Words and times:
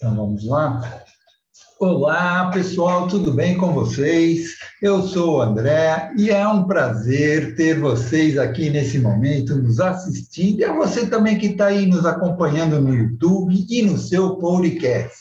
Então 0.00 0.16
vamos 0.16 0.46
lá. 0.46 0.80
Olá, 1.78 2.50
pessoal, 2.50 3.06
tudo 3.06 3.34
bem 3.34 3.58
com 3.58 3.74
vocês? 3.74 4.56
Eu 4.80 5.02
sou 5.02 5.36
o 5.36 5.42
André 5.42 6.10
e 6.16 6.30
é 6.30 6.48
um 6.48 6.64
prazer 6.64 7.54
ter 7.54 7.78
vocês 7.78 8.38
aqui 8.38 8.70
nesse 8.70 8.98
momento 8.98 9.54
nos 9.56 9.78
assistindo 9.78 10.60
e 10.60 10.64
a 10.64 10.72
você 10.72 11.06
também 11.06 11.38
que 11.38 11.48
está 11.48 11.66
aí 11.66 11.84
nos 11.84 12.06
acompanhando 12.06 12.80
no 12.80 12.94
YouTube 12.94 13.66
e 13.68 13.82
no 13.82 13.98
seu 13.98 14.36
podcast. 14.36 15.18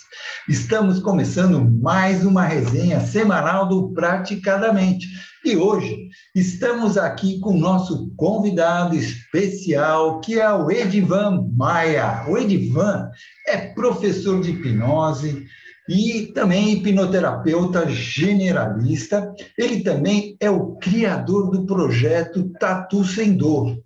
Estamos 0.48 1.02
começando 1.02 1.60
mais 1.60 2.26
uma 2.26 2.46
resenha 2.46 3.02
semanal 3.02 3.68
do 3.68 3.90
Praticadamente 3.90 5.10
e 5.44 5.56
hoje 5.56 6.10
estamos 6.36 6.98
aqui 6.98 7.40
com 7.40 7.52
o 7.52 7.60
nosso 7.60 8.12
convidado 8.18 8.96
especial, 8.96 10.20
que 10.20 10.40
é 10.40 10.52
o 10.52 10.70
Edivan 10.70 11.48
Maia. 11.56 12.26
O 12.28 12.38
Edivan 12.38 13.10
é 13.48 13.58
professor 13.74 14.42
de 14.42 14.52
hipnose 14.52 15.46
e 15.88 16.28
também 16.34 16.74
hipnoterapeuta 16.74 17.90
generalista. 17.90 19.34
Ele 19.58 19.82
também 19.82 20.36
é 20.40 20.50
o 20.50 20.76
criador 20.76 21.50
do 21.50 21.66
projeto 21.66 22.52
Tatu 22.60 23.06
Sem 23.06 23.36
Dor 23.36 23.78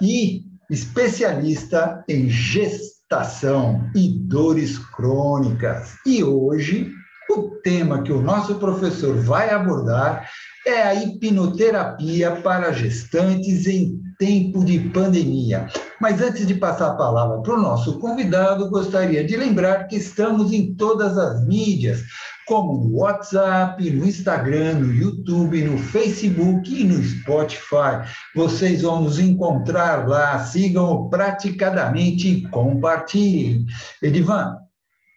e 0.00 0.44
especialista 0.70 2.04
em 2.08 2.28
gestação 2.28 3.90
e 3.94 4.08
dores 4.08 4.78
crônicas. 4.78 5.96
E 6.06 6.22
hoje 6.22 6.92
o 7.30 7.50
tema 7.62 8.02
que 8.02 8.12
o 8.12 8.22
nosso 8.22 8.54
professor 8.56 9.16
vai 9.16 9.50
abordar 9.50 10.30
é 10.66 10.82
a 10.82 10.94
hipnoterapia 10.94 12.36
para 12.36 12.72
gestantes 12.72 13.66
em 13.66 14.00
tempo 14.18 14.64
de 14.64 14.78
pandemia. 14.90 15.66
Mas 16.00 16.20
antes 16.20 16.46
de 16.46 16.54
passar 16.54 16.88
a 16.88 16.94
palavra 16.94 17.40
para 17.42 17.54
o 17.54 17.60
nosso 17.60 17.98
convidado, 17.98 18.70
gostaria 18.70 19.24
de 19.24 19.36
lembrar 19.36 19.86
que 19.86 19.96
estamos 19.96 20.52
em 20.52 20.74
todas 20.74 21.18
as 21.18 21.44
mídias, 21.46 22.02
como 22.46 22.84
no 22.84 22.98
WhatsApp, 22.98 23.90
no 23.90 24.06
Instagram, 24.06 24.74
no 24.74 24.94
YouTube, 24.94 25.62
no 25.62 25.78
Facebook 25.78 26.74
e 26.74 26.84
no 26.84 27.02
Spotify. 27.02 28.08
Vocês 28.34 28.82
vão 28.82 29.02
nos 29.02 29.18
encontrar 29.18 30.08
lá, 30.08 30.38
sigam 30.44 31.08
praticadamente 31.08 32.28
e 32.28 32.48
compartilhem. 32.48 33.66
Edivan, 34.02 34.56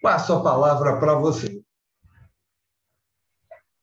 passo 0.02 0.34
a 0.34 0.42
palavra 0.42 0.98
para 0.98 1.16
você. 1.16 1.47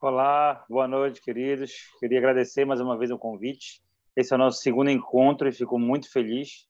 Olá, 0.07 0.63
boa 0.69 0.87
noite, 0.87 1.23
queridos. 1.23 1.73
Queria 1.99 2.19
agradecer 2.19 2.67
mais 2.67 2.79
uma 2.79 2.95
vez 2.95 3.11
o 3.11 3.17
convite. 3.17 3.81
Esse 4.15 4.35
é 4.35 4.37
o 4.37 4.39
nosso 4.39 4.61
segundo 4.61 4.91
encontro 4.91 5.49
e 5.49 5.53
fico 5.53 5.79
muito 5.79 6.13
feliz. 6.13 6.69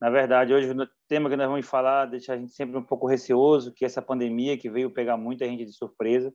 Na 0.00 0.10
verdade, 0.10 0.52
hoje 0.52 0.72
o 0.72 0.88
tema 1.06 1.30
que 1.30 1.36
nós 1.36 1.46
vamos 1.46 1.64
falar 1.64 2.06
deixa 2.06 2.32
a 2.32 2.36
gente 2.36 2.50
sempre 2.50 2.76
um 2.76 2.82
pouco 2.82 3.06
receoso, 3.06 3.72
que 3.72 3.84
essa 3.84 4.02
pandemia 4.02 4.58
que 4.58 4.68
veio 4.68 4.90
pegar 4.90 5.16
muita 5.16 5.44
gente 5.44 5.64
de 5.64 5.72
surpresa. 5.72 6.34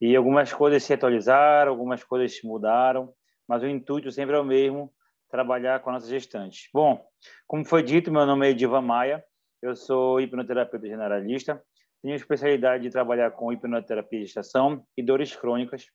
E 0.00 0.16
algumas 0.16 0.50
coisas 0.54 0.82
se 0.82 0.94
atualizaram, 0.94 1.70
algumas 1.70 2.02
coisas 2.02 2.40
mudaram, 2.42 3.12
mas 3.46 3.62
o 3.62 3.66
intuito 3.66 4.10
sempre 4.10 4.34
é 4.34 4.38
o 4.38 4.44
mesmo, 4.44 4.90
trabalhar 5.28 5.80
com 5.80 5.90
a 5.90 5.92
nossa 5.92 6.08
gestante. 6.08 6.70
Bom, 6.72 7.06
como 7.46 7.62
foi 7.62 7.82
dito, 7.82 8.10
meu 8.10 8.24
nome 8.24 8.46
é 8.46 8.52
Edivan 8.52 8.80
Maia, 8.80 9.22
eu 9.60 9.76
sou 9.76 10.18
hipnoterapeuta 10.18 10.86
generalista, 10.86 11.62
tenho 12.02 12.16
especialidade 12.16 12.82
de 12.82 12.90
trabalhar 12.90 13.30
com 13.30 13.52
hipnoterapia 13.52 14.18
de 14.18 14.26
gestação 14.26 14.84
e 14.96 15.02
dores 15.02 15.34
crônicas, 15.34 15.86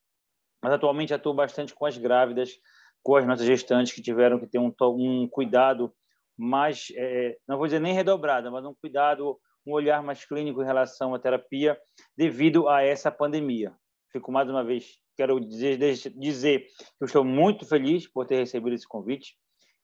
mas 0.63 0.73
atualmente 0.73 1.13
atuo 1.13 1.33
bastante 1.33 1.75
com 1.75 1.85
as 1.85 1.97
grávidas, 1.97 2.57
com 3.03 3.15
as 3.15 3.27
nossas 3.27 3.45
gestantes 3.45 3.93
que 3.93 4.01
tiveram 4.01 4.39
que 4.39 4.47
ter 4.47 4.57
um, 4.57 4.73
um 4.81 5.27
cuidado 5.27 5.93
mais, 6.37 6.87
é, 6.95 7.37
não 7.47 7.57
vou 7.57 7.67
dizer 7.67 7.79
nem 7.79 7.93
redobrado, 7.93 8.51
mas 8.51 8.65
um 8.65 8.73
cuidado, 8.75 9.37
um 9.65 9.73
olhar 9.73 10.01
mais 10.01 10.23
clínico 10.23 10.61
em 10.61 10.65
relação 10.65 11.13
à 11.13 11.19
terapia 11.19 11.77
devido 12.15 12.69
a 12.69 12.83
essa 12.83 13.11
pandemia. 13.11 13.75
Fico 14.11 14.31
mais 14.31 14.49
uma 14.49 14.63
vez, 14.63 14.99
quero 15.15 15.39
dizer, 15.39 15.77
dizer 16.15 16.59
que 16.59 17.03
eu 17.03 17.05
estou 17.05 17.23
muito 17.23 17.65
feliz 17.65 18.07
por 18.07 18.25
ter 18.25 18.37
recebido 18.37 18.73
esse 18.73 18.87
convite 18.87 19.35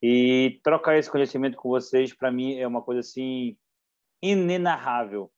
e 0.01 0.59
trocar 0.63 0.97
esse 0.97 1.11
conhecimento 1.11 1.57
com 1.57 1.69
vocês, 1.69 2.13
para 2.15 2.31
mim, 2.31 2.57
é 2.57 2.67
uma 2.67 2.81
coisa 2.81 3.01
assim 3.01 3.57
inenarrável 4.21 5.29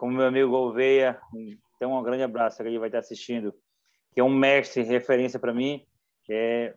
como 0.00 0.16
meu 0.16 0.26
amigo 0.26 0.48
Gouveia, 0.48 1.20
tem 1.78 1.86
um 1.86 2.02
grande 2.02 2.22
abraço 2.22 2.56
que 2.56 2.62
ele 2.62 2.78
vai 2.78 2.88
estar 2.88 3.00
assistindo, 3.00 3.52
que 4.14 4.20
é 4.20 4.24
um 4.24 4.30
mestre, 4.30 4.82
referência 4.82 5.38
para 5.38 5.52
mim, 5.52 5.86
que 6.24 6.32
é 6.32 6.74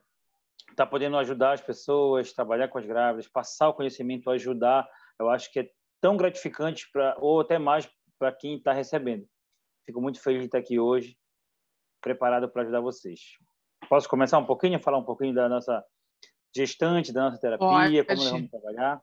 tá 0.75 0.85
podendo 0.85 1.17
ajudar 1.17 1.53
as 1.53 1.61
pessoas, 1.61 2.33
trabalhar 2.33 2.67
com 2.67 2.77
as 2.77 2.85
grávidas, 2.85 3.25
passar 3.25 3.69
o 3.69 3.73
conhecimento, 3.73 4.29
ajudar, 4.29 4.85
eu 5.17 5.29
acho 5.29 5.49
que 5.53 5.61
é 5.61 5.69
tão 6.01 6.17
gratificante 6.17 6.91
para 6.91 7.15
ou 7.17 7.39
até 7.39 7.57
mais 7.57 7.89
para 8.19 8.29
quem 8.33 8.57
está 8.57 8.73
recebendo. 8.73 9.25
Fico 9.85 10.01
muito 10.01 10.21
feliz 10.21 10.41
de 10.41 10.47
estar 10.47 10.57
aqui 10.57 10.77
hoje, 10.77 11.17
preparado 12.01 12.49
para 12.49 12.63
ajudar 12.63 12.81
vocês. 12.81 13.21
Posso 13.87 14.09
começar 14.09 14.37
um 14.37 14.45
pouquinho, 14.45 14.83
falar 14.83 14.97
um 14.97 15.05
pouquinho 15.05 15.33
da 15.33 15.47
nossa 15.47 15.81
gestante, 16.53 17.13
da 17.13 17.23
nossa 17.23 17.39
terapia, 17.39 18.03
Pode. 18.03 18.05
como 18.05 18.17
nós 18.17 18.31
vamos 18.31 18.51
trabalhar? 18.51 19.01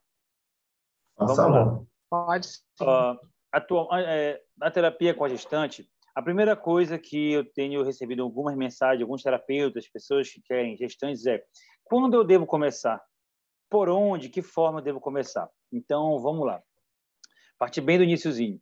Vamos 1.16 1.38
lá. 1.38 1.80
Pode. 2.10 2.48
Uh, 2.82 3.29
atual, 3.52 3.88
é, 3.96 4.40
na 4.56 4.70
terapia 4.70 5.14
com 5.14 5.24
a 5.24 5.28
gestante, 5.28 5.88
a 6.14 6.22
primeira 6.22 6.56
coisa 6.56 6.98
que 6.98 7.32
eu 7.32 7.44
tenho 7.44 7.82
recebido 7.82 8.22
algumas 8.22 8.56
mensagens, 8.56 9.02
alguns 9.02 9.22
terapeutas, 9.22 9.88
pessoas 9.88 10.28
que 10.28 10.40
querem 10.42 10.76
gestantes, 10.76 11.26
é 11.26 11.42
quando 11.84 12.14
eu 12.14 12.24
devo 12.24 12.46
começar? 12.46 13.00
Por 13.68 13.88
onde? 13.88 14.28
Que 14.28 14.42
forma 14.42 14.80
eu 14.80 14.84
devo 14.84 15.00
começar? 15.00 15.48
Então, 15.72 16.18
vamos 16.18 16.44
lá. 16.44 16.60
Partir 17.58 17.80
bem 17.80 17.98
do 17.98 18.04
iníciozinho. 18.04 18.60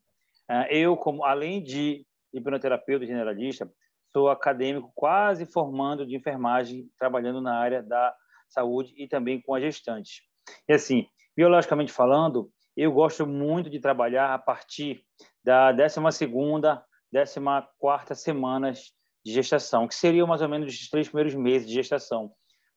É, 0.48 0.77
eu, 0.77 0.97
como 0.97 1.25
além 1.25 1.62
de 1.62 2.06
hipnoterapeuta 2.32 3.06
generalista, 3.06 3.71
sou 4.12 4.28
acadêmico 4.28 4.93
quase 4.94 5.47
formando 5.47 6.06
de 6.06 6.16
enfermagem, 6.16 6.91
trabalhando 6.98 7.41
na 7.41 7.59
área 7.59 7.82
da 7.82 8.15
saúde 8.48 8.94
e 8.97 9.06
também 9.06 9.41
com 9.41 9.54
a 9.54 9.60
gestante. 9.60 10.22
E 10.69 10.72
assim, 10.72 11.06
biologicamente 11.37 11.93
falando, 11.93 12.50
eu 12.78 12.93
gosto 12.93 13.27
muito 13.27 13.69
de 13.69 13.81
trabalhar 13.81 14.33
a 14.33 14.39
partir 14.39 15.03
da 15.43 15.72
12ª, 15.72 16.81
14ª 17.12 18.15
semanas 18.15 18.93
de 19.25 19.33
gestação, 19.33 19.89
que 19.89 19.97
seriam 19.97 20.28
mais 20.28 20.43
ou 20.43 20.49
menos 20.49 20.72
os 20.72 20.89
três 20.89 21.09
primeiros 21.09 21.34
meses 21.34 21.66
de 21.66 21.75
gestação. 21.75 22.31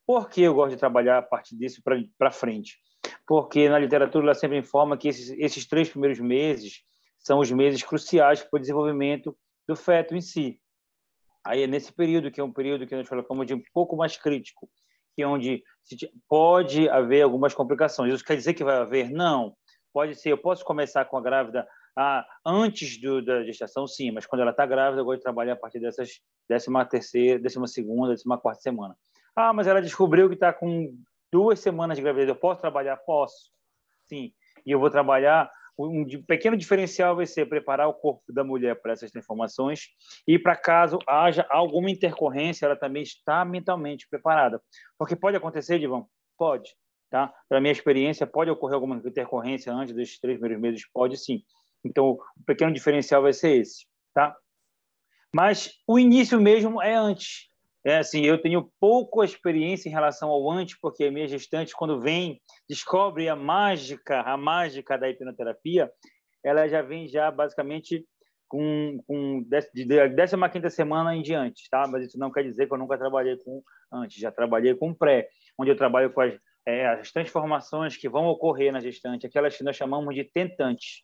Por 0.04 0.28
que 0.28 0.42
eu 0.42 0.56
gosto 0.56 0.72
de 0.72 0.80
trabalhar 0.80 1.20
a 1.20 1.22
partir 1.22 1.56
disso 1.56 1.84
para 2.18 2.32
frente? 2.32 2.80
Porque 3.28 3.70
na 3.70 3.78
literatura 3.78 4.26
ela 4.26 4.34
sempre 4.34 4.58
informa 4.58 4.98
que 4.98 5.08
esses, 5.08 5.30
esses 5.38 5.68
três 5.68 5.88
primeiros 5.88 6.20
meses 6.20 6.82
são 7.20 7.38
os 7.38 7.52
meses 7.52 7.84
cruciais 7.84 8.42
para 8.42 8.58
o 8.58 8.60
desenvolvimento 8.60 9.38
do 9.68 9.76
feto 9.76 10.16
em 10.16 10.22
si. 10.22 10.60
Aí 11.46 11.62
é 11.62 11.68
nesse 11.68 11.94
período, 11.94 12.32
que 12.32 12.42
é 12.42 12.44
um 12.44 12.52
período 12.52 12.88
que 12.88 12.96
nós 12.96 13.08
colocamos 13.08 13.46
de 13.46 13.54
um 13.54 13.62
pouco 13.72 13.96
mais 13.96 14.18
crítico, 14.18 14.68
que 15.16 15.22
é 15.22 15.28
onde 15.28 15.64
pode 16.28 16.90
haver 16.90 17.22
algumas 17.22 17.54
complicações. 17.54 18.12
Isso 18.12 18.26
quer 18.26 18.36
dizer 18.36 18.56
que 18.56 18.64
vai 18.64 18.78
haver? 18.78 19.12
Não. 19.12 19.56
Pode 19.94 20.16
ser, 20.16 20.31
eu 20.31 20.38
posso 20.38 20.63
começar 20.63 21.06
com 21.06 21.18
a 21.18 21.22
grávida 21.22 21.68
ah, 21.97 22.25
antes 22.46 23.00
do, 23.00 23.22
da 23.22 23.44
gestação, 23.44 23.85
sim, 23.85 24.12
mas 24.12 24.25
quando 24.25 24.41
ela 24.41 24.52
está 24.52 24.66
grávida, 24.66 25.02
eu 25.02 25.06
gosto 25.06 25.18
de 25.18 25.24
trabalhar 25.24 25.53
a 25.53 25.57
partir 25.57 25.79
dessas 25.79 26.22
décima 26.47 26.85
terceira, 26.85 27.40
décima 27.40 27.68
segunda, 27.68 28.12
décima 28.12 28.38
quarta 28.38 28.62
semana. 28.62 28.96
Ah, 29.35 29.53
mas 29.53 29.68
ela 29.68 29.81
descobriu 29.81 30.28
que 30.29 30.35
está 30.35 30.53
com 30.53 30.94
duas 31.31 31.59
semanas 31.59 31.97
de 31.97 32.03
gravidez, 32.03 32.29
eu 32.29 32.35
posso 32.35 32.62
trabalhar? 32.62 32.97
Posso, 32.97 33.52
sim. 34.07 34.34
E 34.66 34.72
eu 34.72 34.79
vou 34.79 34.90
trabalhar, 34.90 35.52
um 35.78 36.06
pequeno 36.28 36.56
diferencial 36.56 37.16
vai 37.16 37.25
ser 37.25 37.47
preparar 37.47 37.88
o 37.88 37.94
corpo 37.94 38.31
da 38.31 38.44
mulher 38.44 38.81
para 38.81 38.94
essas 38.94 39.12
transformações 39.12 39.88
e 40.28 40.38
para 40.38 40.56
caso 40.56 41.00
haja 41.08 41.46
alguma 41.50 41.90
intercorrência, 41.90 42.66
ela 42.66 42.75
também 42.75 43.03
está 43.03 43.44
mentalmente 43.44 44.08
preparada. 44.09 44.62
Porque 44.97 45.16
pode 45.16 45.38
acontecer, 45.38 45.79
Divão? 45.79 46.08
Pode. 46.38 46.75
Tá? 47.12 47.32
Pela 47.50 47.60
minha 47.60 47.74
experiência, 47.74 48.26
pode 48.26 48.50
ocorrer 48.50 48.76
alguma 48.76 48.96
intercorrência 48.96 49.72
antes 49.74 49.94
dos 49.94 50.18
três 50.18 50.40
primeiros 50.40 50.62
meses? 50.62 50.90
Pode 50.94 51.18
sim. 51.18 51.44
Então, 51.84 52.12
o 52.12 52.44
pequeno 52.47 52.74
diferencial 52.74 53.22
vai 53.22 53.34
ser 53.34 53.58
esse. 53.58 53.85
Tá? 54.14 54.34
Mas 55.35 55.72
o 55.85 56.00
início 56.00 56.40
mesmo 56.40 56.82
é 56.82 56.96
antes. 56.96 57.50
É 57.84 57.97
assim, 57.97 58.22
eu 58.22 58.41
tenho 58.41 58.72
pouca 58.80 59.26
experiência 59.26 59.90
em 59.90 59.91
relação 59.91 60.30
ao 60.30 60.50
antes, 60.50 60.78
porque 60.80 61.06
a 61.06 61.12
minha 61.12 61.28
gestante, 61.28 61.76
quando 61.76 62.00
vem, 62.00 62.40
descobre 62.70 63.28
a 63.28 63.35
mágica, 63.35 64.22
a 64.22 64.38
mágica 64.38 64.97
da 64.97 65.09
hipnoterapia, 65.09 65.91
ela 66.44 66.68
já 66.70 66.82
vem 66.82 67.08
já 67.08 67.30
basicamente 67.30 68.06
com, 68.47 69.00
com 69.08 69.44
de 69.44 69.62
15 69.90 70.70
semana 70.70 71.16
em 71.16 71.22
diante, 71.22 71.70
tá? 71.70 71.88
Mas 71.88 72.06
isso 72.06 72.20
não 72.20 72.32
quer 72.32 72.44
dizer 72.44 72.68
que 72.68 72.74
eu 72.74 72.78
nunca 72.78 72.97
trabalhei 72.97 73.35
com 73.38 73.64
antes, 73.91 74.18
já 74.18 74.32
trabalhei 74.32 74.76
com 74.76 74.94
pré, 74.94 75.28
onde 75.58 75.72
eu 75.72 75.76
trabalho 75.76 76.14
com 76.14 76.22
as 76.22 76.34
é, 76.66 76.87
as 76.87 77.11
transformações 77.11 77.97
que 77.97 78.09
vão 78.09 78.25
ocorrer 78.28 78.72
na 78.72 78.79
gestante, 78.79 79.25
aquelas 79.25 79.58
que 79.58 79.63
nós 79.63 79.75
chamamos 79.75 80.16
de 80.16 80.23
tentantes, 80.23 81.03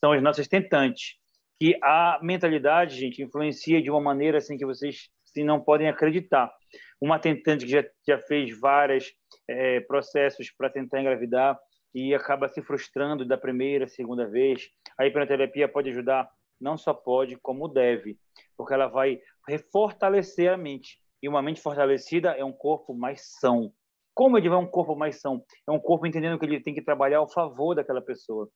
são 0.00 0.12
as 0.12 0.22
nossas 0.22 0.46
tentantes, 0.48 1.14
que 1.58 1.78
a 1.82 2.18
mentalidade, 2.22 2.96
gente, 2.96 3.22
influencia 3.22 3.80
de 3.80 3.90
uma 3.90 4.00
maneira 4.00 4.38
assim 4.38 4.56
que 4.56 4.66
vocês 4.66 5.08
assim, 5.24 5.44
não 5.44 5.60
podem 5.60 5.88
acreditar. 5.88 6.52
Uma 7.00 7.18
tentante 7.18 7.64
que 7.64 7.70
já, 7.70 7.84
já 8.06 8.18
fez 8.18 8.58
vários 8.58 9.12
é, 9.48 9.80
processos 9.80 10.50
para 10.50 10.70
tentar 10.70 11.00
engravidar, 11.00 11.58
e 11.96 12.14
acaba 12.14 12.46
se 12.46 12.60
frustrando 12.60 13.24
da 13.24 13.38
primeira, 13.38 13.88
segunda 13.88 14.28
vez. 14.28 14.68
A 14.98 15.06
hipnoterapia 15.06 15.66
pode 15.66 15.88
ajudar, 15.88 16.28
não 16.60 16.76
só 16.76 16.92
pode, 16.92 17.36
como 17.36 17.68
deve, 17.68 18.18
porque 18.54 18.74
ela 18.74 18.86
vai 18.86 19.18
refortalecer 19.48 20.52
a 20.52 20.58
mente. 20.58 20.98
E 21.22 21.28
uma 21.28 21.40
mente 21.40 21.58
fortalecida 21.58 22.32
é 22.32 22.44
um 22.44 22.52
corpo 22.52 22.92
mais 22.92 23.22
são. 23.40 23.72
Como 24.16 24.38
ele 24.38 24.48
vai 24.48 24.56
um 24.58 24.66
corpo 24.66 24.96
mais 24.96 25.20
são? 25.20 25.44
É 25.68 25.70
um 25.70 25.78
corpo 25.78 26.06
entendendo 26.06 26.38
que 26.38 26.46
ele 26.46 26.62
tem 26.62 26.72
que 26.72 26.80
trabalhar 26.80 27.18
ao 27.18 27.28
favor 27.28 27.74
daquela 27.74 28.00
pessoa. 28.00 28.48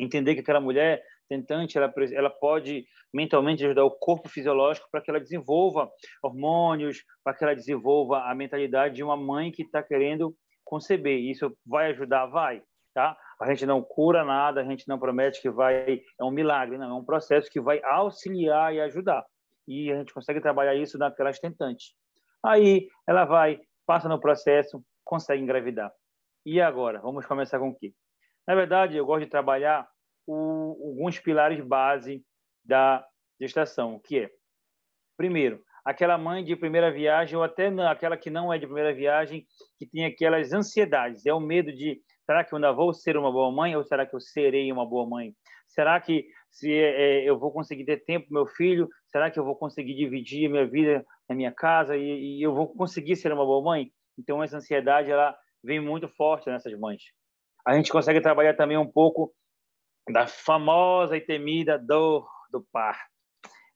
Entender 0.00 0.34
que 0.34 0.40
aquela 0.40 0.60
mulher 0.60 1.02
tentante, 1.28 1.76
ela, 1.76 1.92
ela 2.14 2.30
pode 2.30 2.86
mentalmente 3.12 3.62
ajudar 3.62 3.84
o 3.84 3.90
corpo 3.90 4.26
fisiológico 4.26 4.88
para 4.90 5.02
que 5.02 5.10
ela 5.10 5.20
desenvolva 5.20 5.90
hormônios, 6.22 7.04
para 7.22 7.34
que 7.34 7.44
ela 7.44 7.54
desenvolva 7.54 8.22
a 8.22 8.34
mentalidade 8.34 8.94
de 8.94 9.04
uma 9.04 9.18
mãe 9.18 9.52
que 9.52 9.64
está 9.64 9.82
querendo 9.82 10.34
conceber. 10.64 11.18
Isso 11.18 11.54
vai 11.66 11.90
ajudar? 11.90 12.24
Vai, 12.28 12.62
tá? 12.94 13.14
A 13.38 13.46
gente 13.50 13.66
não 13.66 13.82
cura 13.82 14.24
nada, 14.24 14.62
a 14.62 14.64
gente 14.64 14.88
não 14.88 14.98
promete 14.98 15.42
que 15.42 15.50
vai, 15.50 16.00
é 16.18 16.24
um 16.24 16.30
milagre, 16.30 16.78
não, 16.78 16.88
é 16.88 16.94
um 16.94 17.04
processo 17.04 17.50
que 17.50 17.60
vai 17.60 17.82
auxiliar 17.84 18.74
e 18.74 18.80
ajudar. 18.80 19.22
E 19.68 19.92
a 19.92 19.98
gente 19.98 20.14
consegue 20.14 20.40
trabalhar 20.40 20.74
isso 20.74 20.96
naquelas 20.96 21.38
tentantes. 21.38 21.92
Aí 22.42 22.88
ela 23.06 23.26
vai, 23.26 23.60
passa 23.86 24.08
no 24.08 24.20
processo, 24.20 24.82
consegue 25.04 25.42
engravidar. 25.42 25.92
E 26.44 26.60
agora? 26.60 27.00
Vamos 27.00 27.24
começar 27.24 27.58
com 27.58 27.68
o 27.68 27.74
quê? 27.74 27.94
Na 28.46 28.54
verdade, 28.54 28.96
eu 28.96 29.06
gosto 29.06 29.24
de 29.24 29.30
trabalhar 29.30 29.88
o, 30.26 30.90
alguns 30.90 31.18
pilares 31.18 31.64
base 31.64 32.24
da 32.64 33.04
gestação, 33.40 34.00
que 34.04 34.18
é, 34.18 34.30
primeiro, 35.16 35.62
aquela 35.84 36.18
mãe 36.18 36.44
de 36.44 36.56
primeira 36.56 36.90
viagem 36.90 37.36
ou 37.36 37.44
até 37.44 37.68
aquela 37.88 38.16
que 38.16 38.28
não 38.28 38.52
é 38.52 38.58
de 38.58 38.66
primeira 38.66 38.92
viagem, 38.92 39.46
que 39.78 39.86
tem 39.86 40.04
aquelas 40.04 40.52
ansiedades, 40.52 41.24
é 41.26 41.32
o 41.32 41.40
medo 41.40 41.72
de 41.72 42.00
será 42.24 42.42
que 42.42 42.52
eu 42.52 42.56
ainda 42.56 42.72
vou 42.72 42.92
ser 42.92 43.16
uma 43.16 43.30
boa 43.30 43.52
mãe 43.52 43.76
ou 43.76 43.84
será 43.84 44.04
que 44.04 44.14
eu 44.14 44.20
serei 44.20 44.70
uma 44.72 44.84
boa 44.84 45.08
mãe? 45.08 45.32
Será 45.68 46.00
que 46.00 46.26
se 46.50 46.72
é, 46.72 47.22
eu 47.22 47.38
vou 47.38 47.52
conseguir 47.52 47.84
ter 47.84 48.04
tempo 48.04 48.26
meu 48.30 48.46
filho? 48.46 48.88
Será 49.08 49.30
que 49.30 49.38
eu 49.38 49.44
vou 49.44 49.54
conseguir 49.54 49.94
dividir 49.94 50.48
minha 50.48 50.66
vida 50.66 51.04
na 51.28 51.34
minha 51.34 51.52
casa 51.52 51.96
e, 51.96 52.38
e 52.38 52.42
eu 52.42 52.54
vou 52.54 52.68
conseguir 52.68 53.16
ser 53.16 53.32
uma 53.32 53.44
boa 53.44 53.62
mãe? 53.62 53.92
Então 54.18 54.42
essa 54.42 54.56
ansiedade 54.56 55.10
ela 55.10 55.36
vem 55.62 55.80
muito 55.80 56.08
forte 56.08 56.48
nessas 56.48 56.72
mães. 56.78 57.02
A 57.66 57.74
gente 57.74 57.90
consegue 57.90 58.20
trabalhar 58.20 58.54
também 58.54 58.76
um 58.76 58.90
pouco 58.90 59.34
da 60.10 60.26
famosa 60.26 61.16
e 61.16 61.20
temida 61.20 61.78
dor 61.78 62.28
do 62.50 62.64
parto. 62.72 63.10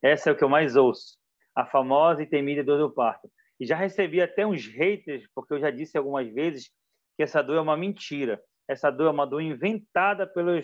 Essa 0.02 0.30
é 0.30 0.32
o 0.32 0.36
que 0.36 0.44
eu 0.44 0.48
mais 0.48 0.76
ouço, 0.76 1.18
a 1.54 1.66
famosa 1.66 2.22
e 2.22 2.26
temida 2.26 2.62
dor 2.62 2.78
do 2.78 2.94
parto. 2.94 3.28
E 3.58 3.66
já 3.66 3.76
recebi 3.76 4.22
até 4.22 4.46
uns 4.46 4.66
haters, 4.66 5.24
porque 5.34 5.52
eu 5.52 5.60
já 5.60 5.70
disse 5.70 5.98
algumas 5.98 6.32
vezes 6.32 6.70
que 7.16 7.22
essa 7.22 7.42
dor 7.42 7.56
é 7.56 7.60
uma 7.60 7.76
mentira. 7.76 8.40
Essa 8.68 8.90
dor 8.90 9.08
é 9.08 9.10
uma 9.10 9.26
dor 9.26 9.42
inventada 9.42 10.26
pela 10.26 10.62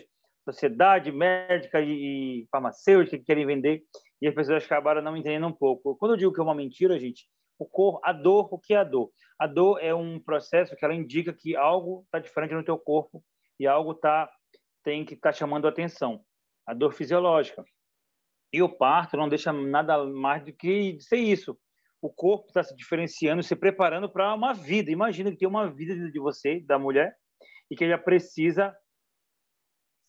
sociedade 0.49 1.11
médica 1.11 1.81
e 1.81 2.47
farmacêutica 2.50 3.19
que 3.19 3.25
querem 3.25 3.44
vender, 3.44 3.82
e 4.21 4.29
as 4.29 4.35
pessoas 4.35 4.65
acabaram 4.65 5.03
não 5.03 5.17
entendendo 5.17 5.47
um 5.47 5.53
pouco. 5.53 5.97
Quando 5.97 6.13
eu 6.13 6.17
digo 6.19 6.33
que 6.33 6.41
é 6.41 6.43
uma 6.43 6.55
mentira, 6.55 6.99
gente, 6.99 7.27
o 7.59 7.67
corpo, 7.67 8.01
a 8.05 8.13
dor, 8.13 8.49
o 8.53 8.59
que 8.59 8.75
é 8.75 8.79
a 8.79 8.85
dor? 8.85 9.11
A 9.39 9.47
dor 9.47 9.79
é 9.83 9.95
um 9.95 10.21
processo 10.21 10.77
que 10.77 10.85
ela 10.85 10.95
indica 10.95 11.33
que 11.33 11.57
algo 11.57 12.03
está 12.05 12.19
diferente 12.19 12.55
no 12.55 12.65
teu 12.65 12.79
corpo 12.79 13.23
e 13.59 13.67
algo 13.67 13.93
está 13.93 14.31
tem 14.83 15.05
que 15.05 15.15
estar 15.15 15.33
tá 15.33 15.37
chamando 15.37 15.67
a 15.67 15.71
atenção. 15.71 16.25
A 16.67 16.73
dor 16.73 16.93
fisiológica. 16.93 17.65
E 18.53 18.63
o 18.63 18.69
parto 18.69 19.17
não 19.17 19.29
deixa 19.29 19.53
nada 19.53 20.05
mais 20.05 20.45
do 20.45 20.53
que 20.53 20.97
ser 21.01 21.17
isso. 21.17 21.59
O 22.01 22.09
corpo 22.09 22.47
está 22.47 22.63
se 22.63 22.75
diferenciando, 22.77 23.43
se 23.43 23.57
preparando 23.57 24.09
para 24.09 24.33
uma 24.33 24.53
vida. 24.53 24.91
Imagina 24.91 25.31
que 25.31 25.39
tem 25.39 25.49
uma 25.49 25.69
vida 25.69 25.95
de 26.11 26.21
você, 26.21 26.61
da 26.61 26.79
mulher, 26.79 27.17
e 27.71 27.75
que 27.75 27.85
ela 27.85 27.99
precisa 27.99 28.77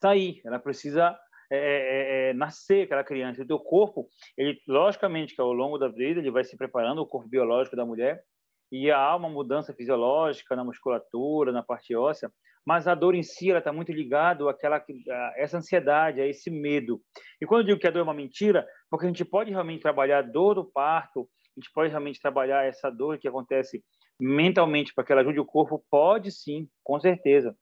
sair, 0.02 0.42
ela 0.46 0.60
precisa 0.60 1.18
é, 1.50 1.58
é, 1.58 2.30
é, 2.30 2.34
nascer 2.34 2.84
aquela 2.84 3.04
criança. 3.04 3.42
O 3.42 3.48
teu 3.48 3.60
corpo, 3.60 4.08
ele 4.38 4.60
logicamente 4.68 5.36
que 5.36 5.42
ao 5.42 5.54
longo 5.54 5.78
da 5.78 5.88
vida 5.88 6.20
ele 6.20 6.32
vai 6.32 6.44
se 6.44 6.58
preparando, 6.58 7.02
o 7.02 7.08
corpo 7.08 7.30
biológico 7.30 7.76
da 7.76 7.86
mulher, 7.86 8.24
e 8.72 8.92
há 8.92 9.16
uma 9.16 9.30
mudança 9.30 9.74
fisiológica 9.74 10.56
na 10.56 10.64
musculatura, 10.64 11.52
na 11.52 11.64
parte 11.64 11.96
óssea, 11.96 12.30
mas 12.66 12.86
a 12.86 12.94
dor 12.94 13.16
em 13.16 13.24
si 13.24 13.50
ela 13.50 13.60
está 13.60 13.72
muito 13.72 13.94
ligado 13.94 14.50
àquela 14.50 14.76
a 14.76 15.34
essa 15.38 15.58
ansiedade, 15.58 16.20
a 16.20 16.28
esse 16.28 16.52
medo. 16.52 17.02
E 17.42 17.46
quando 17.46 17.62
eu 17.62 17.68
digo 17.68 17.80
que 17.80 17.88
a 17.88 17.92
dor 17.92 18.00
é 18.00 18.04
uma 18.04 18.14
mentira, 18.14 18.68
porque 18.90 19.06
a 19.06 19.08
gente 19.08 19.24
pode 19.24 19.52
realmente 19.52 19.82
trabalhar 19.82 20.20
a 20.20 20.22
dor 20.22 20.56
do 20.56 20.66
parto, 20.66 21.30
a 21.56 21.60
gente 21.60 21.72
pode 21.74 21.90
realmente 21.90 22.20
trabalhar 22.20 22.66
essa 22.66 22.90
dor 22.90 23.18
que 23.18 23.28
acontece 23.28 23.82
mentalmente 24.20 24.94
para 24.94 25.06
que 25.06 25.14
ela 25.14 25.22
ajude 25.22 25.40
o 25.40 25.46
corpo, 25.46 25.84
pode 25.90 26.30
sim, 26.30 26.68
com 26.84 27.00
certeza. 27.00 27.56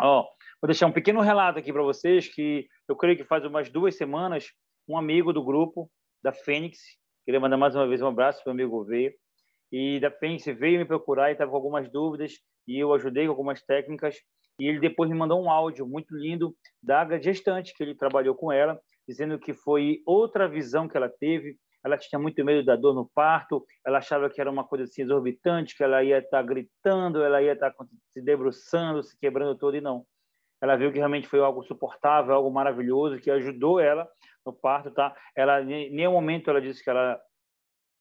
Ó, 0.00 0.26
vou 0.66 0.72
deixar 0.72 0.88
um 0.88 0.92
pequeno 0.92 1.20
relato 1.20 1.60
aqui 1.60 1.72
para 1.72 1.84
vocês 1.84 2.26
que 2.26 2.66
eu 2.88 2.96
creio 2.96 3.16
que 3.16 3.22
faz 3.22 3.44
umas 3.44 3.70
duas 3.70 3.96
semanas 3.96 4.48
um 4.88 4.98
amigo 4.98 5.32
do 5.32 5.40
grupo 5.40 5.88
da 6.20 6.32
Fênix, 6.32 6.80
queria 7.24 7.38
mandar 7.38 7.56
mais 7.56 7.76
uma 7.76 7.86
vez 7.86 8.02
um 8.02 8.08
abraço 8.08 8.42
para 8.42 8.50
o 8.50 8.52
amigo 8.52 8.84
veio 8.84 9.12
e 9.70 10.00
da 10.00 10.10
Fênix 10.10 10.44
veio 10.58 10.80
me 10.80 10.84
procurar 10.84 11.28
e 11.28 11.34
estava 11.34 11.52
com 11.52 11.56
algumas 11.56 11.88
dúvidas 11.88 12.32
e 12.66 12.76
eu 12.80 12.92
ajudei 12.94 13.26
com 13.26 13.30
algumas 13.30 13.62
técnicas 13.62 14.16
e 14.58 14.66
ele 14.66 14.80
depois 14.80 15.08
me 15.08 15.16
mandou 15.16 15.40
um 15.40 15.48
áudio 15.48 15.86
muito 15.86 16.16
lindo 16.16 16.52
da 16.82 17.16
gestante 17.16 17.72
que 17.72 17.84
ele 17.84 17.94
trabalhou 17.94 18.34
com 18.34 18.50
ela, 18.50 18.76
dizendo 19.08 19.38
que 19.38 19.54
foi 19.54 20.00
outra 20.04 20.48
visão 20.48 20.88
que 20.88 20.96
ela 20.96 21.08
teve. 21.08 21.56
Ela 21.84 21.96
tinha 21.96 22.18
muito 22.18 22.44
medo 22.44 22.66
da 22.66 22.74
dor 22.74 22.92
no 22.92 23.08
parto, 23.14 23.64
ela 23.86 23.98
achava 23.98 24.28
que 24.28 24.40
era 24.40 24.50
uma 24.50 24.64
coisa 24.64 24.82
assim 24.82 25.02
exorbitante, 25.02 25.76
que 25.76 25.84
ela 25.84 26.02
ia 26.02 26.18
estar 26.18 26.42
gritando, 26.42 27.22
ela 27.22 27.40
ia 27.40 27.52
estar 27.52 27.72
se 28.12 28.20
debruçando, 28.20 29.04
se 29.04 29.16
quebrando 29.16 29.56
todo 29.56 29.76
e 29.76 29.80
não. 29.80 30.04
Ela 30.60 30.76
viu 30.76 30.90
que 30.90 30.98
realmente 30.98 31.28
foi 31.28 31.40
algo 31.40 31.62
suportável, 31.62 32.34
algo 32.34 32.50
maravilhoso 32.50 33.20
que 33.20 33.30
ajudou 33.30 33.78
ela 33.80 34.08
no 34.44 34.52
parto, 34.52 34.90
tá? 34.90 35.14
Ela 35.34 35.60
em 35.60 35.90
nenhum 35.90 36.12
momento 36.12 36.50
ela 36.50 36.60
disse 36.60 36.82
que 36.82 36.90
ela 36.90 37.20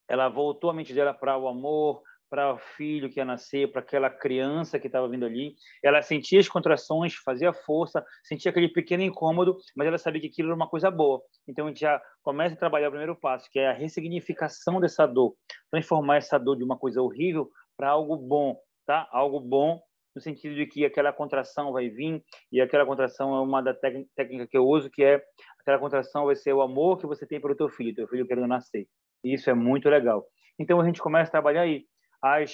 ela 0.07 0.29
voltou 0.29 0.69
a 0.69 0.73
mente 0.73 0.93
dela 0.93 1.13
para 1.13 1.35
o 1.35 1.47
amor, 1.47 2.03
para 2.29 2.53
o 2.53 2.57
filho 2.57 3.09
que 3.09 3.19
ia 3.19 3.25
nascer, 3.25 3.71
para 3.71 3.81
aquela 3.81 4.09
criança 4.09 4.79
que 4.79 4.87
estava 4.87 5.07
vindo 5.07 5.25
ali. 5.25 5.55
Ela 5.83 6.01
sentia 6.01 6.39
as 6.39 6.49
contrações, 6.49 7.15
fazia 7.15 7.53
força, 7.53 8.05
sentia 8.23 8.51
aquele 8.51 8.69
pequeno 8.69 9.03
incômodo, 9.03 9.57
mas 9.75 9.87
ela 9.87 9.97
sabia 9.97 10.21
que 10.21 10.27
aquilo 10.27 10.49
era 10.49 10.55
uma 10.55 10.69
coisa 10.69 10.91
boa. 10.91 11.21
Então 11.47 11.65
a 11.65 11.69
gente 11.69 11.79
já 11.79 12.01
começa 12.21 12.55
a 12.55 12.57
trabalhar 12.57 12.87
o 12.87 12.91
primeiro 12.91 13.15
passo, 13.15 13.49
que 13.51 13.59
é 13.59 13.69
a 13.69 13.73
ressignificação 13.73 14.79
dessa 14.79 15.05
dor, 15.05 15.35
transformar 15.71 16.17
essa 16.17 16.37
dor 16.37 16.57
de 16.57 16.63
uma 16.63 16.77
coisa 16.77 17.01
horrível 17.01 17.49
para 17.77 17.89
algo 17.89 18.17
bom, 18.17 18.57
tá? 18.85 19.07
Algo 19.11 19.39
bom 19.39 19.81
no 20.15 20.21
sentido 20.21 20.55
de 20.55 20.65
que 20.65 20.85
aquela 20.85 21.11
contração 21.11 21.73
vai 21.73 21.89
vir 21.89 22.23
e 22.51 22.61
aquela 22.61 22.85
contração 22.85 23.35
é 23.35 23.41
uma 23.41 23.61
da 23.61 23.73
técnica 23.73 24.47
que 24.47 24.57
eu 24.57 24.65
uso, 24.65 24.89
que 24.89 25.03
é 25.03 25.21
aquela 25.59 25.77
contração 25.77 26.25
vai 26.25 26.35
ser 26.35 26.53
o 26.53 26.61
amor 26.61 26.97
que 26.97 27.05
você 27.05 27.27
tem 27.27 27.41
pelo 27.41 27.55
teu 27.55 27.67
filho, 27.69 27.93
teu 27.93 28.07
filho 28.07 28.25
querendo 28.25 28.47
nascer. 28.47 28.87
E 29.23 29.33
isso 29.33 29.49
é 29.49 29.53
muito 29.53 29.89
legal. 29.89 30.25
Então 30.57 30.79
a 30.79 30.85
gente 30.85 31.01
começa 31.01 31.29
a 31.29 31.31
trabalhar 31.31 31.61
aí 31.61 31.85
as, 32.21 32.53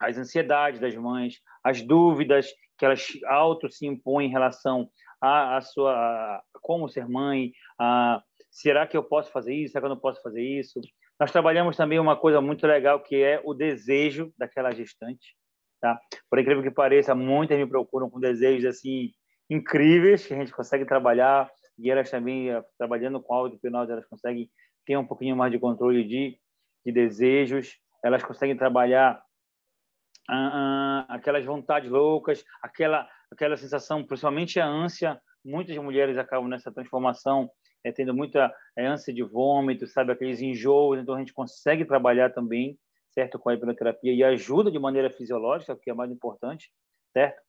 as 0.00 0.18
ansiedades 0.18 0.80
das 0.80 0.96
mães, 0.96 1.40
as 1.62 1.82
dúvidas 1.82 2.52
que 2.76 2.84
elas 2.84 3.06
auto 3.26 3.70
se 3.70 3.86
impõem 3.86 4.26
em 4.26 4.32
relação 4.32 4.90
a, 5.20 5.56
a 5.56 5.60
sua 5.60 5.92
a 5.94 6.42
como 6.60 6.88
ser 6.88 7.08
mãe, 7.08 7.52
a, 7.78 8.20
será 8.50 8.86
que 8.86 8.96
eu 8.96 9.04
posso 9.04 9.30
fazer 9.30 9.54
isso, 9.54 9.72
será 9.72 9.82
que 9.82 9.86
eu 9.86 9.94
não 9.94 10.00
posso 10.00 10.20
fazer 10.20 10.42
isso. 10.42 10.80
Nós 11.18 11.30
trabalhamos 11.30 11.76
também 11.76 11.98
uma 11.98 12.16
coisa 12.16 12.40
muito 12.40 12.66
legal 12.66 13.02
que 13.02 13.22
é 13.22 13.40
o 13.44 13.54
desejo 13.54 14.32
daquela 14.36 14.72
gestante, 14.72 15.34
tá? 15.80 15.98
Por 16.30 16.38
incrível 16.38 16.62
que 16.62 16.70
pareça, 16.70 17.14
muitas 17.14 17.58
me 17.58 17.66
procuram 17.66 18.10
com 18.10 18.20
desejos 18.20 18.66
assim 18.66 19.10
incríveis 19.48 20.26
que 20.26 20.34
a 20.34 20.36
gente 20.36 20.52
consegue 20.52 20.84
trabalhar 20.84 21.50
e 21.78 21.90
elas 21.90 22.10
também 22.10 22.50
eh, 22.50 22.62
trabalhando 22.78 23.20
com 23.20 23.34
auto-hipnose, 23.34 23.92
elas 23.92 24.06
conseguem 24.06 24.50
ter 24.84 24.96
um 24.96 25.06
pouquinho 25.06 25.36
mais 25.36 25.52
de 25.52 25.58
controle 25.58 26.02
de, 26.04 26.38
de 26.84 26.92
desejos 26.92 27.78
elas 28.06 28.22
conseguem 28.22 28.56
trabalhar 28.56 29.20
ah, 30.28 31.06
ah, 31.08 31.14
aquelas 31.14 31.44
vontades 31.44 31.90
loucas, 31.90 32.44
aquela 32.62 33.08
aquela 33.30 33.56
sensação, 33.56 34.04
principalmente 34.04 34.60
a 34.60 34.66
ânsia. 34.66 35.20
Muitas 35.44 35.76
mulheres 35.78 36.16
acabam 36.16 36.48
nessa 36.48 36.72
transformação 36.72 37.50
é, 37.84 37.90
tendo 37.90 38.14
muita 38.14 38.52
é, 38.76 38.86
ânsia 38.86 39.12
de 39.12 39.22
vômito, 39.22 39.86
sabe, 39.86 40.12
aqueles 40.12 40.40
enjoos. 40.40 41.00
Então 41.00 41.16
a 41.16 41.18
gente 41.18 41.32
consegue 41.32 41.84
trabalhar 41.84 42.32
também, 42.32 42.78
certo, 43.16 43.38
com 43.38 43.48
a 43.48 43.54
hipnoterapia 43.54 44.12
e 44.12 44.22
ajuda 44.22 44.70
de 44.70 44.78
maneira 44.78 45.08
fisiológica, 45.08 45.74
que 45.74 45.90
é 45.90 45.94
mais 45.94 46.10
importante, 46.10 46.70
certo? 47.14 47.40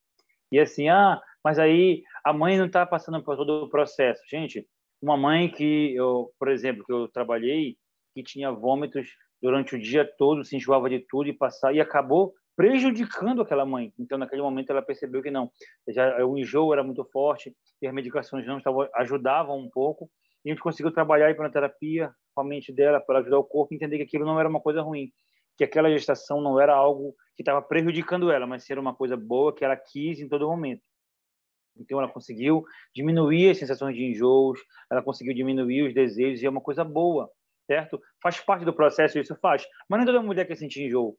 E 0.50 0.60
assim, 0.60 0.88
ah, 0.88 1.22
mas 1.44 1.60
aí 1.60 2.04
a 2.24 2.32
mãe 2.32 2.58
não 2.58 2.68
está 2.68 2.86
passando 2.86 3.22
por 3.22 3.36
todo 3.36 3.66
o 3.66 3.70
processo. 3.70 4.22
Gente, 4.30 4.66
uma 5.02 5.18
mãe 5.18 5.50
que 5.50 5.94
eu, 5.94 6.32
por 6.40 6.48
exemplo, 6.48 6.86
que 6.86 6.94
eu 6.94 7.10
trabalhei, 7.10 7.76
que 8.16 8.24
tinha 8.24 8.50
vômitos 8.50 9.10
durante 9.42 9.76
o 9.76 9.80
dia 9.80 10.06
todo, 10.18 10.46
se 10.46 10.56
enjoava 10.56 10.90
de 10.90 11.00
tudo 11.00 11.28
e 11.28 11.34
passar 11.34 11.76
e 11.76 11.82
acabou 11.82 12.34
prejudicando 12.56 13.42
aquela 13.42 13.66
mãe. 13.66 13.94
Então, 14.00 14.18
naquele 14.18 14.42
momento, 14.42 14.72
ela 14.72 14.82
percebeu 14.82 15.22
que 15.22 15.30
não, 15.30 15.52
já 15.90 16.26
o 16.26 16.38
enjoo 16.38 16.74
era 16.74 16.84
muito 16.84 17.04
forte 17.12 17.54
e 17.82 17.88
as 17.88 17.94
medicações 17.94 18.48
não 18.48 18.58
estavam, 18.58 18.88
ajudavam 18.96 19.60
um 19.60 19.70
pouco. 19.70 20.10
E 20.46 20.50
a 20.50 20.54
gente 20.54 20.64
conseguiu 20.64 20.92
trabalhar 20.92 21.28
a 21.28 21.32
hipnoterapia 21.32 22.10
com 22.34 22.42
a 22.42 22.44
mente 22.44 22.72
dela 22.72 23.02
para 23.02 23.20
ajudar 23.20 23.38
o 23.38 23.44
corpo 23.44 23.74
a 23.74 23.76
entender 23.76 23.98
que 23.98 24.04
aquilo 24.04 24.26
não 24.26 24.40
era 24.40 24.48
uma 24.48 24.62
coisa 24.62 24.82
ruim. 24.82 25.12
Que 25.58 25.64
aquela 25.64 25.90
gestação 25.90 26.40
não 26.40 26.60
era 26.60 26.74
algo 26.74 27.16
que 27.36 27.42
estava 27.42 27.62
prejudicando 27.62 28.32
ela, 28.32 28.46
mas 28.46 28.70
era 28.70 28.80
uma 28.80 28.94
coisa 28.94 29.18
boa 29.18 29.54
que 29.54 29.66
ela 29.66 29.76
quis 29.76 30.20
em 30.20 30.28
todo 30.28 30.48
momento. 30.48 30.84
Então, 31.80 32.00
ela 32.00 32.12
conseguiu 32.12 32.64
diminuir 32.94 33.52
as 33.52 33.58
sensações 33.58 33.96
de 33.96 34.04
enjoos, 34.04 34.60
ela 34.92 35.02
conseguiu 35.02 35.34
diminuir 35.34 35.84
os 35.84 35.94
desejos, 35.94 36.42
e 36.42 36.46
é 36.46 36.50
uma 36.50 36.62
coisa 36.62 36.84
boa, 36.84 37.30
certo? 37.66 38.02
Faz 38.22 38.40
parte 38.40 38.66
do 38.66 38.74
processo, 38.74 39.20
isso 39.20 39.36
faz. 39.36 39.66
Mas 39.90 40.00
não 40.00 40.04
é 40.04 40.06
toda 40.08 40.22
mulher 40.22 40.46
quer 40.48 40.56
sentir 40.56 40.86
enjoo. 40.86 41.18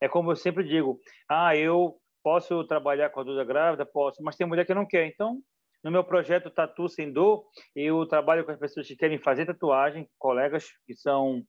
É 0.00 0.08
como 0.08 0.30
eu 0.30 0.36
sempre 0.36 0.64
digo, 0.64 0.98
ah, 1.28 1.54
eu 1.54 1.98
posso 2.22 2.64
trabalhar 2.64 3.10
com 3.10 3.20
a 3.20 3.24
dúvida 3.24 3.44
grávida? 3.44 3.84
Posso, 3.84 4.22
mas 4.22 4.36
tem 4.36 4.46
mulher 4.46 4.64
que 4.64 4.74
não 4.74 4.86
quer. 4.86 5.06
Então, 5.06 5.42
no 5.82 5.90
meu 5.90 6.04
projeto 6.04 6.50
Tatu 6.50 6.88
Sem 6.88 7.12
Dor, 7.12 7.44
eu 7.74 8.06
trabalho 8.06 8.44
com 8.44 8.52
as 8.52 8.58
pessoas 8.58 8.86
que 8.86 8.96
querem 8.96 9.18
fazer 9.18 9.46
tatuagem, 9.46 10.08
colegas 10.18 10.68
que 10.86 10.94
são, 10.94 11.42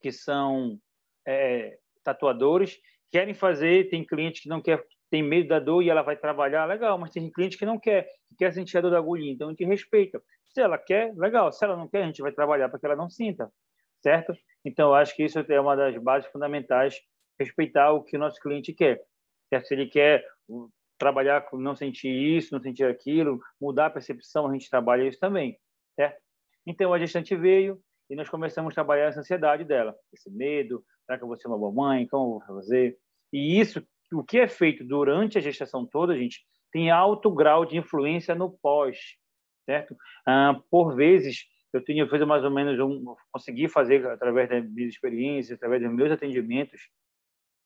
que 0.00 0.10
são 0.10 0.78
é, 1.26 1.78
tatuadores, 2.04 2.78
querem 3.10 3.34
fazer, 3.34 3.88
tem 3.88 4.04
cliente 4.04 4.42
que 4.42 4.48
não 4.48 4.60
quer 4.60 4.84
tem 5.10 5.22
medo 5.22 5.48
da 5.48 5.58
dor 5.58 5.82
e 5.82 5.90
ela 5.90 6.02
vai 6.02 6.16
trabalhar, 6.16 6.64
legal, 6.66 6.98
mas 6.98 7.10
tem 7.10 7.30
cliente 7.30 7.56
que 7.56 7.64
não 7.64 7.78
quer, 7.78 8.04
que 8.28 8.36
quer 8.38 8.52
sentir 8.52 8.78
a 8.78 8.80
dor 8.80 8.90
da 8.90 8.98
agulha, 8.98 9.30
então 9.30 9.48
a 9.48 9.50
gente 9.50 9.64
respeita. 9.64 10.20
Se 10.52 10.60
ela 10.60 10.78
quer, 10.78 11.14
legal, 11.16 11.52
se 11.52 11.64
ela 11.64 11.76
não 11.76 11.88
quer, 11.88 12.02
a 12.02 12.06
gente 12.06 12.22
vai 12.22 12.32
trabalhar 12.32 12.68
para 12.68 12.78
que 12.78 12.86
ela 12.86 12.96
não 12.96 13.08
sinta, 13.08 13.50
certo? 14.02 14.34
Então, 14.64 14.88
eu 14.88 14.94
acho 14.94 15.14
que 15.14 15.24
isso 15.24 15.38
é 15.38 15.60
uma 15.60 15.76
das 15.76 15.96
bases 15.98 16.30
fundamentais, 16.30 16.98
respeitar 17.38 17.92
o 17.92 18.02
que 18.02 18.16
o 18.16 18.18
nosso 18.18 18.40
cliente 18.40 18.72
quer. 18.72 19.00
Se 19.62 19.74
ele 19.74 19.86
quer 19.86 20.24
trabalhar 20.98 21.42
com 21.42 21.56
não 21.58 21.76
sentir 21.76 22.10
isso, 22.10 22.52
não 22.52 22.60
sentir 22.60 22.84
aquilo, 22.84 23.38
mudar 23.60 23.86
a 23.86 23.90
percepção, 23.90 24.48
a 24.48 24.52
gente 24.52 24.68
trabalha 24.68 25.06
isso 25.06 25.20
também, 25.20 25.58
certo? 25.94 26.20
Então, 26.66 26.92
a 26.92 26.98
gestante 26.98 27.36
veio 27.36 27.78
e 28.10 28.16
nós 28.16 28.28
começamos 28.28 28.72
a 28.72 28.74
trabalhar 28.74 29.06
essa 29.06 29.20
ansiedade 29.20 29.64
dela, 29.64 29.94
esse 30.12 30.30
medo, 30.30 30.84
será 31.06 31.16
que 31.16 31.24
eu 31.24 31.28
vou 31.28 31.36
ser 31.36 31.48
uma 31.48 31.58
boa 31.58 31.72
mãe, 31.72 32.06
como 32.06 32.24
eu 32.24 32.46
vou 32.46 32.60
fazer? 32.60 32.98
E 33.32 33.58
isso 33.60 33.82
o 34.12 34.22
que 34.22 34.38
é 34.38 34.48
feito 34.48 34.84
durante 34.84 35.38
a 35.38 35.40
gestação 35.40 35.86
toda, 35.86 36.16
gente, 36.16 36.40
tem 36.72 36.90
alto 36.90 37.30
grau 37.30 37.64
de 37.64 37.76
influência 37.76 38.34
no 38.34 38.50
pós, 38.50 38.98
certo? 39.64 39.96
Ah, 40.26 40.60
por 40.70 40.94
vezes, 40.94 41.44
eu 41.72 41.82
tinha 41.82 42.08
feito 42.08 42.26
mais 42.26 42.44
ou 42.44 42.50
menos 42.50 42.78
um, 42.78 43.14
consegui 43.32 43.68
fazer 43.68 44.06
através 44.06 44.48
das 44.48 44.68
minhas 44.70 44.92
experiências, 44.92 45.56
através 45.56 45.82
dos 45.82 45.92
meus 45.92 46.10
atendimentos, 46.10 46.80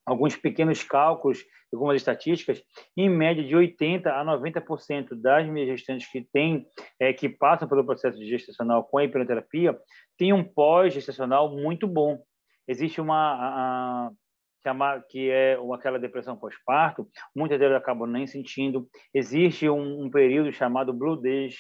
alguns 0.06 0.36
pequenos 0.36 0.82
cálculos, 0.82 1.44
algumas 1.72 1.96
estatísticas, 1.96 2.62
em 2.96 3.08
média 3.08 3.44
de 3.44 3.54
80 3.54 4.10
a 4.10 4.24
90% 4.24 5.14
das 5.14 5.46
minhas 5.48 5.68
gestantes 5.68 6.10
que 6.10 6.22
têm, 6.32 6.66
é, 6.98 7.12
que 7.12 7.28
passam 7.28 7.68
pelo 7.68 7.84
processo 7.84 8.22
gestacional 8.24 8.84
com 8.84 8.98
a 8.98 9.04
hipnoterapia, 9.04 9.78
tem 10.16 10.32
um 10.32 10.42
pós-gestacional 10.42 11.54
muito 11.54 11.86
bom. 11.86 12.20
Existe 12.68 13.00
uma 13.00 14.10
a, 14.66 15.00
que 15.08 15.30
é 15.30 15.58
aquela 15.74 15.98
depressão 15.98 16.36
pós-parto, 16.36 17.08
muitas 17.34 17.58
delas 17.58 17.78
acabam 17.78 18.08
nem 18.08 18.26
sentindo. 18.26 18.88
Existe 19.14 19.68
um, 19.68 20.04
um, 20.04 20.10
período 20.10 20.52
chamado 20.52 20.92
Blue 20.92 21.16
Days, 21.16 21.56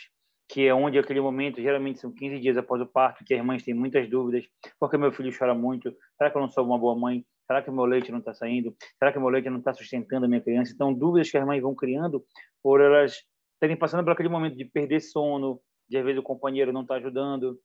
que 0.48 0.66
é 0.66 0.74
onde 0.74 0.98
aquele 0.98 1.20
momento, 1.20 1.62
geralmente 1.62 2.00
são 2.00 2.12
15 2.12 2.40
dias 2.40 2.56
após 2.56 2.80
o 2.82 2.86
parto, 2.86 3.24
que 3.24 3.34
as 3.34 3.44
mães 3.44 3.62
têm 3.62 3.72
muitas 3.72 4.08
dúvidas, 4.08 4.44
porque 4.78 4.98
meu 4.98 5.12
filho 5.12 5.32
chora 5.36 5.54
muito, 5.54 5.94
será 6.18 6.30
que 6.30 6.36
eu 6.36 6.42
não 6.42 6.50
sou 6.50 6.64
uma 6.64 6.78
boa 6.78 6.98
mãe? 6.98 7.24
Será 7.46 7.62
que 7.62 7.70
meu 7.70 7.84
leite 7.84 8.12
não 8.12 8.20
está 8.20 8.32
saindo? 8.32 8.74
Será 8.98 9.12
que 9.12 9.18
meu 9.18 9.28
leite 9.28 9.50
não 9.50 9.58
está 9.58 9.72
sustentando 9.72 10.26
a 10.26 10.28
minha 10.28 10.40
criança? 10.40 10.72
Então, 10.72 10.92
dúvidas 10.92 11.30
que 11.30 11.36
as 11.36 11.44
mães 11.44 11.60
vão 11.60 11.74
criando 11.74 12.24
por 12.62 12.80
elas 12.80 13.24
terem 13.60 13.76
passando 13.76 14.04
por 14.04 14.12
aquele 14.12 14.28
momento 14.28 14.56
de 14.56 14.64
perder 14.64 15.00
sono, 15.00 15.60
de 15.88 15.98
às 15.98 16.04
vezes 16.04 16.20
o 16.20 16.22
companheiro 16.22 16.72
não 16.72 16.82
está 16.82 16.94
ajudando, 16.94 17.58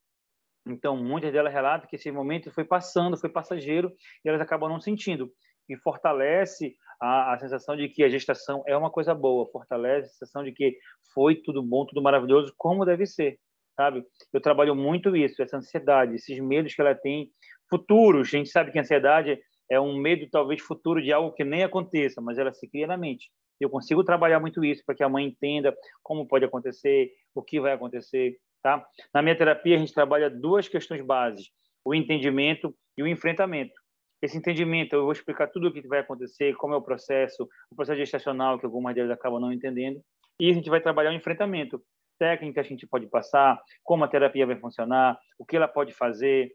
então, 0.65 0.97
muitas 0.97 1.31
delas 1.31 1.53
relatam 1.53 1.87
que 1.87 1.95
esse 1.95 2.11
momento 2.11 2.51
foi 2.51 2.63
passando, 2.63 3.17
foi 3.17 3.29
passageiro, 3.29 3.91
e 4.23 4.29
elas 4.29 4.41
acabam 4.41 4.69
não 4.69 4.81
sentindo. 4.81 5.31
E 5.69 5.77
fortalece 5.77 6.75
a, 6.99 7.33
a, 7.33 7.39
sensação 7.39 7.75
de 7.75 7.87
que 7.87 8.03
a 8.03 8.09
gestação 8.09 8.63
é 8.67 8.75
uma 8.75 8.89
coisa 8.89 9.13
boa, 9.13 9.49
fortalece 9.51 10.07
a 10.07 10.11
sensação 10.11 10.43
de 10.43 10.51
que 10.51 10.77
foi 11.13 11.35
tudo 11.35 11.61
bom, 11.61 11.85
tudo 11.85 12.01
maravilhoso, 12.01 12.53
como 12.57 12.85
deve 12.85 13.05
ser, 13.05 13.37
sabe? 13.75 14.03
Eu 14.33 14.41
trabalho 14.41 14.75
muito 14.75 15.15
isso, 15.15 15.41
essa 15.41 15.57
ansiedade, 15.57 16.15
esses 16.15 16.39
medos 16.39 16.73
que 16.73 16.81
ela 16.81 16.95
tem 16.95 17.29
futuros. 17.69 18.27
A 18.27 18.37
gente 18.37 18.49
sabe 18.49 18.71
que 18.71 18.79
a 18.79 18.81
ansiedade 18.81 19.39
é 19.69 19.79
um 19.79 19.97
medo, 19.97 20.27
talvez, 20.31 20.61
futuro 20.61 21.01
de 21.01 21.11
algo 21.11 21.33
que 21.33 21.43
nem 21.43 21.63
aconteça, 21.63 22.21
mas 22.21 22.37
ela 22.37 22.53
se 22.53 22.67
cria 22.67 22.87
na 22.87 22.97
mente. 22.97 23.29
Eu 23.59 23.69
consigo 23.69 24.03
trabalhar 24.03 24.39
muito 24.39 24.63
isso 24.65 24.83
para 24.85 24.95
que 24.95 25.03
a 25.03 25.09
mãe 25.09 25.25
entenda 25.25 25.75
como 26.03 26.27
pode 26.27 26.45
acontecer, 26.45 27.11
o 27.33 27.41
que 27.41 27.59
vai 27.59 27.71
acontecer, 27.71 28.37
Tá? 28.65 28.83
Na 29.13 29.21
minha 29.21 29.37
terapia, 29.37 29.75
a 29.75 29.77
gente 29.77 29.93
trabalha 29.93 30.27
duas 30.27 30.67
questões 30.67 30.99
básicas: 31.05 31.53
o 31.85 31.93
entendimento 31.93 32.75
e 32.97 33.03
o 33.03 33.07
enfrentamento. 33.07 33.75
Esse 34.19 34.39
entendimento, 34.39 34.95
eu 34.95 35.03
vou 35.03 35.11
explicar 35.11 35.51
tudo 35.51 35.67
o 35.67 35.71
que 35.71 35.87
vai 35.87 35.99
acontecer, 35.99 36.55
como 36.55 36.73
é 36.73 36.77
o 36.77 36.81
processo, 36.81 37.47
o 37.69 37.75
processo 37.75 37.99
gestacional, 37.99 38.57
que 38.57 38.65
algumas 38.65 38.95
delas 38.95 39.11
acabam 39.11 39.39
não 39.39 39.53
entendendo, 39.53 40.01
e 40.39 40.49
a 40.49 40.53
gente 40.55 40.67
vai 40.67 40.81
trabalhar 40.81 41.11
o 41.11 41.13
enfrentamento. 41.13 41.79
Técnicas 42.17 42.65
que 42.65 42.73
a 42.73 42.75
gente 42.75 42.87
pode 42.87 43.05
passar, 43.05 43.61
como 43.83 44.03
a 44.03 44.07
terapia 44.07 44.47
vai 44.47 44.55
funcionar, 44.55 45.15
o 45.37 45.45
que 45.45 45.57
ela 45.57 45.67
pode 45.67 45.93
fazer, 45.93 46.51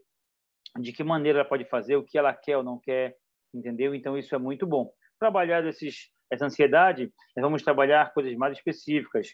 de 0.80 0.92
que 0.92 1.04
maneira 1.04 1.38
ela 1.38 1.48
pode 1.48 1.64
fazer, 1.66 1.94
o 1.94 2.02
que 2.02 2.18
ela 2.18 2.34
quer 2.34 2.56
ou 2.56 2.64
não 2.64 2.76
quer, 2.80 3.14
entendeu? 3.54 3.94
Então, 3.94 4.18
isso 4.18 4.34
é 4.34 4.38
muito 4.38 4.66
bom. 4.66 4.90
Trabalhar 5.16 5.64
esses, 5.64 6.10
essa 6.28 6.46
ansiedade, 6.46 7.12
nós 7.36 7.44
vamos 7.44 7.62
trabalhar 7.62 8.12
coisas 8.12 8.34
mais 8.34 8.56
específicas, 8.56 9.28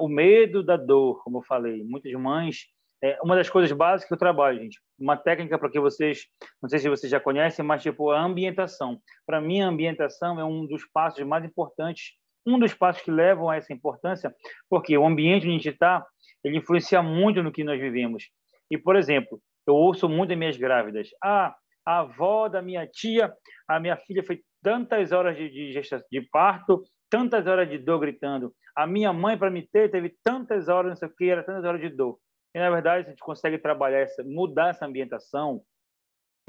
o 0.00 0.08
medo 0.08 0.62
da 0.62 0.76
dor, 0.76 1.22
como 1.22 1.38
eu 1.38 1.42
falei, 1.42 1.82
muitas 1.84 2.12
mães. 2.12 2.66
É 3.02 3.16
uma 3.22 3.36
das 3.36 3.48
coisas 3.48 3.70
básicas 3.70 4.08
que 4.08 4.14
eu 4.14 4.18
trabalho, 4.18 4.60
gente. 4.60 4.80
Uma 4.98 5.16
técnica 5.16 5.56
para 5.56 5.70
que 5.70 5.78
vocês, 5.78 6.26
não 6.60 6.68
sei 6.68 6.80
se 6.80 6.88
vocês 6.88 7.10
já 7.10 7.20
conhecem, 7.20 7.64
mas 7.64 7.82
tipo 7.82 8.10
a 8.10 8.20
ambientação. 8.20 8.98
Para 9.24 9.40
mim, 9.40 9.60
a 9.60 9.68
ambientação 9.68 10.40
é 10.40 10.44
um 10.44 10.66
dos 10.66 10.84
passos 10.92 11.24
mais 11.24 11.44
importantes, 11.44 12.14
um 12.44 12.58
dos 12.58 12.74
passos 12.74 13.02
que 13.02 13.10
levam 13.10 13.48
a 13.48 13.56
essa 13.56 13.72
importância, 13.72 14.34
porque 14.68 14.98
o 14.98 15.06
ambiente 15.06 15.44
onde 15.44 15.50
a 15.50 15.58
gente 15.58 15.68
está, 15.68 16.04
ele 16.42 16.58
influencia 16.58 17.00
muito 17.00 17.40
no 17.40 17.52
que 17.52 17.62
nós 17.62 17.80
vivemos. 17.80 18.24
E, 18.68 18.76
por 18.76 18.96
exemplo, 18.96 19.40
eu 19.66 19.74
ouço 19.74 20.08
muito 20.08 20.30
das 20.30 20.38
minhas 20.38 20.56
grávidas. 20.56 21.08
Ah, 21.22 21.54
a 21.86 22.00
avó 22.00 22.48
da 22.48 22.60
minha 22.60 22.86
tia, 22.86 23.32
a 23.68 23.78
minha 23.78 23.96
filha 23.96 24.24
foi 24.24 24.40
tantas 24.62 25.12
horas 25.12 25.36
de, 25.36 25.48
de, 25.48 25.80
de 26.10 26.20
parto, 26.30 26.82
tantas 27.10 27.46
horas 27.46 27.68
de 27.68 27.78
dor 27.78 28.00
gritando. 28.00 28.54
A 28.76 28.86
minha 28.86 29.12
mãe, 29.12 29.36
para 29.36 29.50
me 29.50 29.66
ter, 29.66 29.90
teve 29.90 30.16
tantas 30.22 30.68
horas, 30.68 30.90
não 30.90 30.96
sei 30.96 31.08
o 31.08 31.14
que, 31.14 31.28
era 31.28 31.42
tantas 31.42 31.64
horas 31.64 31.80
de 31.80 31.88
dor. 31.88 32.18
E, 32.54 32.58
na 32.58 32.70
verdade, 32.70 33.06
a 33.06 33.10
gente 33.10 33.20
consegue 33.20 33.58
trabalhar, 33.58 34.00
essa, 34.00 34.22
mudar 34.24 34.70
essa 34.70 34.86
ambientação, 34.86 35.62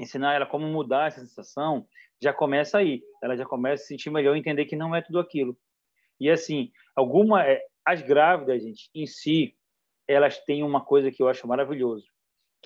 ensinar 0.00 0.34
ela 0.34 0.46
como 0.46 0.66
mudar 0.66 1.08
essa 1.08 1.20
sensação, 1.20 1.86
já 2.22 2.32
começa 2.32 2.78
aí. 2.78 3.02
Ela 3.22 3.36
já 3.36 3.44
começa 3.44 3.82
a 3.82 3.86
se 3.86 3.88
sentir 3.88 4.10
melhor, 4.10 4.36
entender 4.36 4.64
que 4.64 4.76
não 4.76 4.94
é 4.94 5.02
tudo 5.02 5.18
aquilo. 5.18 5.56
E, 6.20 6.30
assim, 6.30 6.70
alguma... 6.96 7.44
É, 7.44 7.60
as 7.84 8.02
grávidas, 8.02 8.62
gente, 8.62 8.90
em 8.94 9.06
si, 9.06 9.56
elas 10.06 10.38
têm 10.44 10.62
uma 10.62 10.84
coisa 10.84 11.10
que 11.10 11.22
eu 11.22 11.28
acho 11.28 11.46
maravilhoso, 11.48 12.04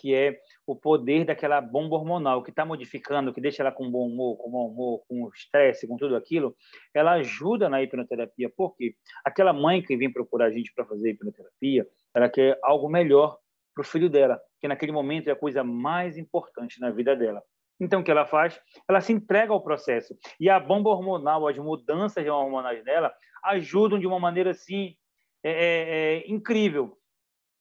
que 0.05 0.15
é 0.15 0.39
o 0.67 0.77
poder 0.77 1.25
daquela 1.25 1.63
bomba 1.63 1.97
hormonal 1.97 2.43
que 2.43 2.51
está 2.51 2.63
modificando, 2.63 3.33
que 3.33 3.41
deixa 3.41 3.63
ela 3.63 3.73
com 3.73 3.91
bom 3.91 4.07
humor, 4.07 4.37
com 4.37 4.51
bom 4.51 4.69
humor, 4.69 5.03
com 5.09 5.31
estresse, 5.35 5.89
com 5.89 5.97
tudo 5.97 6.15
aquilo, 6.15 6.55
ela 6.93 7.13
ajuda 7.13 7.71
na 7.71 7.83
hipnoterapia. 7.83 8.53
Por 8.55 8.77
quê? 8.77 8.95
Aquela 9.25 9.51
mãe 9.55 9.81
que 9.81 9.97
vem 9.97 10.13
procurar 10.13 10.45
a 10.45 10.51
gente 10.51 10.71
para 10.75 10.85
fazer 10.85 11.13
hipnoterapia, 11.13 11.87
ela 12.15 12.29
quer 12.29 12.59
algo 12.63 12.87
melhor 12.87 13.39
para 13.75 13.81
o 13.81 13.87
filho 13.87 14.11
dela, 14.11 14.39
que 14.61 14.69
naquele 14.69 14.93
momento 14.93 15.29
é 15.29 15.33
a 15.33 15.37
coisa 15.37 15.65
mais 15.65 16.19
importante 16.19 16.79
na 16.83 16.91
vida 16.91 17.17
dela. 17.17 17.43
Então, 17.81 18.03
o 18.03 18.05
que 18.05 18.11
ela 18.11 18.27
faz? 18.27 18.61
Ela 18.87 19.01
se 19.01 19.11
entrega 19.11 19.55
ao 19.55 19.65
processo. 19.65 20.15
E 20.39 20.51
a 20.51 20.61
bomba 20.61 20.91
hormonal, 20.91 21.49
as 21.49 21.57
mudanças 21.57 22.27
hormonais 22.27 22.85
dela, 22.85 23.11
ajudam 23.43 23.99
de 23.99 24.07
uma 24.07 24.21
maneira 24.21 24.51
assim 24.51 24.97
é, 25.43 25.51
é, 25.51 26.19
é 26.19 26.31
incrível. 26.31 26.99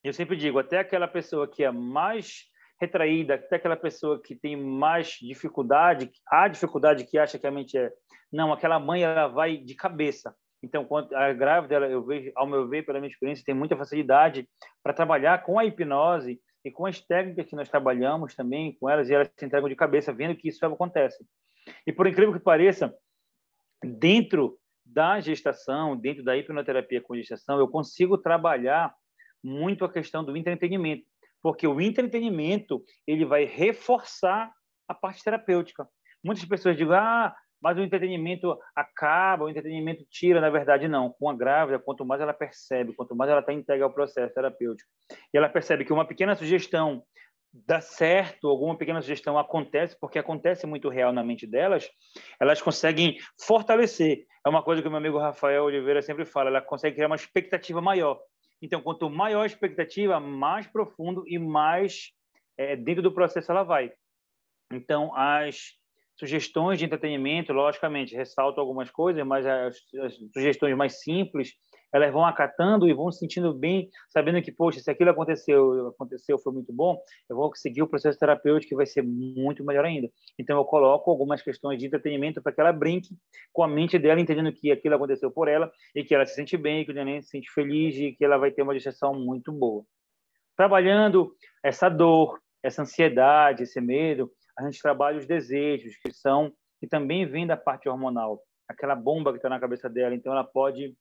Eu 0.04 0.14
sempre 0.14 0.36
digo, 0.36 0.60
até 0.60 0.80
aquela 0.80 1.08
pessoa 1.08 1.48
que 1.48 1.64
é 1.64 1.72
mais 1.72 2.44
retraída, 2.80 3.36
até 3.36 3.56
aquela 3.56 3.78
pessoa 3.78 4.22
que 4.22 4.36
tem 4.36 4.56
mais 4.56 5.18
dificuldade, 5.22 6.12
a 6.30 6.48
dificuldade 6.48 7.06
que 7.06 7.18
acha 7.18 7.40
que 7.40 7.48
a 7.48 7.52
mente 7.52 7.78
é, 7.78 7.92
não, 8.32 8.52
aquela 8.52 8.80
mãe 8.80 9.04
ela 9.04 9.28
vai 9.28 9.58
de 9.58 9.76
cabeça. 9.76 10.36
Então, 10.62 10.86
quando 10.86 11.14
a 11.14 11.32
grávida, 11.34 11.76
ela, 11.76 11.88
eu 11.88 12.04
vejo, 12.04 12.32
ao 12.36 12.48
meu 12.48 12.68
ver, 12.68 12.86
pela 12.86 13.00
minha 13.00 13.12
experiência, 13.12 13.46
tem 13.46 13.56
muita 13.56 13.78
facilidade 13.78 14.48
para 14.82 14.94
trabalhar 14.94 15.44
com 15.44 15.60
a 15.60 15.66
hipnose 15.66 16.40
e 16.66 16.72
com 16.72 16.86
as 16.86 17.00
técnicas 17.02 17.46
que 17.46 17.56
nós 17.56 17.70
trabalhamos 17.70 18.34
também 18.36 18.76
com 18.80 18.90
elas, 18.90 19.10
e 19.10 19.14
elas 19.14 19.30
se 19.38 19.46
entregam 19.46 19.70
de 19.70 19.76
cabeça, 19.76 20.14
vendo 20.14 20.36
que 20.36 20.48
isso 20.48 20.66
acontece. 20.66 21.26
E 21.86 21.92
por 21.92 22.08
incrível 22.08 22.34
que 22.34 22.40
pareça, 22.40 22.94
dentro 23.84 24.58
da 24.86 25.20
gestação, 25.20 25.98
dentro 25.98 26.24
da 26.24 26.36
hipnoterapia 26.38 27.02
com 27.02 27.16
gestação, 27.16 27.60
eu 27.60 27.68
consigo 27.68 28.18
trabalhar 28.18 28.94
muito 29.44 29.84
a 29.84 29.92
questão 29.92 30.24
do 30.24 30.38
entretenimento 30.38 31.06
porque 31.44 31.68
o 31.68 31.82
entretenimento 31.82 32.82
ele 33.06 33.26
vai 33.26 33.44
reforçar 33.44 34.50
a 34.88 34.94
parte 34.94 35.22
terapêutica. 35.22 35.86
Muitas 36.24 36.46
pessoas 36.46 36.78
dizem, 36.78 36.96
ah, 36.96 37.36
mas 37.62 37.78
o 37.78 37.82
entretenimento 37.82 38.58
acaba, 38.74 39.44
o 39.44 39.50
entretenimento 39.50 40.06
tira, 40.10 40.40
na 40.40 40.50
verdade 40.50 40.88
não. 40.88 41.12
Com 41.12 41.30
a 41.30 41.36
grávida, 41.36 41.78
quanto 41.78 42.06
mais 42.06 42.22
ela 42.22 42.34
percebe, 42.34 42.94
quanto 42.96 43.14
mais 43.14 43.30
ela 43.30 43.42
está 43.42 43.52
entregue 43.52 43.84
ao 43.84 43.94
processo 43.94 44.34
terapêutico, 44.34 44.90
e 45.34 45.38
ela 45.38 45.50
percebe 45.50 45.84
que 45.84 45.92
uma 45.92 46.08
pequena 46.08 46.34
sugestão 46.34 47.04
dá 47.54 47.80
certo, 47.82 48.48
alguma 48.48 48.78
pequena 48.78 49.02
sugestão 49.02 49.38
acontece, 49.38 49.98
porque 50.00 50.18
acontece 50.18 50.66
muito 50.66 50.90
real 50.90 51.14
na 51.14 51.24
mente 51.24 51.46
delas, 51.46 51.88
elas 52.40 52.62
conseguem 52.62 53.18
fortalecer. 53.46 54.26
É 54.46 54.50
uma 54.50 54.64
coisa 54.64 54.82
que 54.82 54.88
o 54.88 54.92
meu 54.92 54.98
amigo 54.98 55.20
Rafael 55.20 55.66
Oliveira 55.66 56.02
sempre 56.02 56.26
fala, 56.26 56.50
ela 56.50 56.62
consegue 56.62 56.96
criar 56.96 57.08
uma 57.08 57.16
expectativa 57.16 57.82
maior. 57.82 58.20
Então, 58.64 58.82
quanto 58.82 59.10
maior 59.10 59.42
a 59.42 59.46
expectativa, 59.46 60.22
mais 60.22 60.66
profundo 60.66 61.26
e 61.28 61.38
mais 61.38 62.14
é, 62.58 62.78
dentro 62.78 63.04
do 63.04 63.12
processo 63.12 63.52
ela 63.52 63.62
vai. 63.62 63.92
Então, 64.72 65.14
as 65.14 65.74
sugestões 66.16 66.80
de 66.80 66.86
entretenimento, 66.86 67.52
logicamente, 67.52 68.16
ressalto 68.16 68.62
algumas 68.62 68.90
coisas, 68.90 69.22
mas 69.28 69.46
as, 69.46 69.76
as 70.02 70.16
sugestões 70.34 70.78
mais 70.78 71.02
simples, 71.02 71.52
elas 71.94 72.12
vão 72.12 72.26
acatando 72.26 72.88
e 72.88 72.94
vão 72.94 73.12
se 73.12 73.20
sentindo 73.20 73.54
bem, 73.54 73.90
sabendo 74.10 74.42
que, 74.42 74.52
poxa, 74.52 74.80
se 74.80 74.90
aquilo 74.90 75.12
aconteceu, 75.12 75.90
aconteceu, 75.90 76.40
foi 76.40 76.52
muito 76.52 76.74
bom, 76.74 77.00
eu 77.30 77.36
vou 77.36 77.54
seguir 77.56 77.84
o 77.84 77.88
processo 77.88 78.18
terapêutico 78.18 78.70
que 78.70 78.76
vai 78.76 78.86
ser 78.86 79.04
muito 79.04 79.64
melhor 79.64 79.86
ainda. 79.86 80.10
Então, 80.40 80.58
eu 80.58 80.66
coloco 80.66 81.12
algumas 81.12 81.42
questões 81.42 81.78
de 81.78 81.86
entretenimento 81.86 82.42
para 82.42 82.52
que 82.52 82.60
ela 82.60 82.74
brinque 82.74 83.16
com 83.52 83.64
a 83.64 83.68
mente 83.68 84.00
dela, 84.00 84.20
entendendo 84.20 84.52
que 84.52 84.72
aquilo 84.72 84.96
aconteceu 84.96 85.30
por 85.30 85.48
ela 85.48 85.72
e 85.96 86.04
que 86.04 86.16
ela 86.16 86.26
se 86.26 86.36
sente 86.36 86.58
bem, 86.58 86.84
que 86.84 86.92
o 86.92 86.96
neném 86.96 87.22
se 87.22 87.30
sente 87.30 87.52
feliz 87.52 87.96
e 87.96 88.12
que 88.12 88.26
ela 88.26 88.38
vai 88.38 88.52
ter 88.52 88.64
uma 88.64 88.74
digestão 88.74 89.14
muito 89.14 89.52
boa. 89.52 89.86
Trabalhando 90.58 91.36
essa 91.64 91.90
dor, 91.90 92.40
essa 92.64 92.82
ansiedade, 92.82 93.64
esse 93.64 93.80
medo, 93.80 94.32
a 94.58 94.64
gente 94.64 94.82
trabalha 94.82 95.18
os 95.18 95.26
desejos, 95.26 95.96
que 95.98 96.12
são 96.12 96.52
que 96.80 96.88
também 96.88 97.26
vêm 97.26 97.48
da 97.48 97.56
parte 97.56 97.88
hormonal, 97.88 98.42
aquela 98.68 98.94
bomba 98.94 99.32
que 99.32 99.38
está 99.38 99.48
na 99.48 99.60
cabeça 99.60 99.90
dela. 99.90 100.14
Então, 100.14 100.34
ela 100.34 100.44
pode 100.44 100.94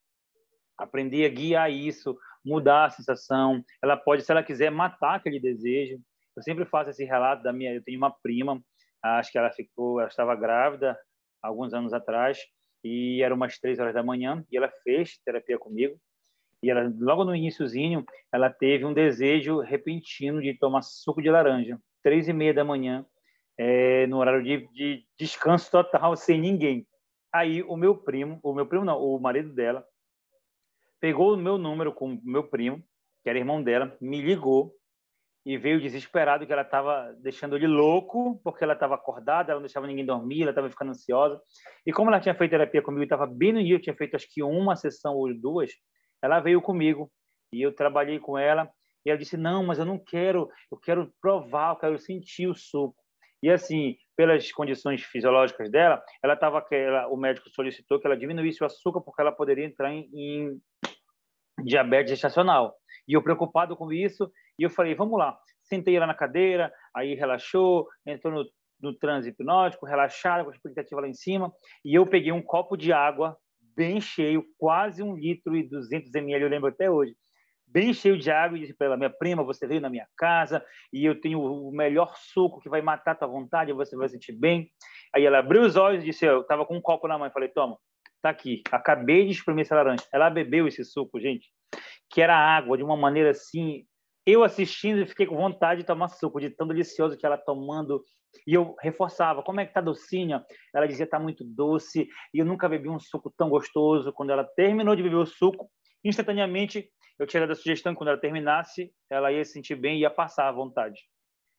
aprender 0.78 1.24
a 1.26 1.28
guiar 1.28 1.70
isso, 1.70 2.16
mudar 2.44 2.86
a 2.86 2.90
sensação. 2.90 3.64
Ela 3.82 3.96
pode, 3.96 4.22
se 4.22 4.30
ela 4.30 4.42
quiser, 4.42 4.70
matar 4.70 5.16
aquele 5.16 5.40
desejo. 5.40 6.00
Eu 6.36 6.42
sempre 6.42 6.64
faço 6.64 6.90
esse 6.90 7.04
relato 7.04 7.42
da 7.42 7.52
minha. 7.52 7.74
Eu 7.74 7.82
tenho 7.82 7.98
uma 7.98 8.10
prima, 8.10 8.62
acho 9.02 9.30
que 9.30 9.38
ela 9.38 9.50
ficou, 9.50 10.00
ela 10.00 10.08
estava 10.08 10.34
grávida 10.34 10.98
alguns 11.42 11.74
anos 11.74 11.92
atrás 11.92 12.38
e 12.84 13.22
era 13.22 13.34
umas 13.34 13.58
três 13.58 13.78
horas 13.78 13.94
da 13.94 14.02
manhã 14.02 14.44
e 14.50 14.56
ela 14.56 14.68
fez 14.82 15.18
terapia 15.24 15.58
comigo. 15.58 15.96
E 16.62 16.70
ela, 16.70 16.92
logo 16.98 17.24
no 17.24 17.34
iníciozinho, 17.34 18.04
ela 18.32 18.48
teve 18.48 18.84
um 18.84 18.94
desejo 18.94 19.58
repentino 19.60 20.40
de 20.40 20.56
tomar 20.56 20.82
suco 20.82 21.20
de 21.20 21.28
laranja, 21.28 21.78
três 22.02 22.28
e 22.28 22.32
meia 22.32 22.54
da 22.54 22.64
manhã, 22.64 23.04
é, 23.58 24.06
no 24.06 24.18
horário 24.18 24.42
de, 24.44 24.68
de 24.72 25.04
descanso 25.18 25.70
total, 25.70 26.14
sem 26.16 26.40
ninguém. 26.40 26.86
Aí 27.32 27.62
o 27.62 27.76
meu 27.76 27.96
primo, 27.96 28.38
o 28.42 28.54
meu 28.54 28.66
primo 28.66 28.84
não, 28.84 28.98
o 28.98 29.18
marido 29.18 29.52
dela, 29.52 29.84
pegou 31.02 31.34
o 31.34 31.36
meu 31.36 31.58
número 31.58 31.92
com 31.92 32.20
meu 32.22 32.44
primo, 32.44 32.80
que 33.24 33.28
era 33.28 33.36
irmão 33.36 33.60
dela, 33.60 33.96
me 34.00 34.22
ligou 34.22 34.72
e 35.44 35.58
veio 35.58 35.80
desesperado 35.80 36.46
que 36.46 36.52
ela 36.52 36.62
estava 36.62 37.12
deixando 37.20 37.56
ele 37.56 37.66
louco, 37.66 38.40
porque 38.44 38.62
ela 38.62 38.74
estava 38.74 38.94
acordada, 38.94 39.50
ela 39.50 39.58
não 39.58 39.66
deixava 39.66 39.88
ninguém 39.88 40.06
dormir, 40.06 40.42
ela 40.42 40.52
estava 40.52 40.70
ficando 40.70 40.90
ansiosa. 40.90 41.40
E 41.84 41.92
como 41.92 42.08
ela 42.08 42.20
tinha 42.20 42.36
feito 42.36 42.52
terapia 42.52 42.80
comigo, 42.80 43.02
estava 43.02 43.26
bem 43.26 43.52
no 43.52 43.64
dia, 43.64 43.74
eu 43.74 43.80
tinha 43.80 43.96
feito 43.96 44.14
acho 44.14 44.28
que 44.32 44.44
uma 44.44 44.76
sessão 44.76 45.16
ou 45.16 45.34
duas, 45.34 45.72
ela 46.22 46.38
veio 46.38 46.62
comigo 46.62 47.10
e 47.52 47.60
eu 47.60 47.74
trabalhei 47.74 48.20
com 48.20 48.38
ela. 48.38 48.70
E 49.04 49.10
ela 49.10 49.18
disse: 49.18 49.36
Não, 49.36 49.66
mas 49.66 49.80
eu 49.80 49.84
não 49.84 49.98
quero, 49.98 50.48
eu 50.70 50.78
quero 50.78 51.12
provar, 51.20 51.72
eu 51.72 51.76
quero 51.80 51.98
sentir 51.98 52.46
o 52.46 52.54
suco. 52.54 52.94
E 53.42 53.50
assim, 53.50 53.96
pelas 54.16 54.52
condições 54.52 55.02
fisiológicas 55.02 55.68
dela, 55.68 56.00
ela 56.22 56.34
estava, 56.34 56.64
o 57.10 57.16
médico 57.16 57.50
solicitou 57.50 57.98
que 57.98 58.06
ela 58.06 58.16
diminuísse 58.16 58.62
o 58.62 58.66
açúcar 58.66 59.00
porque 59.00 59.20
ela 59.20 59.32
poderia 59.32 59.64
entrar 59.64 59.92
em, 59.92 60.08
em 60.14 60.60
diabetes 61.64 62.10
gestacional. 62.10 62.74
E 63.06 63.14
eu 63.14 63.22
preocupado 63.22 63.76
com 63.76 63.92
isso, 63.92 64.30
e 64.58 64.62
eu 64.62 64.70
falei, 64.70 64.94
vamos 64.94 65.18
lá. 65.18 65.36
Sentei 65.62 65.96
ela 65.96 66.06
na 66.06 66.14
cadeira, 66.14 66.72
aí 66.94 67.14
relaxou, 67.14 67.88
entrou 68.06 68.32
no, 68.32 68.44
no 68.80 68.96
transe 68.96 69.30
hipnótico, 69.30 69.86
relaxada, 69.86 70.44
com 70.44 70.50
a 70.50 70.54
expectativa 70.54 71.00
lá 71.00 71.08
em 71.08 71.14
cima, 71.14 71.52
e 71.84 71.94
eu 71.94 72.06
peguei 72.06 72.32
um 72.32 72.42
copo 72.42 72.76
de 72.76 72.92
água 72.92 73.36
bem 73.74 74.00
cheio, 74.00 74.44
quase 74.58 75.02
um 75.02 75.16
litro 75.16 75.56
e 75.56 75.68
200 75.68 76.14
ml, 76.14 76.44
eu 76.44 76.50
lembro 76.50 76.68
até 76.68 76.90
hoje, 76.90 77.14
bem 77.66 77.94
cheio 77.94 78.18
de 78.18 78.30
água, 78.30 78.58
e 78.58 78.60
disse 78.60 78.74
para 78.74 78.88
ela, 78.88 78.96
minha 78.96 79.08
prima, 79.08 79.42
você 79.42 79.66
veio 79.66 79.80
na 79.80 79.88
minha 79.88 80.06
casa, 80.16 80.64
e 80.92 81.04
eu 81.04 81.18
tenho 81.20 81.40
o 81.40 81.72
melhor 81.72 82.14
suco 82.16 82.60
que 82.60 82.68
vai 82.68 82.82
matar 82.82 83.12
a 83.12 83.14
tua 83.14 83.28
vontade, 83.28 83.72
você 83.72 83.96
vai 83.96 84.08
sentir 84.08 84.32
bem. 84.32 84.70
Aí 85.14 85.24
ela 85.24 85.38
abriu 85.38 85.62
os 85.62 85.76
olhos 85.76 86.02
e 86.02 86.06
disse, 86.06 86.26
eu 86.26 86.42
estava 86.42 86.66
com 86.66 86.76
um 86.76 86.82
copo 86.82 87.08
na 87.08 87.16
mão, 87.16 87.30
falei, 87.30 87.48
toma, 87.48 87.78
Tá 88.22 88.30
aqui. 88.30 88.62
Acabei 88.70 89.26
de 89.26 89.32
espremer 89.32 89.64
essa 89.64 89.74
laranja. 89.74 90.04
Ela 90.12 90.30
bebeu 90.30 90.68
esse 90.68 90.84
suco, 90.84 91.18
gente, 91.18 91.48
que 92.08 92.22
era 92.22 92.36
água 92.36 92.76
de 92.76 92.84
uma 92.84 92.96
maneira 92.96 93.30
assim. 93.30 93.84
Eu 94.24 94.44
assistindo 94.44 95.04
fiquei 95.08 95.26
com 95.26 95.36
vontade 95.36 95.80
de 95.80 95.86
tomar 95.86 96.06
suco, 96.06 96.40
de 96.40 96.48
tão 96.48 96.68
delicioso 96.68 97.18
que 97.18 97.26
ela 97.26 97.36
tomando. 97.36 98.00
E 98.46 98.54
eu 98.54 98.76
reforçava: 98.80 99.42
como 99.42 99.60
é 99.60 99.66
que 99.66 99.74
tá 99.74 99.80
docinha? 99.80 100.44
Ela 100.72 100.86
dizia: 100.86 101.04
tá 101.04 101.18
muito 101.18 101.42
doce. 101.42 102.08
E 102.32 102.38
eu 102.38 102.46
nunca 102.46 102.68
bebi 102.68 102.88
um 102.88 103.00
suco 103.00 103.28
tão 103.36 103.50
gostoso. 103.50 104.12
Quando 104.12 104.30
ela 104.30 104.44
terminou 104.44 104.94
de 104.94 105.02
beber 105.02 105.16
o 105.16 105.26
suco, 105.26 105.68
instantaneamente 106.04 106.88
eu 107.18 107.26
tinha 107.26 107.40
dado 107.40 107.52
a 107.52 107.56
sugestão 107.56 107.92
que 107.92 107.98
quando 107.98 108.08
ela 108.08 108.20
terminasse, 108.20 108.92
ela 109.10 109.32
ia 109.32 109.44
se 109.44 109.52
sentir 109.52 109.74
bem 109.74 109.96
e 109.96 110.00
ia 110.02 110.10
passar 110.10 110.48
à 110.48 110.52
vontade. 110.52 111.00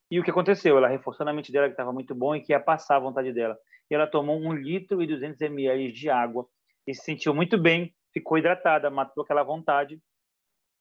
E 0.09 0.17
o 0.19 0.23
que 0.23 0.31
aconteceu? 0.31 0.77
Ela 0.77 0.87
reforçou 0.87 1.25
na 1.25 1.33
mente 1.33 1.51
dela 1.51 1.67
que 1.67 1.73
estava 1.73 1.91
muito 1.91 2.15
bom 2.15 2.35
e 2.35 2.41
que 2.41 2.53
ia 2.53 2.59
passar 2.59 2.95
à 2.95 2.99
vontade 2.99 3.33
dela. 3.33 3.57
E 3.89 3.95
ela 3.95 4.07
tomou 4.07 4.37
um 4.37 4.53
litro 4.53 5.01
e 5.01 5.07
200 5.07 5.41
ml 5.41 5.91
de 5.91 6.09
água 6.09 6.47
e 6.87 6.93
se 6.93 7.03
sentiu 7.03 7.33
muito 7.33 7.57
bem, 7.57 7.93
ficou 8.13 8.37
hidratada, 8.37 8.89
matou 8.89 9.23
aquela 9.23 9.43
vontade 9.43 9.99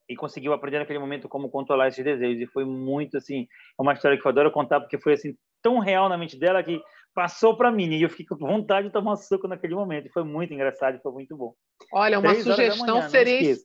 e 0.08 0.16
conseguiu 0.16 0.52
aprender 0.52 0.78
naquele 0.78 0.98
momento 0.98 1.28
como 1.28 1.50
controlar 1.50 1.88
esses 1.88 2.04
desejos. 2.04 2.42
E 2.42 2.46
foi 2.46 2.64
muito 2.64 3.16
assim, 3.16 3.42
é 3.78 3.82
uma 3.82 3.92
história 3.92 4.18
que 4.18 4.26
eu 4.26 4.30
adoro 4.30 4.50
contar 4.50 4.80
porque 4.80 4.98
foi 4.98 5.14
assim 5.14 5.36
tão 5.62 5.78
real 5.78 6.08
na 6.08 6.18
mente 6.18 6.38
dela 6.38 6.62
que 6.62 6.80
passou 7.14 7.56
para 7.56 7.70
mim 7.70 7.90
e 7.90 8.02
eu 8.02 8.10
fiquei 8.10 8.26
com 8.26 8.36
vontade 8.36 8.88
de 8.88 8.92
tomar 8.92 9.16
suco 9.16 9.46
naquele 9.46 9.74
momento. 9.74 10.06
E 10.06 10.12
foi 10.12 10.24
muito 10.24 10.52
engraçado, 10.52 11.00
foi 11.00 11.12
muito 11.12 11.36
bom. 11.36 11.54
Olha, 11.92 12.18
uma 12.18 12.30
Três 12.30 12.44
sugestão 12.44 12.96
manhã, 12.96 13.08
seria 13.08 13.56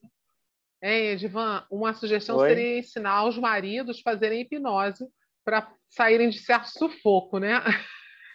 Hein, 0.81 1.07
Edivan, 1.07 1.65
uma 1.71 1.93
sugestão 1.93 2.37
Oi? 2.37 2.49
seria 2.49 2.79
ensinar 2.79 3.25
os 3.25 3.37
maridos 3.37 3.99
a 3.99 4.11
fazerem 4.11 4.41
hipnose 4.41 5.07
para 5.43 5.73
saírem 5.89 6.29
de 6.29 6.37
certo 6.37 6.67
sufoco, 6.67 7.39
né? 7.39 7.63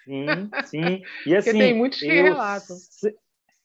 Sim, 0.05 0.51
sim. 0.67 1.03
E 1.25 1.37
assim, 1.37 1.51
Porque 1.51 1.53
tem 1.53 1.75
muitos 1.75 2.01
que 2.01 2.07
relatam. 2.07 2.77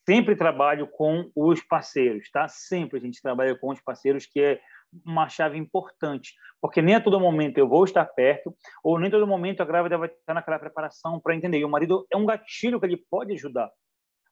Sempre 0.08 0.34
trabalho 0.34 0.86
com 0.86 1.30
os 1.36 1.62
parceiros, 1.62 2.30
tá? 2.30 2.48
Sempre 2.48 2.98
a 2.98 3.02
gente 3.02 3.20
trabalha 3.20 3.54
com 3.58 3.68
os 3.68 3.78
parceiros, 3.82 4.24
que 4.24 4.40
é 4.40 4.58
uma 5.04 5.28
chave 5.28 5.58
importante, 5.58 6.32
porque 6.62 6.80
nem 6.80 6.94
a 6.94 7.00
todo 7.02 7.20
momento 7.20 7.58
eu 7.58 7.68
vou 7.68 7.84
estar 7.84 8.06
perto, 8.06 8.56
ou 8.82 8.98
nem 8.98 9.10
todo 9.10 9.26
momento 9.26 9.60
a 9.60 9.66
grávida 9.66 9.98
vai 9.98 10.08
estar 10.08 10.32
naquela 10.32 10.58
preparação 10.58 11.20
para 11.20 11.36
entender. 11.36 11.58
E 11.58 11.64
o 11.66 11.68
marido 11.68 12.06
é 12.10 12.16
um 12.16 12.24
gatilho 12.24 12.80
que 12.80 12.86
ele 12.86 13.04
pode 13.10 13.34
ajudar. 13.34 13.70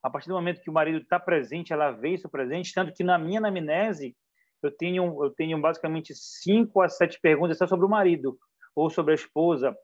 A 0.02 0.08
partir 0.08 0.30
do 0.30 0.34
momento 0.34 0.62
que 0.62 0.70
o 0.70 0.72
marido 0.72 0.96
está 0.96 1.20
presente, 1.20 1.74
ela 1.74 1.90
vê 1.90 2.14
isso 2.14 2.30
presente, 2.30 2.72
tanto 2.72 2.94
que 2.94 3.04
na 3.04 3.18
minha 3.18 3.38
anamnese 3.38 4.16
eu 4.62 4.74
tenho 4.74 5.22
eu 5.22 5.30
tenho 5.34 5.60
basicamente 5.60 6.14
cinco 6.14 6.80
a 6.80 6.88
sete 6.88 7.20
perguntas 7.20 7.58
só 7.58 7.66
sobre 7.66 7.84
o 7.84 7.90
marido 7.90 8.38
ou 8.74 8.88
sobre 8.88 9.12
a 9.12 9.14
esposa, 9.14 9.76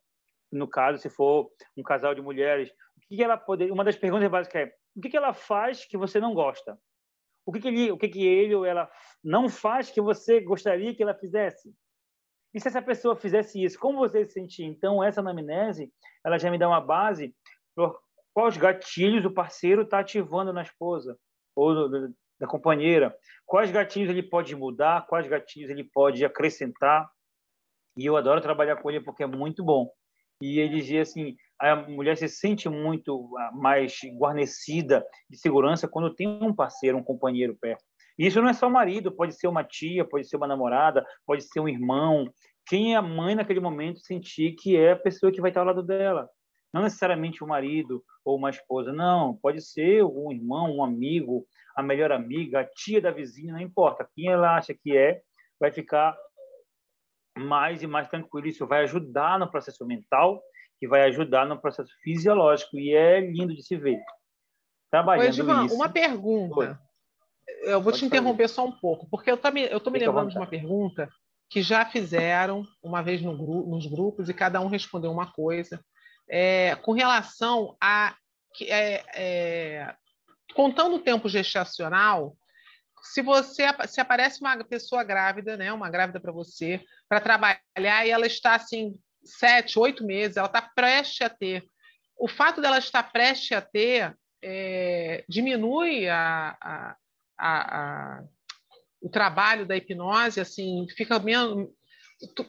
no 0.50 0.66
caso, 0.66 0.96
se 0.96 1.10
for 1.10 1.50
um 1.76 1.82
casal 1.82 2.14
de 2.14 2.22
mulheres, 2.22 2.70
o 2.96 3.00
que, 3.14 3.22
ela 3.22 3.36
poderia. 3.36 3.74
Uma 3.74 3.84
das 3.84 3.96
perguntas 3.96 4.30
básicas 4.30 4.68
é: 4.68 4.72
o 4.96 5.00
que, 5.00 5.10
que 5.10 5.16
ela 5.16 5.32
faz 5.32 5.84
que 5.84 5.96
você 5.96 6.20
não 6.20 6.34
gosta? 6.34 6.78
O 7.44 7.52
que, 7.52 7.60
que 7.60 7.68
ele, 7.68 7.90
o 7.90 7.98
que, 7.98 8.08
que 8.08 8.26
ele 8.26 8.54
ou 8.54 8.64
ela 8.64 8.90
não 9.22 9.48
faz 9.48 9.90
que 9.90 10.00
você 10.00 10.40
gostaria 10.40 10.94
que 10.94 11.02
ela 11.02 11.14
fizesse? 11.14 11.74
E 12.54 12.60
se 12.60 12.68
essa 12.68 12.82
pessoa 12.82 13.16
fizesse 13.16 13.62
isso, 13.62 13.78
como 13.78 13.98
você 13.98 14.24
se 14.26 14.32
sentir? 14.32 14.64
Então, 14.64 15.02
essa 15.02 15.20
anamnese, 15.20 15.92
ela 16.24 16.38
já 16.38 16.50
me 16.50 16.58
dá 16.58 16.68
uma 16.68 16.80
base 16.80 17.34
por 17.74 17.98
quais 18.34 18.56
gatilhos 18.56 19.24
o 19.24 19.30
parceiro 19.30 19.82
está 19.82 20.00
ativando 20.00 20.52
na 20.52 20.62
esposa 20.62 21.18
ou 21.56 21.88
da 22.38 22.46
companheira, 22.46 23.16
quais 23.46 23.70
gatilhos 23.70 24.10
ele 24.10 24.22
pode 24.22 24.54
mudar, 24.54 25.06
quais 25.06 25.26
gatilhos 25.26 25.70
ele 25.70 25.84
pode 25.84 26.24
acrescentar. 26.24 27.10
E 27.96 28.06
eu 28.06 28.16
adoro 28.16 28.40
trabalhar 28.40 28.76
com 28.76 28.90
ele 28.90 29.00
porque 29.00 29.22
é 29.22 29.26
muito 29.26 29.64
bom 29.64 29.90
e 30.42 30.58
ele 30.58 30.76
dizia 30.76 31.02
assim, 31.02 31.36
a 31.70 31.76
mulher 31.76 32.16
se 32.16 32.28
sente 32.28 32.68
muito 32.68 33.30
ah, 33.38 33.50
mais 33.54 34.00
guarnecida 34.18 35.06
de 35.30 35.38
segurança 35.38 35.86
quando 35.86 36.12
tem 36.12 36.26
um 36.26 36.52
parceiro, 36.52 36.98
um 36.98 37.04
companheiro 37.04 37.56
perto. 37.60 37.84
E 38.18 38.26
isso 38.26 38.42
não 38.42 38.48
é 38.48 38.52
só 38.52 38.66
o 38.66 38.70
marido, 38.70 39.12
pode 39.12 39.32
ser 39.34 39.46
uma 39.46 39.62
tia, 39.62 40.04
pode 40.04 40.28
ser 40.28 40.36
uma 40.36 40.46
namorada, 40.46 41.06
pode 41.24 41.42
ser 41.44 41.60
um 41.60 41.68
irmão. 41.68 42.28
Quem 42.66 42.94
é 42.94 42.96
a 42.96 43.02
mãe 43.02 43.36
naquele 43.36 43.60
momento 43.60 44.00
sentir 44.00 44.56
que 44.56 44.76
é 44.76 44.92
a 44.92 44.96
pessoa 44.96 45.30
que 45.30 45.40
vai 45.40 45.50
estar 45.50 45.60
ao 45.60 45.66
lado 45.66 45.82
dela. 45.82 46.28
Não 46.74 46.82
necessariamente 46.82 47.44
o 47.44 47.46
marido 47.46 48.02
ou 48.24 48.36
uma 48.36 48.50
esposa, 48.50 48.92
não. 48.92 49.36
Pode 49.36 49.60
ser 49.60 50.02
um 50.04 50.32
irmão, 50.32 50.76
um 50.76 50.84
amigo, 50.84 51.46
a 51.76 51.82
melhor 51.82 52.10
amiga, 52.10 52.60
a 52.60 52.64
tia 52.64 53.00
da 53.00 53.10
vizinha, 53.10 53.52
não 53.52 53.60
importa. 53.60 54.08
Quem 54.14 54.28
ela 54.28 54.56
acha 54.56 54.74
que 54.74 54.96
é, 54.96 55.20
vai 55.60 55.70
ficar 55.70 56.16
mais 57.38 57.82
e 57.82 57.86
mais 57.86 58.08
tranquilo. 58.08 58.48
Isso 58.48 58.66
vai 58.66 58.82
ajudar 58.82 59.38
no 59.38 59.50
processo 59.50 59.86
mental 59.86 60.42
e 60.82 60.88
vai 60.88 61.02
ajudar 61.04 61.46
no 61.46 61.60
processo 61.60 61.92
fisiológico. 62.02 62.78
E 62.78 62.94
é 62.94 63.20
lindo 63.20 63.54
de 63.54 63.62
se 63.62 63.76
ver. 63.76 64.00
Trabalhando 64.90 65.24
Oi, 65.24 65.28
Edivan, 65.28 65.64
isso. 65.66 65.74
uma 65.74 65.88
pergunta. 65.88 66.78
Eu 67.62 67.80
vou 67.80 67.92
Pode 67.92 67.98
te 67.98 68.04
interromper 68.04 68.44
fazer. 68.44 68.54
só 68.54 68.66
um 68.66 68.72
pouco, 68.72 69.08
porque 69.08 69.30
eu 69.30 69.36
estou 69.36 69.52
me, 69.52 69.62
eu 69.64 69.80
tô 69.80 69.90
me 69.90 69.98
lembrando 69.98 70.30
de 70.30 70.36
uma 70.36 70.46
pergunta 70.46 71.08
que 71.48 71.62
já 71.62 71.84
fizeram 71.84 72.66
uma 72.82 73.02
vez 73.02 73.22
no 73.22 73.36
gru 73.36 73.66
nos 73.66 73.86
grupos 73.86 74.28
e 74.28 74.34
cada 74.34 74.60
um 74.60 74.68
respondeu 74.68 75.12
uma 75.12 75.30
coisa 75.30 75.82
é, 76.28 76.74
com 76.76 76.92
relação 76.92 77.76
a 77.80 78.16
é, 78.62 79.04
é, 79.14 79.94
contando 80.54 80.96
o 80.96 81.02
tempo 81.02 81.28
gestacional. 81.28 82.36
Se 83.02 83.22
você 83.22 83.64
se 83.86 84.00
aparece 84.00 84.40
uma 84.40 84.62
pessoa 84.64 85.02
grávida, 85.02 85.56
né, 85.56 85.72
uma 85.72 85.90
grávida 85.90 86.20
para 86.20 86.32
você, 86.32 86.80
para 87.08 87.20
trabalhar 87.20 88.06
e 88.06 88.10
ela 88.10 88.26
está 88.26 88.54
assim 88.54 88.96
sete, 89.24 89.78
oito 89.78 90.04
meses, 90.04 90.36
ela 90.36 90.46
está 90.46 90.62
prestes 90.62 91.22
a 91.22 91.28
ter. 91.28 91.64
O 92.16 92.28
fato 92.28 92.60
dela 92.60 92.78
estar 92.78 93.02
prestes 93.12 93.52
a 93.52 93.60
ter 93.60 94.16
é, 94.42 95.24
diminui 95.28 96.08
a, 96.08 96.56
a, 96.60 96.96
a, 97.38 98.22
o 99.00 99.08
trabalho 99.08 99.66
da 99.66 99.76
hipnose, 99.76 100.40
assim, 100.40 100.86
fica 100.96 101.18
menos. 101.18 101.68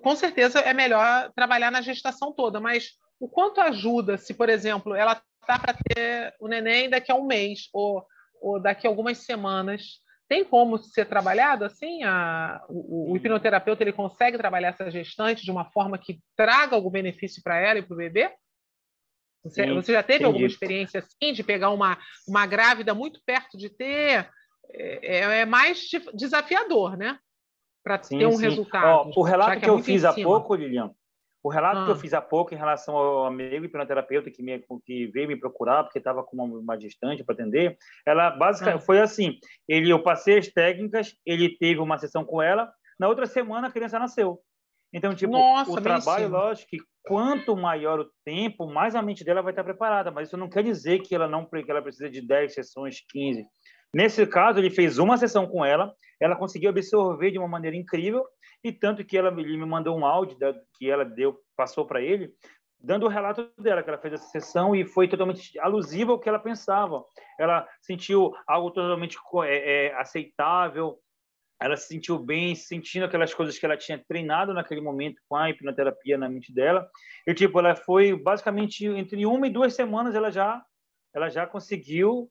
Com 0.01 0.15
certeza 0.15 0.59
é 0.59 0.73
melhor 0.73 1.31
trabalhar 1.35 1.71
na 1.71 1.81
gestação 1.81 2.31
toda, 2.31 2.59
mas 2.59 2.91
o 3.19 3.27
quanto 3.27 3.61
ajuda 3.61 4.17
se, 4.17 4.33
por 4.33 4.49
exemplo, 4.49 4.93
ela 4.93 5.21
está 5.41 5.57
para 5.57 5.73
ter 5.73 6.33
o 6.39 6.47
neném 6.47 6.89
daqui 6.89 7.11
a 7.11 7.15
um 7.15 7.25
mês 7.25 7.69
ou, 7.73 8.05
ou 8.41 8.61
daqui 8.61 8.85
a 8.85 8.89
algumas 8.89 9.19
semanas? 9.19 10.02
Tem 10.27 10.43
como 10.43 10.77
ser 10.77 11.05
trabalhado 11.05 11.65
assim? 11.65 12.03
A, 12.03 12.63
o, 12.69 13.11
o 13.11 13.15
hipnoterapeuta 13.17 13.83
ele 13.83 13.93
consegue 13.93 14.37
trabalhar 14.37 14.69
essa 14.69 14.89
gestante 14.89 15.43
de 15.43 15.51
uma 15.51 15.65
forma 15.65 15.97
que 15.97 16.19
traga 16.35 16.75
algum 16.75 16.89
benefício 16.89 17.41
para 17.43 17.57
ela 17.57 17.79
e 17.79 17.83
para 17.83 17.93
o 17.93 17.97
bebê? 17.97 18.31
Você, 19.43 19.65
Sim, 19.65 19.73
você, 19.73 19.91
já 19.91 20.01
teve 20.01 20.19
entendi. 20.19 20.27
alguma 20.27 20.47
experiência 20.47 20.99
assim 21.01 21.33
de 21.33 21.43
pegar 21.43 21.69
uma, 21.69 21.97
uma 22.25 22.45
grávida 22.45 22.93
muito 22.93 23.21
perto 23.25 23.57
de 23.57 23.69
ter? 23.69 24.29
É, 24.69 25.17
é, 25.17 25.39
é 25.41 25.45
mais 25.45 25.89
desafiador, 26.13 26.95
né? 26.97 27.19
Para 27.83 27.97
ter 27.97 28.25
um 28.25 28.37
sim. 28.37 28.43
resultado. 28.43 29.11
Ó, 29.13 29.19
o 29.19 29.23
relato 29.23 29.59
que, 29.59 29.65
é 29.65 29.69
eu 29.69 29.79
fiz 29.79 30.05
há 30.05 30.13
pouco, 30.13 30.55
Lilian, 30.55 30.95
o 31.43 31.49
relato 31.49 31.81
ah. 31.81 31.85
que 31.85 31.91
eu 31.91 31.95
ah. 31.95 31.99
fiz 31.99 32.13
há 32.13 32.21
pouco 32.21 32.53
em 32.53 32.57
relação 32.57 32.95
ao 32.95 33.25
amigo 33.25 33.65
hipnoterapeuta 33.65 34.31
que, 34.31 34.41
me, 34.41 34.63
que 34.85 35.07
veio 35.07 35.27
me 35.27 35.35
procurar 35.35 35.83
porque 35.83 35.99
estava 35.99 36.23
com 36.23 36.37
uma, 36.37 36.45
uma 36.57 36.77
distante 36.77 37.23
para 37.23 37.35
atender, 37.35 37.77
ela 38.05 38.31
basicamente 38.31 38.81
ah. 38.81 38.85
foi 38.85 39.01
assim: 39.01 39.37
ele, 39.67 39.91
eu 39.91 40.01
passei 40.01 40.37
as 40.37 40.47
técnicas, 40.47 41.15
ele 41.25 41.57
teve 41.57 41.81
uma 41.81 41.97
sessão 41.97 42.23
com 42.23 42.41
ela, 42.41 42.71
na 42.97 43.09
outra 43.09 43.25
semana 43.25 43.67
a 43.67 43.71
criança 43.71 43.99
nasceu. 43.99 44.39
Então, 44.93 45.13
tipo, 45.15 45.33
Nossa, 45.33 45.71
o 45.71 45.81
trabalho, 45.81 46.29
lógico 46.29 46.69
que 46.69 46.77
quanto 47.03 47.57
maior 47.57 47.99
o 47.99 48.09
tempo, 48.23 48.67
mais 48.67 48.95
a 48.95 49.01
mente 49.01 49.23
dela 49.23 49.41
vai 49.41 49.51
estar 49.51 49.63
preparada, 49.63 50.11
mas 50.11 50.27
isso 50.27 50.37
não 50.37 50.47
quer 50.47 50.63
dizer 50.63 50.99
que 50.99 51.15
ela 51.15 51.27
não 51.27 51.45
que 51.45 51.69
ela 51.69 51.81
precisa 51.81 52.09
de 52.09 52.21
10 52.21 52.53
sessões, 52.53 53.03
15. 53.09 53.43
Nesse 53.93 54.25
caso, 54.25 54.59
ele 54.59 54.69
fez 54.69 54.97
uma 54.97 55.17
sessão 55.17 55.45
com 55.47 55.63
ela, 55.63 55.93
ela 56.19 56.35
conseguiu 56.35 56.69
absorver 56.69 57.31
de 57.31 57.37
uma 57.37 57.47
maneira 57.47 57.77
incrível, 57.77 58.25
e 58.63 58.71
tanto 58.71 59.05
que 59.05 59.17
ela 59.17 59.29
ele 59.29 59.57
me 59.57 59.65
mandou 59.65 59.97
um 59.97 60.05
áudio 60.05 60.37
da, 60.39 60.53
que 60.77 60.89
ela 60.89 61.03
deu, 61.03 61.37
passou 61.55 61.85
para 61.85 62.01
ele, 62.01 62.33
dando 62.79 63.05
o 63.05 63.09
relato 63.09 63.49
dela, 63.57 63.83
que 63.83 63.89
ela 63.89 63.99
fez 63.99 64.15
essa 64.15 64.27
sessão 64.27 64.75
e 64.75 64.83
foi 64.83 65.07
totalmente 65.07 65.57
alusiva 65.59 66.11
ao 66.11 66.19
que 66.19 66.27
ela 66.27 66.39
pensava. 66.39 67.03
Ela 67.39 67.67
sentiu 67.81 68.33
algo 68.47 68.71
totalmente 68.71 69.17
é, 69.45 69.87
é, 69.87 69.93
aceitável, 69.95 70.99
ela 71.61 71.77
se 71.77 71.87
sentiu 71.87 72.19
bem, 72.19 72.55
sentindo 72.55 73.05
aquelas 73.05 73.33
coisas 73.33 73.57
que 73.57 73.65
ela 73.65 73.77
tinha 73.77 74.03
treinado 74.05 74.53
naquele 74.53 74.81
momento 74.81 75.21
com 75.29 75.35
a 75.37 75.49
hipnoterapia 75.49 76.17
na 76.17 76.27
mente 76.27 76.53
dela. 76.53 76.89
E 77.25 77.33
tipo, 77.33 77.57
ela 77.57 77.73
foi 77.73 78.13
basicamente 78.13 78.85
entre 78.85 79.25
uma 79.25 79.47
e 79.47 79.49
duas 79.49 79.73
semanas 79.73 80.13
ela 80.13 80.29
já 80.29 80.61
ela 81.13 81.29
já 81.29 81.45
conseguiu 81.45 82.29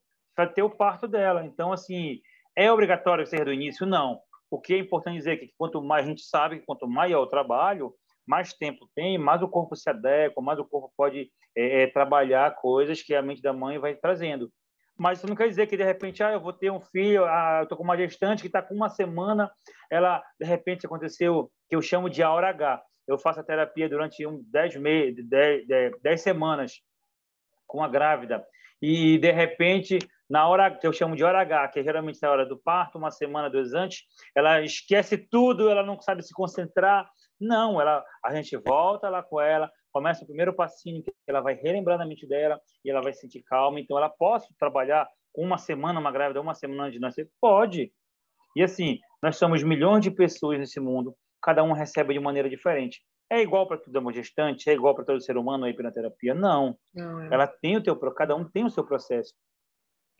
ter 0.54 0.62
o 0.62 0.70
parto 0.70 1.06
dela. 1.06 1.44
Então 1.44 1.72
assim, 1.72 2.20
é 2.56 2.70
obrigatório 2.70 3.26
ser 3.26 3.44
do 3.44 3.52
início? 3.52 3.86
Não. 3.86 4.20
O 4.50 4.60
que 4.60 4.74
é 4.74 4.78
importante 4.78 5.16
dizer 5.16 5.32
é 5.32 5.36
que 5.36 5.52
quanto 5.56 5.82
mais 5.82 6.04
a 6.04 6.08
gente 6.08 6.22
sabe, 6.22 6.62
quanto 6.66 6.86
maior 6.86 7.22
o 7.22 7.26
trabalho, 7.26 7.94
mais 8.26 8.52
tempo 8.52 8.88
tem, 8.94 9.18
mais 9.18 9.42
o 9.42 9.48
corpo 9.48 9.74
se 9.74 9.88
adequa, 9.88 10.42
mais 10.42 10.58
o 10.58 10.64
corpo 10.64 10.92
pode 10.96 11.30
é, 11.56 11.82
é, 11.82 11.86
trabalhar 11.86 12.54
coisas 12.56 13.02
que 13.02 13.14
a 13.14 13.22
mente 13.22 13.42
da 13.42 13.52
mãe 13.52 13.78
vai 13.78 13.94
trazendo. 13.94 14.50
Mas 14.98 15.18
isso 15.18 15.26
não 15.26 15.34
quer 15.34 15.48
dizer 15.48 15.66
que 15.66 15.76
de 15.76 15.82
repente, 15.82 16.22
ah, 16.22 16.32
eu 16.32 16.40
vou 16.40 16.52
ter 16.52 16.70
um 16.70 16.80
filho, 16.80 17.24
ah, 17.24 17.58
eu 17.60 17.62
estou 17.64 17.78
com 17.78 17.84
uma 17.84 17.96
gestante 17.96 18.42
que 18.42 18.48
está 18.48 18.60
com 18.60 18.74
uma 18.74 18.90
semana, 18.90 19.50
ela 19.90 20.22
de 20.38 20.46
repente 20.46 20.86
aconteceu 20.86 21.50
que 21.68 21.74
eu 21.74 21.82
chamo 21.82 22.10
de 22.10 22.22
hora 22.22 22.50
H. 22.50 22.82
Eu 23.08 23.18
faço 23.18 23.40
a 23.40 23.44
terapia 23.44 23.88
durante 23.88 24.24
um 24.26 24.42
dez 24.46 24.76
meses, 24.76 25.26
dez, 25.28 25.66
dez, 25.66 25.92
dez 26.02 26.20
semanas 26.20 26.82
com 27.66 27.82
a 27.82 27.88
grávida 27.88 28.44
e 28.82 29.16
de 29.18 29.30
repente 29.30 29.98
na 30.32 30.48
hora 30.48 30.70
que 30.70 30.86
eu 30.86 30.94
chamo 30.94 31.14
de 31.14 31.22
hora 31.22 31.42
H, 31.42 31.68
que 31.68 31.80
é 31.80 31.84
geralmente 31.84 32.18
na 32.22 32.30
hora 32.30 32.46
do 32.46 32.56
parto, 32.56 32.96
uma 32.96 33.10
semana, 33.10 33.50
dois 33.50 33.74
antes, 33.74 34.04
ela 34.34 34.62
esquece 34.62 35.18
tudo, 35.18 35.68
ela 35.68 35.82
não 35.82 36.00
sabe 36.00 36.22
se 36.22 36.32
concentrar. 36.32 37.06
Não, 37.38 37.78
ela, 37.78 38.02
a 38.24 38.34
gente 38.34 38.56
volta 38.56 39.10
lá 39.10 39.22
com 39.22 39.38
ela, 39.38 39.70
começa 39.92 40.24
o 40.24 40.26
primeiro 40.26 40.54
passinho 40.54 41.02
que 41.02 41.12
ela 41.26 41.42
vai 41.42 41.52
relembrar 41.52 41.98
na 41.98 42.06
mente 42.06 42.26
dela 42.26 42.58
e 42.82 42.90
ela 42.90 43.02
vai 43.02 43.12
sentir 43.12 43.42
calma. 43.42 43.78
Então, 43.78 43.98
ela 43.98 44.08
pode 44.08 44.46
trabalhar 44.58 45.06
com 45.34 45.44
uma 45.44 45.58
semana, 45.58 46.00
uma 46.00 46.10
grávida, 46.10 46.40
uma 46.40 46.54
semana 46.54 46.90
de 46.90 46.98
nascer? 46.98 47.28
Pode. 47.38 47.92
E 48.56 48.62
assim, 48.62 48.98
nós 49.22 49.36
somos 49.36 49.62
milhões 49.62 50.02
de 50.02 50.10
pessoas 50.10 50.58
nesse 50.58 50.80
mundo, 50.80 51.14
cada 51.42 51.62
um 51.62 51.72
recebe 51.72 52.14
de 52.14 52.20
maneira 52.20 52.48
diferente. 52.48 53.02
É 53.30 53.42
igual 53.42 53.68
para 53.68 53.76
todo 53.76 53.98
uma 53.98 54.12
gestante? 54.14 54.70
É 54.70 54.72
igual 54.72 54.94
para 54.94 55.04
todo 55.04 55.20
ser 55.20 55.36
humano 55.36 55.66
a 55.66 55.68
hipnoterapia? 55.68 56.32
Não. 56.32 56.74
não 56.94 57.20
é. 57.20 57.34
Ela 57.34 57.46
tem 57.46 57.76
o 57.76 57.82
teu, 57.82 57.94
cada 58.12 58.34
um 58.34 58.44
tem 58.44 58.64
o 58.64 58.70
seu 58.70 58.82
processo. 58.82 59.34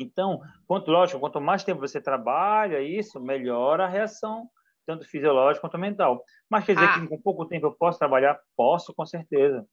Então, 0.03 0.41
quanto 0.67 0.91
lógico, 0.91 1.21
quanto 1.21 1.41
mais 1.41 1.65
tempo 1.65 1.81
você 1.81 2.01
trabalha 2.01 2.81
isso, 2.81 3.21
melhora 3.21 3.85
a 3.85 3.89
reação, 3.89 4.49
tanto 4.87 5.09
fisiológica 5.09 5.61
quanto 5.61 5.79
mental. 5.79 6.25
Mas 6.51 6.65
quer 6.65 6.75
dizer 6.75 6.89
ah. 6.89 7.01
que 7.01 7.09
com 7.09 7.21
pouco 7.21 7.47
tempo 7.47 7.67
eu 7.67 7.73
posso 7.73 7.99
trabalhar? 7.99 8.39
Posso, 8.57 8.93
com 8.95 9.07
certeza. 9.07 9.67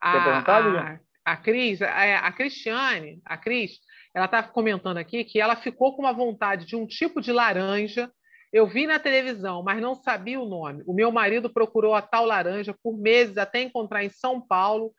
A, 0.00 0.12
Quer 0.12 0.24
perguntar, 0.24 0.64
a, 0.64 1.32
a 1.32 1.36
Cris, 1.36 1.82
a, 1.82 2.18
a 2.18 2.32
Cristiane, 2.32 3.20
a 3.24 3.36
Cris, 3.36 3.80
ela 4.14 4.26
está 4.26 4.42
comentando 4.42 4.98
aqui 4.98 5.24
que 5.24 5.40
ela 5.40 5.56
ficou 5.56 5.94
com 5.94 6.02
uma 6.02 6.12
vontade 6.12 6.66
de 6.66 6.76
um 6.76 6.86
tipo 6.86 7.20
de 7.20 7.32
laranja. 7.32 8.10
Eu 8.52 8.66
vi 8.66 8.86
na 8.86 8.98
televisão, 8.98 9.62
mas 9.62 9.80
não 9.80 9.94
sabia 9.94 10.40
o 10.40 10.48
nome. 10.48 10.82
O 10.86 10.94
meu 10.94 11.12
marido 11.12 11.52
procurou 11.52 11.94
a 11.94 12.00
tal 12.00 12.24
laranja 12.24 12.74
por 12.82 12.96
meses 12.96 13.36
até 13.36 13.60
encontrar 13.60 14.04
em 14.04 14.08
São 14.08 14.40
Paulo 14.40 14.92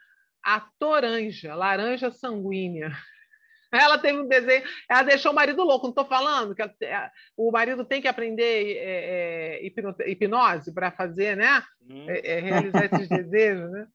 a 0.43 0.62
toranja, 0.80 1.56
laranja 1.56 2.12
sanguínea. 2.12 2.91
Ela 3.71 3.99
teve 3.99 4.19
um 4.19 4.28
desenho, 4.28 4.63
ela 4.89 5.04
deixou 5.04 5.32
o 5.32 5.36
marido 5.36 5.63
louco, 5.63 5.86
não 5.86 5.91
estou 5.91 6.06
falando 6.06 6.56
que 6.56 6.62
é, 6.63 7.12
o 7.38 7.52
marido 7.52 7.86
tem 7.86 8.02
que 8.02 8.08
aprender 8.08 8.78
é, 8.78 9.60
é, 9.62 10.10
hipnose 10.10 10.73
para 10.73 10.91
fazer, 10.91 11.38
né? 11.38 11.63
É, 12.08 12.32
é, 12.32 12.39
realizar 12.39 12.86
esses 12.86 13.08
desejos, 13.08 13.69
né? 13.69 13.88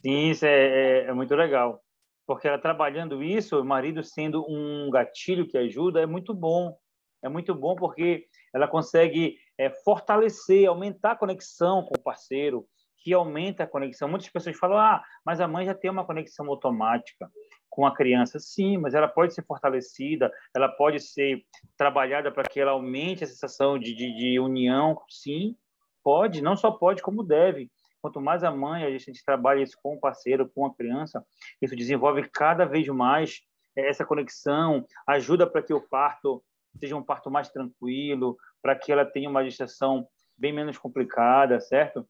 Sim, 0.00 0.30
isso 0.30 0.46
é, 0.46 1.04
é, 1.04 1.12
muito 1.12 1.34
legal. 1.34 1.82
Porque 2.26 2.48
ela 2.48 2.58
trabalhando 2.58 3.22
isso, 3.22 3.60
o 3.60 3.64
marido 3.64 4.02
sendo 4.02 4.42
um 4.48 4.88
gatilho 4.90 5.46
que 5.46 5.58
ajuda, 5.58 6.00
é 6.00 6.06
muito 6.06 6.32
bom. 6.32 6.78
É 7.22 7.28
muito 7.28 7.54
bom 7.54 7.76
porque 7.76 8.26
ela 8.54 8.66
consegue 8.66 9.36
fortalecer, 9.84 10.66
aumentar 10.66 11.12
a 11.12 11.16
conexão 11.16 11.82
com 11.82 11.94
o 11.94 12.02
parceiro, 12.02 12.66
que 13.06 13.14
aumenta 13.14 13.62
a 13.62 13.66
conexão. 13.68 14.08
Muitas 14.08 14.28
pessoas 14.28 14.58
falam, 14.58 14.78
ah, 14.78 15.00
mas 15.24 15.40
a 15.40 15.46
mãe 15.46 15.64
já 15.64 15.72
tem 15.72 15.88
uma 15.88 16.04
conexão 16.04 16.48
automática 16.48 17.30
com 17.70 17.86
a 17.86 17.94
criança. 17.94 18.40
Sim, 18.40 18.78
mas 18.78 18.94
ela 18.94 19.06
pode 19.06 19.32
ser 19.32 19.44
fortalecida, 19.46 20.28
ela 20.52 20.68
pode 20.68 20.98
ser 20.98 21.44
trabalhada 21.76 22.32
para 22.32 22.42
que 22.42 22.58
ela 22.58 22.72
aumente 22.72 23.22
a 23.22 23.26
sensação 23.28 23.78
de, 23.78 23.94
de, 23.94 24.12
de, 24.12 24.40
união. 24.40 25.00
Sim, 25.08 25.54
pode, 26.02 26.42
não 26.42 26.56
só 26.56 26.72
pode, 26.72 27.00
como 27.00 27.22
deve. 27.22 27.70
Quanto 28.02 28.20
mais 28.20 28.42
a 28.42 28.50
mãe, 28.50 28.82
a 28.82 28.98
gente 28.98 29.24
trabalha 29.24 29.62
isso 29.62 29.78
com 29.80 29.94
o 29.94 30.00
parceiro, 30.00 30.50
com 30.52 30.66
a 30.66 30.74
criança, 30.74 31.24
isso 31.62 31.76
desenvolve 31.76 32.28
cada 32.28 32.64
vez 32.64 32.88
mais 32.88 33.40
essa 33.76 34.04
conexão, 34.04 34.84
ajuda 35.06 35.46
para 35.46 35.62
que 35.62 35.72
o 35.72 35.80
parto 35.80 36.42
seja 36.80 36.96
um 36.96 37.04
parto 37.04 37.30
mais 37.30 37.50
tranquilo, 37.50 38.36
para 38.60 38.74
que 38.74 38.90
ela 38.90 39.04
tenha 39.04 39.30
uma 39.30 39.44
gestação 39.44 40.08
bem 40.36 40.52
menos 40.52 40.76
complicada, 40.76 41.60
certo? 41.60 42.04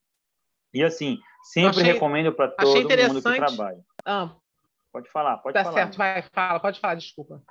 E 0.77 0.85
assim, 0.85 1.19
sempre 1.43 1.81
achei, 1.81 1.95
recomendo 1.95 2.35
para 2.35 2.49
todo 2.49 2.91
mundo 2.91 3.23
que 3.23 3.35
trabalha. 3.35 3.83
Ah, 4.05 4.37
pode 4.93 5.11
falar, 5.11 5.39
pode 5.39 5.55
tá 5.55 5.65
falar. 5.65 5.75
Tá 5.75 5.81
certo, 5.81 5.97
vai, 5.97 6.23
fala, 6.35 6.61
pode 6.61 6.79
falar, 6.79 6.97
desculpa. 6.97 7.43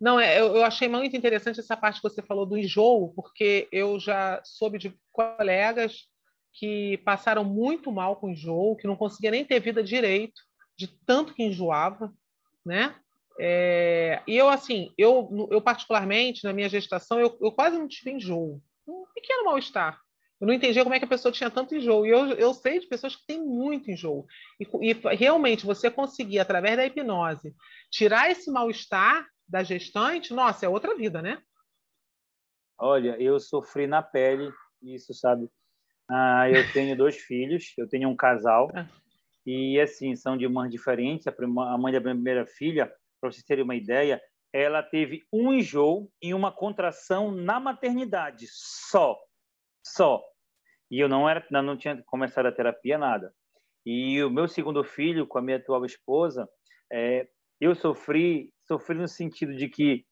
Não, 0.00 0.18
é, 0.18 0.40
eu, 0.40 0.56
eu 0.56 0.64
achei 0.64 0.88
muito 0.88 1.16
interessante 1.16 1.60
essa 1.60 1.76
parte 1.76 2.00
que 2.00 2.08
você 2.08 2.20
falou 2.22 2.44
do 2.44 2.58
enjoo, 2.58 3.12
porque 3.14 3.68
eu 3.70 4.00
já 4.00 4.40
soube 4.42 4.78
de 4.78 4.92
colegas 5.12 6.08
que 6.54 6.98
passaram 7.04 7.44
muito 7.44 7.92
mal 7.92 8.16
com 8.16 8.30
enjoo, 8.30 8.76
que 8.76 8.88
não 8.88 8.96
conseguia 8.96 9.30
nem 9.30 9.44
ter 9.44 9.60
vida 9.60 9.80
direito, 9.80 10.42
de 10.76 10.88
tanto 11.06 11.34
que 11.34 11.44
enjoava, 11.44 12.12
né? 12.64 12.96
É, 13.38 14.22
e 14.26 14.36
eu, 14.36 14.48
assim, 14.48 14.92
eu, 14.98 15.48
eu 15.52 15.62
particularmente, 15.62 16.42
na 16.42 16.52
minha 16.52 16.68
gestação, 16.68 17.20
eu, 17.20 17.38
eu 17.40 17.52
quase 17.52 17.78
não 17.78 17.86
tive 17.86 18.10
enjoo. 18.10 18.60
Um 18.88 19.04
pequeno 19.14 19.44
mal-estar. 19.44 20.00
Eu 20.40 20.46
não 20.46 20.54
entendia 20.54 20.82
como 20.82 20.94
é 20.94 20.98
que 20.98 21.04
a 21.04 21.08
pessoa 21.08 21.32
tinha 21.32 21.50
tanto 21.50 21.74
enjoo. 21.74 22.04
E 22.04 22.10
eu, 22.10 22.28
eu 22.32 22.52
sei 22.52 22.78
de 22.78 22.86
pessoas 22.86 23.16
que 23.16 23.26
têm 23.26 23.42
muito 23.42 23.90
enjoo. 23.90 24.26
E, 24.60 24.66
e 24.90 25.14
realmente 25.14 25.64
você 25.64 25.90
conseguir, 25.90 26.38
através 26.38 26.76
da 26.76 26.84
hipnose, 26.84 27.54
tirar 27.90 28.30
esse 28.30 28.50
mal-estar 28.50 29.26
da 29.48 29.62
gestante, 29.62 30.34
nossa, 30.34 30.66
é 30.66 30.68
outra 30.68 30.94
vida, 30.94 31.22
né? 31.22 31.40
Olha, 32.78 33.16
eu 33.20 33.40
sofri 33.40 33.86
na 33.86 34.02
pele 34.02 34.52
isso, 34.82 35.14
sabe? 35.14 35.48
Ah, 36.08 36.50
eu 36.50 36.62
tenho 36.72 36.96
dois 36.96 37.16
filhos, 37.16 37.72
eu 37.78 37.88
tenho 37.88 38.08
um 38.08 38.16
casal 38.16 38.70
ah. 38.74 38.86
e 39.46 39.80
assim 39.80 40.14
são 40.14 40.36
de 40.36 40.46
mães 40.46 40.70
diferentes. 40.70 41.26
A, 41.26 41.32
prima, 41.32 41.72
a 41.72 41.78
mãe 41.78 41.92
da 41.92 42.00
primeira 42.00 42.44
filha, 42.44 42.92
para 43.20 43.32
vocês 43.32 43.44
terem 43.44 43.64
uma 43.64 43.74
ideia, 43.74 44.20
ela 44.52 44.82
teve 44.82 45.26
um 45.32 45.52
enjoo 45.52 46.10
e 46.20 46.34
uma 46.34 46.52
contração 46.52 47.30
na 47.30 47.58
maternidade, 47.58 48.46
só, 48.50 49.18
só. 49.92 50.22
E 50.90 51.00
eu 51.00 51.08
não 51.08 51.28
era, 51.28 51.44
não 51.50 51.76
tinha 51.76 52.02
começado 52.06 52.46
a 52.46 52.52
terapia 52.52 52.96
nada. 52.98 53.32
E 53.84 54.22
o 54.22 54.30
meu 54.30 54.48
segundo 54.48 54.82
filho, 54.82 55.26
com 55.26 55.38
a 55.38 55.42
minha 55.42 55.56
atual 55.56 55.84
esposa, 55.84 56.48
é, 56.92 57.28
eu 57.60 57.74
sofri, 57.74 58.50
sofri 58.66 58.98
no 58.98 59.08
sentido 59.08 59.54
de 59.54 59.68
que 59.68 60.04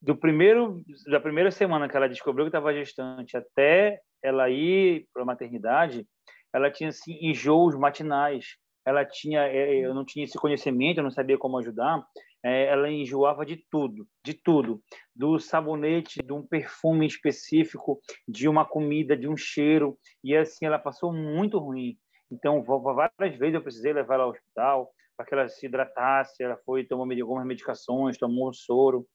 do 0.00 0.16
primeiro 0.16 0.82
da 1.06 1.20
primeira 1.20 1.50
semana 1.52 1.88
que 1.88 1.96
ela 1.96 2.08
descobriu 2.08 2.44
que 2.44 2.48
estava 2.48 2.74
gestante 2.74 3.36
até 3.36 4.00
ela 4.22 4.50
ir 4.50 5.06
para 5.12 5.22
a 5.22 5.26
maternidade, 5.26 6.06
ela 6.52 6.70
tinha 6.70 6.90
assim, 6.90 7.16
enjoos 7.20 7.76
matinais. 7.76 8.56
Ela 8.84 9.04
tinha, 9.04 9.46
é, 9.46 9.76
eu 9.76 9.94
não 9.94 10.04
tinha 10.04 10.24
esse 10.24 10.36
conhecimento, 10.36 10.98
eu 10.98 11.04
não 11.04 11.10
sabia 11.10 11.38
como 11.38 11.58
ajudar. 11.58 12.04
É, 12.44 12.66
ela 12.66 12.90
enjoava 12.90 13.46
de 13.46 13.56
tudo, 13.70 14.06
de 14.24 14.34
tudo, 14.34 14.82
do 15.14 15.38
sabonete, 15.38 16.20
de 16.22 16.32
um 16.32 16.44
perfume 16.44 17.06
específico, 17.06 18.00
de 18.26 18.48
uma 18.48 18.64
comida, 18.64 19.16
de 19.16 19.28
um 19.28 19.36
cheiro, 19.36 19.96
e 20.24 20.36
assim 20.36 20.66
ela 20.66 20.78
passou 20.78 21.12
muito 21.12 21.58
ruim. 21.58 21.96
Então, 22.32 22.64
várias 22.64 23.38
vezes 23.38 23.54
eu 23.54 23.62
precisei 23.62 23.92
levar 23.92 24.14
ela 24.14 24.24
ao 24.24 24.30
hospital 24.30 24.90
para 25.16 25.26
que 25.26 25.34
ela 25.34 25.48
se 25.48 25.66
hidratasse. 25.66 26.42
Ela 26.42 26.56
foi 26.64 26.84
tomou 26.84 27.06
algumas 27.20 27.46
medicações, 27.46 28.18
tomou 28.18 28.48
um 28.48 28.52
soro. 28.52 29.06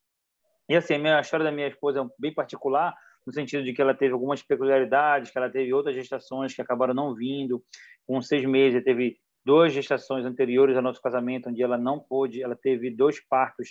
E 0.69 0.75
assim, 0.75 0.95
a, 1.07 1.19
história 1.19 1.43
da 1.43 1.51
minha 1.51 1.67
esposa 1.67 2.01
é 2.01 2.05
bem 2.19 2.33
particular, 2.33 2.95
no 3.25 3.33
sentido 3.33 3.63
de 3.63 3.73
que 3.73 3.81
ela 3.81 3.95
teve 3.95 4.13
algumas 4.13 4.43
peculiaridades, 4.43 5.31
que 5.31 5.37
ela 5.37 5.49
teve 5.49 5.73
outras 5.73 5.95
gestações 5.95 6.53
que 6.53 6.61
acabaram 6.61 6.93
não 6.93 7.15
vindo. 7.15 7.63
Com 8.05 8.21
seis 8.21 8.45
meses, 8.45 8.83
teve 8.83 9.17
duas 9.47 9.71
gestações 9.71 10.25
anteriores 10.25 10.75
ao 10.75 10.83
nosso 10.83 11.01
casamento, 11.01 11.47
onde 11.47 11.63
ela 11.63 11.77
não 11.77 11.97
pôde, 11.97 12.43
ela 12.43 12.53
teve 12.53 12.91
dois 12.91 13.25
partos 13.29 13.69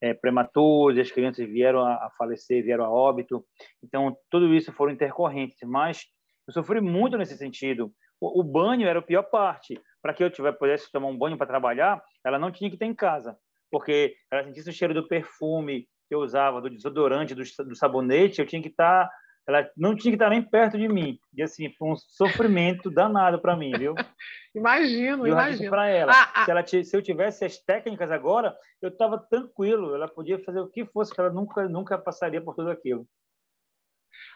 é, 0.00 0.14
prematuros, 0.14 0.98
as 0.98 1.12
crianças 1.12 1.46
vieram 1.46 1.80
a, 1.84 2.10
falecer, 2.16 2.64
vieram 2.64 2.86
a 2.86 2.90
óbito. 2.90 3.44
Então, 3.84 4.16
tudo 4.30 4.54
isso 4.54 4.72
foram 4.72 4.90
intercorrentes, 4.90 5.58
mas 5.68 6.06
eu 6.46 6.54
sofri 6.54 6.80
muito 6.80 7.18
nesse 7.18 7.36
sentido. 7.36 7.92
O, 8.18 8.40
o 8.40 8.42
banho 8.42 8.88
era 8.88 9.00
a 9.00 9.02
pior 9.02 9.24
parte. 9.24 9.78
Para 10.00 10.14
que 10.14 10.24
eu 10.24 10.30
tivesse, 10.30 10.58
pudesse 10.58 10.90
tomar 10.90 11.08
um 11.08 11.18
banho 11.18 11.36
para 11.36 11.46
trabalhar, 11.46 12.02
ela 12.24 12.38
não 12.38 12.50
tinha 12.50 12.70
que 12.70 12.76
estar 12.76 12.86
em 12.86 12.94
casa, 12.94 13.36
porque 13.70 14.14
ela 14.32 14.44
sentisse 14.44 14.70
o 14.70 14.72
cheiro 14.72 14.94
do 14.94 15.06
perfume, 15.06 15.86
que 16.08 16.14
eu 16.14 16.20
usava, 16.20 16.62
do 16.62 16.70
desodorante, 16.70 17.34
do, 17.34 17.42
do 17.66 17.76
sabonete, 17.76 18.40
eu 18.40 18.46
tinha 18.46 18.62
que 18.62 18.68
estar 18.68 19.04
tá, 19.04 19.12
ela 19.48 19.70
não 19.74 19.96
tinha 19.96 20.12
que 20.12 20.16
estar 20.16 20.28
nem 20.28 20.42
perto 20.42 20.76
de 20.76 20.86
mim. 20.86 21.18
E 21.34 21.42
assim, 21.42 21.72
foi 21.72 21.88
um 21.88 21.96
sofrimento 21.96 22.90
danado 22.90 23.40
para 23.40 23.56
mim, 23.56 23.72
viu? 23.72 23.94
imagino, 24.54 25.26
e 25.26 25.30
eu 25.30 25.32
imagino. 25.32 25.70
para 25.70 25.88
ela, 25.88 26.12
ah, 26.12 26.32
ah. 26.34 26.44
Se 26.44 26.50
ela 26.50 26.66
se 26.66 26.94
eu 26.94 27.00
tivesse 27.00 27.46
as 27.46 27.56
técnicas 27.56 28.10
agora, 28.10 28.54
eu 28.82 28.90
estava 28.90 29.18
tranquilo, 29.18 29.94
ela 29.94 30.06
podia 30.06 30.38
fazer 30.44 30.60
o 30.60 30.68
que 30.68 30.84
fosse, 30.84 31.14
que 31.14 31.20
ela 31.20 31.30
nunca 31.30 31.66
nunca 31.66 31.96
passaria 31.96 32.42
por 32.42 32.54
tudo 32.54 32.70
aquilo. 32.70 33.08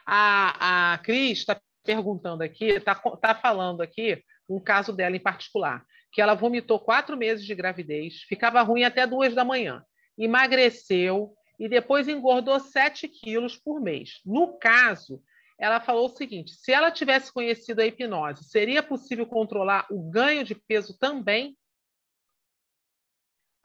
A, 0.03 0.93
a 0.93 0.97
Cris 0.97 1.39
está 1.39 1.61
perguntando 1.85 2.41
aqui, 2.41 2.69
está 2.69 2.95
tá 2.95 3.35
falando 3.35 3.81
aqui 3.81 4.19
um 4.49 4.59
caso 4.59 4.91
dela 4.91 5.15
em 5.15 5.21
particular, 5.21 5.85
que 6.11 6.21
ela 6.21 6.33
vomitou 6.33 6.79
quatro 6.79 7.15
meses 7.15 7.45
de 7.45 7.53
gravidez, 7.53 8.23
ficava 8.23 8.63
ruim 8.63 8.83
até 8.83 9.05
duas 9.05 9.35
da 9.35 9.45
manhã, 9.45 9.83
emagreceu, 10.17 11.35
e 11.59 11.69
depois 11.69 12.07
engordou 12.07 12.59
7 12.59 13.07
quilos 13.07 13.57
por 13.57 13.79
mês. 13.79 14.21
No 14.25 14.57
caso, 14.57 15.21
ela 15.59 15.79
falou 15.79 16.05
o 16.05 16.15
seguinte: 16.15 16.51
se 16.51 16.71
ela 16.71 16.91
tivesse 16.91 17.31
conhecido 17.31 17.81
a 17.81 17.85
hipnose, 17.85 18.43
seria 18.43 18.83
possível 18.83 19.25
controlar 19.25 19.87
o 19.89 20.09
ganho 20.09 20.43
de 20.43 20.55
peso 20.55 20.97
também? 20.97 21.57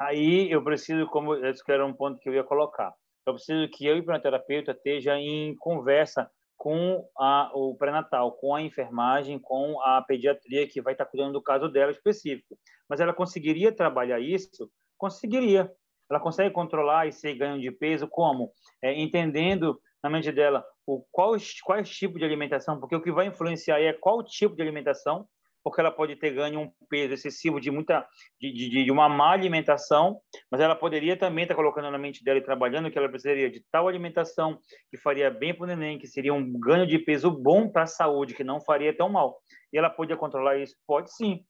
Aí 0.01 0.51
eu 0.51 0.62
preciso, 0.62 1.07
como 1.09 1.35
esse 1.35 1.62
era 1.68 1.85
um 1.85 1.92
ponto 1.92 2.20
que 2.20 2.29
eu 2.29 2.35
ia 2.35 2.44
colocar, 2.44 2.94
eu 3.27 3.35
preciso 3.35 3.68
que 3.68 3.85
eu 3.85 3.96
e 3.96 4.01
o 4.01 4.03
hipnoterapeuta 4.03 4.70
esteja 4.70 5.18
em 5.18 5.57
conversa 5.57 6.31
com 6.57 7.09
a, 7.16 7.51
o 7.55 7.77
pré-natal, 7.77 8.33
com 8.33 8.55
a 8.55 8.62
enfermagem, 8.62 9.38
com 9.38 9.81
a 9.83 10.03
pediatria 10.03 10.68
que 10.68 10.81
vai 10.81 10.92
estar 10.92 11.07
cuidando 11.07 11.33
do 11.33 11.42
caso 11.42 11.68
dela 11.68 11.92
específico. 11.92 12.59
Mas 12.88 13.01
ela 13.01 13.14
conseguiria 13.14 13.70
trabalhar 13.70 14.18
isso? 14.18 14.70
Conseguiria 14.96 15.72
ela 16.11 16.21
consegue 16.21 16.53
controlar 16.53 17.07
esse 17.07 17.33
ganho 17.35 17.61
de 17.61 17.71
peso 17.71 18.09
como? 18.09 18.51
É, 18.83 18.92
entendendo 18.99 19.79
na 20.03 20.09
mente 20.09 20.31
dela 20.33 20.64
o 20.87 21.05
qual, 21.11 21.37
qual 21.64 21.83
tipo 21.83 22.18
de 22.18 22.25
alimentação, 22.25 22.79
porque 22.81 22.97
o 22.97 23.03
que 23.03 23.12
vai 23.12 23.27
influenciar 23.27 23.81
é 23.81 23.92
qual 23.92 24.23
tipo 24.23 24.57
de 24.57 24.62
alimentação, 24.62 25.27
porque 25.62 25.81
ela 25.81 25.90
pode 25.90 26.16
ter 26.16 26.31
ganho 26.31 26.61
um 26.61 26.73
peso 26.88 27.14
excessivo 27.14 27.61
de 27.61 27.71
muita 27.71 28.07
de, 28.40 28.53
de, 28.53 28.85
de, 28.85 28.90
uma 28.90 29.09
má 29.09 29.33
alimentação, 29.33 30.18
mas 30.51 30.61
ela 30.61 30.75
poderia 30.75 31.16
também 31.16 31.42
estar 31.42 31.55
colocando 31.55 31.90
na 31.90 31.99
mente 31.99 32.25
dela 32.25 32.38
e 32.38 32.42
trabalhando 32.42 32.90
que 32.90 32.97
ela 32.97 33.09
precisaria 33.09 33.51
de 33.51 33.62
tal 33.71 33.87
alimentação 33.87 34.59
que 34.90 34.97
faria 34.97 35.31
bem 35.31 35.53
para 35.53 35.64
o 35.64 35.66
neném, 35.66 35.99
que 35.99 36.07
seria 36.07 36.33
um 36.33 36.59
ganho 36.59 36.87
de 36.87 36.99
peso 36.99 37.31
bom 37.31 37.68
para 37.68 37.83
a 37.83 37.87
saúde, 37.87 38.35
que 38.35 38.44
não 38.44 38.61
faria 38.61 38.97
tão 38.97 39.09
mal. 39.09 39.38
E 39.73 39.77
ela 39.77 39.90
podia 39.90 40.16
controlar 40.16 40.57
isso? 40.57 40.75
Pode 40.87 41.14
sim. 41.14 41.44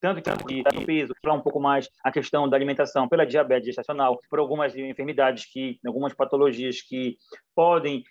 Tanto 0.00 0.22
que 0.22 0.62
de 0.62 0.84
peso, 0.84 1.12
falar 1.22 1.36
um 1.36 1.42
pouco 1.42 1.60
mais 1.60 1.88
a 2.02 2.10
questão 2.10 2.48
da 2.48 2.56
alimentação 2.56 3.08
pela 3.08 3.26
diabetes 3.26 3.66
gestacional, 3.66 4.18
por 4.28 4.38
algumas 4.38 4.74
enfermidades 4.74 5.44
que, 5.52 5.78
algumas 5.86 6.14
patologias 6.14 6.80
que 6.80 7.16
podem 7.54 8.02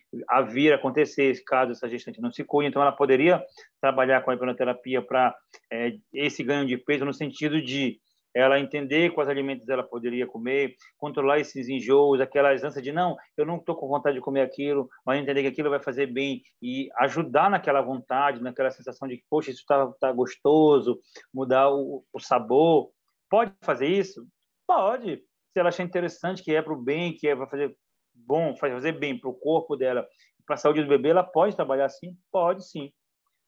vir 0.50 0.72
a 0.72 0.76
acontecer 0.76 1.34
caso 1.46 1.72
essa 1.72 1.90
gestante 1.90 2.22
não 2.22 2.32
se 2.32 2.44
cuide, 2.44 2.70
então 2.70 2.82
ela 2.82 2.92
poderia 2.92 3.44
trabalhar 3.82 4.22
com 4.22 4.32
a 4.32 4.36
hipnoterapia 4.36 5.02
para 5.02 5.36
é, 5.72 5.94
esse 6.14 6.44
ganho 6.44 6.66
de 6.66 6.78
peso 6.78 7.06
no 7.06 7.14
sentido 7.14 7.62
de 7.62 8.00
ela 8.34 8.60
entender 8.60 9.12
quais 9.12 9.30
alimentos 9.30 9.68
ela 9.68 9.84
poderia 9.84 10.28
comer, 10.28 10.76
controlar 10.98 11.40
esses 11.40 11.68
enjoos, 11.68 12.22
aquelas 12.22 12.64
ânsias 12.64 12.84
de 12.84 12.92
não, 12.92 13.18
eu 13.36 13.46
não 13.46 13.58
estou 13.58 13.76
com 13.76 13.88
vontade 13.88 14.16
de 14.16 14.22
comer 14.22 14.42
aquilo, 14.42 14.90
mas 15.06 15.20
entender 15.20 15.42
que 15.42 15.48
aquilo 15.48 15.70
vai 15.70 15.82
fazer 15.82 16.08
bem 16.08 16.42
e 16.62 16.90
ajudar 17.00 17.50
naquela 17.50 17.82
vontade, 17.82 18.42
naquela 18.42 18.72
sensação 18.72 19.08
de 19.08 19.18
que, 19.18 19.24
poxa, 19.30 19.52
isso 19.52 19.62
está 19.62 19.88
tá 20.00 20.12
gostoso, 20.12 21.00
mudar 21.34 21.70
o, 21.72 22.04
o 22.14 22.20
sabor. 22.20 22.92
Pode 23.30 23.52
fazer 23.62 23.88
isso? 23.88 24.26
Pode. 24.68 25.18
Se 25.52 25.60
ela 25.60 25.70
achar 25.70 25.84
interessante, 25.84 26.44
que 26.44 26.54
é 26.54 26.62
para 26.62 26.74
o 26.74 26.82
bem, 26.82 27.14
que 27.14 27.28
é, 27.28 27.36
vai 27.36 27.48
fazer 27.48 27.76
bom, 28.14 28.56
fazer 28.56 28.92
bem 28.92 29.18
para 29.18 29.30
o 29.30 29.34
corpo 29.34 29.76
dela, 29.76 30.06
para 30.46 30.56
a 30.56 30.58
saúde 30.58 30.84
do 30.84 30.90
bebê, 30.90 31.10
ela 31.10 31.24
pode 31.24 31.56
trabalhar 31.56 31.86
assim? 31.86 32.16
Pode 32.32 32.68
sim. 32.68 32.92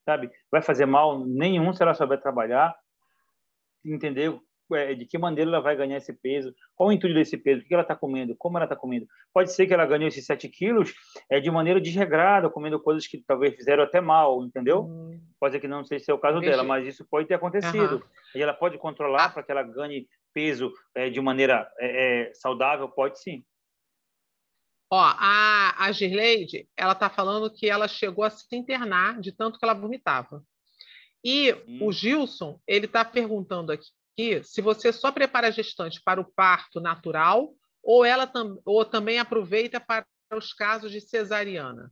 Sabe? 0.06 0.32
Vai 0.52 0.62
fazer 0.62 0.86
mal 0.86 1.26
nenhum 1.26 1.74
se 1.74 1.82
ela 1.84 1.94
souber 1.94 2.20
trabalhar, 2.20 2.76
entender 3.86 4.40
de 4.96 5.06
que 5.06 5.18
maneira 5.18 5.50
ela 5.50 5.60
vai 5.60 5.76
ganhar 5.76 5.98
esse 5.98 6.14
peso, 6.14 6.54
qual 6.76 6.90
o 6.90 6.92
intuito 6.92 7.16
desse 7.16 7.38
peso, 7.38 7.62
o 7.62 7.66
que 7.66 7.74
ela 7.74 7.84
está 7.84 7.96
comendo, 7.96 8.36
como 8.36 8.58
ela 8.58 8.66
está 8.66 8.76
comendo. 8.76 9.08
Pode 9.34 9.52
ser 9.52 9.68
que 9.68 9.74
ela 9.74 9.86
ganhe 9.86 10.08
esses 10.08 10.26
7 10.26 10.48
quilos 10.50 10.94
é, 11.30 11.40
de 11.40 11.50
maneira 11.52 11.80
desregrada, 11.80 12.50
comendo 12.50 12.80
coisas 12.80 13.08
que 13.08 13.18
talvez 13.26 13.56
fizeram 13.56 13.84
até 13.84 14.02
mal, 14.02 14.44
entendeu? 14.44 14.84
Hum. 14.84 15.20
Pode 15.40 15.54
ser 15.54 15.60
que 15.60 15.68
não 15.68 15.84
seja 15.84 16.14
o 16.14 16.20
caso 16.20 16.40
Veja. 16.40 16.52
dela, 16.52 16.64
mas 16.64 16.86
isso 16.86 17.06
pode 17.06 17.28
ter 17.28 17.36
acontecido. 17.36 17.96
Uhum. 17.96 18.02
E 18.36 18.42
ela 18.42 18.54
pode 18.54 18.78
controlar 18.78 19.26
ah. 19.26 19.30
para 19.30 19.44
que 19.44 19.52
ela 19.52 19.64
ganhe 19.64 20.08
peso 20.34 20.72
é, 20.96 21.10
de 21.10 21.20
maneira 21.20 21.70
é, 21.80 22.30
é, 22.30 22.34
saudável? 22.34 22.88
Pode 22.90 23.20
sim. 23.20 23.44
Ó, 24.90 25.00
a, 25.00 25.86
a 25.86 25.92
Girleide, 25.94 26.68
ela 26.76 26.92
está 26.92 27.10
falando 27.10 27.50
que 27.50 27.70
ela 27.70 27.88
chegou 27.88 28.26
a 28.26 28.30
se 28.30 28.54
internar 28.56 29.22
de 29.22 29.32
tanto 29.32 29.58
que 29.58 29.64
ela 29.64 29.74
vomitava. 29.74 30.44
E 31.24 31.54
hum. 31.54 31.88
o 31.88 31.92
Gilson, 31.92 32.60
ele 32.68 32.88
está 32.88 33.06
perguntando 33.06 33.72
aqui 33.72 33.88
que 34.22 34.44
se 34.44 34.62
você 34.62 34.94
só 34.94 35.12
prepara 35.12 35.48
a 35.48 35.52
gestante 35.52 36.00
para 36.04 36.22
o 36.22 36.32
parto 36.32 36.80
natural 36.80 37.52
ou 37.82 38.06
ela 38.06 38.28
tam 38.28 38.62
ou 38.64 38.86
também 38.86 39.18
aproveita 39.18 39.80
para 39.80 40.06
os 40.34 40.54
casos 40.54 40.92
de 40.92 41.02
cesariana. 41.02 41.92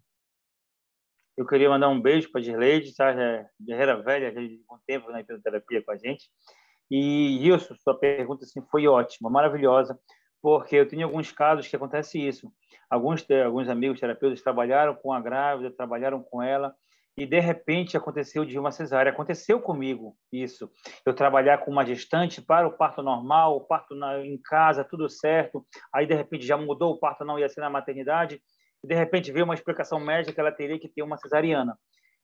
Eu 1.35 1.47
queria 1.47 1.69
mandar 1.69 1.89
um 1.89 1.99
beijo 1.99 2.29
para 2.31 2.39
a 2.39 2.43
Girleide, 2.43 2.93
tá? 2.93 3.09
É 3.09 3.47
guerreira 3.59 3.99
velha, 4.01 4.31
já 4.31 4.41
de 4.41 4.61
um 4.69 4.77
tempo 4.85 5.09
na 5.09 5.19
fisioterapia 5.19 5.81
com 5.83 5.91
a 5.91 5.97
gente. 5.97 6.29
E 6.91 7.47
isso, 7.47 7.75
sua 7.77 7.97
pergunta 7.97 8.43
assim, 8.43 8.61
foi 8.69 8.87
ótima, 8.87 9.29
maravilhosa, 9.29 9.97
porque 10.41 10.75
eu 10.75 10.87
tenho 10.87 11.05
alguns 11.05 11.31
casos 11.31 11.67
que 11.67 11.75
acontece 11.75 12.19
isso. 12.19 12.51
Alguns, 12.89 13.25
alguns 13.43 13.69
amigos 13.69 13.99
terapeutas 13.99 14.41
trabalharam 14.41 14.95
com 14.95 15.13
a 15.13 15.21
grávida, 15.21 15.71
trabalharam 15.71 16.21
com 16.21 16.43
ela, 16.43 16.75
e 17.19 17.25
de 17.25 17.39
repente 17.41 17.97
aconteceu 17.97 18.45
de 18.45 18.57
uma 18.57 18.71
cesárea. 18.71 19.11
Aconteceu 19.11 19.59
comigo 19.59 20.15
isso. 20.31 20.71
Eu 21.05 21.13
trabalhar 21.13 21.57
com 21.57 21.69
uma 21.69 21.85
gestante 21.85 22.41
para 22.41 22.65
o 22.65 22.71
parto 22.71 23.03
normal, 23.03 23.57
o 23.57 23.65
parto 23.65 23.93
na, 23.93 24.25
em 24.25 24.39
casa, 24.41 24.85
tudo 24.85 25.09
certo. 25.09 25.65
Aí 25.93 26.07
de 26.07 26.15
repente 26.15 26.47
já 26.47 26.55
mudou, 26.55 26.93
o 26.93 26.97
parto 26.97 27.25
não 27.25 27.37
ia 27.37 27.49
ser 27.49 27.59
na 27.59 27.69
maternidade. 27.69 28.41
E 28.81 28.87
de 28.87 28.95
repente 28.95 29.33
veio 29.33 29.43
uma 29.43 29.53
explicação 29.53 29.99
médica 29.99 30.33
que 30.33 30.39
ela 30.39 30.51
teria 30.51 30.79
que 30.79 30.87
ter 30.87 31.03
uma 31.03 31.17
cesariana. 31.17 31.77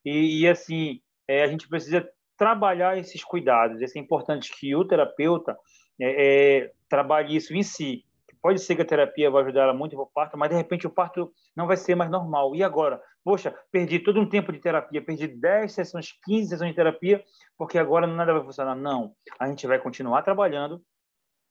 E, 0.05 0.43
e 0.43 0.47
assim, 0.47 1.01
é, 1.27 1.43
a 1.43 1.47
gente 1.47 1.67
precisa 1.67 2.07
trabalhar 2.37 2.97
esses 2.97 3.21
cuidados. 3.21 3.81
Isso 3.81 3.97
é 3.97 4.01
importante 4.01 4.49
que 4.57 4.73
o 4.77 4.85
terapeuta 4.85 5.57
é, 6.01 6.61
é, 6.61 6.71
trabalhe 6.87 7.35
isso 7.35 7.53
em 7.53 7.63
si. 7.63 8.04
Pode 8.45 8.59
ser 8.59 8.75
que 8.75 8.83
a 8.83 8.85
terapia 8.85 9.31
vai 9.31 9.41
ajudar 9.41 9.63
ela 9.63 9.73
muito 9.73 9.95
no 9.95 10.05
parto, 10.05 10.37
mas 10.37 10.51
de 10.51 10.55
repente 10.55 10.85
o 10.85 10.89
parto 10.91 11.33
não 11.55 11.65
vai 11.65 11.75
ser 11.75 11.95
mais 11.95 12.11
normal. 12.11 12.55
E 12.55 12.63
agora? 12.63 13.01
Poxa, 13.23 13.51
perdi 13.71 13.97
todo 13.97 14.21
um 14.21 14.29
tempo 14.29 14.51
de 14.51 14.59
terapia, 14.59 15.03
perdi 15.03 15.27
10 15.27 15.73
sessões, 15.73 16.11
15 16.23 16.49
sessões 16.49 16.69
de 16.69 16.75
terapia, 16.75 17.23
porque 17.57 17.79
agora 17.79 18.05
nada 18.05 18.33
vai 18.33 18.43
funcionar. 18.43 18.75
Não. 18.75 19.15
A 19.39 19.47
gente 19.47 19.65
vai 19.65 19.79
continuar 19.79 20.21
trabalhando 20.21 20.79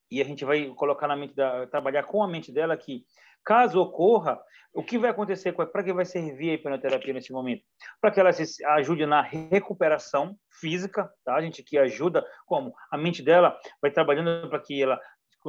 e 0.09 0.21
a 0.21 0.25
gente 0.25 0.45
vai 0.45 0.69
colocar 0.77 1.09
na 1.09 1.17
mente 1.17 1.35
da, 1.35 1.67
trabalhar 1.67 2.05
com 2.05 2.23
a 2.23 2.29
mente 2.29 2.53
dela 2.53 2.77
que 2.77 3.05
caso 3.45 3.81
ocorra, 3.81 4.41
o 4.73 4.81
que 4.81 4.97
vai 4.97 5.11
acontecer 5.11 5.53
para 5.53 5.83
que 5.83 5.93
vai 5.93 6.05
servir 6.05 6.51
a 6.51 6.55
hipnoterapia 6.55 7.13
nesse 7.13 7.33
momento? 7.33 7.65
Para 8.01 8.13
que 8.13 8.21
ela 8.21 8.33
se 8.33 8.65
ajude 8.67 9.05
na 9.05 9.21
recuperação 9.21 10.37
física, 10.61 11.13
tá? 11.25 11.35
A 11.35 11.43
gente 11.43 11.61
que 11.61 11.77
ajuda 11.77 12.25
como 12.47 12.73
a 12.89 12.97
mente 12.97 13.21
dela 13.21 13.59
vai 13.83 13.91
trabalhando 13.91 14.49
para 14.49 14.61
que 14.61 14.81
ela 14.81 15.01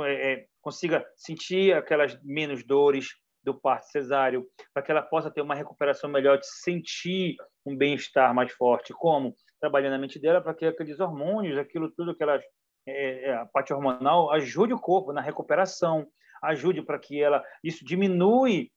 é, 0.03 0.33
é, 0.33 0.45
consiga 0.65 1.05
sentir 1.15 1.75
aquelas 1.75 2.19
menos 2.23 2.65
dores 2.65 3.09
do 3.43 3.53
parto 3.53 3.85
cesáreo, 3.91 4.47
para 4.73 4.81
que 4.81 4.89
ela 4.89 5.03
possa 5.03 5.29
ter 5.29 5.41
uma 5.41 5.53
recuperação 5.53 6.09
melhor, 6.09 6.39
de 6.39 6.47
sentir 6.47 7.35
um 7.63 7.77
bem-estar 7.77 8.33
mais 8.33 8.51
forte. 8.51 8.91
Como? 8.91 9.35
Trabalhando 9.61 9.93
a 9.93 9.99
mente 9.99 10.19
dela 10.19 10.41
para 10.41 10.55
que 10.55 10.65
aqueles 10.65 10.99
hormônios, 10.99 11.59
aquilo 11.59 11.91
tudo 11.91 12.15
que 12.15 12.23
elas 12.23 12.43
é, 12.87 13.29
é, 13.29 13.33
a 13.35 13.45
parte 13.45 13.71
hormonal 13.71 14.31
ajude 14.31 14.73
o 14.73 14.79
corpo 14.79 15.13
na 15.13 15.21
recuperação, 15.21 16.07
ajude 16.41 16.81
para 16.81 16.97
que 16.97 17.21
ela 17.21 17.43
isso 17.63 17.85
diminui 17.85 18.71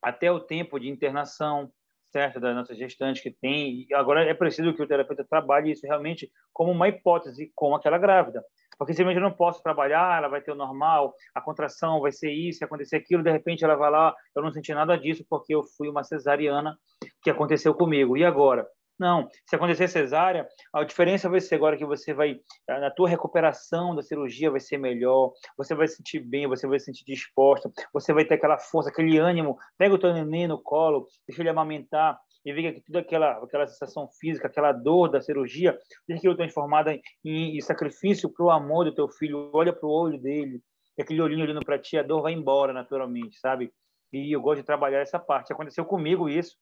até 0.00 0.30
o 0.30 0.38
tempo 0.38 0.78
de 0.78 0.88
internação, 0.88 1.72
certo, 2.12 2.38
da 2.38 2.54
nossa 2.54 2.72
gestante 2.76 3.20
que 3.20 3.32
tem. 3.32 3.84
Agora 3.94 4.24
é 4.24 4.34
preciso 4.34 4.72
que 4.72 4.82
o 4.82 4.86
terapeuta 4.86 5.26
trabalhe 5.28 5.72
isso 5.72 5.84
realmente 5.84 6.30
como 6.52 6.70
uma 6.70 6.88
hipótese 6.88 7.50
com 7.52 7.74
aquela 7.74 7.98
grávida. 7.98 8.44
Porque 8.78 8.92
simplesmente 8.92 9.22
eu 9.22 9.28
não 9.28 9.36
posso 9.36 9.62
trabalhar, 9.62 10.18
ela 10.18 10.28
vai 10.28 10.40
ter 10.40 10.52
o 10.52 10.56
normal, 10.56 11.14
a 11.34 11.40
contração 11.40 12.00
vai 12.00 12.12
ser 12.12 12.30
isso, 12.30 12.64
acontecer 12.64 12.96
aquilo, 12.96 13.22
de 13.22 13.30
repente 13.30 13.64
ela 13.64 13.74
vai 13.74 13.90
lá, 13.90 14.14
eu 14.34 14.42
não 14.42 14.52
senti 14.52 14.72
nada 14.74 14.96
disso 14.96 15.24
porque 15.28 15.54
eu 15.54 15.62
fui 15.76 15.88
uma 15.88 16.04
cesariana 16.04 16.76
que 17.22 17.30
aconteceu 17.30 17.74
comigo. 17.74 18.16
E 18.16 18.24
agora? 18.24 18.66
Não, 18.98 19.28
se 19.46 19.54
acontecer 19.54 19.88
cesárea, 19.88 20.48
a 20.72 20.82
diferença 20.82 21.28
vai 21.28 21.40
ser 21.40 21.56
agora 21.56 21.76
que 21.76 21.84
você 21.84 22.14
vai, 22.14 22.40
na 22.66 22.90
tua 22.90 23.08
recuperação 23.08 23.94
da 23.94 24.02
cirurgia 24.02 24.50
vai 24.50 24.60
ser 24.60 24.78
melhor, 24.78 25.32
você 25.56 25.74
vai 25.74 25.86
se 25.86 25.96
sentir 25.96 26.20
bem, 26.20 26.46
você 26.46 26.66
vai 26.66 26.78
se 26.78 26.86
sentir 26.86 27.04
disposta, 27.04 27.70
você 27.92 28.14
vai 28.14 28.24
ter 28.24 28.34
aquela 28.34 28.58
força, 28.58 28.88
aquele 28.88 29.18
ânimo, 29.18 29.58
pega 29.76 29.94
o 29.94 29.98
teu 29.98 30.14
neném 30.14 30.48
no 30.48 30.62
colo, 30.62 31.06
deixa 31.28 31.42
ele 31.42 31.50
amamentar, 31.50 32.18
e 32.46 32.52
vê 32.52 32.72
que 32.72 32.80
toda 32.80 33.00
aquela, 33.00 33.32
aquela 33.42 33.66
sensação 33.66 34.08
física, 34.18 34.46
aquela 34.46 34.72
dor 34.72 35.10
da 35.10 35.20
cirurgia, 35.20 35.76
deixa 36.08 36.20
aquilo 36.20 36.36
transformada 36.36 36.98
em, 37.24 37.56
em 37.56 37.60
sacrifício 37.60 38.32
para 38.32 38.46
o 38.46 38.50
amor 38.50 38.84
do 38.84 38.94
teu 38.94 39.08
filho, 39.08 39.50
olha 39.52 39.72
para 39.72 39.86
o 39.86 39.90
olho 39.90 40.18
dele, 40.18 40.62
e 40.96 41.02
aquele 41.02 41.20
olhinho 41.20 41.42
olhando 41.42 41.64
para 41.64 41.78
ti, 41.78 41.98
a 41.98 42.02
dor 42.02 42.22
vai 42.22 42.32
embora 42.32 42.72
naturalmente, 42.72 43.38
sabe? 43.38 43.70
E 44.12 44.34
eu 44.34 44.40
gosto 44.40 44.60
de 44.60 44.66
trabalhar 44.66 45.00
essa 45.00 45.18
parte. 45.18 45.52
Aconteceu 45.52 45.84
comigo 45.84 46.28
isso, 46.28 46.56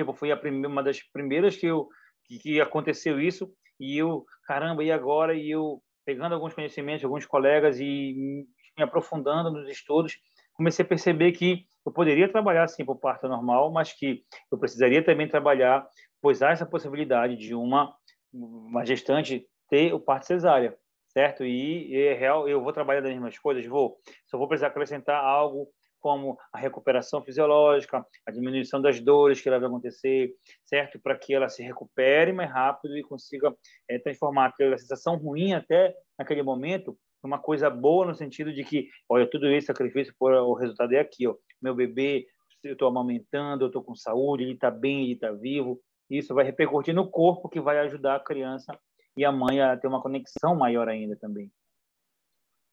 Tipo, 0.00 0.14
foi 0.14 0.30
a 0.32 0.36
primeira, 0.36 0.68
uma 0.68 0.82
das 0.82 1.02
primeiras 1.12 1.56
que, 1.56 1.66
eu, 1.66 1.88
que, 2.24 2.38
que 2.38 2.60
aconteceu 2.60 3.20
isso. 3.20 3.52
E 3.78 3.98
eu, 3.98 4.24
caramba, 4.46 4.82
e 4.82 4.90
agora? 4.90 5.34
E 5.34 5.50
eu, 5.50 5.82
pegando 6.06 6.34
alguns 6.34 6.54
conhecimentos 6.54 7.04
alguns 7.04 7.26
colegas 7.26 7.78
e 7.78 8.46
me 8.76 8.84
aprofundando 8.84 9.50
nos 9.50 9.68
estudos, 9.68 10.16
comecei 10.54 10.84
a 10.84 10.88
perceber 10.88 11.32
que 11.32 11.66
eu 11.84 11.92
poderia 11.92 12.30
trabalhar 12.30 12.68
sim 12.68 12.84
para 12.84 12.94
o 12.94 12.98
parto 12.98 13.28
normal, 13.28 13.72
mas 13.72 13.92
que 13.92 14.22
eu 14.52 14.58
precisaria 14.58 15.02
também 15.02 15.28
trabalhar, 15.28 15.88
pois 16.20 16.42
há 16.42 16.50
essa 16.50 16.66
possibilidade 16.66 17.36
de 17.36 17.54
uma, 17.54 17.94
uma 18.32 18.84
gestante 18.84 19.46
ter 19.68 19.94
o 19.94 20.00
parto 20.00 20.26
cesárea, 20.26 20.76
certo? 21.08 21.44
E 21.44 21.96
é 21.96 22.14
real, 22.14 22.48
eu 22.48 22.62
vou 22.62 22.72
trabalhar 22.72 23.00
das 23.00 23.12
mesmas 23.12 23.38
coisas, 23.38 23.64
vou. 23.66 23.98
Só 24.26 24.36
vou 24.36 24.48
precisar 24.48 24.68
acrescentar 24.68 25.22
algo 25.24 25.68
como 26.00 26.38
a 26.52 26.58
recuperação 26.58 27.22
fisiológica, 27.22 28.04
a 28.26 28.30
diminuição 28.30 28.80
das 28.80 29.00
dores 29.00 29.40
que 29.40 29.48
ela 29.48 29.58
vai 29.58 29.68
acontecer, 29.68 30.32
certo? 30.64 30.98
Para 30.98 31.16
que 31.16 31.34
ela 31.34 31.48
se 31.48 31.62
recupere 31.62 32.32
mais 32.32 32.50
rápido 32.50 32.96
e 32.96 33.02
consiga 33.02 33.54
é, 33.88 33.98
transformar 33.98 34.46
aquela 34.46 34.76
sensação 34.78 35.16
ruim 35.16 35.52
até 35.52 35.94
naquele 36.18 36.42
momento 36.42 36.96
uma 37.22 37.38
coisa 37.38 37.68
boa 37.68 38.06
no 38.06 38.14
sentido 38.14 38.52
de 38.52 38.64
que, 38.64 38.88
olha, 39.08 39.28
tudo 39.28 39.50
isso 39.50 39.66
sacrifício 39.66 40.14
por 40.18 40.32
o 40.32 40.54
resultado 40.54 40.92
é 40.94 41.00
aqui, 41.00 41.26
ó. 41.26 41.34
Meu 41.60 41.74
bebê, 41.74 42.26
eu 42.62 42.72
estou 42.72 42.88
amamentando, 42.88 43.64
eu 43.64 43.68
estou 43.68 43.82
com 43.82 43.94
saúde, 43.94 44.44
ele 44.44 44.52
está 44.54 44.70
bem, 44.70 45.04
ele 45.04 45.12
está 45.12 45.30
vivo. 45.30 45.80
Isso 46.08 46.34
vai 46.34 46.44
repercutir 46.44 46.94
no 46.94 47.08
corpo, 47.08 47.48
que 47.48 47.60
vai 47.60 47.78
ajudar 47.80 48.16
a 48.16 48.20
criança 48.20 48.76
e 49.16 49.24
a 49.24 49.32
mãe 49.32 49.60
a 49.60 49.76
ter 49.76 49.86
uma 49.86 50.02
conexão 50.02 50.56
maior 50.56 50.88
ainda 50.88 51.16
também. 51.16 51.50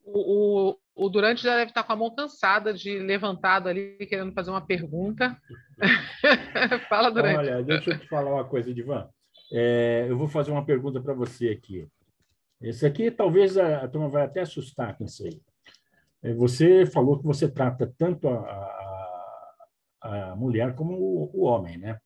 O, 0.04 0.72
o, 0.72 1.06
o 1.06 1.10
Durante 1.10 1.44
já 1.44 1.56
deve 1.56 1.72
estar 1.72 1.84
com 1.84 1.94
a 1.94 1.96
mão 1.96 2.16
cansada 2.16 2.74
de 2.74 2.98
levantado 3.00 3.68
ali, 3.68 3.98
querendo 4.08 4.34
fazer 4.34 4.50
uma 4.50 4.66
pergunta. 4.66 5.38
Fala, 6.88 7.12
Durante. 7.12 7.38
Olha, 7.38 7.62
deixa 7.62 7.92
eu 7.92 8.00
te 8.00 8.08
falar 8.08 8.34
uma 8.34 8.46
coisa, 8.46 8.74
Divan. 8.74 9.10
É, 9.52 10.08
eu 10.10 10.18
vou 10.18 10.28
fazer 10.28 10.52
uma 10.52 10.66
pergunta 10.66 11.02
para 11.02 11.14
você 11.14 11.50
aqui. 11.50 11.88
Esse 12.62 12.86
aqui, 12.86 13.12
talvez 13.12 13.58
a, 13.58 13.84
a 13.84 13.88
turma 13.88 14.10
vai 14.10 14.24
até 14.24 14.42
assustar 14.42 14.98
com 14.98 15.06
isso 15.06 15.24
aí. 15.24 15.42
É, 16.24 16.34
você 16.34 16.86
falou 16.86 17.20
que 17.20 17.26
você 17.26 17.48
trata 17.48 17.94
tanto 17.98 18.28
a, 18.28 18.40
a, 20.02 20.32
a 20.32 20.36
mulher 20.36 20.76
como 20.76 20.94
o, 20.94 21.32
o, 21.34 21.44
homem, 21.44 21.78
né? 21.78 22.00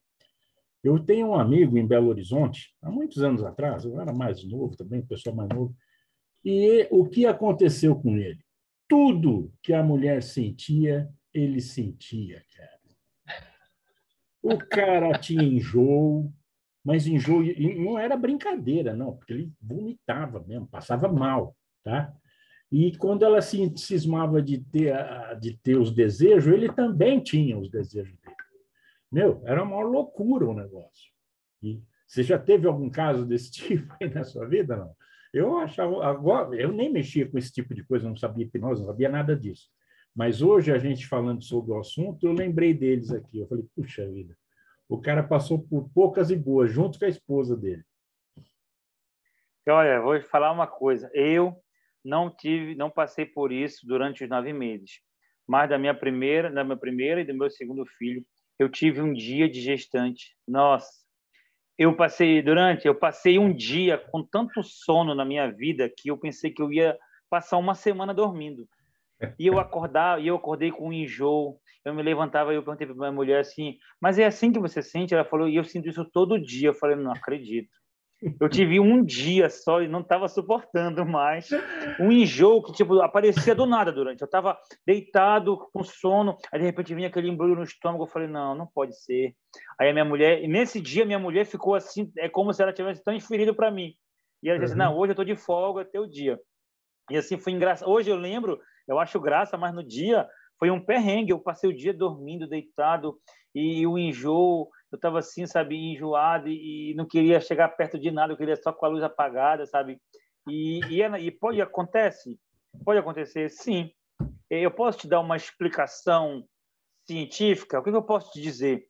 Eu 0.83 0.99
tenho 0.99 1.27
um 1.27 1.35
amigo 1.35 1.77
em 1.77 1.87
Belo 1.87 2.09
Horizonte, 2.09 2.75
há 2.81 2.89
muitos 2.89 3.23
anos 3.23 3.43
atrás, 3.43 3.85
eu 3.85 3.99
era 4.01 4.11
mais 4.11 4.43
novo 4.43 4.75
também, 4.75 5.05
pessoal 5.05 5.35
mais 5.35 5.49
novo, 5.49 5.75
e 6.43 6.87
o 6.89 7.05
que 7.05 7.25
aconteceu 7.25 7.95
com 7.95 8.17
ele? 8.17 8.43
Tudo 8.89 9.53
que 9.61 9.73
a 9.73 9.83
mulher 9.83 10.23
sentia, 10.23 11.07
ele 11.33 11.61
sentia, 11.61 12.43
cara. 12.55 12.81
O 14.43 14.57
cara 14.57 15.19
tinha 15.19 15.43
enjoo, 15.43 16.33
mas 16.83 17.05
enjoo 17.05 17.43
não 17.77 17.97
era 17.97 18.17
brincadeira, 18.17 18.95
não, 18.95 19.15
porque 19.15 19.33
ele 19.33 19.51
vomitava 19.61 20.43
mesmo, 20.47 20.67
passava 20.67 21.07
mal, 21.07 21.55
tá? 21.83 22.13
E 22.71 22.95
quando 22.97 23.23
ela 23.23 23.41
se 23.41 23.71
cismava 23.75 24.41
de 24.41 24.59
ter, 24.59 24.95
de 25.39 25.57
ter 25.57 25.77
os 25.77 25.91
desejos, 25.91 26.53
ele 26.53 26.71
também 26.71 27.19
tinha 27.19 27.57
os 27.57 27.69
desejos 27.69 28.17
dele. 28.19 28.35
Meu, 29.11 29.41
era 29.45 29.61
uma 29.61 29.81
loucura 29.81 30.47
o 30.47 30.53
negócio. 30.53 31.11
E 31.61 31.81
você 32.07 32.23
já 32.23 32.39
teve 32.39 32.65
algum 32.67 32.89
caso 32.89 33.25
desse 33.25 33.51
tipo 33.51 33.93
aí 34.01 34.09
na 34.09 34.23
sua 34.23 34.47
vida, 34.47 34.77
não? 34.77 34.95
Eu 35.33 35.57
achava, 35.57 36.05
agora, 36.05 36.55
eu 36.55 36.71
nem 36.71 36.91
mexia 36.91 37.29
com 37.29 37.37
esse 37.37 37.51
tipo 37.51 37.73
de 37.73 37.83
coisa, 37.83 38.07
não 38.07 38.17
sabia 38.17 38.45
hipnose, 38.45 38.81
não 38.81 38.87
sabia 38.87 39.09
nada 39.09 39.35
disso. 39.35 39.69
Mas 40.13 40.41
hoje, 40.41 40.73
a 40.73 40.77
gente 40.77 41.07
falando 41.07 41.41
sobre 41.41 41.71
o 41.71 41.79
assunto, 41.79 42.25
eu 42.25 42.33
lembrei 42.33 42.73
deles 42.73 43.11
aqui. 43.11 43.39
Eu 43.39 43.47
falei, 43.47 43.65
puxa 43.73 44.09
vida, 44.09 44.35
o 44.91 44.99
cara 44.99 45.23
passou 45.23 45.57
por 45.57 45.89
poucas 45.93 46.29
e 46.31 46.35
boas, 46.35 46.69
junto 46.69 46.99
com 46.99 47.05
a 47.05 47.07
esposa 47.07 47.55
dele. 47.55 47.81
Olha, 49.69 50.01
vou 50.01 50.21
falar 50.23 50.51
uma 50.51 50.67
coisa. 50.67 51.09
Eu 51.13 51.55
não 52.03 52.29
tive, 52.29 52.75
não 52.75 52.89
passei 52.89 53.25
por 53.25 53.53
isso 53.53 53.87
durante 53.87 54.25
os 54.25 54.29
nove 54.29 54.51
meses. 54.51 54.99
Mas 55.47 55.69
da 55.69 55.77
minha 55.77 55.93
primeira, 55.93 56.51
da 56.51 56.61
minha 56.65 56.75
primeira 56.75 57.21
e 57.21 57.23
do 57.23 57.33
meu 57.33 57.49
segundo 57.49 57.85
filho, 57.97 58.21
eu 58.59 58.67
tive 58.67 59.01
um 59.01 59.13
dia 59.13 59.49
de 59.49 59.61
gestante. 59.61 60.35
Nossa, 60.45 60.91
eu 61.77 61.95
passei 61.95 62.41
durante, 62.41 62.85
eu 62.85 62.93
passei 62.93 63.39
um 63.39 63.53
dia 63.53 63.97
com 63.97 64.21
tanto 64.21 64.61
sono 64.61 65.15
na 65.15 65.23
minha 65.23 65.49
vida 65.49 65.89
que 65.89 66.11
eu 66.11 66.17
pensei 66.17 66.51
que 66.51 66.61
eu 66.61 66.69
ia 66.69 66.97
passar 67.29 67.57
uma 67.57 67.75
semana 67.75 68.13
dormindo. 68.13 68.67
E 69.39 69.47
eu 69.47 69.57
acordava, 69.57 70.19
e 70.19 70.27
eu 70.27 70.35
acordei 70.35 70.69
com 70.69 70.89
um 70.89 70.93
enjoo. 70.93 71.61
Eu 71.83 71.93
me 71.93 72.03
levantava 72.03 72.53
e 72.53 72.55
eu 72.55 72.63
perguntei 72.63 72.85
para 72.85 72.95
minha 72.95 73.11
mulher 73.11 73.39
assim: 73.39 73.77
"Mas 73.99 74.19
é 74.19 74.25
assim 74.25 74.51
que 74.51 74.59
você 74.59 74.81
sente?" 74.81 75.13
Ela 75.13 75.25
falou: 75.25 75.47
"E 75.47 75.55
eu 75.55 75.63
sinto 75.63 75.89
isso 75.89 76.05
todo 76.05 76.39
dia". 76.39 76.69
Eu 76.69 76.73
falei: 76.73 76.95
"Não 76.95 77.11
acredito". 77.11 77.69
Eu 78.39 78.47
tive 78.47 78.79
um 78.79 79.03
dia 79.03 79.49
só 79.49 79.81
e 79.81 79.87
não 79.87 80.01
estava 80.01 80.27
suportando 80.27 81.03
mais. 81.03 81.49
Um 81.99 82.11
enjoo 82.11 82.61
que 82.61 82.71
tipo 82.71 83.01
aparecia 83.01 83.55
do 83.55 83.65
nada 83.65 83.91
durante. 83.91 84.21
Eu 84.21 84.25
estava 84.25 84.59
deitado 84.85 85.57
com 85.73 85.83
sono, 85.83 86.37
aí 86.53 86.59
de 86.59 86.65
repente 86.65 86.93
vinha 86.93 87.07
aquele 87.07 87.29
embrulho 87.29 87.55
no 87.55 87.63
estômago. 87.63 88.03
Eu 88.03 88.07
falei: 88.07 88.27
"Não, 88.27 88.53
não 88.53 88.67
pode 88.67 88.95
ser". 88.95 89.33
Aí 89.79 89.89
a 89.89 89.93
minha 89.93 90.05
mulher, 90.05 90.43
e 90.43 90.47
nesse 90.47 90.79
dia 90.79 91.03
minha 91.03 91.17
mulher 91.17 91.45
ficou 91.45 91.73
assim, 91.73 92.11
é 92.17 92.29
como 92.29 92.53
se 92.53 92.61
ela 92.61 92.71
tivesse 92.71 93.03
transferido 93.03 93.55
para 93.55 93.71
mim. 93.71 93.95
E 94.43 94.49
ela 94.49 94.59
disse: 94.59 94.73
uhum. 94.73 94.79
"Não, 94.79 94.97
hoje 94.97 95.09
eu 95.09 95.13
estou 95.13 95.25
de 95.25 95.35
folga 95.35 95.81
até 95.81 95.99
o 95.99 96.05
dia". 96.05 96.39
E 97.09 97.17
assim 97.17 97.39
foi 97.39 97.53
engraçado. 97.53 97.89
Hoje 97.89 98.11
eu 98.11 98.15
lembro, 98.15 98.59
eu 98.87 98.99
acho 98.99 99.19
graça, 99.19 99.57
mas 99.57 99.73
no 99.73 99.83
dia 99.83 100.27
foi 100.61 100.69
um 100.69 100.79
perrengue. 100.79 101.31
Eu 101.31 101.39
passei 101.39 101.67
o 101.67 101.75
dia 101.75 101.91
dormindo, 101.91 102.47
deitado 102.47 103.17
e 103.55 103.85
o 103.87 103.97
enjoo 103.97 104.69
eu 104.91 104.97
estava 104.97 105.19
assim, 105.19 105.47
sabe, 105.47 105.75
enjoado 105.75 106.49
e, 106.49 106.93
não 106.95 107.07
queria 107.07 107.39
chegar 107.39 107.69
perto 107.69 107.97
de 107.97 108.11
nada, 108.11 108.33
eu 108.33 108.37
queria 108.37 108.57
só 108.57 108.73
com 108.73 108.85
a 108.85 108.89
luz 108.89 109.01
apagada, 109.01 109.65
sabe? 109.65 109.97
E, 110.49 110.81
e, 110.89 111.01
é, 111.01 111.19
e 111.19 111.31
pode 111.31 111.61
acontece, 111.61 112.37
pode 112.83 112.99
acontecer, 112.99 113.49
sim. 113.49 113.89
Eu 114.49 114.69
posso 114.69 114.99
te 114.99 115.07
dar 115.07 115.21
uma 115.21 115.37
explicação 115.37 116.43
científica. 117.07 117.79
O 117.79 117.83
que 117.83 117.89
eu 117.89 118.03
posso 118.03 118.31
te 118.33 118.41
dizer? 118.41 118.85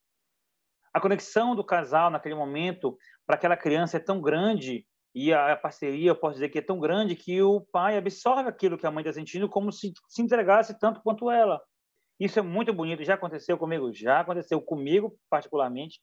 a 0.94 1.00
conexão 1.00 1.56
do 1.56 1.64
casal 1.64 2.10
naquele 2.10 2.36
momento 2.36 2.98
para 3.26 3.36
aquela 3.36 3.56
criança 3.56 3.98
é 3.98 4.00
tão 4.00 4.22
grande 4.22 4.86
e 5.14 5.34
a, 5.34 5.56
parceria, 5.56 6.12
eu 6.12 6.16
posso 6.16 6.36
dizer 6.36 6.50
que 6.50 6.60
é 6.60 6.62
tão 6.62 6.80
grande 6.80 7.16
que 7.16 7.42
o 7.42 7.60
pai 7.60 7.98
absorve 7.98 8.48
aquilo 8.48 8.78
que 8.78 8.88
a 8.88 8.92
mãe 8.92 9.02
está 9.02 9.14
sentindo 9.14 9.50
como 9.50 9.72
se 9.72 9.92
se 10.08 10.22
entregasse 10.22 10.78
tanto 10.80 11.02
quanto 11.02 11.30
ela. 11.30 11.62
Isso 12.20 12.38
é 12.38 12.42
muito 12.42 12.72
bonito, 12.72 13.04
já 13.04 13.16
aconteceu 13.16 13.58
comigo, 13.58 13.92
já 13.92 14.20
aconteceu 14.20 14.62
comigo 14.62 15.18
particularmente. 15.30 16.00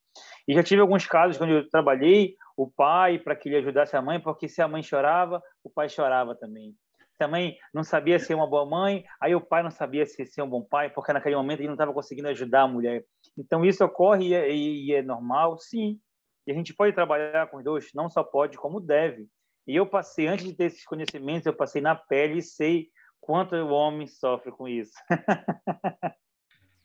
E 0.49 0.53
já 0.53 0.63
tive 0.65 0.81
alguns 0.81 1.07
casos 1.07 1.39
quando 1.39 1.51
eu 1.51 1.69
trabalhei, 1.71 2.35
o 2.57 2.69
pai 2.69 3.19
para 3.19 3.37
que 3.37 3.49
ele 3.49 3.59
ajudasse 3.59 3.97
a 3.97 4.03
mãe, 4.03 4.21
porque 4.21 4.49
se 4.49 4.61
a 4.61 4.67
mãe 4.67 4.83
chorava, 4.83 5.41
o 5.63 5.71
pai 5.71 5.89
chorava 5.89 6.35
também. 6.35 6.75
Se 7.17 7.25
a 7.25 7.29
mãe 7.29 7.57
não 7.73 7.85
sabia 7.85 8.19
ser 8.19 8.35
uma 8.35 8.49
boa 8.49 8.67
mãe, 8.67 9.05
aí 9.21 9.35
o 9.35 9.41
pai 9.41 9.63
não 9.63 9.71
sabia 9.71 10.05
se 10.07 10.27
ser 10.27 10.43
um 10.43 10.49
bom 10.49 10.63
pai, 10.63 10.91
porque 10.91 11.13
naquele 11.13 11.37
momento 11.37 11.61
ele 11.61 11.69
não 11.69 11.75
estava 11.75 11.93
conseguindo 11.93 12.29
ajudar 12.29 12.63
a 12.63 12.69
mulher. 12.69 13.05
Então 13.37 13.65
isso 13.65 13.85
ocorre 13.85 14.29
e 14.29 14.35
é, 14.35 14.53
e 14.53 14.93
é 14.93 15.03
normal, 15.03 15.57
sim, 15.57 16.01
e 16.49 16.51
a 16.51 16.55
gente 16.55 16.73
pode 16.73 16.95
trabalhar 16.95 17.47
com 17.49 17.59
os 17.59 17.65
dois, 17.65 17.91
não 17.93 18.09
só 18.09 18.25
pode, 18.25 18.57
como 18.57 18.81
deve. 18.81 19.27
E 19.67 19.77
eu 19.77 19.87
passei, 19.87 20.27
antes 20.27 20.47
de 20.47 20.55
ter 20.55 20.65
esses 20.65 20.83
conhecimentos, 20.83 21.45
eu 21.45 21.53
passei 21.53 21.83
na 21.83 21.95
pele 21.95 22.39
e 22.39 22.43
sei 22.43 22.89
quanto 23.21 23.55
o 23.55 23.69
homem 23.69 24.07
sofre 24.07 24.51
com 24.51 24.67
isso. 24.67 24.95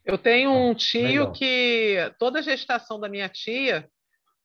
eu 0.03 0.17
tenho 0.17 0.51
um 0.51 0.75
tio 0.75 1.01
Legal. 1.03 1.31
que 1.31 2.13
toda 2.19 2.39
a 2.39 2.41
gestação 2.41 2.99
da 2.99 3.07
minha 3.07 3.29
tia, 3.29 3.89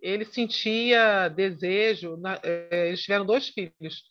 ele 0.01 0.25
sentia 0.25 1.29
desejo. 1.31 2.17
Na, 2.17 2.39
é, 2.45 2.87
eles 2.87 3.03
tiveram 3.03 3.27
dois 3.27 3.49
filhos. 3.49 4.05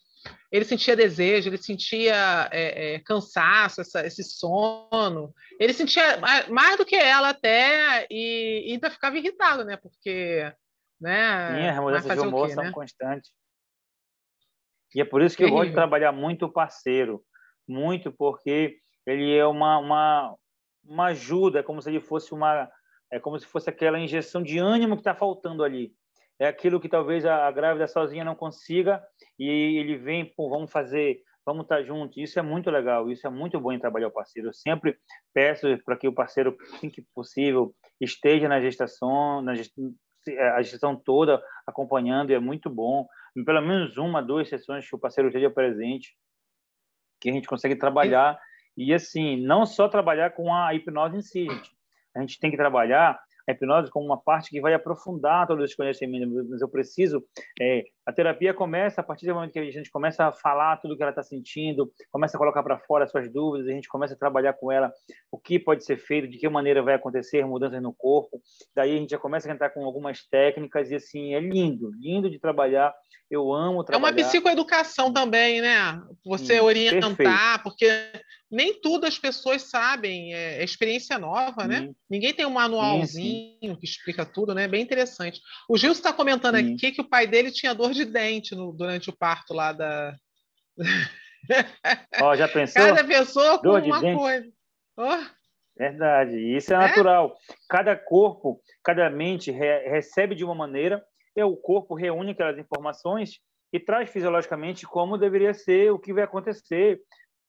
Ele 0.51 0.65
sentia 0.65 0.93
desejo, 0.93 1.47
ele 1.47 1.57
sentia 1.57 2.49
é, 2.51 2.95
é, 2.95 2.99
cansaço, 2.99 3.79
essa, 3.79 4.05
esse 4.05 4.25
sono. 4.25 5.33
Ele 5.57 5.71
sentia 5.71 6.19
mais 6.49 6.75
do 6.77 6.83
que 6.83 6.97
ela 6.97 7.29
até 7.29 8.05
e, 8.11 8.65
e 8.67 8.73
ainda 8.73 8.91
ficava 8.91 9.17
irritado, 9.17 9.63
né? 9.63 9.77
Porque 9.77 10.51
né? 10.99 11.61
Sim, 11.61 11.67
as 11.67 11.79
mudanças 11.79 12.13
de 12.13 12.27
humor 12.27 12.49
são 12.49 12.63
né? 12.63 12.71
constantes. 12.71 13.31
E 14.95 15.01
é 15.01 15.05
por 15.05 15.21
isso 15.21 15.35
que 15.35 15.43
eu 15.43 15.49
gosto 15.49 15.69
de 15.69 15.75
trabalhar 15.75 16.11
muito 16.11 16.45
o 16.45 16.51
parceiro, 16.51 17.23
muito 17.67 18.11
porque 18.11 18.79
ele 19.05 19.35
é 19.35 19.45
uma, 19.45 19.77
uma, 19.77 20.35
uma 20.83 21.05
ajuda, 21.07 21.59
é 21.59 21.63
como 21.63 21.81
se 21.81 21.89
ele 21.89 21.99
fosse 21.99 22.33
uma 22.33 22.69
é 23.11 23.19
como 23.19 23.39
se 23.39 23.45
fosse 23.45 23.69
aquela 23.69 23.99
injeção 23.99 24.43
de 24.43 24.57
ânimo 24.57 24.95
que 24.95 25.01
está 25.01 25.15
faltando 25.15 25.63
ali. 25.63 25.93
É 26.39 26.47
aquilo 26.47 26.79
que 26.79 26.89
talvez 26.89 27.25
a, 27.25 27.47
a, 27.47 27.51
grávida 27.51 27.87
sozinha 27.87 28.23
não 28.23 28.35
consiga 28.35 29.01
e 29.39 29.47
ele 29.79 29.97
vem, 29.97 30.25
pô, 30.25 30.49
vamos 30.49 30.71
fazer, 30.71 31.21
vamos 31.45 31.63
estar 31.63 31.77
tá 31.77 31.83
juntos. 31.83 32.17
Isso 32.17 32.37
é 32.37 32.41
muito 32.41 32.69
legal, 32.69 33.09
isso 33.09 33.25
é 33.25 33.29
muito 33.29 33.59
bom 33.59 33.71
em 33.71 33.79
trabalhar 33.79 34.07
o 34.07 34.11
parceiro. 34.11 34.49
Eu 34.49 34.53
sempre 34.53 34.97
peço 35.33 35.67
para 35.85 35.97
que 35.97 36.07
o 36.07 36.13
parceiro, 36.13 36.57
assim 36.73 36.89
que 36.89 37.01
possível, 37.15 37.73
esteja 37.99 38.47
na 38.47 38.59
gestação, 38.59 39.41
na 39.41 39.55
a 40.27 40.61
gestão 40.61 40.95
toda 40.95 41.41
acompanhando 41.65 42.31
e 42.31 42.33
é 42.33 42.39
muito 42.39 42.69
bom. 42.69 43.07
Pelo 43.45 43.61
menos 43.61 43.97
uma, 43.97 44.21
duas 44.21 44.49
sessões 44.49 44.87
que 44.87 44.95
o 44.95 44.99
parceiro 44.99 45.29
esteja 45.29 45.49
presente, 45.49 46.15
que 47.19 47.29
a 47.29 47.33
gente 47.33 47.47
consegue 47.47 47.75
trabalhar. 47.75 48.39
E, 48.75 48.93
assim, 48.93 49.37
não 49.37 49.65
só 49.65 49.87
trabalhar 49.87 50.31
com 50.31 50.53
a 50.53 50.73
hipnose 50.73 51.17
em 51.17 51.21
si, 51.21 51.45
gente. 51.45 51.71
A 52.15 52.21
gente 52.21 52.39
tem 52.39 52.49
que 52.49 52.57
trabalhar 52.57 53.19
a 53.47 53.51
hipnose 53.51 53.91
como 53.91 54.05
uma 54.05 54.21
parte 54.21 54.49
que 54.49 54.61
vai 54.61 54.73
aprofundar 54.73 55.47
todos 55.47 55.69
os 55.69 55.75
conhecimentos, 55.75 56.49
mas 56.49 56.61
eu 56.61 56.69
preciso. 56.69 57.23
É, 57.59 57.83
a 58.07 58.13
terapia 58.13 58.53
começa 58.53 59.01
a 59.01 59.03
partir 59.03 59.25
do 59.25 59.35
momento 59.35 59.51
que 59.51 59.59
a 59.59 59.69
gente 59.69 59.91
começa 59.91 60.27
a 60.27 60.31
falar 60.31 60.77
tudo 60.77 60.95
que 60.95 61.03
ela 61.03 61.11
está 61.11 61.21
sentindo, 61.21 61.91
começa 62.09 62.37
a 62.37 62.39
colocar 62.39 62.63
para 62.63 62.79
fora 62.79 63.03
as 63.03 63.11
suas 63.11 63.29
dúvidas, 63.29 63.67
a 63.67 63.71
gente 63.73 63.89
começa 63.89 64.13
a 64.13 64.17
trabalhar 64.17 64.53
com 64.53 64.71
ela 64.71 64.93
o 65.29 65.37
que 65.37 65.59
pode 65.59 65.83
ser 65.83 65.97
feito, 65.97 66.25
de 66.25 66.37
que 66.37 66.47
maneira 66.47 66.81
vai 66.81 66.95
acontecer 66.95 67.45
mudanças 67.45 67.81
no 67.81 67.93
corpo. 67.93 68.41
Daí 68.73 68.95
a 68.95 68.97
gente 68.97 69.09
já 69.09 69.17
começa 69.17 69.51
a 69.51 69.53
entrar 69.53 69.71
com 69.71 69.83
algumas 69.83 70.23
técnicas 70.23 70.89
e 70.89 70.95
assim 70.95 71.33
é 71.33 71.41
lindo, 71.41 71.91
lindo 71.99 72.29
de 72.29 72.39
trabalhar. 72.39 72.95
Eu 73.29 73.53
amo 73.53 73.83
trabalhar. 73.83 74.17
É 74.17 74.21
uma 74.21 74.25
psicoeducação 74.25 75.11
também, 75.11 75.59
né? 75.59 76.01
Você 76.25 76.61
orientar, 76.61 77.13
perfeito. 77.13 77.63
porque 77.63 77.87
nem 78.49 78.79
tudo 78.79 79.05
as 79.05 79.19
pessoas 79.19 79.63
sabem, 79.63 80.33
é, 80.33 80.59
é 80.59 80.63
experiência 80.63 81.19
nova, 81.19 81.67
né? 81.67 81.89
Ninguém 82.09 82.33
tem 82.33 82.45
um 82.45 82.51
manualzinho 82.51 83.57
sim, 83.61 83.69
sim. 83.69 83.75
que 83.75 83.85
explica 83.85 84.25
tudo, 84.25 84.55
né? 84.55 84.67
Bem 84.67 84.81
interessante. 84.81 85.41
O 85.67 85.77
Gil 85.77 85.91
está 85.91 86.13
comentando 86.13 86.55
aqui 86.55 86.91
que 86.91 87.01
o 87.01 87.09
pai 87.09 87.27
dele 87.27 87.51
tinha 87.51 87.75
dor 87.75 87.93
de 87.97 88.05
dente 88.05 88.55
no, 88.55 88.71
durante 88.71 89.09
o 89.09 89.17
parto 89.17 89.53
lá 89.53 89.73
da. 89.73 90.15
Ó, 92.21 92.35
já 92.35 92.47
pensou? 92.47 92.81
Cada 92.81 93.03
pessoa 93.03 93.59
com 93.59 93.69
uma 93.69 94.01
dente. 94.01 94.17
coisa. 94.17 94.47
Oh. 94.97 95.37
Verdade, 95.77 96.37
isso 96.55 96.73
é, 96.73 96.75
é 96.75 96.79
natural. 96.79 97.35
Cada 97.69 97.95
corpo, 97.95 98.59
cada 98.83 99.09
mente 99.09 99.51
re 99.51 99.87
recebe 99.89 100.33
de 100.33 100.43
uma 100.43 100.55
maneira, 100.55 101.03
e 101.35 101.43
o 101.43 101.55
corpo 101.55 101.93
reúne 101.93 102.31
aquelas 102.31 102.57
informações 102.57 103.39
e 103.71 103.79
traz 103.79 104.09
fisiologicamente 104.09 104.85
como 104.87 105.17
deveria 105.17 105.53
ser, 105.53 105.91
o 105.91 105.99
que 105.99 106.13
vai 106.13 106.23
acontecer, 106.23 106.99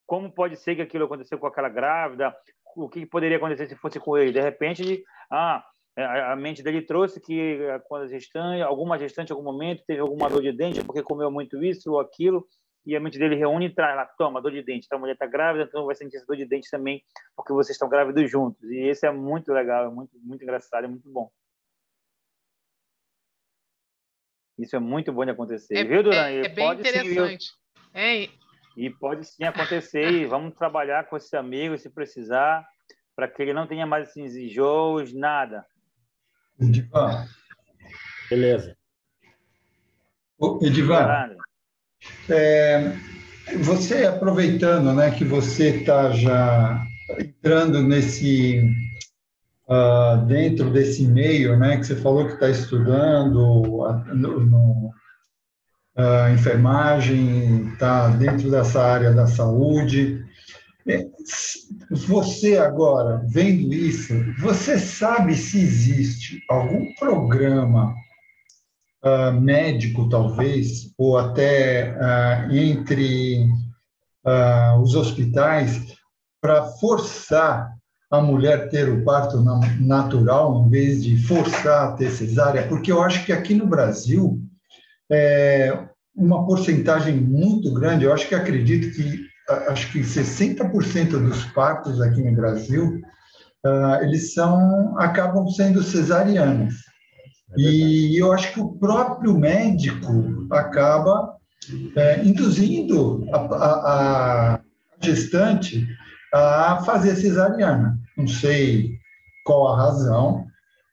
como 0.07 0.31
pode 0.31 0.57
ser 0.57 0.77
que 0.77 0.83
aquilo 0.83 1.05
aconteceu 1.05 1.39
com 1.39 1.47
aquela 1.47 1.69
grávida, 1.69 2.37
o 2.77 2.89
que 2.89 3.07
poderia 3.07 3.39
acontecer 3.39 3.67
se 3.67 3.77
fosse 3.77 3.99
com 3.99 4.17
ele. 4.17 4.33
De 4.33 4.41
repente, 4.41 5.03
ah, 5.31 5.65
é, 5.65 5.65
a 6.05 6.37
mente 6.37 6.63
dele 6.63 6.83
trouxe 6.83 7.21
que 7.21 7.61
eh, 7.61 7.79
quando 7.81 8.05
a 8.05 8.07
gestante, 8.07 8.63
alguma 8.63 8.99
gestante, 8.99 9.31
em 9.31 9.35
algum 9.35 9.45
momento, 9.45 9.85
teve 9.87 10.01
alguma 10.01 10.29
dor 10.29 10.43
de 10.43 10.53
dente 10.53 10.85
porque 10.85 11.03
comeu 11.03 11.31
muito 11.31 11.63
isso 11.63 11.93
ou 11.93 12.01
aquilo, 12.01 12.47
e 12.87 12.95
a 12.97 13.01
mente 13.01 13.19
dele 13.19 13.35
reúne 13.35 13.67
e 13.67 13.75
traz 13.75 13.97
lá, 13.97 14.07
toma, 14.07 14.41
dor 14.41 14.53
de 14.53 14.63
dente. 14.63 14.87
Então 14.87 14.99
a 14.99 15.01
mulher 15.01 15.15
está 15.15 15.27
grávida, 15.27 15.65
então 15.65 15.87
vai 15.87 15.95
sentir 15.95 16.17
essa 16.17 16.27
dor 16.27 16.37
de 16.37 16.47
dente 16.47 16.71
também, 16.71 17.03
porque 17.35 17.53
vocês 17.53 17.75
estão 17.75 17.89
grávidos 17.89 18.31
juntos. 18.31 18.63
E 18.71 18.89
esse 18.89 19.07
é 19.07 19.11
muito 19.11 19.53
legal, 19.53 19.87
é 19.87 19.91
muito, 19.91 20.17
muito 20.23 20.43
engraçado, 20.43 20.85
é 20.85 20.89
muito 20.89 21.09
bom. 21.11 21.31
Isso 24.59 24.75
é 24.75 24.79
muito 24.79 25.13
bom 25.13 25.25
de 25.25 25.31
acontecer, 25.31 25.77
é, 25.77 25.85
viu, 25.85 26.03
Duran? 26.03 26.29
É, 26.29 26.47
é 26.47 26.49
bem 26.49 26.73
interessante. 26.73 27.45
Sim, 27.45 27.55
é, 27.95 28.29
e 28.77 28.91
pode 28.91 29.25
sim 29.25 29.43
acontecer, 29.43 30.11
e 30.13 30.27
vamos 30.27 30.55
trabalhar 30.55 31.09
com 31.09 31.17
esse 31.17 31.37
amigo 31.37 31.77
se 31.77 31.91
precisar, 31.91 32.65
para 33.17 33.27
que 33.27 33.43
ele 33.43 33.53
não 33.53 33.67
tenha 33.67 33.85
mais 33.85 34.09
esses 34.09 34.37
enjoos, 34.37 35.13
nada. 35.13 35.67
Edivan. 36.61 37.27
Beleza. 38.31 38.77
Edivan, 40.63 41.31
é, 42.29 42.93
você 43.63 44.05
aproveitando 44.05 44.93
né, 44.95 45.11
que 45.11 45.25
você 45.25 45.71
está 45.81 46.11
já 46.11 46.85
entrando 47.19 47.83
nesse 47.83 48.73
uh, 49.69 50.25
dentro 50.27 50.71
desse 50.71 51.07
meio, 51.07 51.59
né, 51.59 51.79
que 51.79 51.87
você 51.87 51.97
falou 51.97 52.27
que 52.27 52.35
está 52.35 52.49
estudando 52.49 54.05
no, 54.15 54.41
no 54.41 54.95
a 55.97 56.31
enfermagem, 56.31 57.73
está 57.73 58.09
dentro 58.11 58.49
dessa 58.49 58.81
área 58.81 59.13
da 59.13 59.27
saúde. 59.27 60.18
Você 61.91 62.57
agora, 62.57 63.23
vendo 63.27 63.73
isso, 63.73 64.15
você 64.39 64.79
sabe 64.79 65.35
se 65.35 65.59
existe 65.59 66.41
algum 66.49 66.93
programa 66.95 67.95
uh, 69.03 69.33
médico, 69.41 70.09
talvez, 70.09 70.93
ou 70.97 71.19
até 71.19 71.97
uh, 71.97 72.55
entre 72.55 73.47
uh, 74.25 74.81
os 74.81 74.95
hospitais, 74.95 75.97
para 76.41 76.65
forçar 76.65 77.73
a 78.11 78.21
mulher 78.21 78.71
ter 78.71 78.89
o 78.89 79.05
parto 79.05 79.43
natural, 79.81 80.65
em 80.65 80.71
vez 80.71 81.03
de 81.03 81.17
forçar 81.25 81.89
a 81.89 81.93
ter 81.93 82.11
cesárea? 82.11 82.67
Porque 82.67 82.91
eu 82.91 83.03
acho 83.03 83.25
que 83.27 83.33
aqui 83.33 83.55
no 83.55 83.67
Brasil, 83.67 84.41
é, 85.11 85.89
uma 86.17 86.47
porcentagem 86.47 87.17
muito 87.17 87.73
grande, 87.73 88.05
eu 88.05 88.13
acho 88.13 88.27
que 88.27 88.35
acredito 88.35 88.95
que 88.95 89.28
acho 89.69 89.91
que 89.93 90.01
60% 90.01 91.11
dos 91.11 91.45
partos 91.47 92.01
aqui 92.01 92.23
no 92.23 92.37
Brasil 92.37 93.01
uh, 93.65 94.03
eles 94.03 94.35
são 94.35 94.99
acabam 94.99 95.49
sendo 95.49 95.83
cesarianos. 95.83 96.75
É 97.57 97.61
e 97.61 98.19
eu 98.19 98.33
acho 98.33 98.53
que 98.53 98.61
o 98.61 98.73
próprio 98.75 99.39
médico 99.39 100.47
acaba 100.53 101.37
é, 101.97 102.23
induzindo 102.25 103.27
a, 103.33 103.39
a, 103.39 104.55
a 104.55 104.61
gestante 105.01 105.87
a 106.33 106.83
fazer 106.85 107.17
cesariana. 107.17 107.99
Não 108.17 108.29
sei 108.29 108.93
qual 109.45 109.69
a 109.69 109.77
razão, 109.77 110.47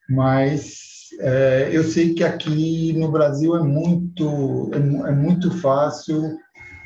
mas 0.09 1.09
é, 1.19 1.69
eu 1.71 1.83
sei 1.83 2.13
que 2.13 2.23
aqui 2.23 2.93
no 2.93 3.11
Brasil 3.11 3.55
é 3.55 3.63
muito, 3.63 4.71
é, 4.73 5.09
é 5.09 5.11
muito 5.11 5.51
fácil. 5.59 6.37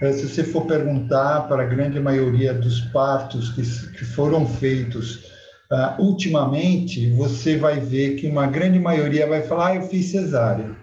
É, 0.01 0.11
se 0.13 0.27
você 0.27 0.43
for 0.43 0.65
perguntar 0.65 1.47
para 1.47 1.63
a 1.63 1.65
grande 1.65 1.99
maioria 1.99 2.53
dos 2.53 2.81
partos 2.91 3.49
que, 3.51 3.61
que 3.97 4.05
foram 4.05 4.47
feitos 4.47 5.25
uh, 5.71 6.01
ultimamente, 6.01 7.11
você 7.11 7.57
vai 7.57 7.79
ver 7.79 8.15
que 8.15 8.27
uma 8.27 8.47
grande 8.47 8.79
maioria 8.79 9.27
vai 9.27 9.41
falar: 9.41 9.67
ah, 9.67 9.75
eu 9.75 9.81
fiz 9.83 10.11
cesárea. 10.11 10.75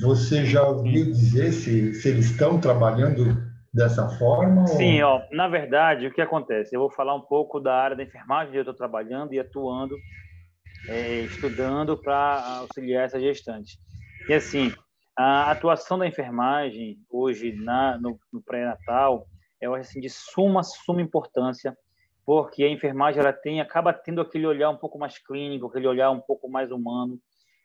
Você 0.00 0.46
já 0.46 0.62
ouviu 0.62 1.04
dizer 1.06 1.52
se, 1.52 1.94
se 1.94 2.08
eles 2.08 2.30
estão 2.30 2.58
trabalhando 2.58 3.36
dessa 3.72 4.08
forma? 4.18 4.66
Sim, 4.66 5.02
ou... 5.02 5.16
ó, 5.16 5.22
na 5.30 5.48
verdade, 5.48 6.06
o 6.06 6.12
que 6.12 6.22
acontece? 6.22 6.74
Eu 6.74 6.80
vou 6.80 6.90
falar 6.90 7.14
um 7.14 7.20
pouco 7.20 7.60
da 7.60 7.74
área 7.74 7.96
da 7.96 8.02
enfermagem, 8.02 8.48
onde 8.48 8.58
eu 8.58 8.62
estou 8.62 8.74
trabalhando 8.74 9.34
e 9.34 9.38
atuando 9.38 9.94
é, 10.88 11.20
estudando 11.20 11.96
para 11.96 12.58
auxiliar 12.60 13.04
essa 13.04 13.20
gestante. 13.20 13.78
E 14.28 14.34
assim, 14.34 14.72
a 15.16 15.50
atuação 15.50 15.98
da 15.98 16.06
enfermagem 16.06 16.98
hoje 17.10 17.52
na, 17.52 17.98
no, 17.98 18.18
no 18.32 18.42
pré-natal 18.42 19.26
é 19.60 19.66
assim, 19.66 20.00
de 20.00 20.10
suma, 20.10 20.62
suma 20.62 21.02
importância, 21.02 21.76
porque 22.24 22.64
a 22.64 22.68
enfermagem 22.68 23.20
ela 23.20 23.32
tem, 23.32 23.60
acaba 23.60 23.92
tendo 23.92 24.20
aquele 24.20 24.46
olhar 24.46 24.70
um 24.70 24.76
pouco 24.76 24.98
mais 24.98 25.18
clínico, 25.18 25.66
aquele 25.66 25.86
olhar 25.86 26.10
um 26.10 26.20
pouco 26.20 26.48
mais 26.48 26.70
humano. 26.70 27.18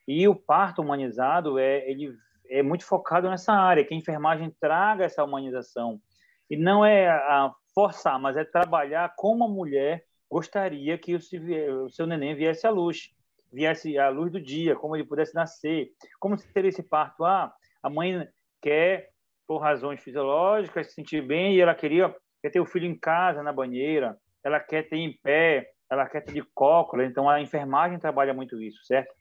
E 0.06 0.26
o 0.28 0.34
parto 0.34 0.82
humanizado 0.82 1.58
é, 1.58 1.88
ele 1.90 2.14
é 2.48 2.62
muito 2.62 2.84
focado 2.84 3.28
nessa 3.28 3.52
área, 3.52 3.84
que 3.84 3.94
a 3.94 3.96
enfermagem 3.96 4.54
traga 4.60 5.04
essa 5.04 5.24
humanização. 5.24 6.00
E 6.48 6.56
não 6.56 6.84
é 6.84 7.08
a 7.08 7.52
forçar, 7.74 8.18
mas 8.18 8.36
é 8.36 8.44
trabalhar 8.44 9.12
como 9.16 9.44
a 9.44 9.48
mulher 9.48 10.04
gostaria 10.30 10.96
que 10.98 11.14
o 11.14 11.90
seu 11.90 12.06
neném 12.06 12.34
viesse 12.34 12.66
à 12.66 12.70
luz, 12.70 13.10
viesse 13.52 13.98
à 13.98 14.08
luz 14.08 14.32
do 14.32 14.40
dia, 14.40 14.76
como 14.76 14.96
ele 14.96 15.04
pudesse 15.04 15.34
nascer, 15.34 15.90
como 16.18 16.36
seria 16.38 16.68
esse 16.68 16.82
parto. 16.82 17.24
Ah, 17.24 17.52
a 17.82 17.90
mãe 17.90 18.26
quer, 18.60 19.10
por 19.46 19.58
razões 19.58 20.02
fisiológicas, 20.02 20.88
se 20.88 20.94
sentir 20.94 21.22
bem 21.22 21.54
e 21.54 21.60
ela 21.60 21.74
queria 21.74 22.14
quer 22.42 22.50
ter 22.50 22.60
o 22.60 22.66
filho 22.66 22.86
em 22.86 22.96
casa, 22.96 23.42
na 23.42 23.52
banheira, 23.52 24.16
ela 24.44 24.60
quer 24.60 24.88
ter 24.88 24.96
em 24.96 25.12
pé, 25.22 25.70
ela 25.90 26.06
quer 26.06 26.20
ter 26.20 26.32
de 26.32 26.42
cócola, 26.54 27.04
então 27.04 27.28
a 27.28 27.40
enfermagem 27.40 27.98
trabalha 27.98 28.32
muito 28.32 28.62
isso, 28.62 28.84
certo? 28.84 29.12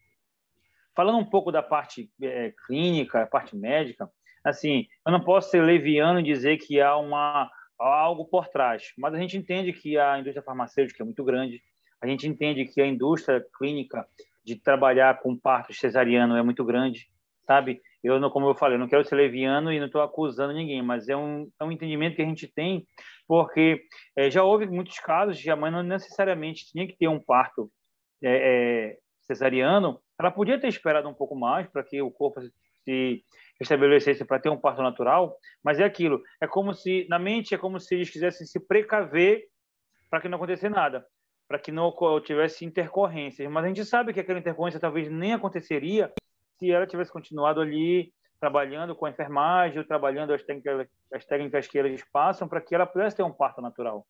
Falando 0.95 1.17
um 1.17 1.25
pouco 1.25 1.51
da 1.51 1.63
parte 1.63 2.11
é, 2.21 2.53
clínica, 2.65 3.23
a 3.23 3.27
parte 3.27 3.55
médica, 3.55 4.09
assim, 4.43 4.87
eu 5.05 5.11
não 5.11 5.23
posso 5.23 5.49
ser 5.49 5.61
leviano 5.61 6.19
e 6.19 6.23
dizer 6.23 6.57
que 6.57 6.79
há 6.79 6.95
uma 6.97 7.49
algo 7.79 8.25
por 8.25 8.47
trás, 8.47 8.91
mas 8.97 9.13
a 9.13 9.19
gente 9.19 9.37
entende 9.37 9.71
que 9.71 9.99
a 9.99 10.17
indústria 10.17 10.41
farmacêutica 10.41 11.03
é 11.03 11.05
muito 11.05 11.23
grande, 11.23 11.61
a 12.01 12.07
gente 12.07 12.27
entende 12.27 12.65
que 12.65 12.81
a 12.81 12.87
indústria 12.87 13.43
clínica 13.57 14.07
de 14.45 14.55
trabalhar 14.55 15.19
com 15.19 15.37
parto 15.37 15.73
cesariano 15.73 16.35
é 16.35 16.41
muito 16.41 16.63
grande, 16.63 17.07
sabe? 17.45 17.81
Eu, 18.03 18.19
não, 18.19 18.29
como 18.29 18.47
eu 18.47 18.55
falei, 18.55 18.75
eu 18.75 18.79
não 18.79 18.87
quero 18.87 19.03
ser 19.03 19.15
leviano 19.15 19.71
e 19.71 19.79
não 19.79 19.87
estou 19.87 20.01
acusando 20.01 20.53
ninguém, 20.53 20.81
mas 20.81 21.09
é 21.09 21.17
um, 21.17 21.49
é 21.59 21.63
um 21.63 21.71
entendimento 21.71 22.15
que 22.15 22.21
a 22.21 22.25
gente 22.25 22.47
tem, 22.47 22.85
porque 23.27 23.81
é, 24.15 24.29
já 24.29 24.43
houve 24.43 24.65
muitos 24.67 24.99
casos 24.99 25.37
de 25.37 25.49
a 25.49 25.55
mãe 25.55 25.71
não 25.71 25.83
necessariamente 25.83 26.71
tinha 26.71 26.87
que 26.87 26.95
ter 26.95 27.07
um 27.07 27.19
parto 27.19 27.69
é, 28.23 28.91
é, 28.91 28.97
cesariano, 29.21 29.99
ela 30.19 30.31
podia 30.31 30.59
ter 30.59 30.67
esperado 30.67 31.09
um 31.09 31.13
pouco 31.13 31.35
mais 31.35 31.67
para 31.67 31.83
que 31.83 32.01
o 32.01 32.09
corpo 32.09 32.39
se 32.83 33.23
estabelecesse 33.59 34.23
para 34.23 34.39
ter 34.39 34.49
um 34.49 34.57
parto 34.57 34.81
natural, 34.81 35.35
mas 35.63 35.79
é 35.79 35.83
aquilo, 35.83 36.21
é 36.39 36.47
como 36.47 36.73
se, 36.73 37.05
na 37.09 37.19
mente, 37.19 37.53
é 37.53 37.57
como 37.57 37.79
se 37.79 37.95
eles 37.95 38.09
quisessem 38.09 38.47
se 38.47 38.65
precaver 38.65 39.43
para 40.09 40.21
que 40.21 40.29
não 40.29 40.37
acontecesse 40.37 40.69
nada, 40.69 41.05
para 41.47 41.59
que 41.59 41.71
não 41.71 41.93
tivesse 42.23 42.65
intercorrências. 42.65 43.49
Mas 43.49 43.63
a 43.63 43.67
gente 43.67 43.85
sabe 43.85 44.13
que 44.13 44.19
aquela 44.19 44.39
intercorrência 44.39 44.79
talvez 44.79 45.09
nem 45.09 45.33
aconteceria 45.33 46.11
se 46.59 46.71
ela 46.71 46.87
tivesse 46.87 47.11
continuado 47.11 47.61
ali 47.61 48.11
trabalhando 48.39 48.95
com 48.95 49.05
a 49.05 49.09
enfermagem, 49.09 49.83
trabalhando 49.83 50.33
as 50.33 50.43
técnicas, 50.43 50.87
as 51.13 51.25
técnicas 51.25 51.67
que 51.67 51.77
eles 51.77 52.03
passam 52.11 52.47
para 52.47 52.61
que 52.61 52.75
ela 52.75 52.85
pudesse 52.85 53.15
ter 53.15 53.23
um 53.23 53.33
parto 53.33 53.61
natural. 53.61 54.05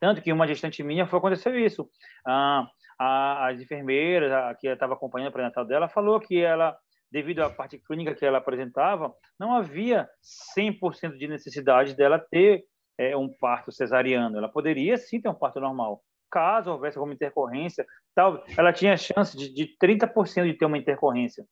Tanto 0.00 0.22
que 0.22 0.32
uma 0.32 0.46
gestante 0.46 0.82
minha 0.82 1.06
foi 1.06 1.18
acontecer 1.18 1.54
isso. 1.56 1.88
Ah, 2.26 2.66
a, 2.98 3.48
as 3.48 3.60
enfermeiras, 3.60 4.30
a, 4.32 4.54
que 4.54 4.68
estava 4.68 4.94
acompanhando 4.94 5.30
o 5.30 5.32
pré-natal 5.32 5.64
dela, 5.64 5.88
falou 5.88 6.20
que 6.20 6.40
ela, 6.40 6.76
devido 7.10 7.40
à 7.40 7.50
parte 7.50 7.78
clínica 7.78 8.14
que 8.14 8.24
ela 8.24 8.38
apresentava, 8.38 9.12
não 9.38 9.52
havia 9.54 10.08
100% 10.56 11.16
de 11.16 11.28
necessidade 11.28 11.96
dela 11.96 12.18
ter 12.30 12.64
é, 12.96 13.16
um 13.16 13.28
parto 13.28 13.72
cesariano. 13.72 14.38
Ela 14.38 14.48
poderia 14.48 14.96
sim 14.96 15.20
ter 15.20 15.28
um 15.28 15.34
parto 15.34 15.60
normal. 15.60 16.02
Caso 16.30 16.70
houvesse 16.70 16.98
alguma 16.98 17.14
intercorrência, 17.14 17.86
tal, 18.14 18.44
ela 18.56 18.72
tinha 18.72 18.96
chance 18.96 19.36
de, 19.36 19.52
de 19.52 19.76
30% 19.82 20.44
de 20.44 20.54
ter 20.54 20.66
uma 20.66 20.78
intercorrência. 20.78 21.44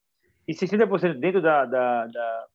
E 0.47 0.53
60% 0.53 1.19
dentro 1.19 1.43
da, 1.43 1.65
da, 1.65 2.07
da 2.07 2.47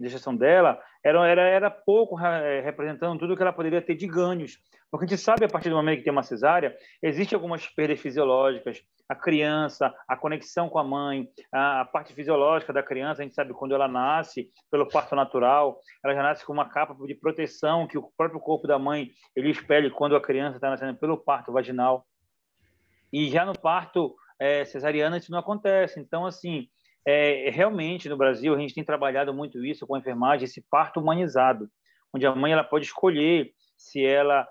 gestação 0.00 0.36
dela 0.36 0.80
era, 1.04 1.26
era, 1.26 1.42
era 1.42 1.70
pouco 1.70 2.18
é, 2.20 2.60
representando 2.60 3.18
tudo 3.18 3.36
que 3.36 3.42
ela 3.42 3.52
poderia 3.52 3.82
ter 3.82 3.94
de 3.94 4.06
ganhos. 4.06 4.58
Porque 4.90 5.04
a 5.04 5.08
gente 5.08 5.20
sabe, 5.20 5.44
a 5.44 5.48
partir 5.48 5.68
do 5.68 5.76
momento 5.76 5.98
que 5.98 6.04
tem 6.04 6.12
uma 6.12 6.22
cesárea, 6.22 6.74
existem 7.02 7.36
algumas 7.36 7.66
perdas 7.66 8.00
fisiológicas. 8.00 8.82
A 9.08 9.14
criança, 9.14 9.92
a 10.06 10.16
conexão 10.16 10.68
com 10.68 10.78
a 10.78 10.84
mãe, 10.84 11.28
a, 11.52 11.82
a 11.82 11.84
parte 11.84 12.14
fisiológica 12.14 12.72
da 12.72 12.82
criança, 12.82 13.20
a 13.20 13.24
gente 13.24 13.34
sabe 13.34 13.52
quando 13.52 13.74
ela 13.74 13.86
nasce 13.86 14.50
pelo 14.70 14.88
parto 14.88 15.14
natural, 15.14 15.78
ela 16.02 16.14
já 16.14 16.22
nasce 16.22 16.44
com 16.44 16.52
uma 16.52 16.68
capa 16.68 16.94
de 17.06 17.14
proteção 17.14 17.86
que 17.86 17.98
o 17.98 18.10
próprio 18.16 18.40
corpo 18.40 18.66
da 18.66 18.78
mãe 18.78 19.10
ele 19.36 19.50
espelha 19.50 19.90
quando 19.90 20.16
a 20.16 20.20
criança 20.20 20.56
está 20.56 20.70
nascendo 20.70 20.98
pelo 20.98 21.18
parto 21.18 21.52
vaginal. 21.52 22.06
E 23.12 23.30
já 23.30 23.44
no 23.44 23.58
parto 23.58 24.14
é, 24.38 24.64
cesariano 24.64 25.16
isso 25.16 25.30
não 25.30 25.38
acontece. 25.38 26.00
Então, 26.00 26.24
assim, 26.24 26.68
é, 27.10 27.50
realmente 27.50 28.08
no 28.08 28.16
Brasil 28.16 28.54
a 28.54 28.58
gente 28.58 28.74
tem 28.74 28.84
trabalhado 28.84 29.32
muito 29.32 29.64
isso 29.64 29.86
com 29.86 29.94
a 29.94 29.98
enfermagem, 29.98 30.44
esse 30.44 30.62
parto 30.70 31.00
humanizado, 31.00 31.68
onde 32.14 32.26
a 32.26 32.34
mãe 32.34 32.52
ela 32.52 32.64
pode 32.64 32.86
escolher 32.86 33.52
se 33.76 34.04
ela 34.04 34.46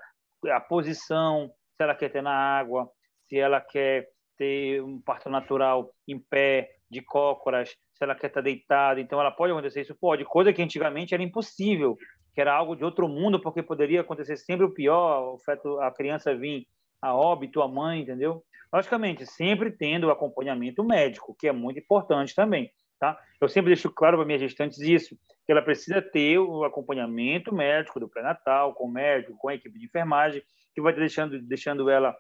a 0.50 0.60
posição, 0.60 1.52
se 1.76 1.84
ela 1.84 1.96
quer 1.96 2.10
ter 2.10 2.22
na 2.22 2.34
água, 2.34 2.90
se 3.28 3.38
ela 3.38 3.60
quer 3.60 4.08
ter 4.38 4.82
um 4.82 5.02
parto 5.02 5.30
natural 5.30 5.92
em 6.08 6.20
pé, 6.20 6.70
de 6.90 7.02
cócoras, 7.02 7.70
se 7.70 8.04
ela 8.04 8.16
quer 8.16 8.28
estar 8.28 8.42
deitada. 8.42 9.00
Então, 9.00 9.20
ela 9.20 9.32
pode 9.32 9.52
acontecer 9.52 9.82
isso? 9.82 9.96
Pode. 9.96 10.26
Coisa 10.26 10.54
que 10.54 10.62
antigamente 10.62 11.14
era 11.14 11.24
impossível, 11.24 11.98
que 12.34 12.42
era 12.42 12.54
algo 12.54 12.76
de 12.76 12.84
outro 12.84 13.08
mundo, 13.08 13.42
porque 13.42 13.62
poderia 13.62 14.02
acontecer 14.02 14.38
sempre 14.38 14.66
o 14.66 14.74
pior, 14.74 15.34
o 15.34 15.40
feto, 15.40 15.80
a 15.80 15.92
criança 15.92 16.36
vir 16.36 16.66
a 17.02 17.14
óbito, 17.14 17.62
a 17.62 17.68
mãe, 17.68 18.02
entendeu? 18.02 18.44
Logicamente, 18.72 19.26
sempre 19.26 19.72
tendo 19.72 20.08
o 20.08 20.12
acompanhamento 20.12 20.84
médico, 20.84 21.36
que 21.38 21.48
é 21.48 21.52
muito 21.52 21.80
importante 21.80 22.36
também. 22.36 22.72
Tá? 23.00 23.18
Eu 23.40 23.48
sempre 23.48 23.74
deixo 23.74 23.92
claro 23.92 24.18
para 24.18 24.26
minhas 24.26 24.42
gestantes 24.42 24.80
isso, 24.80 25.16
que 25.46 25.52
ela 25.52 25.62
precisa 25.62 26.02
ter 26.02 26.40
o 26.40 26.64
acompanhamento 26.64 27.54
médico 27.54 28.00
do 28.00 28.10
pré-natal, 28.10 28.74
com 28.74 28.86
o 28.86 28.92
médico, 28.92 29.38
com 29.38 29.50
a 29.50 29.56
equipe 29.56 29.78
de 29.78 29.86
enfermagem, 29.86 30.42
que 30.74 30.82
vai 30.82 30.94
deixando, 30.94 31.40
deixando 31.42 31.90
ela 31.90 32.16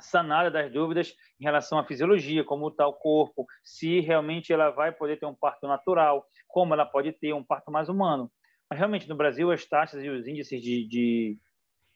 sanada 0.00 0.50
das 0.50 0.72
dúvidas 0.72 1.14
em 1.40 1.44
relação 1.44 1.78
à 1.78 1.84
fisiologia, 1.84 2.44
como 2.44 2.68
está 2.68 2.86
o 2.86 2.92
corpo, 2.92 3.46
se 3.62 4.00
realmente 4.00 4.52
ela 4.52 4.70
vai 4.70 4.92
poder 4.92 5.18
ter 5.18 5.26
um 5.26 5.34
parto 5.34 5.66
natural, 5.66 6.26
como 6.48 6.74
ela 6.74 6.84
pode 6.84 7.12
ter 7.12 7.32
um 7.32 7.44
parto 7.44 7.70
mais 7.70 7.88
humano. 7.88 8.30
Mas 8.68 8.78
realmente 8.78 9.08
no 9.08 9.16
Brasil 9.16 9.50
as 9.50 9.64
taxas 9.64 10.02
e 10.02 10.08
os 10.08 10.26
índices 10.26 10.60
de, 10.60 10.86
de 10.86 11.38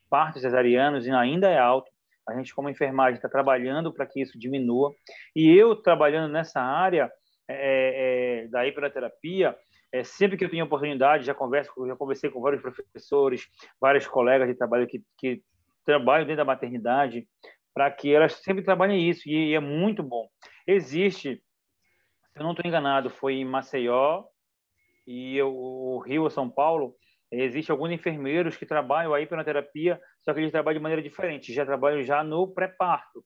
partos 0.09 0.43
cesarianos 0.43 1.07
ainda 1.09 1.49
é 1.49 1.59
alto. 1.59 1.91
A 2.29 2.35
gente 2.37 2.55
como 2.55 2.68
enfermagem 2.68 3.16
está 3.16 3.29
trabalhando 3.29 3.93
para 3.93 4.07
que 4.07 4.20
isso 4.20 4.39
diminua. 4.39 4.93
E 5.35 5.51
eu 5.57 5.74
trabalhando 5.74 6.31
nessa 6.31 6.61
área, 6.61 7.11
é, 7.49 8.45
é, 8.45 8.49
da 8.49 8.66
hipnoterapia, 8.66 9.57
é, 9.91 10.05
sempre 10.05 10.37
que 10.37 10.45
eu 10.45 10.51
tenho 10.51 10.66
oportunidade, 10.66 11.24
já 11.24 11.35
converso, 11.35 11.72
já 11.87 11.97
conversei 11.97 12.31
com 12.31 12.41
vários 12.41 12.61
professores, 12.61 13.49
vários 13.81 14.07
colegas 14.07 14.47
de 14.47 14.55
trabalho 14.55 14.87
que, 14.87 15.03
que 15.16 15.43
trabalham 15.85 16.26
dentro 16.26 16.39
da 16.39 16.45
maternidade, 16.45 17.26
para 17.72 17.91
que 17.91 18.12
elas 18.12 18.35
sempre 18.35 18.62
trabalhem 18.62 19.09
isso, 19.09 19.29
e, 19.29 19.51
e 19.51 19.55
é 19.55 19.61
muito 19.61 20.03
bom. 20.03 20.29
Existe, 20.66 21.37
se 21.37 22.39
eu 22.39 22.43
não 22.43 22.51
estou 22.51 22.68
enganado, 22.68 23.09
foi 23.09 23.37
em 23.37 23.45
Maceió 23.45 24.24
e 25.07 25.39
eu, 25.39 25.55
o 25.55 25.99
Rio 26.01 26.29
São 26.29 26.51
Paulo, 26.51 26.95
existe 27.33 27.70
alguns 27.70 27.91
enfermeiros 27.91 28.57
que 28.57 28.66
trabalham 28.66 29.14
a 29.14 29.20
hipnoterapia, 29.22 29.99
só 30.23 30.33
que 30.33 30.41
eles 30.41 30.53
trabalham 30.53 30.79
de 30.79 30.83
maneira 30.83 31.03
diferente, 31.03 31.53
já 31.53 31.64
trabalham 31.64 32.03
já 32.03 32.23
no 32.23 32.49
pré-parto, 32.49 33.25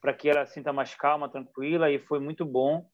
para 0.00 0.12
que 0.12 0.28
ela 0.28 0.46
sinta 0.46 0.72
mais 0.72 0.94
calma, 0.94 1.28
tranquila, 1.28 1.90
e 1.90 1.98
foi 1.98 2.20
muito 2.20 2.44
bom 2.44 2.86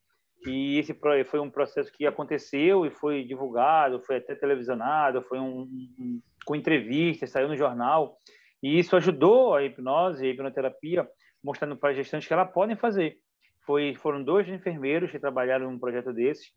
e 0.47 0.79
esse 0.79 0.97
foi 1.25 1.39
um 1.39 1.51
processo 1.51 1.93
que 1.93 2.05
aconteceu 2.05 2.85
e 2.85 2.91
foi 2.91 3.23
divulgado, 3.23 4.01
foi 4.01 4.17
até 4.17 4.35
televisionado, 4.35 5.23
foi 5.23 5.39
um, 5.39 5.69
um 5.99 6.21
com 6.45 6.57
entrevistas, 6.57 7.31
saiu 7.31 7.49
no 7.49 7.57
jornal. 7.57 8.17
E 8.61 8.79
isso 8.79 8.97
ajudou 8.97 9.55
a 9.55 9.63
hipnose, 9.63 10.27
a 10.27 10.29
hipnoterapia, 10.29 11.09
mostrando 11.43 11.77
para 11.77 11.91
as 11.91 11.97
gestantes 11.97 12.27
que 12.27 12.35
elas 12.35 12.51
podem 12.53 12.77
fazer. 12.77 13.17
Foi, 13.65 13.95
foram 13.95 14.23
dois 14.23 14.49
enfermeiros 14.49 15.13
que 15.13 15.19
trabalharam 15.19 15.71
num 15.71 15.79
projeto 15.79 16.13
desse. 16.13 16.51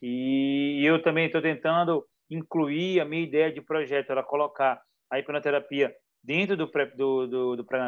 E 0.00 0.82
eu 0.84 1.02
também 1.02 1.26
estou 1.26 1.42
tentando 1.42 2.06
incluir 2.30 3.00
a 3.00 3.04
minha 3.04 3.22
ideia 3.22 3.52
de 3.52 3.60
projeto, 3.60 4.10
ela 4.10 4.22
colocar 4.22 4.80
a 5.10 5.18
hipnoterapia 5.18 5.94
dentro 6.22 6.56
do 6.56 6.68
pré-natal, 6.68 6.96
do, 6.96 7.26
do, 7.26 7.56
do 7.56 7.64
pré 7.64 7.78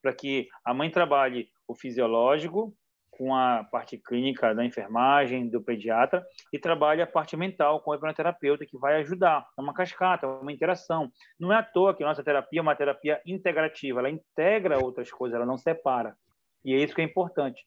para 0.00 0.12
que 0.12 0.48
a 0.64 0.72
mãe 0.72 0.90
trabalhe 0.90 1.50
o 1.66 1.74
fisiológico, 1.74 2.74
com 3.10 3.34
a 3.34 3.64
parte 3.64 3.98
clínica 3.98 4.54
da 4.54 4.64
enfermagem, 4.64 5.48
do 5.48 5.60
pediatra, 5.60 6.24
e 6.52 6.58
trabalha 6.58 7.02
a 7.02 7.06
parte 7.06 7.36
mental 7.36 7.80
com 7.80 7.90
o 7.90 7.94
hipnoterapeuta, 7.94 8.64
que 8.64 8.78
vai 8.78 8.94
ajudar. 9.00 9.44
É 9.58 9.60
uma 9.60 9.74
cascata, 9.74 10.24
é 10.24 10.28
uma 10.28 10.52
interação. 10.52 11.10
Não 11.38 11.52
é 11.52 11.56
à 11.56 11.62
toa 11.62 11.96
que 11.96 12.04
nossa 12.04 12.22
terapia 12.22 12.60
é 12.60 12.62
uma 12.62 12.76
terapia 12.76 13.20
integrativa, 13.26 13.98
ela 13.98 14.08
integra 14.08 14.78
outras 14.78 15.10
coisas, 15.10 15.34
ela 15.34 15.44
não 15.44 15.58
separa. 15.58 16.16
E 16.64 16.72
é 16.72 16.78
isso 16.78 16.94
que 16.94 17.00
é 17.00 17.04
importante. 17.04 17.66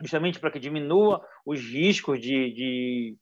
Justamente 0.00 0.40
para 0.40 0.50
que 0.50 0.58
diminua 0.58 1.22
os 1.44 1.60
riscos 1.60 2.18
de, 2.18 2.52
de 2.54 3.16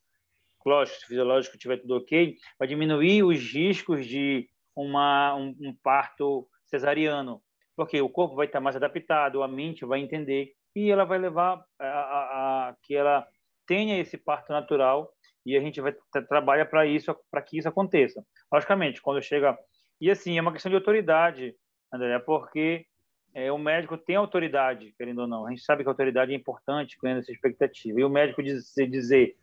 lógico, 0.65 1.01
se 1.01 1.07
fisiológico 1.07 1.59
tiver 1.59 1.79
tudo 1.79 1.97
ok, 1.97 2.37
vai 2.59 2.69
diminuir 2.69 3.25
os 3.25 3.39
riscos 3.39 4.07
de 4.07 4.49
uma, 4.77 5.35
um, 5.35 5.57
um 5.61 5.75
parto 5.83 6.47
cesariano, 6.67 7.43
porque 7.77 8.01
o 8.01 8.09
corpo 8.09 8.37
vai 8.37 8.47
estar 8.47 8.61
mais 8.61 8.77
adaptado, 8.77 9.43
a 9.43 9.49
mente 9.49 9.85
vai 9.85 10.01
entender 10.01 10.53
e 10.75 10.91
ela 10.91 11.05
vai 11.05 11.19
levar 11.19 11.65
a, 11.79 11.87
a, 11.87 12.69
a 12.69 12.77
que 12.83 12.95
ela 12.95 13.27
tenha 13.67 13.99
esse 13.99 14.19
parto 14.19 14.53
natural 14.53 15.11
e 15.45 15.57
a 15.57 15.61
gente 15.61 15.81
vai 15.81 15.95
trabalhar 16.29 16.67
para 16.67 16.87
isso, 16.87 17.17
para 17.31 17.43
que 17.43 17.59
isso 17.59 17.69
aconteça. 17.69 18.25
Logicamente, 18.53 19.01
quando 19.01 19.23
chega 19.23 19.57
e 20.01 20.11
assim 20.11 20.37
é 20.37 20.41
uma 20.41 20.53
questão 20.53 20.71
de 20.71 20.77
autoridade, 20.77 21.55
André, 21.93 22.19
porque 22.19 22.85
é, 23.33 23.51
o 23.51 23.59
médico 23.59 23.97
tem 23.97 24.17
autoridade, 24.17 24.95
querendo 24.97 25.21
ou 25.21 25.27
não. 25.27 25.47
A 25.47 25.51
gente 25.51 25.63
sabe 25.63 25.83
que 25.83 25.89
a 25.89 25.93
autoridade 25.93 26.33
é 26.33 26.35
importante, 26.35 26.99
criando 26.99 27.21
essa 27.21 27.33
expectativa. 27.33 28.01
E 28.01 28.05
o 28.05 28.11
médico 28.11 28.43
dizer, 28.43 28.89
dizer 28.89 29.37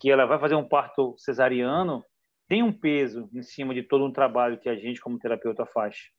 que 0.00 0.10
ela 0.10 0.26
vai 0.26 0.38
fazer 0.38 0.54
um 0.54 0.66
parto 0.66 1.14
cesariano 1.18 2.04
tem 2.48 2.62
um 2.62 2.72
peso 2.72 3.28
em 3.32 3.42
cima 3.42 3.74
de 3.74 3.82
todo 3.82 4.04
um 4.04 4.12
trabalho 4.12 4.58
que 4.58 4.68
a 4.68 4.76
gente, 4.76 5.00
como 5.00 5.18
terapeuta, 5.18 5.64
faz, 5.66 6.10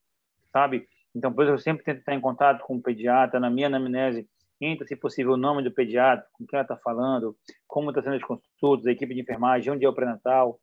sabe? 0.51 0.88
Então, 1.15 1.32
por 1.32 1.43
isso, 1.43 1.53
eu 1.53 1.59
sempre 1.59 1.84
tento 1.84 1.99
estar 1.99 2.13
em 2.13 2.19
contato 2.19 2.63
com 2.65 2.76
o 2.76 2.82
pediatra, 2.82 3.39
na 3.39 3.49
minha 3.49 3.67
anamnese, 3.67 4.28
entra, 4.59 4.86
se 4.88 4.95
possível, 4.95 5.34
o 5.34 5.38
nome 5.38 5.63
do 5.63 5.71
pediatra, 5.71 6.26
com 6.34 6.45
quem 6.45 6.57
ela 6.57 6.63
está 6.63 6.78
falando, 6.78 7.36
como 7.67 7.89
está 7.89 8.01
sendo 8.01 8.15
as 8.15 8.23
consultas, 8.23 8.88
a 8.88 8.91
equipe 8.91 9.13
de 9.13 9.21
enfermagem, 9.21 9.71
onde 9.71 9.86
é 9.86 9.89
o 9.89 9.93
pré-natal, 9.93 10.59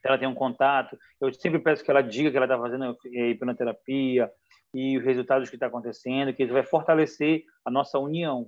se 0.00 0.08
ela 0.08 0.18
tem 0.18 0.28
um 0.28 0.34
contato. 0.34 0.98
Eu 1.20 1.32
sempre 1.32 1.58
peço 1.58 1.84
que 1.84 1.90
ela 1.90 2.02
diga 2.02 2.30
que 2.30 2.36
ela 2.36 2.46
está 2.46 2.58
fazendo 2.58 2.96
hipnoterapia 3.04 4.30
e 4.74 4.98
os 4.98 5.04
resultados 5.04 5.48
que 5.48 5.56
está 5.56 5.66
acontecendo, 5.66 6.32
que 6.32 6.44
isso 6.44 6.52
vai 6.52 6.62
fortalecer 6.62 7.44
a 7.64 7.70
nossa 7.70 7.98
união. 7.98 8.46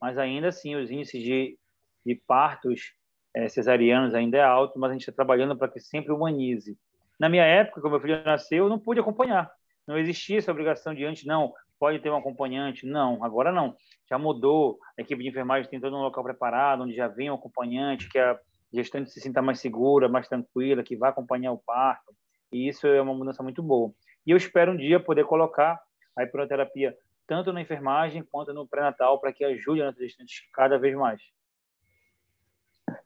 Mas 0.00 0.18
ainda 0.18 0.48
assim, 0.48 0.74
os 0.74 0.90
índices 0.90 1.22
de, 1.22 1.58
de 2.04 2.14
partos 2.26 2.94
é, 3.34 3.48
cesarianos 3.48 4.14
ainda 4.14 4.38
é 4.38 4.42
alto, 4.42 4.78
mas 4.78 4.90
a 4.90 4.92
gente 4.92 5.02
está 5.02 5.12
trabalhando 5.12 5.56
para 5.56 5.68
que 5.68 5.80
sempre 5.80 6.12
humanize. 6.12 6.78
Na 7.18 7.28
minha 7.28 7.44
época, 7.44 7.80
quando 7.80 7.92
meu 7.92 8.00
filho 8.00 8.22
nasceu, 8.24 8.64
eu 8.64 8.68
não 8.68 8.78
pude 8.78 9.00
acompanhar. 9.00 9.50
Não 9.86 9.98
existia 9.98 10.38
essa 10.38 10.50
obrigação 10.50 10.94
de 10.94 11.04
antes, 11.04 11.24
não, 11.24 11.52
pode 11.78 11.98
ter 11.98 12.10
um 12.10 12.16
acompanhante. 12.16 12.86
Não, 12.86 13.24
agora 13.24 13.50
não. 13.50 13.76
Já 14.08 14.18
mudou. 14.18 14.78
A 14.98 15.02
equipe 15.02 15.22
de 15.22 15.28
enfermagem 15.28 15.68
tem 15.68 15.80
todo 15.80 15.96
um 15.96 16.02
local 16.02 16.22
preparado, 16.22 16.82
onde 16.82 16.94
já 16.94 17.08
vem 17.08 17.30
um 17.30 17.34
acompanhante, 17.34 18.08
que 18.08 18.18
a 18.18 18.38
gestante 18.72 19.10
se 19.10 19.20
sinta 19.20 19.42
mais 19.42 19.60
segura, 19.60 20.08
mais 20.08 20.28
tranquila, 20.28 20.82
que 20.82 20.96
vai 20.96 21.10
acompanhar 21.10 21.52
o 21.52 21.58
parto. 21.58 22.14
E 22.52 22.68
isso 22.68 22.86
é 22.86 23.00
uma 23.02 23.14
mudança 23.14 23.42
muito 23.42 23.62
boa. 23.62 23.92
E 24.26 24.30
eu 24.30 24.36
espero 24.36 24.72
um 24.72 24.76
dia 24.76 25.00
poder 25.00 25.24
colocar 25.24 25.80
a 26.16 26.22
hipnoterapia 26.22 26.96
tanto 27.26 27.52
na 27.52 27.60
enfermagem 27.60 28.22
quanto 28.30 28.52
no 28.52 28.66
pré-natal 28.66 29.20
para 29.20 29.32
que 29.32 29.44
ajude 29.44 29.82
a 29.82 29.86
nossa 29.86 29.98
gestante 29.98 30.48
cada 30.52 30.78
vez 30.78 30.94
mais. 30.94 31.20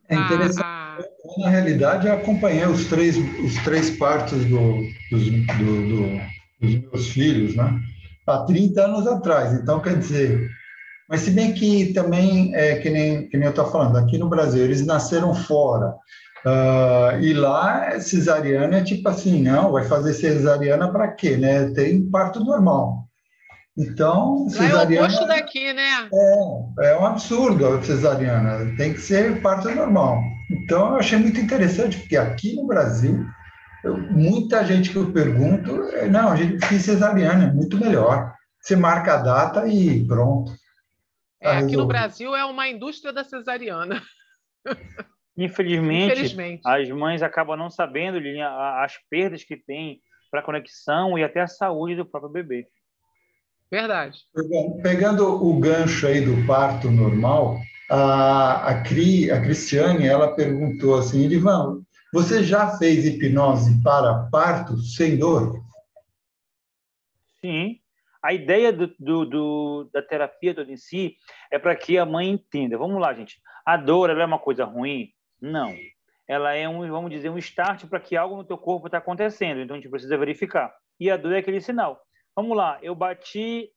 É 0.08 0.14
interessante. 0.14 0.62
Ah, 0.62 0.98
ah. 0.98 1.40
Na 1.40 1.48
realidade, 1.50 2.06
eu 2.06 2.14
acompanhei 2.14 2.66
os 2.66 2.86
três, 2.86 3.16
os 3.16 3.54
três 3.64 3.90
partos 3.90 4.44
do, 4.44 4.82
dos, 5.10 5.24
do, 5.24 5.88
do, 5.88 6.20
dos 6.60 6.80
meus 6.82 7.08
filhos, 7.08 7.54
né? 7.54 7.78
Há 8.26 8.38
30 8.44 8.84
anos 8.84 9.06
atrás. 9.06 9.52
Então, 9.52 9.80
quer 9.80 9.98
dizer, 9.98 10.48
mas 11.08 11.20
se 11.20 11.30
bem 11.30 11.52
que 11.52 11.92
também, 11.92 12.54
é, 12.54 12.76
que, 12.76 12.90
nem, 12.90 13.28
que 13.28 13.36
nem 13.36 13.46
eu 13.46 13.50
estou 13.50 13.70
falando, 13.70 13.96
aqui 13.96 14.18
no 14.18 14.28
Brasil, 14.28 14.64
eles 14.64 14.84
nasceram 14.84 15.34
fora. 15.34 15.94
Uh, 16.44 17.20
e 17.20 17.32
lá, 17.32 17.98
cesariana 18.00 18.78
é 18.78 18.84
tipo 18.84 19.08
assim, 19.08 19.42
não, 19.42 19.72
vai 19.72 19.84
fazer 19.84 20.14
cesariana 20.14 20.90
para 20.92 21.08
quê? 21.08 21.36
Né? 21.36 21.70
Tem 21.70 22.08
parto 22.08 22.40
normal. 22.40 23.05
Então, 23.78 24.48
cesariana... 24.48 24.94
é 24.94 25.00
o 25.00 25.04
oposto 25.04 25.26
daqui, 25.26 25.72
né? 25.72 26.08
É, 26.80 26.90
é 26.90 26.98
um 26.98 27.04
absurdo 27.04 27.66
a 27.66 27.82
cesariana, 27.82 28.74
tem 28.76 28.94
que 28.94 29.00
ser 29.00 29.42
parto 29.42 29.68
normal. 29.74 30.22
Então, 30.50 30.92
eu 30.92 30.96
achei 30.96 31.18
muito 31.18 31.38
interessante, 31.38 31.98
porque 31.98 32.16
aqui 32.16 32.56
no 32.56 32.66
Brasil, 32.66 33.26
eu, 33.84 33.98
muita 33.98 34.64
gente 34.64 34.90
que 34.90 34.96
eu 34.96 35.12
pergunto, 35.12 35.82
é, 35.90 36.08
não, 36.08 36.30
a 36.30 36.36
gente 36.36 36.64
fiz 36.66 36.82
cesariana, 36.82 37.44
é 37.44 37.52
muito 37.52 37.76
melhor. 37.76 38.32
Você 38.60 38.74
marca 38.74 39.14
a 39.14 39.22
data 39.22 39.68
e 39.68 40.06
pronto. 40.06 40.52
Tá 41.42 41.54
é, 41.54 41.58
aqui 41.58 41.76
no 41.76 41.86
Brasil 41.86 42.34
é 42.34 42.44
uma 42.44 42.68
indústria 42.68 43.12
da 43.12 43.24
cesariana. 43.24 44.02
Infelizmente, 45.36 46.12
Infelizmente, 46.12 46.62
as 46.64 46.88
mães 46.88 47.22
acabam 47.22 47.58
não 47.58 47.68
sabendo 47.68 48.18
as 48.80 48.94
perdas 49.10 49.44
que 49.44 49.54
tem 49.54 50.00
para 50.30 50.40
a 50.40 50.42
conexão 50.42 51.18
e 51.18 51.22
até 51.22 51.42
a 51.42 51.46
saúde 51.46 51.94
do 51.94 52.06
próprio 52.06 52.32
bebê. 52.32 52.66
Verdade. 53.70 54.20
Pegando 54.82 55.44
o 55.44 55.58
gancho 55.58 56.06
aí 56.06 56.20
do 56.20 56.46
parto 56.46 56.90
normal, 56.90 57.58
a, 57.90 58.68
a, 58.68 58.82
Cri, 58.82 59.30
a 59.30 59.40
Cristiane, 59.40 60.06
ela 60.06 60.34
perguntou 60.34 60.98
assim, 60.98 61.24
Edivan, 61.24 61.82
você 62.12 62.42
já 62.42 62.76
fez 62.78 63.04
hipnose 63.04 63.82
para 63.82 64.28
parto 64.30 64.78
sem 64.78 65.18
dor? 65.18 65.60
Sim. 67.40 67.80
A 68.22 68.32
ideia 68.32 68.72
do, 68.72 68.92
do, 68.98 69.24
do 69.24 69.90
da 69.92 70.02
terapia 70.02 70.54
toda 70.54 70.70
em 70.72 70.76
si 70.76 71.16
é 71.50 71.58
para 71.58 71.76
que 71.76 71.98
a 71.98 72.06
mãe 72.06 72.30
entenda. 72.30 72.78
Vamos 72.78 73.00
lá, 73.00 73.12
gente. 73.14 73.40
A 73.64 73.76
dor 73.76 74.10
é 74.10 74.24
uma 74.24 74.38
coisa 74.38 74.64
ruim? 74.64 75.10
Não. 75.40 75.74
Ela 76.26 76.54
é 76.54 76.68
um, 76.68 76.88
vamos 76.88 77.10
dizer, 77.10 77.30
um 77.30 77.38
start 77.38 77.86
para 77.86 78.00
que 78.00 78.16
algo 78.16 78.36
no 78.36 78.44
teu 78.44 78.58
corpo 78.58 78.86
está 78.86 78.98
acontecendo. 78.98 79.60
Então 79.60 79.76
a 79.76 79.78
gente 79.78 79.90
precisa 79.90 80.16
verificar. 80.16 80.74
E 80.98 81.10
a 81.10 81.16
dor 81.16 81.34
é 81.34 81.38
aquele 81.38 81.60
sinal. 81.60 82.05
Vamos 82.36 82.54
lá, 82.54 82.78
eu 82.82 82.94
bati 82.94 83.70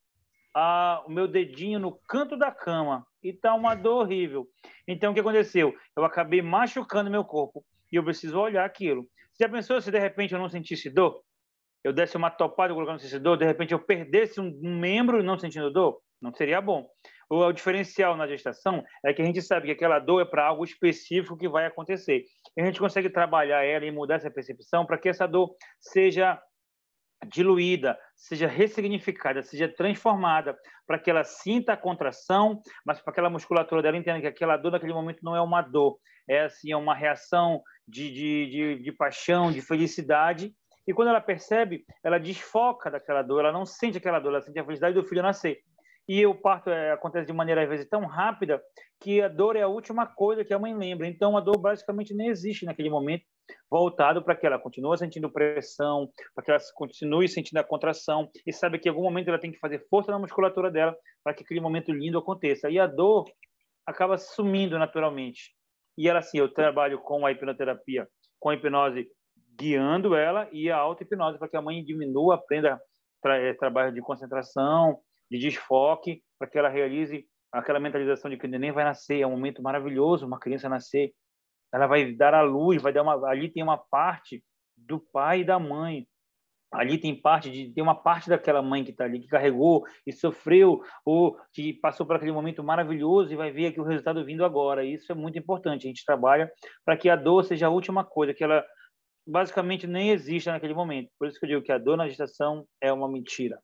a, 0.53 1.01
o 1.07 1.09
meu 1.09 1.29
dedinho 1.29 1.79
no 1.79 1.97
canto 2.09 2.35
da 2.35 2.51
cama 2.51 3.07
e 3.23 3.31
tá 3.31 3.53
uma 3.55 3.73
dor 3.73 4.01
horrível. 4.01 4.49
Então, 4.85 5.11
o 5.11 5.13
que 5.13 5.21
aconteceu? 5.21 5.73
Eu 5.95 6.03
acabei 6.03 6.41
machucando 6.41 7.09
meu 7.09 7.23
corpo 7.23 7.63
e 7.89 7.95
eu 7.95 8.03
preciso 8.03 8.37
olhar 8.37 8.65
aquilo. 8.65 9.07
Você 9.31 9.45
já 9.45 9.49
pensou 9.49 9.79
se 9.79 9.89
de 9.89 9.97
repente 9.97 10.33
eu 10.33 10.39
não 10.39 10.49
sentisse 10.49 10.89
dor? 10.89 11.23
Eu 11.85 11.93
desse 11.93 12.17
uma 12.17 12.29
topada 12.29 12.73
colocando 12.73 12.99
sentisse 12.99 13.17
dor, 13.17 13.37
de 13.37 13.45
repente 13.45 13.71
eu 13.71 13.79
perdesse 13.79 14.41
um, 14.41 14.47
um 14.61 14.77
membro 14.77 15.23
não 15.23 15.39
sentindo 15.39 15.71
dor? 15.71 16.01
Não 16.21 16.33
seria 16.33 16.59
bom. 16.59 16.85
O, 17.29 17.37
o 17.37 17.53
diferencial 17.53 18.17
na 18.17 18.27
gestação 18.27 18.83
é 19.05 19.13
que 19.13 19.21
a 19.21 19.25
gente 19.25 19.41
sabe 19.41 19.67
que 19.67 19.71
aquela 19.71 19.99
dor 19.99 20.21
é 20.21 20.25
para 20.25 20.45
algo 20.45 20.65
específico 20.65 21.37
que 21.37 21.47
vai 21.47 21.65
acontecer. 21.65 22.25
E 22.57 22.61
a 22.61 22.65
gente 22.65 22.77
consegue 22.77 23.09
trabalhar 23.09 23.63
ela 23.63 23.85
e 23.85 23.91
mudar 23.91 24.15
essa 24.15 24.29
percepção 24.29 24.85
para 24.85 24.97
que 24.97 25.07
essa 25.07 25.25
dor 25.25 25.55
seja 25.79 26.37
diluída, 27.27 27.97
seja 28.15 28.47
ressignificada, 28.47 29.41
seja 29.43 29.67
transformada, 29.67 30.57
para 30.87 30.97
que 30.97 31.09
ela 31.09 31.23
sinta 31.23 31.73
a 31.73 31.77
contração, 31.77 32.61
mas 32.85 32.97
para 32.97 33.05
que 33.05 33.09
aquela 33.11 33.29
musculatura 33.29 33.81
dela 33.81 33.97
entenda 33.97 34.21
que 34.21 34.27
aquela 34.27 34.57
dor 34.57 34.71
naquele 34.71 34.93
momento 34.93 35.19
não 35.23 35.35
é 35.35 35.41
uma 35.41 35.61
dor, 35.61 35.97
é 36.27 36.41
assim, 36.41 36.71
é 36.71 36.77
uma 36.77 36.95
reação 36.95 37.61
de, 37.87 38.11
de, 38.11 38.49
de, 38.49 38.83
de 38.83 38.91
paixão, 38.91 39.51
de 39.51 39.61
felicidade. 39.61 40.53
E 40.87 40.93
quando 40.93 41.09
ela 41.09 41.21
percebe, 41.21 41.85
ela 42.03 42.19
desfoca 42.19 42.89
daquela 42.89 43.21
dor, 43.21 43.41
ela 43.41 43.51
não 43.51 43.65
sente 43.65 43.97
aquela 43.97 44.19
dor, 44.19 44.29
ela 44.29 44.41
sente 44.41 44.59
a 44.59 44.63
felicidade 44.63 44.95
do 44.95 45.03
filho 45.03 45.21
nascer. 45.21 45.59
E 46.07 46.25
o 46.25 46.33
parto 46.33 46.71
é, 46.71 46.91
acontece 46.91 47.27
de 47.27 47.33
maneira, 47.33 47.61
às 47.61 47.69
vezes, 47.69 47.87
tão 47.87 48.05
rápida 48.05 48.59
que 48.99 49.21
a 49.21 49.27
dor 49.27 49.55
é 49.55 49.61
a 49.61 49.67
última 49.67 50.07
coisa 50.07 50.43
que 50.43 50.53
a 50.53 50.57
mãe 50.57 50.75
lembra. 50.75 51.05
Então, 51.05 51.37
a 51.37 51.39
dor 51.39 51.59
basicamente 51.59 52.15
nem 52.15 52.29
existe 52.29 52.65
naquele 52.65 52.89
momento, 52.89 53.23
voltado 53.69 54.23
para 54.23 54.35
que 54.35 54.45
ela 54.45 54.59
continue 54.59 54.97
sentindo 54.97 55.31
pressão, 55.31 56.09
para 56.33 56.43
que 56.43 56.51
ela 56.51 56.59
continue 56.75 57.27
sentindo 57.27 57.57
a 57.57 57.63
contração 57.63 58.29
e 58.45 58.53
sabe 58.53 58.79
que 58.79 58.87
em 58.87 58.91
algum 58.91 59.03
momento 59.03 59.29
ela 59.29 59.39
tem 59.39 59.51
que 59.51 59.59
fazer 59.59 59.85
força 59.89 60.11
na 60.11 60.19
musculatura 60.19 60.71
dela 60.71 60.95
para 61.23 61.33
que 61.33 61.43
aquele 61.43 61.59
momento 61.59 61.91
lindo 61.91 62.17
aconteça. 62.17 62.69
E 62.69 62.79
a 62.79 62.87
dor 62.87 63.25
acaba 63.85 64.17
sumindo 64.17 64.77
naturalmente. 64.77 65.53
E 65.97 66.07
ela, 66.07 66.19
assim, 66.19 66.37
eu 66.37 66.47
trabalho 66.47 66.99
com 66.99 67.25
a 67.25 67.31
hipnoterapia, 67.31 68.07
com 68.39 68.49
a 68.49 68.53
hipnose 68.53 69.07
guiando 69.59 70.15
ela 70.15 70.47
e 70.51 70.71
a 70.71 70.77
auto-hipnose 70.77 71.37
para 71.37 71.49
que 71.49 71.57
a 71.57 71.61
mãe 71.61 71.83
diminua, 71.83 72.35
aprenda 72.35 72.79
tra 73.21 73.37
eh, 73.37 73.53
trabalho 73.53 73.93
de 73.93 74.01
concentração, 74.01 74.99
de 75.29 75.37
desfoque, 75.37 76.23
para 76.37 76.47
que 76.47 76.57
ela 76.57 76.69
realize 76.69 77.25
aquela 77.51 77.79
mentalização 77.79 78.29
de 78.31 78.37
que 78.37 78.45
o 78.45 78.49
neném 78.49 78.71
vai 78.71 78.83
nascer, 78.83 79.19
é 79.19 79.27
um 79.27 79.31
momento 79.31 79.61
maravilhoso, 79.61 80.25
uma 80.25 80.39
criança 80.39 80.69
nascer, 80.69 81.11
ela 81.73 81.87
vai 81.87 82.13
dar 82.13 82.33
a 82.33 82.41
luz, 82.41 82.81
vai 82.81 82.93
dar 82.93 83.03
uma, 83.03 83.27
ali 83.27 83.49
tem 83.49 83.63
uma 83.63 83.77
parte 83.77 84.43
do 84.77 84.99
pai 84.99 85.41
e 85.41 85.45
da 85.45 85.59
mãe, 85.59 86.07
ali 86.71 86.97
tem 86.97 87.19
parte 87.19 87.49
de 87.49 87.73
tem 87.73 87.83
uma 87.83 87.95
parte 87.95 88.29
daquela 88.29 88.61
mãe 88.61 88.83
que 88.83 88.91
está 88.91 89.05
ali 89.05 89.19
que 89.19 89.27
carregou 89.27 89.83
e 90.05 90.11
sofreu 90.11 90.81
ou 91.05 91.37
que 91.53 91.73
passou 91.73 92.05
por 92.05 92.15
aquele 92.15 92.31
momento 92.31 92.63
maravilhoso 92.63 93.33
e 93.33 93.35
vai 93.35 93.51
ver 93.51 93.67
aqui 93.67 93.79
o 93.79 93.83
resultado 93.83 94.23
vindo 94.23 94.45
agora. 94.45 94.83
Isso 94.85 95.11
é 95.11 95.15
muito 95.15 95.37
importante. 95.37 95.85
A 95.85 95.89
gente 95.89 96.05
trabalha 96.05 96.51
para 96.85 96.97
que 96.97 97.09
a 97.09 97.15
dor 97.15 97.43
seja 97.43 97.67
a 97.67 97.71
última 97.71 98.03
coisa 98.03 98.33
que 98.33 98.43
ela 98.43 98.63
basicamente 99.27 99.87
nem 99.87 100.11
exista 100.11 100.51
naquele 100.51 100.73
momento. 100.73 101.09
Por 101.17 101.27
isso 101.27 101.39
que 101.39 101.45
eu 101.45 101.49
digo 101.49 101.63
que 101.63 101.71
a 101.71 101.77
dor 101.77 101.97
na 101.97 102.07
gestação 102.07 102.65
é 102.81 102.91
uma 102.93 103.09
mentira 103.11 103.59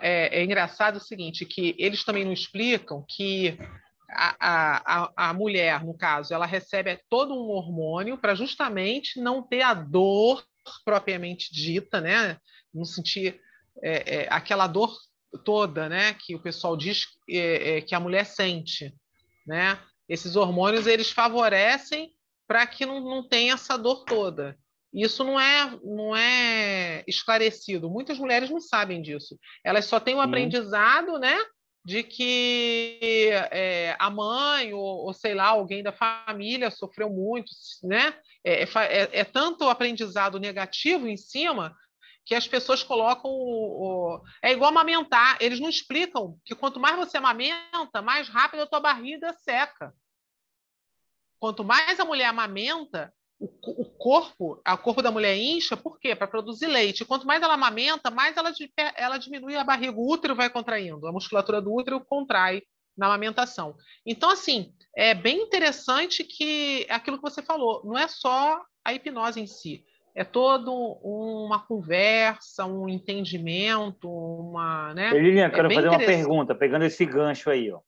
é, 0.00 0.40
é, 0.40 0.44
engraçado 0.44 0.96
o 0.96 1.00
seguinte, 1.00 1.44
que 1.44 1.74
eles 1.78 2.04
também 2.04 2.24
não 2.24 2.32
explicam 2.32 3.04
que 3.08 3.58
a, 4.10 4.34
a, 4.40 5.28
a 5.28 5.34
mulher, 5.34 5.84
no 5.84 5.96
caso, 5.96 6.32
ela 6.32 6.46
recebe 6.46 6.98
todo 7.08 7.34
um 7.34 7.50
hormônio 7.50 8.16
para 8.16 8.34
justamente 8.34 9.20
não 9.20 9.42
ter 9.42 9.62
a 9.62 9.74
dor 9.74 10.42
propriamente 10.84 11.52
dita, 11.52 12.00
né? 12.00 12.38
Não 12.72 12.84
sentir 12.84 13.40
é, 13.82 14.22
é, 14.22 14.26
aquela 14.30 14.66
dor 14.66 14.96
toda, 15.44 15.88
né? 15.88 16.14
Que 16.14 16.34
o 16.34 16.42
pessoal 16.42 16.76
diz 16.76 17.06
é, 17.28 17.76
é, 17.76 17.80
que 17.80 17.94
a 17.94 18.00
mulher 18.00 18.24
sente, 18.24 18.94
né? 19.46 19.78
Esses 20.08 20.36
hormônios 20.36 20.86
eles 20.86 21.10
favorecem 21.10 22.12
para 22.46 22.66
que 22.66 22.86
não, 22.86 23.00
não 23.00 23.28
tenha 23.28 23.54
essa 23.54 23.76
dor 23.76 24.04
toda. 24.04 24.58
Isso 24.92 25.22
não 25.22 25.38
é, 25.38 25.78
não 25.84 26.16
é 26.16 27.04
esclarecido. 27.06 27.90
Muitas 27.90 28.18
mulheres 28.18 28.50
não 28.50 28.60
sabem 28.60 29.02
disso. 29.02 29.38
Elas 29.62 29.84
só 29.84 30.00
têm 30.00 30.14
o 30.14 30.18
um 30.18 30.20
aprendizado, 30.22 31.18
né? 31.18 31.36
De 31.84 32.02
que 32.02 33.30
é, 33.50 33.96
a 33.98 34.10
mãe 34.10 34.72
ou, 34.72 35.06
ou, 35.06 35.12
sei 35.12 35.34
lá, 35.34 35.48
alguém 35.48 35.82
da 35.82 35.92
família 35.92 36.70
sofreu 36.70 37.10
muito, 37.10 37.50
né? 37.82 38.14
É, 38.44 38.62
é, 38.62 38.66
é, 38.74 39.10
é 39.20 39.24
tanto 39.24 39.68
aprendizado 39.68 40.38
negativo 40.38 41.06
em 41.06 41.16
cima 41.16 41.76
que 42.24 42.34
as 42.34 42.46
pessoas 42.46 42.82
colocam 42.82 43.30
o, 43.30 44.16
o, 44.16 44.22
é 44.42 44.52
igual 44.52 44.70
amamentar. 44.70 45.38
Eles 45.40 45.60
não 45.60 45.68
explicam 45.68 46.38
que 46.44 46.54
quanto 46.54 46.78
mais 46.78 46.96
você 46.96 47.16
amamenta, 47.16 48.02
mais 48.02 48.28
rápido 48.28 48.60
a 48.60 48.66
tua 48.66 48.80
barriga 48.80 49.32
seca. 49.32 49.94
Quanto 51.38 51.64
mais 51.64 51.98
a 51.98 52.04
mulher 52.04 52.26
amamenta, 52.26 53.12
o, 53.40 53.46
o 53.82 53.84
corpo, 53.84 54.60
o 54.66 54.78
corpo 54.78 55.00
da 55.00 55.10
mulher 55.10 55.36
incha, 55.36 55.76
por 55.76 55.98
quê? 55.98 56.14
Para 56.14 56.26
produzir 56.26 56.66
leite. 56.66 57.04
Quanto 57.04 57.26
mais 57.26 57.42
ela 57.42 57.54
amamenta, 57.54 58.10
mais 58.10 58.36
ela, 58.36 58.52
ela 58.96 59.18
diminui 59.18 59.56
a 59.56 59.64
barriga, 59.64 59.92
o 59.92 60.10
útero 60.10 60.34
vai 60.34 60.50
contraindo, 60.50 61.06
a 61.06 61.12
musculatura 61.12 61.60
do 61.60 61.72
útero 61.72 62.00
contrai 62.04 62.62
na 62.96 63.06
amamentação. 63.06 63.76
Então, 64.04 64.30
assim, 64.30 64.72
é 64.96 65.14
bem 65.14 65.42
interessante 65.42 66.24
que 66.24 66.84
aquilo 66.90 67.16
que 67.16 67.22
você 67.22 67.40
falou, 67.40 67.82
não 67.84 67.96
é 67.96 68.08
só 68.08 68.60
a 68.84 68.92
hipnose 68.92 69.40
em 69.40 69.46
si, 69.46 69.84
é 70.16 70.24
todo 70.24 70.72
uma 71.00 71.60
conversa, 71.60 72.66
um 72.66 72.88
entendimento, 72.88 74.10
uma. 74.10 74.92
Né? 74.92 75.10
Lilian, 75.10 75.46
é 75.46 75.50
quero 75.50 75.72
fazer 75.72 75.88
uma 75.88 75.98
pergunta, 75.98 76.56
pegando 76.56 76.84
esse 76.84 77.06
gancho 77.06 77.48
aí. 77.48 77.70
Ó. 77.70 77.78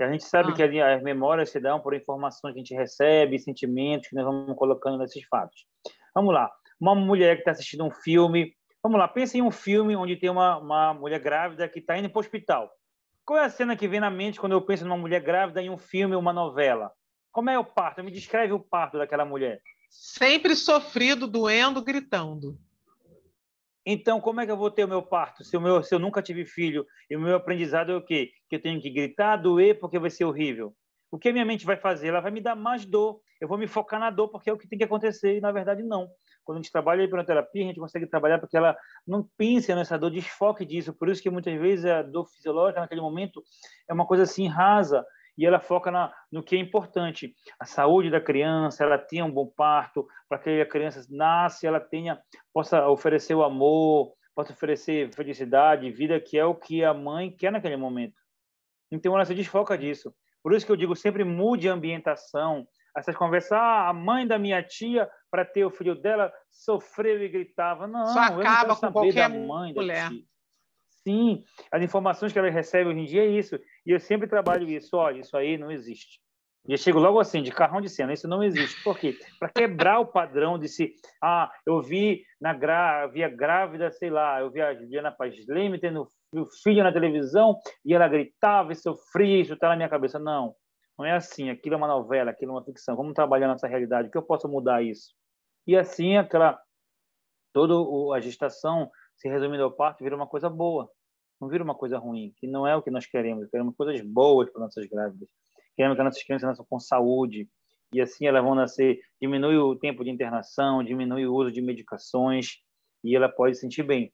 A 0.00 0.10
gente 0.10 0.24
sabe 0.24 0.52
ah. 0.52 0.54
que 0.54 0.62
as 0.62 1.02
memórias 1.02 1.50
se 1.50 1.60
dão 1.60 1.80
por 1.80 1.94
informações 1.94 2.52
que 2.52 2.60
a 2.60 2.62
gente 2.62 2.74
recebe, 2.74 3.38
sentimentos 3.38 4.08
que 4.08 4.14
nós 4.14 4.24
vamos 4.24 4.56
colocando 4.56 4.98
nesses 4.98 5.24
fatos. 5.26 5.66
Vamos 6.14 6.32
lá. 6.32 6.50
Uma 6.80 6.94
mulher 6.94 7.36
que 7.36 7.40
está 7.40 7.50
assistindo 7.50 7.84
um 7.84 7.90
filme. 7.90 8.54
Vamos 8.82 8.98
lá, 8.98 9.08
pensa 9.08 9.36
em 9.36 9.42
um 9.42 9.50
filme 9.50 9.96
onde 9.96 10.16
tem 10.16 10.30
uma, 10.30 10.58
uma 10.58 10.94
mulher 10.94 11.18
grávida 11.18 11.68
que 11.68 11.80
está 11.80 11.98
indo 11.98 12.08
para 12.08 12.18
o 12.18 12.20
hospital. 12.20 12.70
Qual 13.24 13.38
é 13.38 13.44
a 13.44 13.50
cena 13.50 13.76
que 13.76 13.88
vem 13.88 14.00
na 14.00 14.10
mente 14.10 14.40
quando 14.40 14.52
eu 14.52 14.62
penso 14.62 14.84
numa 14.84 14.96
mulher 14.96 15.20
grávida 15.20 15.60
em 15.60 15.68
um 15.68 15.76
filme 15.76 16.14
ou 16.14 16.20
uma 16.20 16.32
novela? 16.32 16.90
Como 17.32 17.50
é 17.50 17.58
o 17.58 17.64
parto? 17.64 18.02
Me 18.02 18.10
descreve 18.10 18.52
o 18.52 18.60
parto 18.60 18.96
daquela 18.96 19.24
mulher. 19.24 19.60
Sempre 19.90 20.54
sofrido, 20.54 21.26
doendo, 21.26 21.82
gritando. 21.82 22.58
Então, 23.90 24.20
como 24.20 24.38
é 24.38 24.44
que 24.44 24.52
eu 24.52 24.56
vou 24.58 24.70
ter 24.70 24.84
o 24.84 24.88
meu 24.88 25.00
parto 25.00 25.42
se, 25.42 25.56
o 25.56 25.60
meu, 25.62 25.82
se 25.82 25.94
eu 25.94 25.98
nunca 25.98 26.20
tive 26.20 26.44
filho 26.44 26.86
e 27.08 27.16
o 27.16 27.20
meu 27.20 27.36
aprendizado 27.36 27.90
é 27.90 27.96
o 27.96 28.04
quê? 28.04 28.32
Que 28.46 28.56
eu 28.56 28.60
tenho 28.60 28.78
que 28.82 28.90
gritar, 28.90 29.36
doer, 29.36 29.78
porque 29.78 29.98
vai 29.98 30.10
ser 30.10 30.26
horrível. 30.26 30.74
O 31.10 31.18
que 31.18 31.30
a 31.30 31.32
minha 31.32 31.44
mente 31.46 31.64
vai 31.64 31.78
fazer? 31.78 32.08
Ela 32.08 32.20
vai 32.20 32.30
me 32.30 32.42
dar 32.42 32.54
mais 32.54 32.84
dor. 32.84 33.18
Eu 33.40 33.48
vou 33.48 33.56
me 33.56 33.66
focar 33.66 33.98
na 33.98 34.10
dor, 34.10 34.28
porque 34.28 34.50
é 34.50 34.52
o 34.52 34.58
que 34.58 34.68
tem 34.68 34.78
que 34.78 34.84
acontecer, 34.84 35.38
e 35.38 35.40
na 35.40 35.50
verdade 35.50 35.82
não. 35.82 36.06
Quando 36.44 36.58
a 36.58 36.60
gente 36.60 36.70
trabalha 36.70 37.00
a 37.00 37.04
hipnoterapia, 37.06 37.64
a 37.64 37.66
gente 37.68 37.80
consegue 37.80 38.06
trabalhar 38.06 38.38
porque 38.38 38.58
ela 38.58 38.76
não 39.06 39.26
pense 39.38 39.74
nessa 39.74 39.98
dor, 39.98 40.10
desfoque 40.10 40.66
disso. 40.66 40.92
Por 40.92 41.08
isso 41.08 41.22
que 41.22 41.30
muitas 41.30 41.58
vezes 41.58 41.86
a 41.86 42.02
dor 42.02 42.26
fisiológica 42.26 42.82
naquele 42.82 43.00
momento 43.00 43.42
é 43.88 43.94
uma 43.94 44.06
coisa 44.06 44.24
assim 44.24 44.46
rasa, 44.48 45.02
e 45.38 45.46
ela 45.46 45.60
foca 45.60 45.90
na, 45.92 46.12
no 46.32 46.42
que 46.42 46.56
é 46.56 46.58
importante. 46.58 47.32
A 47.60 47.64
saúde 47.64 48.10
da 48.10 48.20
criança, 48.20 48.82
ela 48.82 48.98
tenha 48.98 49.24
um 49.24 49.30
bom 49.30 49.46
parto, 49.46 50.06
para 50.28 50.36
que 50.36 50.60
a 50.60 50.66
criança 50.66 51.06
nasce, 51.08 51.64
ela 51.64 51.78
tenha, 51.78 52.20
possa 52.52 52.88
oferecer 52.88 53.34
o 53.34 53.44
amor, 53.44 54.12
possa 54.34 54.52
oferecer 54.52 55.14
felicidade, 55.14 55.92
vida, 55.92 56.20
que 56.20 56.36
é 56.36 56.44
o 56.44 56.56
que 56.56 56.82
a 56.82 56.92
mãe 56.92 57.30
quer 57.30 57.52
naquele 57.52 57.76
momento. 57.76 58.14
Então, 58.90 59.14
ela 59.14 59.24
se 59.24 59.34
desfoca 59.34 59.78
disso. 59.78 60.12
Por 60.42 60.52
isso 60.52 60.66
que 60.66 60.72
eu 60.72 60.76
digo 60.76 60.96
sempre 60.96 61.22
mude 61.22 61.68
a 61.68 61.72
ambientação. 61.72 62.66
Essas 62.96 63.16
conversas, 63.16 63.52
ah, 63.52 63.88
a 63.88 63.92
mãe 63.92 64.26
da 64.26 64.38
minha 64.38 64.60
tia, 64.60 65.08
para 65.30 65.44
ter 65.44 65.64
o 65.64 65.70
filho 65.70 65.94
dela, 65.94 66.32
sofreu 66.50 67.22
e 67.22 67.28
gritava. 67.28 67.86
Não, 67.86 68.06
Só 68.06 68.20
acaba 68.20 68.74
com 68.74 68.90
qualquer 68.90 69.28
mãe 69.28 69.72
mulher. 69.72 70.10
Sim, 71.08 71.42
as 71.72 71.82
informações 71.82 72.34
que 72.34 72.38
ela 72.38 72.50
recebe 72.50 72.90
hoje 72.90 73.00
em 73.00 73.04
dia 73.06 73.24
é 73.24 73.28
isso. 73.28 73.58
E 73.86 73.92
eu 73.92 73.98
sempre 73.98 74.28
trabalho 74.28 74.68
isso. 74.68 74.94
Olha, 74.94 75.20
isso 75.20 75.34
aí 75.38 75.56
não 75.56 75.70
existe. 75.70 76.20
E 76.68 76.72
eu 76.72 76.76
chego 76.76 76.98
logo 76.98 77.18
assim, 77.18 77.42
de 77.42 77.50
carrão 77.50 77.80
de 77.80 77.88
cena, 77.88 78.12
isso 78.12 78.28
não 78.28 78.42
existe. 78.42 78.84
Por 78.84 78.98
quê? 78.98 79.16
Para 79.40 79.48
quebrar 79.48 80.00
o 80.00 80.06
padrão 80.06 80.58
de 80.58 80.68
se, 80.68 80.92
ah, 81.24 81.50
eu 81.64 81.80
vi 81.80 82.22
na 82.38 82.52
gra... 82.52 83.06
via 83.06 83.26
grávida, 83.26 83.90
sei 83.90 84.10
lá, 84.10 84.38
eu 84.42 84.50
vi 84.50 84.60
a 84.60 84.74
Juliana 84.74 85.10
Paz 85.10 85.34
Leme 85.48 85.80
tendo 85.80 86.06
o 86.34 86.44
filho 86.62 86.84
na 86.84 86.92
televisão 86.92 87.58
e 87.82 87.94
ela 87.94 88.06
gritava 88.06 88.72
e 88.72 88.76
sofria, 88.76 89.40
isso 89.40 89.54
está 89.54 89.70
na 89.70 89.76
minha 89.76 89.88
cabeça. 89.88 90.18
Não, 90.18 90.54
não 90.98 91.06
é 91.06 91.12
assim. 91.12 91.48
Aquilo 91.48 91.76
é 91.76 91.78
uma 91.78 91.88
novela, 91.88 92.32
aquilo 92.32 92.50
é 92.50 92.54
uma 92.56 92.64
ficção. 92.64 92.94
Vamos 92.94 93.14
trabalhar 93.14 93.48
nessa 93.48 93.66
realidade. 93.66 94.08
O 94.08 94.10
que 94.10 94.18
eu 94.18 94.26
posso 94.26 94.46
mudar 94.46 94.82
isso? 94.82 95.14
E 95.66 95.74
assim, 95.74 96.18
aquela 96.18 96.60
toda 97.54 98.14
a 98.14 98.20
gestação 98.20 98.90
se 99.16 99.26
resumindo 99.26 99.64
ao 99.64 99.72
parto 99.72 100.04
vira 100.04 100.14
uma 100.14 100.26
coisa 100.26 100.50
boa 100.50 100.90
não 101.40 101.48
vira 101.48 101.62
uma 101.62 101.74
coisa 101.74 101.98
ruim, 101.98 102.32
que 102.36 102.46
não 102.46 102.66
é 102.66 102.74
o 102.74 102.82
que 102.82 102.90
nós 102.90 103.06
queremos. 103.06 103.48
Queremos 103.48 103.74
coisas 103.76 104.00
boas 104.00 104.50
para 104.50 104.62
nossas 104.62 104.86
grávidas. 104.86 105.28
Queremos 105.76 105.96
que 105.96 106.02
nossas 106.02 106.22
crianças 106.22 106.48
nasçam 106.48 106.66
com 106.68 106.78
saúde 106.80 107.48
e 107.92 108.00
assim 108.00 108.26
elas 108.26 108.42
vão 108.42 108.54
nascer. 108.54 108.98
Diminui 109.20 109.56
o 109.56 109.76
tempo 109.76 110.04
de 110.04 110.10
internação, 110.10 110.82
diminui 110.82 111.26
o 111.26 111.34
uso 111.34 111.52
de 111.52 111.62
medicações 111.62 112.58
e 113.04 113.14
ela 113.14 113.28
pode 113.28 113.54
se 113.54 113.60
sentir 113.60 113.84
bem. 113.84 114.12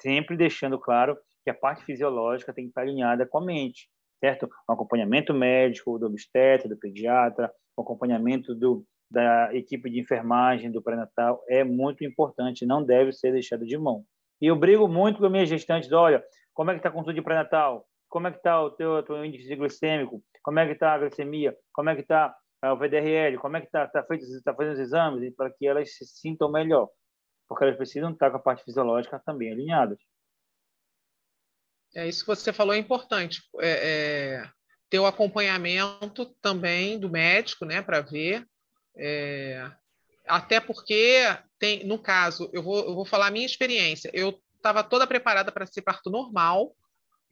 Sempre 0.00 0.36
deixando 0.36 0.78
claro 0.78 1.16
que 1.44 1.50
a 1.50 1.54
parte 1.54 1.84
fisiológica 1.84 2.52
tem 2.52 2.64
que 2.64 2.70
estar 2.70 2.82
alinhada 2.82 3.26
com 3.26 3.38
a 3.38 3.44
mente, 3.44 3.88
certo? 4.20 4.48
O 4.68 4.72
acompanhamento 4.72 5.34
médico 5.34 5.98
do 5.98 6.06
obstetra, 6.06 6.68
do 6.68 6.76
pediatra, 6.76 7.52
o 7.76 7.82
acompanhamento 7.82 8.54
do, 8.54 8.84
da 9.10 9.54
equipe 9.54 9.90
de 9.90 10.00
enfermagem 10.00 10.70
do 10.70 10.82
pré-natal 10.82 11.42
é 11.48 11.64
muito 11.64 12.04
importante, 12.04 12.66
não 12.66 12.84
deve 12.84 13.12
ser 13.12 13.32
deixado 13.32 13.66
de 13.66 13.76
mão. 13.76 14.04
E 14.40 14.46
eu 14.46 14.56
brigo 14.56 14.88
muito 14.88 15.18
com 15.18 15.26
as 15.26 15.32
minhas 15.32 15.48
gestantes, 15.48 15.90
olha, 15.92 16.22
como 16.54 16.70
é 16.70 16.74
que 16.74 16.80
está 16.80 16.90
consulta 16.90 17.14
de 17.14 17.22
pré-natal? 17.22 17.86
Como 18.08 18.26
é 18.26 18.30
que 18.30 18.38
está 18.38 18.60
o 18.60 18.70
teu, 18.70 19.02
teu, 19.02 19.24
índice 19.24 19.54
glicêmico? 19.54 20.22
Como 20.42 20.58
é 20.58 20.66
que 20.66 20.72
está 20.72 20.94
a 20.94 20.98
glicemia? 20.98 21.56
Como 21.72 21.88
é 21.90 21.94
que 21.94 22.02
está 22.02 22.36
o 22.64 22.76
VDRL? 22.76 23.38
Como 23.38 23.56
é 23.56 23.60
que 23.60 23.66
está 23.66 23.86
tá 23.86 24.02
feito, 24.02 24.24
tá 24.42 24.54
fazendo 24.54 24.74
os 24.74 24.80
exames 24.80 25.34
para 25.34 25.50
que 25.50 25.66
elas 25.66 25.94
se 25.94 26.04
sintam 26.04 26.50
melhor? 26.50 26.88
Porque 27.48 27.64
elas 27.64 27.76
precisam 27.76 28.10
estar 28.10 28.30
com 28.30 28.36
a 28.36 28.40
parte 28.40 28.64
fisiológica 28.64 29.20
também 29.24 29.52
alinhadas. 29.52 29.98
É 31.94 32.06
isso 32.06 32.20
que 32.20 32.28
você 32.28 32.52
falou 32.52 32.74
é 32.74 32.78
importante. 32.78 33.42
É, 33.60 33.70
é, 33.70 34.50
ter 34.88 34.98
o 34.98 35.06
acompanhamento 35.06 36.26
também 36.40 36.98
do 36.98 37.08
médico, 37.08 37.64
né, 37.64 37.80
para 37.80 38.00
ver. 38.00 38.46
É, 38.96 39.70
até 40.26 40.60
porque 40.60 41.22
tem, 41.58 41.84
no 41.84 41.98
caso, 41.98 42.50
eu 42.52 42.62
vou, 42.62 42.78
eu 42.80 42.94
vou 42.94 43.04
falar 43.04 43.28
a 43.28 43.30
minha 43.30 43.46
experiência. 43.46 44.10
Eu 44.12 44.38
estava 44.60 44.84
toda 44.84 45.06
preparada 45.06 45.50
para 45.50 45.66
ser 45.66 45.82
parto 45.82 46.10
normal 46.10 46.74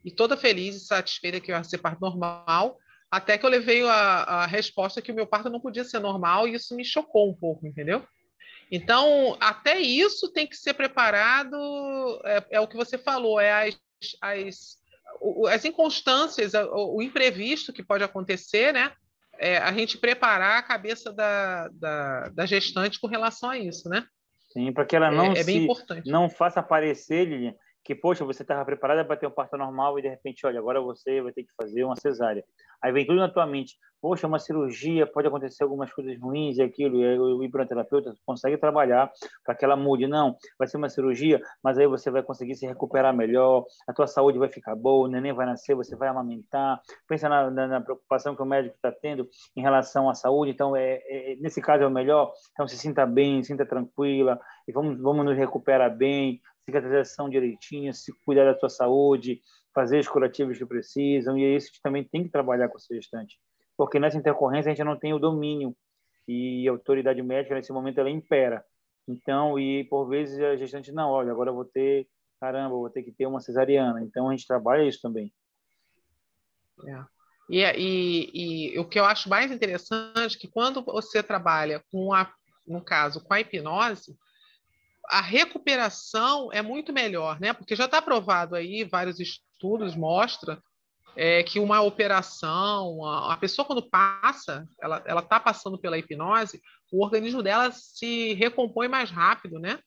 e 0.05 0.11
toda 0.11 0.37
feliz 0.37 0.74
e 0.76 0.81
satisfeita 0.81 1.41
que 1.41 1.53
ia 1.53 1.62
ser 1.62 1.79
parto 1.79 2.01
normal, 2.01 2.79
até 3.11 3.39
que 3.39 3.45
eu 3.45 3.51
levei 3.51 3.87
a, 3.87 3.95
a 3.95 4.47
resposta 4.47 5.03
que 5.03 5.12
o 5.12 5.14
meu 5.14 5.26
parto 5.26 5.51
não 5.51 5.61
podia 5.61 5.85
ser 5.85 5.99
normal 5.99 6.49
e 6.49 6.55
isso 6.55 6.74
me 6.74 6.85
chocou 6.85 7.31
um 7.31 7.35
pouco, 7.35 7.66
entendeu? 7.66 8.05
Então, 8.70 9.37
até 9.41 9.81
isso 9.81 10.31
tem 10.31 10.47
que 10.47 10.57
ser 10.57 10.74
preparado, 10.74 11.57
é, 12.24 12.47
é 12.53 12.61
o 12.61 12.68
que 12.68 12.76
você 12.76 12.99
falou, 12.99 13.41
é 13.41 13.68
as, 13.68 13.79
as, 14.20 14.76
as 15.49 15.64
inconstâncias, 15.64 16.53
o, 16.55 16.97
o 16.97 17.03
imprevisto 17.03 17.72
que 17.72 17.83
pode 17.83 18.05
acontecer, 18.05 18.72
né? 18.72 18.93
É, 19.41 19.59
a 19.59 19.72
gente 19.72 19.97
preparar 19.97 20.59
a 20.59 20.62
cabeça 20.62 21.12
da, 21.12 21.68
da, 21.68 22.29
da 22.31 22.47
gestante 22.47 22.99
com 22.99 23.07
relação 23.07 23.51
a 23.51 23.59
isso, 23.59 23.89
né? 23.89 24.05
Sim, 24.49 24.72
para 24.72 24.84
que 24.84 24.96
ela 24.96 25.09
é, 25.09 25.11
não 25.11 25.32
é, 25.32 25.40
é 25.40 25.42
se, 25.42 25.66
não 26.07 26.28
faça 26.30 26.61
aparecer, 26.61 27.26
Lilian, 27.26 27.55
que, 27.89 27.95
poxa, 27.95 28.22
você 28.22 28.43
estava 28.43 28.62
preparada 28.66 29.03
para 29.03 29.16
ter 29.16 29.26
um 29.26 29.30
parto 29.30 29.57
normal 29.57 29.99
e, 29.99 30.03
de 30.03 30.09
repente, 30.09 30.47
olha, 30.47 30.59
agora 30.59 30.78
você 30.78 31.22
vai 31.22 31.32
ter 31.32 31.43
que 31.43 31.55
fazer 31.59 31.84
uma 31.84 31.97
cesárea. 31.97 32.45
Aí 32.82 32.93
vem 32.93 33.07
tudo 33.07 33.18
na 33.18 33.30
tua 33.30 33.47
mente, 33.47 33.78
poxa, 33.99 34.26
uma 34.26 34.39
cirurgia, 34.39 35.07
pode 35.07 35.26
acontecer 35.26 35.64
algumas 35.64 35.91
coisas 35.91 36.20
ruins 36.20 36.59
e 36.59 36.62
aquilo, 36.62 37.03
e 37.03 37.18
o 37.18 37.43
hipnoterapeuta 37.43 38.14
consegue 38.26 38.59
trabalhar 38.59 39.11
para 39.43 39.55
que 39.55 39.64
ela 39.64 39.74
mude. 39.74 40.07
Não, 40.07 40.36
vai 40.59 40.68
ser 40.68 40.76
uma 40.76 40.91
cirurgia, 40.91 41.41
mas 41.64 41.78
aí 41.78 41.86
você 41.86 42.11
vai 42.11 42.22
conseguir 42.22 42.57
se 42.57 42.66
recuperar 42.66 43.16
melhor, 43.16 43.64
a 43.89 43.93
tua 43.95 44.07
saúde 44.07 44.39
vai 44.39 44.51
ficar 44.51 44.76
boa, 44.76 45.09
o 45.09 45.11
neném 45.11 45.32
vai 45.32 45.47
nascer, 45.47 45.74
você 45.74 45.97
vai 45.97 46.09
amamentar. 46.09 46.82
Pensa 47.09 47.26
na, 47.26 47.51
na, 47.51 47.66
na 47.66 47.80
preocupação 47.80 48.36
que 48.36 48.43
o 48.43 48.47
médico 48.47 48.76
está 48.76 48.93
tendo 48.93 49.26
em 49.57 49.62
relação 49.62 50.11
à 50.11 50.14
saúde, 50.14 50.53
então, 50.53 50.76
é, 50.76 51.01
é, 51.09 51.36
nesse 51.41 51.62
caso 51.62 51.84
é 51.84 51.86
o 51.86 51.91
melhor, 51.91 52.34
então 52.53 52.68
se 52.68 52.76
sinta 52.76 53.07
bem, 53.07 53.43
sinta 53.43 53.64
tranquila, 53.64 54.39
e 54.68 54.72
vamos, 54.72 55.01
vamos 55.01 55.24
nos 55.24 55.39
recuperar 55.39 55.97
bem, 55.97 56.39
cicatrização 56.69 57.31
direitinho, 57.31 57.95
se 57.95 58.12
cuidar 58.25 58.45
da 58.45 58.55
tua 58.55 58.69
saúde, 58.69 59.41
fazer 59.75 59.99
os 59.99 60.09
curativos 60.09 60.59
que 60.59 60.66
precisam, 60.66 61.39
e 61.39 61.45
é 61.45 61.57
isso 61.57 61.73
que 61.73 61.81
também 61.81 62.05
tem 62.05 62.25
que 62.25 62.31
trabalhar 62.31 62.69
com 62.69 62.77
o 62.77 62.95
gestante. 62.95 63.39
Porque 63.77 63.99
nessa 63.99 64.19
intercorrência 64.19 64.71
a 64.71 64.75
gente 64.75 64.85
não 64.85 64.99
tem 64.99 65.14
o 65.14 65.19
domínio, 65.19 65.75
e 66.27 66.69
a 66.69 66.73
autoridade 66.73 67.23
médica 67.23 67.55
nesse 67.55 67.73
momento 67.73 67.99
ela 67.99 68.11
impera. 68.11 68.62
Então, 69.09 69.59
e 69.59 69.85
por 69.85 70.07
vezes 70.07 70.39
a 70.41 70.57
gestante, 70.57 70.93
não, 70.93 71.11
olha, 71.11 71.33
agora 71.33 71.51
eu 71.51 71.55
vou 71.55 71.64
ter, 71.64 72.07
caramba, 72.39 72.77
vou 72.77 72.91
ter 72.91 73.03
que 73.03 73.12
ter 73.12 73.27
uma 73.27 73.41
cesariana. 73.41 74.03
Então 74.03 74.29
a 74.29 74.33
gente 74.33 74.47
trabalha 74.47 74.87
isso 74.87 75.01
também. 75.01 75.33
É. 76.87 77.05
E, 77.49 77.62
e, 77.62 78.75
e, 78.75 78.79
o 78.79 78.87
que 78.87 79.01
eu 79.01 79.07
acho 79.07 79.31
mais 79.31 79.51
interessante 79.51 80.37
é 80.37 80.39
que 80.39 80.49
quando 80.49 80.85
você 80.85 81.23
trabalha 81.23 81.83
com 81.91 82.12
a, 82.12 82.31
no 82.66 82.85
caso, 82.85 83.25
com 83.25 83.33
a 83.33 83.41
hipnose, 83.41 84.14
a 85.11 85.20
recuperação 85.20 86.50
é 86.52 86.62
muito 86.62 86.92
melhor, 86.92 87.40
né? 87.40 87.52
Porque 87.52 87.74
já 87.74 87.86
está 87.86 88.00
provado 88.00 88.54
aí, 88.54 88.84
vários 88.84 89.18
estudos 89.18 89.96
mostram 89.96 90.56
é, 91.16 91.42
que 91.42 91.59
uma 91.59 91.80
operação, 91.80 93.04
a, 93.04 93.34
a, 93.34 93.36
pessoa 93.36 93.66
quando 93.66 93.88
passa, 93.88 94.68
ela 94.80 95.20
está 95.20 95.40
passando 95.40 95.78
pela 95.78 95.98
hipnose, 95.98 96.61
o 96.92 97.04
organismo 97.04 97.42
dela 97.42 97.70
se 97.72 98.34
recompõe 98.34 98.86
mais 98.86 99.11
rápido, 99.11 99.59
né? 99.59 99.78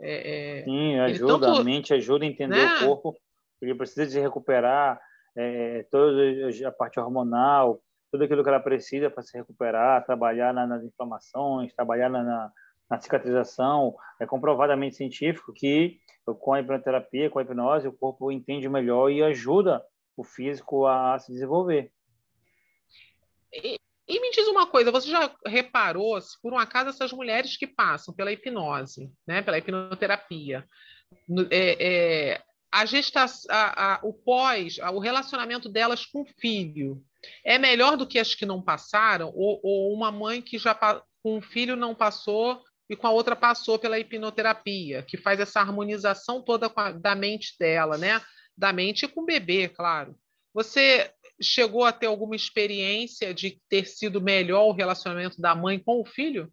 É, 0.00 0.60
é 0.60 0.64
Sim, 0.64 0.98
ajuda, 1.00 1.46
tanto, 1.46 1.60
a 1.60 1.64
mente 1.64 1.92
ajuda 1.92 2.24
a 2.24 2.28
entender 2.28 2.64
né? 2.64 2.76
o 2.76 2.86
corpo, 2.86 3.16
porque 3.58 3.74
precisa 3.74 4.08
se 4.08 4.20
recuperar 4.20 5.00
é, 5.36 5.84
toda 5.90 6.22
a 6.66 6.72
parte 6.72 6.98
hormonal, 6.98 7.80
tudo 8.10 8.24
aquilo 8.24 8.42
que 8.42 8.48
ela 8.48 8.60
precisa 8.60 9.10
para 9.10 9.22
se 9.22 9.36
recuperar, 9.36 10.04
trabalhar 10.06 10.54
na, 10.54 10.66
nas 10.66 10.82
inflamações, 10.82 11.74
trabalhar 11.74 12.08
na, 12.08 12.22
na, 12.22 12.52
na, 12.90 13.00
cicatrização. 13.00 13.96
É 14.20 14.26
comprovadamente 14.26 14.96
científico 14.96 15.52
que 15.52 15.98
com 16.40 16.52
a 16.52 16.60
hipnoterapia, 16.60 17.30
com 17.30 17.38
a 17.38 17.42
hipnose, 17.42 17.88
o 17.88 17.92
corpo 17.92 18.30
entende 18.30 18.68
melhor 18.68 19.10
e 19.10 19.22
ajuda 19.22 19.82
o 20.16 20.22
físico 20.22 20.86
a 20.86 21.18
se 21.18 21.32
desenvolver. 21.32 21.90
E, 23.52 23.78
e 24.06 24.20
me 24.20 24.30
diz 24.30 24.46
uma 24.48 24.66
coisa, 24.66 24.90
você 24.90 25.08
já 25.08 25.34
reparou 25.46 26.20
se 26.20 26.40
por 26.42 26.52
um 26.52 26.58
acaso 26.58 26.90
essas 26.90 27.12
mulheres 27.12 27.56
que 27.56 27.66
passam 27.66 28.12
pela 28.12 28.32
hipnose, 28.32 29.10
né, 29.26 29.40
pela 29.40 29.58
hipnoterapia, 29.58 30.66
é, 31.50 31.86
é, 32.32 32.42
a 32.70 32.84
gestação, 32.84 33.54
a, 33.54 33.94
a, 33.94 34.00
o 34.02 34.12
pós, 34.12 34.78
o 34.78 34.98
relacionamento 34.98 35.68
delas 35.68 36.04
com 36.04 36.22
o 36.22 36.26
filho 36.38 37.02
é 37.44 37.58
melhor 37.58 37.96
do 37.96 38.06
que 38.06 38.18
as 38.18 38.34
que 38.34 38.46
não 38.46 38.62
passaram? 38.62 39.32
Ou, 39.34 39.60
ou 39.62 39.92
uma 39.92 40.12
mãe 40.12 40.42
que 40.42 40.58
já 40.58 40.74
com 40.74 41.38
um 41.38 41.42
filho 41.42 41.76
não 41.76 41.94
passou 41.94 42.62
e 42.88 42.96
com 42.96 43.06
a 43.06 43.10
outra 43.10 43.36
passou 43.36 43.78
pela 43.78 43.98
hipnoterapia, 43.98 45.02
que 45.02 45.16
faz 45.16 45.38
essa 45.40 45.60
harmonização 45.60 46.42
toda 46.42 46.72
a, 46.74 46.92
da 46.92 47.14
mente 47.14 47.54
dela, 47.58 47.98
né? 47.98 48.20
Da 48.56 48.72
mente 48.72 49.06
com 49.06 49.20
o 49.20 49.26
bebê, 49.26 49.68
claro. 49.68 50.16
Você 50.54 51.12
chegou 51.40 51.84
a 51.84 51.92
ter 51.92 52.06
alguma 52.06 52.34
experiência 52.34 53.32
de 53.34 53.60
ter 53.68 53.84
sido 53.86 54.20
melhor 54.20 54.64
o 54.64 54.72
relacionamento 54.72 55.40
da 55.40 55.54
mãe 55.54 55.78
com 55.78 56.00
o 56.00 56.06
filho? 56.06 56.52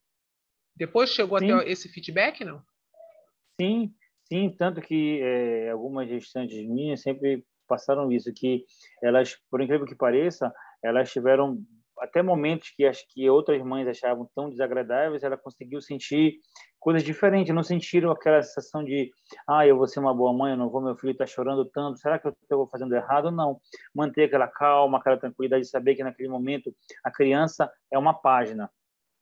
Depois 0.75 1.09
chegou 1.09 1.39
Sim. 1.39 1.51
a 1.51 1.59
ter 1.59 1.71
esse 1.71 1.87
feedback, 1.89 2.43
não? 2.43 2.61
Sim, 3.59 3.93
sim, 4.27 4.49
tanto 4.49 4.81
que 4.81 5.21
é, 5.21 5.71
algumas 5.71 6.09
gestantes 6.09 6.67
minhas 6.67 7.01
sempre 7.01 7.45
passaram 7.67 8.11
isso, 8.11 8.31
que 8.33 8.65
elas, 9.01 9.37
por 9.49 9.61
incrível 9.61 9.87
que 9.87 9.95
pareça, 9.95 10.53
elas 10.83 11.11
tiveram 11.11 11.63
até 11.99 12.21
momentos 12.21 12.71
que 12.75 12.85
acho 12.85 13.05
que 13.09 13.29
outras 13.29 13.61
mães 13.61 13.87
achavam 13.87 14.29
tão 14.35 14.49
desagradáveis, 14.49 15.23
ela 15.23 15.37
conseguiu 15.37 15.81
sentir 15.81 16.39
coisas 16.79 17.03
diferentes, 17.03 17.53
não 17.53 17.63
sentiram 17.63 18.11
aquela 18.11 18.41
sensação 18.43 18.83
de, 18.83 19.11
ah, 19.47 19.65
eu 19.65 19.77
vou 19.77 19.87
ser 19.87 19.99
uma 19.99 20.13
boa 20.13 20.33
mãe, 20.33 20.51
eu 20.51 20.57
não 20.57 20.69
vou, 20.69 20.81
meu 20.81 20.95
filho 20.95 21.11
está 21.11 21.25
chorando 21.25 21.65
tanto, 21.65 21.97
será 21.97 22.19
que 22.19 22.27
eu 22.27 22.33
estou 22.41 22.67
fazendo 22.67 22.95
errado? 22.95 23.31
Não. 23.31 23.59
Manter 23.93 24.25
aquela 24.25 24.47
calma, 24.47 24.99
aquela 24.99 25.17
tranquilidade 25.17 25.63
de 25.63 25.69
saber 25.69 25.95
que 25.95 26.03
naquele 26.03 26.29
momento 26.29 26.73
a 27.03 27.11
criança 27.11 27.71
é 27.91 27.97
uma 27.97 28.13
página, 28.13 28.69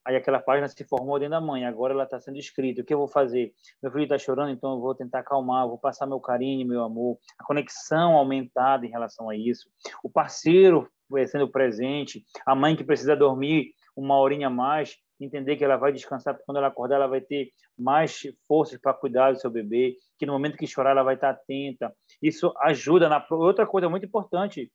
Aí 0.05 0.17
aquela 0.17 0.39
página 0.39 0.67
se 0.67 0.83
formou 0.83 1.17
dentro 1.17 1.31
da 1.31 1.41
mãe, 1.41 1.65
agora 1.65 1.93
ela 1.93 2.03
está 2.03 2.19
sendo 2.19 2.37
escrita. 2.37 2.81
O 2.81 2.85
que 2.85 2.93
eu 2.93 2.97
vou 2.97 3.07
fazer? 3.07 3.53
Meu 3.81 3.89
filho 3.91 4.03
está 4.03 4.17
chorando, 4.17 4.51
então 4.51 4.73
eu 4.73 4.81
vou 4.81 4.93
tentar 4.93 5.19
acalmar, 5.19 5.67
vou 5.67 5.77
passar 5.77 6.05
meu 6.05 6.19
carinho, 6.19 6.67
meu 6.67 6.83
amor. 6.83 7.17
A 7.39 7.45
conexão 7.45 8.17
aumentada 8.17 8.85
em 8.85 8.89
relação 8.89 9.29
a 9.29 9.35
isso. 9.35 9.69
O 10.03 10.09
parceiro 10.09 10.89
sendo 11.27 11.49
presente, 11.49 12.23
a 12.45 12.55
mãe 12.55 12.75
que 12.75 12.83
precisa 12.83 13.15
dormir 13.15 13.73
uma 13.95 14.17
horinha 14.17 14.47
a 14.47 14.49
mais, 14.49 14.97
entender 15.19 15.55
que 15.55 15.63
ela 15.63 15.77
vai 15.77 15.91
descansar, 15.91 16.37
quando 16.45 16.57
ela 16.57 16.67
acordar 16.67 16.95
ela 16.95 17.07
vai 17.07 17.21
ter 17.21 17.51
mais 17.77 18.21
forças 18.47 18.79
para 18.79 18.93
cuidar 18.93 19.31
do 19.31 19.39
seu 19.39 19.49
bebê, 19.49 19.95
que 20.17 20.25
no 20.25 20.33
momento 20.33 20.57
que 20.57 20.67
chorar 20.67 20.91
ela 20.91 21.03
vai 21.03 21.15
estar 21.15 21.29
atenta. 21.29 21.93
Isso 22.21 22.53
ajuda 22.61 23.07
na 23.07 23.25
outra 23.31 23.65
coisa 23.65 23.89
muito 23.89 24.05
importante, 24.05 24.71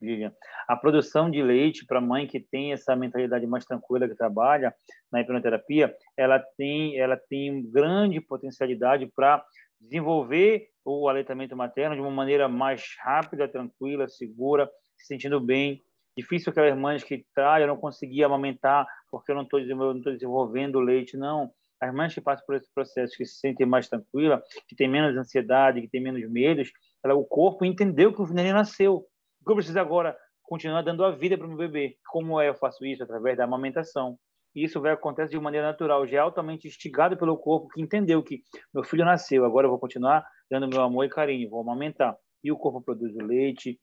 Vivian. 0.00 0.32
A 0.68 0.76
produção 0.76 1.30
de 1.30 1.42
leite 1.42 1.86
para 1.86 2.00
mãe 2.00 2.26
que 2.26 2.40
tem 2.40 2.72
essa 2.72 2.94
mentalidade 2.94 3.46
mais 3.46 3.64
tranquila 3.64 4.08
que 4.08 4.14
trabalha 4.14 4.74
na 5.10 5.20
hipnoterapia, 5.20 5.94
ela 6.16 6.38
tem, 6.56 6.98
ela 6.98 7.16
tem 7.28 7.62
grande 7.70 8.20
potencialidade 8.20 9.10
para 9.14 9.44
desenvolver 9.80 10.68
o 10.84 11.08
aleitamento 11.08 11.56
materno 11.56 11.94
de 11.94 12.00
uma 12.00 12.10
maneira 12.10 12.48
mais 12.48 12.84
rápida, 13.02 13.48
tranquila, 13.48 14.08
segura, 14.08 14.70
se 14.98 15.06
sentindo 15.06 15.40
bem. 15.40 15.82
Difícil 16.16 16.50
aquelas 16.50 16.76
mães 16.78 17.04
que, 17.04 17.24
ah, 17.38 17.60
eu 17.60 17.66
não 17.66 17.76
consegui 17.76 18.24
amamentar 18.24 18.86
porque 19.10 19.30
eu 19.30 19.36
não 19.36 19.42
estou 19.42 19.60
desenvolvendo 19.60 20.76
o 20.76 20.80
leite. 20.80 21.16
Não, 21.16 21.50
as 21.80 21.94
mães 21.94 22.14
que 22.14 22.20
passam 22.20 22.44
por 22.46 22.56
esse 22.56 22.72
processo, 22.72 23.16
que 23.16 23.26
se 23.26 23.38
sentem 23.38 23.66
mais 23.66 23.88
tranquila, 23.88 24.42
que 24.66 24.74
têm 24.74 24.88
menos 24.88 25.16
ansiedade, 25.16 25.80
que 25.82 25.88
têm 25.88 26.02
menos 26.02 26.28
medos, 26.30 26.70
ela, 27.04 27.14
o 27.14 27.24
corpo 27.24 27.64
entendeu 27.64 28.12
que 28.12 28.22
o 28.22 28.26
neném 28.32 28.52
nasceu 28.52 29.06
que 29.46 29.52
eu 29.52 29.56
preciso 29.56 29.78
agora 29.78 30.16
continuar 30.42 30.82
dando 30.82 31.04
a 31.04 31.12
vida 31.12 31.38
para 31.38 31.46
o 31.46 31.48
meu 31.48 31.58
bebê. 31.58 31.96
Como 32.08 32.40
é 32.40 32.48
eu 32.48 32.54
faço 32.54 32.84
isso? 32.84 33.02
Através 33.02 33.36
da 33.36 33.44
amamentação. 33.44 34.18
E 34.54 34.64
isso 34.64 34.80
vai 34.80 34.92
acontecer 34.92 35.30
de 35.30 35.40
maneira 35.40 35.66
natural, 35.66 36.06
já 36.06 36.16
é 36.16 36.20
altamente 36.20 36.66
instigado 36.66 37.16
pelo 37.16 37.36
corpo, 37.36 37.68
que 37.68 37.80
entendeu 37.80 38.22
que 38.22 38.40
meu 38.74 38.82
filho 38.82 39.04
nasceu, 39.04 39.44
agora 39.44 39.66
eu 39.66 39.70
vou 39.70 39.78
continuar 39.78 40.26
dando 40.50 40.66
meu 40.66 40.82
amor 40.82 41.04
e 41.04 41.10
carinho, 41.10 41.50
vou 41.50 41.60
amamentar. 41.60 42.16
E 42.42 42.50
o 42.50 42.56
corpo 42.56 42.80
produz 42.80 43.14
o 43.16 43.22
leite, 43.22 43.78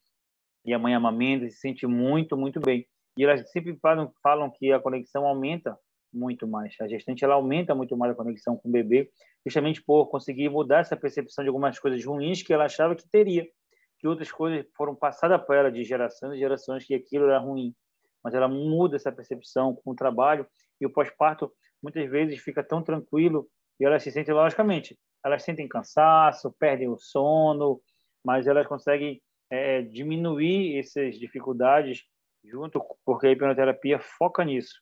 e 0.66 0.74
a 0.74 0.80
mãe 0.80 0.94
amamenta, 0.94 1.50
se 1.50 1.58
sente 1.58 1.86
muito, 1.86 2.38
muito 2.38 2.60
bem. 2.60 2.88
E 3.18 3.24
elas 3.24 3.50
sempre 3.52 3.76
falam, 3.78 4.12
falam 4.22 4.50
que 4.50 4.72
a 4.72 4.80
conexão 4.80 5.26
aumenta 5.26 5.78
muito 6.14 6.48
mais. 6.48 6.76
A 6.80 6.88
gestante 6.88 7.24
ela 7.24 7.36
aumenta 7.36 7.76
muito 7.76 7.98
mais 7.98 8.12
a 8.12 8.16
conexão 8.16 8.56
com 8.56 8.70
o 8.70 8.72
bebê, 8.72 9.10
justamente 9.46 9.82
por 9.84 10.08
conseguir 10.08 10.50
mudar 10.50 10.80
essa 10.80 10.96
percepção 10.96 11.44
de 11.44 11.50
algumas 11.50 11.80
coisas 11.80 12.04
ruins 12.06 12.42
que 12.42 12.54
ela 12.54 12.66
achava 12.66 12.96
que 12.96 13.08
teria 13.10 13.46
que 14.04 14.08
outras 14.08 14.30
coisas 14.32 14.66
foram 14.76 14.94
passadas 14.94 15.42
para 15.46 15.60
ela 15.60 15.72
de 15.72 15.82
gerações 15.84 16.34
e 16.34 16.38
gerações 16.38 16.86
que 16.86 16.94
aquilo 16.94 17.24
era 17.24 17.40
ruim. 17.40 17.74
Mas 18.22 18.34
ela 18.34 18.50
muda 18.50 18.98
essa 18.98 19.12
percepção 19.12 19.76
com 19.76 19.92
o 19.92 19.96
trabalho 19.96 20.46
e 20.80 20.86
o 20.86 20.90
pós-parto 20.92 21.50
muitas 21.82 22.10
vezes 22.10 22.40
fica 22.40 22.62
tão 22.62 22.84
tranquilo 22.84 23.48
e 23.80 23.86
elas 23.86 24.04
se 24.04 24.12
sentem, 24.12 24.34
logicamente, 24.34 25.00
elas 25.26 25.44
sentem 25.44 25.70
cansaço, 25.70 26.54
perdem 26.60 26.90
o 26.90 26.98
sono, 26.98 27.82
mas 28.26 28.46
elas 28.46 28.68
conseguem 28.68 29.22
é, 29.54 29.84
diminuir 29.84 30.80
essas 30.80 31.20
dificuldades 31.20 32.04
junto, 32.44 32.84
porque 33.06 33.28
a 33.28 33.32
hipnoterapia 33.32 34.00
foca 34.00 34.44
nisso. 34.44 34.74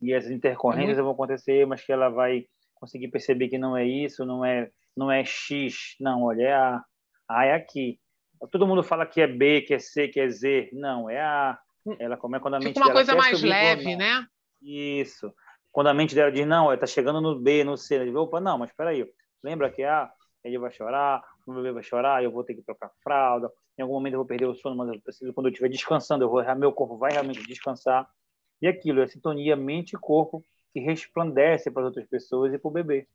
E 0.00 0.14
as 0.14 0.30
intercorrências 0.30 0.98
uhum. 0.98 1.04
vão 1.04 1.12
acontecer, 1.12 1.66
mas 1.66 1.84
que 1.84 1.92
ela 1.92 2.08
vai 2.08 2.46
conseguir 2.76 3.08
perceber 3.08 3.48
que 3.48 3.58
não 3.58 3.76
é 3.76 3.84
isso, 3.84 4.24
não 4.24 4.44
é 4.44 4.70
não 4.96 5.10
é 5.10 5.24
X, 5.24 5.96
não, 6.00 6.22
olha, 6.24 6.42
é 6.42 6.52
A, 6.52 6.84
a 7.28 7.44
é 7.46 7.54
aqui. 7.54 7.98
Todo 8.52 8.66
mundo 8.66 8.84
fala 8.84 9.06
que 9.06 9.20
é 9.20 9.26
B, 9.26 9.62
que 9.62 9.74
é 9.74 9.78
C, 9.80 10.06
que 10.06 10.20
é 10.20 10.28
Z. 10.28 10.70
Não, 10.72 11.10
é 11.10 11.20
A. 11.20 11.58
Ela 11.98 12.16
começa 12.16 12.42
quando 12.42 12.54
a 12.54 12.58
mente 12.58 12.74
Fica 12.74 12.86
uma 12.86 12.92
coisa 12.92 13.14
mais 13.16 13.42
leve, 13.42 13.96
né? 13.96 14.26
Isso. 14.62 15.32
Quando 15.72 15.88
a 15.88 15.94
mente 15.94 16.14
dela 16.14 16.30
diz, 16.30 16.46
não, 16.46 16.72
está 16.72 16.86
chegando 16.86 17.20
no 17.20 17.38
B, 17.40 17.64
no 17.64 17.76
C, 17.76 17.96
ela 17.96 18.04
diz, 18.04 18.14
opa, 18.14 18.40
não, 18.40 18.58
mas 18.58 18.70
espera 18.70 18.90
aí. 18.90 19.04
Lembra 19.42 19.70
que 19.70 19.82
é 19.82 19.88
A, 19.88 20.10
ele 20.44 20.58
vai 20.58 20.70
chorar, 20.72 21.22
o 21.52 21.54
bebê 21.56 21.72
vai 21.72 21.82
chorar, 21.82 22.22
eu 22.22 22.30
vou 22.30 22.44
ter 22.44 22.54
que 22.54 22.62
trocar 22.62 22.90
fralda, 23.02 23.50
em 23.76 23.82
algum 23.82 23.94
momento 23.94 24.14
eu 24.14 24.18
vou 24.18 24.26
perder 24.26 24.46
o 24.46 24.54
sono, 24.54 24.76
mas 24.76 24.88
eu 24.88 25.00
preciso, 25.00 25.32
quando 25.32 25.46
eu 25.46 25.50
estiver 25.50 25.68
descansando, 25.68 26.24
eu 26.24 26.28
vou, 26.28 26.42
meu 26.56 26.72
corpo 26.72 26.96
vai 26.96 27.12
realmente 27.12 27.46
descansar. 27.46 28.08
E 28.60 28.66
aquilo, 28.66 29.00
é 29.00 29.04
a 29.04 29.08
sintonia 29.08 29.54
mente 29.54 29.94
e 29.94 29.98
corpo 29.98 30.44
que 30.72 30.80
resplandece 30.80 31.70
para 31.70 31.82
as 31.82 31.86
outras 31.86 32.06
pessoas 32.06 32.52
e 32.52 32.58
para 32.58 32.68
o 32.68 32.72
bebê. 32.72 33.06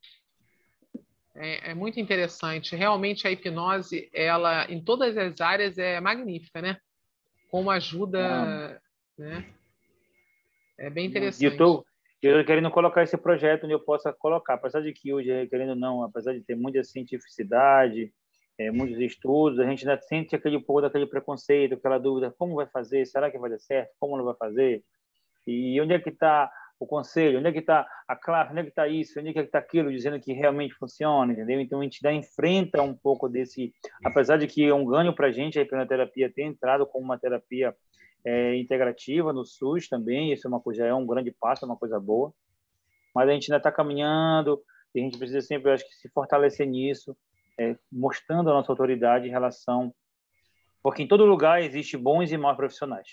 É, 1.35 1.71
é, 1.71 1.73
muito 1.73 1.99
interessante. 1.99 2.75
Realmente 2.75 3.27
a 3.27 3.31
hipnose, 3.31 4.09
ela 4.13 4.65
em 4.71 4.81
todas 4.81 5.17
as 5.17 5.41
áreas 5.41 5.77
é 5.77 5.99
magnífica, 5.99 6.61
né? 6.61 6.77
Como 7.49 7.69
ajuda, 7.71 8.81
né? 9.17 9.45
É 10.77 10.89
bem 10.89 11.07
interessante. 11.07 11.43
Eu 11.43 11.51
estou 11.51 11.85
eu 12.21 12.45
querendo 12.45 12.71
colocar 12.71 13.03
esse 13.03 13.17
projeto 13.17 13.65
onde 13.65 13.73
eu 13.73 13.79
possa 13.79 14.13
colocar, 14.13 14.53
apesar 14.53 14.79
de 14.79 14.93
que 14.93 15.13
hoje, 15.13 15.45
querendo 15.47 15.75
não, 15.75 16.03
apesar 16.03 16.33
de 16.33 16.41
ter 16.41 16.55
muita 16.55 16.81
cientificidade, 16.81 18.13
é, 18.57 18.71
muitos 18.71 18.99
estudos, 18.99 19.59
a 19.59 19.65
gente 19.65 19.87
ainda 19.87 20.01
sente 20.01 20.35
aquele 20.35 20.59
pouco 20.59 20.81
daquele 20.81 21.07
preconceito, 21.07 21.75
aquela 21.75 21.97
dúvida, 21.97 22.33
como 22.37 22.55
vai 22.55 22.67
fazer? 22.67 23.05
Será 23.05 23.31
que 23.31 23.37
vai 23.37 23.49
dar 23.49 23.59
certo? 23.59 23.91
Como 23.99 24.17
não 24.17 24.25
vai 24.25 24.35
fazer? 24.35 24.83
E 25.47 25.79
onde 25.81 25.93
é 25.93 25.99
que 25.99 26.09
está 26.09 26.51
o 26.79 26.85
conselho, 26.85 27.39
onde 27.39 27.47
é 27.47 27.51
que 27.51 27.59
está 27.59 27.87
a 28.07 28.15
classe, 28.15 28.51
onde 28.51 28.59
é 28.59 28.63
que 28.63 28.69
está 28.69 28.87
isso, 28.87 29.19
onde 29.19 29.29
é 29.29 29.33
que 29.33 29.39
está 29.39 29.59
aquilo, 29.59 29.91
dizendo 29.91 30.19
que 30.19 30.33
realmente 30.33 30.73
funciona, 30.75 31.31
entendeu? 31.31 31.59
Então 31.59 31.79
a 31.79 31.83
gente 31.83 32.01
dá 32.01 32.11
enfrenta 32.11 32.81
um 32.81 32.93
pouco 32.95 33.27
desse, 33.29 33.73
apesar 34.03 34.37
de 34.37 34.47
que 34.47 34.63
é 34.65 34.73
um 34.73 34.85
ganho 34.85 35.13
para 35.13 35.27
a 35.27 35.31
gente 35.31 35.57
a 35.57 35.61
hipnoterapia 35.61 36.31
ter 36.31 36.43
entrado 36.43 36.85
como 36.85 37.05
uma 37.05 37.17
terapia 37.17 37.75
é, 38.25 38.55
integrativa 38.55 39.33
no 39.33 39.45
SUS 39.45 39.87
também, 39.87 40.31
isso 40.31 40.47
é 40.47 40.49
uma 40.49 40.59
coisa, 40.59 40.85
é 40.85 40.93
um 40.93 41.05
grande 41.05 41.31
passo, 41.31 41.65
é 41.65 41.67
uma 41.67 41.77
coisa 41.77 41.99
boa, 41.99 42.33
mas 43.15 43.29
a 43.29 43.31
gente 43.33 43.51
ainda 43.51 43.57
está 43.57 43.71
caminhando 43.71 44.61
e 44.93 44.99
a 44.99 45.03
gente 45.03 45.17
precisa 45.17 45.41
sempre, 45.41 45.71
acho 45.71 45.87
que, 45.87 45.95
se 45.95 46.09
fortalecer 46.09 46.67
nisso, 46.67 47.15
é, 47.59 47.75
mostrando 47.91 48.49
a 48.49 48.53
nossa 48.53 48.71
autoridade 48.71 49.27
em 49.27 49.31
relação, 49.31 49.93
porque 50.81 51.03
em 51.03 51.07
todo 51.07 51.25
lugar 51.25 51.61
existe 51.61 51.97
bons 51.97 52.31
e 52.31 52.37
maus 52.37 52.57
profissionais. 52.57 53.07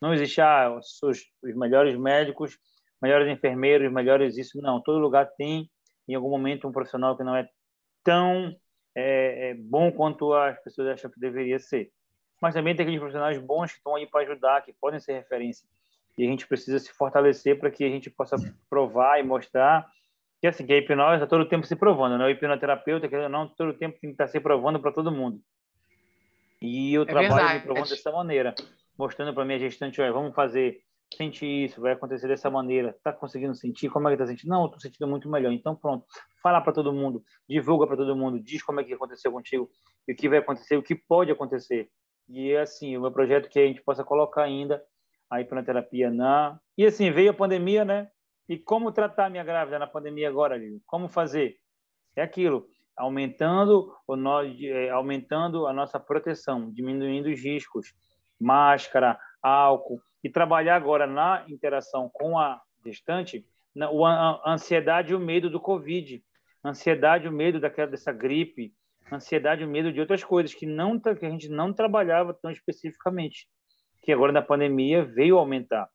Não 0.00 0.14
existe 0.14 0.40
ah, 0.40 0.70
os, 0.70 1.00
os 1.42 1.54
melhores 1.56 1.96
médicos 1.96 2.58
melhores 3.00 3.28
enfermeiros, 3.28 3.90
melhores 3.90 4.36
isso. 4.36 4.60
Não, 4.60 4.80
todo 4.80 4.98
lugar 4.98 5.26
tem 5.36 5.70
em 6.08 6.14
algum 6.14 6.30
momento, 6.30 6.66
um 6.66 6.72
profissional 6.72 7.16
que 7.16 7.22
não 7.22 7.36
é 7.36 7.48
tão 8.02 8.54
é, 8.94 9.50
é 9.50 9.54
bom 9.54 9.92
quanto 9.92 10.34
as 10.34 10.60
pessoas 10.62 10.88
acham 10.88 11.10
que 11.10 11.20
deveria 11.20 11.58
ser. 11.58 11.90
Mas 12.42 12.54
também 12.54 12.74
tem 12.74 12.82
aqueles 12.82 12.98
profissionais 12.98 13.38
bons 13.38 13.70
que 13.70 13.78
estão 13.78 13.94
aí 13.94 14.06
para 14.06 14.22
ajudar, 14.22 14.62
que 14.62 14.72
podem 14.72 14.98
ser 14.98 15.12
referência. 15.12 15.68
E 16.18 16.26
a 16.26 16.26
gente 16.26 16.46
precisa 16.46 16.78
se 16.78 16.92
fortalecer 16.92 17.58
para 17.58 17.70
que 17.70 17.84
a 17.84 17.88
gente 17.88 18.10
possa 18.10 18.36
provar 18.68 19.20
e 19.20 19.22
mostrar 19.22 19.86
que 20.40 20.46
assim 20.46 20.66
que 20.66 20.72
a 20.72 20.78
hipnose 20.78 21.16
está 21.16 21.26
todo 21.26 21.42
o 21.42 21.48
tempo 21.48 21.66
se 21.66 21.76
provando, 21.76 22.16
né? 22.16 22.24
O 22.24 22.30
hipnoterapeuta, 22.30 23.08
que 23.08 23.28
não 23.28 23.46
todo 23.46 23.70
o 23.70 23.74
tempo 23.74 23.98
tem 24.00 24.10
que 24.10 24.14
estar 24.14 24.24
tá 24.24 24.30
se 24.30 24.40
provando 24.40 24.80
para 24.80 24.90
todo 24.90 25.12
mundo. 25.12 25.40
E 26.62 26.94
eu 26.94 27.02
é 27.02 27.06
trabalho 27.06 27.34
verdade. 27.34 27.54
me 27.54 27.60
provando 27.60 27.88
dessa 27.88 28.10
maneira, 28.10 28.54
mostrando 28.98 29.34
para 29.34 29.44
minha 29.44 29.58
gestante, 29.58 30.00
olha, 30.00 30.12
vamos 30.12 30.34
fazer, 30.34 30.80
sente 31.14 31.44
isso, 31.44 31.80
vai 31.80 31.92
acontecer 31.92 32.26
dessa 32.28 32.50
maneira, 32.50 32.90
está 32.90 33.12
conseguindo 33.12 33.54
sentir, 33.54 33.90
como 33.90 34.08
é 34.08 34.10
que 34.10 34.22
está 34.22 34.26
sentindo? 34.26 34.50
Não, 34.50 34.64
estou 34.64 34.80
sentindo 34.80 35.06
muito 35.06 35.28
melhor. 35.28 35.52
Então 35.52 35.76
pronto, 35.76 36.06
fala 36.42 36.60
para 36.60 36.72
todo 36.72 36.92
mundo, 36.92 37.22
divulga 37.46 37.86
para 37.86 37.96
todo 37.96 38.16
mundo, 38.16 38.40
diz 38.40 38.62
como 38.62 38.80
é 38.80 38.84
que 38.84 38.94
aconteceu 38.94 39.30
contigo, 39.30 39.70
e 40.08 40.12
o 40.12 40.16
que 40.16 40.28
vai 40.28 40.38
acontecer, 40.38 40.76
o 40.76 40.82
que 40.82 40.94
pode 40.94 41.30
acontecer. 41.30 41.88
E 42.28 42.56
assim, 42.56 42.96
o 42.96 43.02
meu 43.02 43.12
projeto 43.12 43.48
que 43.48 43.58
a 43.58 43.66
gente 43.66 43.82
possa 43.82 44.04
colocar 44.04 44.44
ainda 44.44 44.82
a 45.28 45.40
hipnoterapia 45.40 46.10
na... 46.10 46.58
E 46.78 46.86
assim, 46.86 47.10
veio 47.10 47.30
a 47.30 47.34
pandemia, 47.34 47.84
né? 47.84 48.08
E 48.50 48.58
como 48.58 48.90
tratar 48.90 49.30
minha 49.30 49.44
grávida 49.44 49.78
na 49.78 49.86
pandemia 49.86 50.28
agora, 50.28 50.56
Lívia? 50.56 50.80
Como 50.84 51.08
fazer? 51.08 51.56
É 52.16 52.22
aquilo, 52.22 52.66
aumentando, 52.96 53.94
o 54.08 54.16
no... 54.16 54.42
É, 54.42 54.90
aumentando 54.90 55.68
a 55.68 55.72
nossa 55.72 56.00
proteção, 56.00 56.68
diminuindo 56.72 57.28
os 57.28 57.40
riscos, 57.40 57.94
máscara, 58.40 59.16
álcool, 59.40 60.02
e 60.24 60.28
trabalhar 60.28 60.74
agora 60.74 61.06
na 61.06 61.44
interação 61.48 62.10
com 62.12 62.36
a 62.36 62.60
gestante, 62.84 63.46
a 63.80 64.52
ansiedade 64.52 65.12
e 65.12 65.14
o 65.14 65.20
medo 65.20 65.48
do 65.48 65.60
Covid, 65.60 66.20
ansiedade 66.64 67.26
e 67.26 67.28
o 67.28 67.32
medo 67.32 67.60
daquela, 67.60 67.92
dessa 67.92 68.10
gripe, 68.10 68.74
ansiedade 69.12 69.62
e 69.62 69.64
o 69.64 69.70
medo 69.70 69.92
de 69.92 70.00
outras 70.00 70.24
coisas 70.24 70.52
que, 70.52 70.66
não, 70.66 70.98
que 70.98 71.24
a 71.24 71.30
gente 71.30 71.48
não 71.48 71.72
trabalhava 71.72 72.34
tão 72.34 72.50
especificamente, 72.50 73.48
que 74.02 74.10
agora 74.10 74.32
na 74.32 74.42
pandemia 74.42 75.04
veio 75.04 75.38
aumentar 75.38 75.88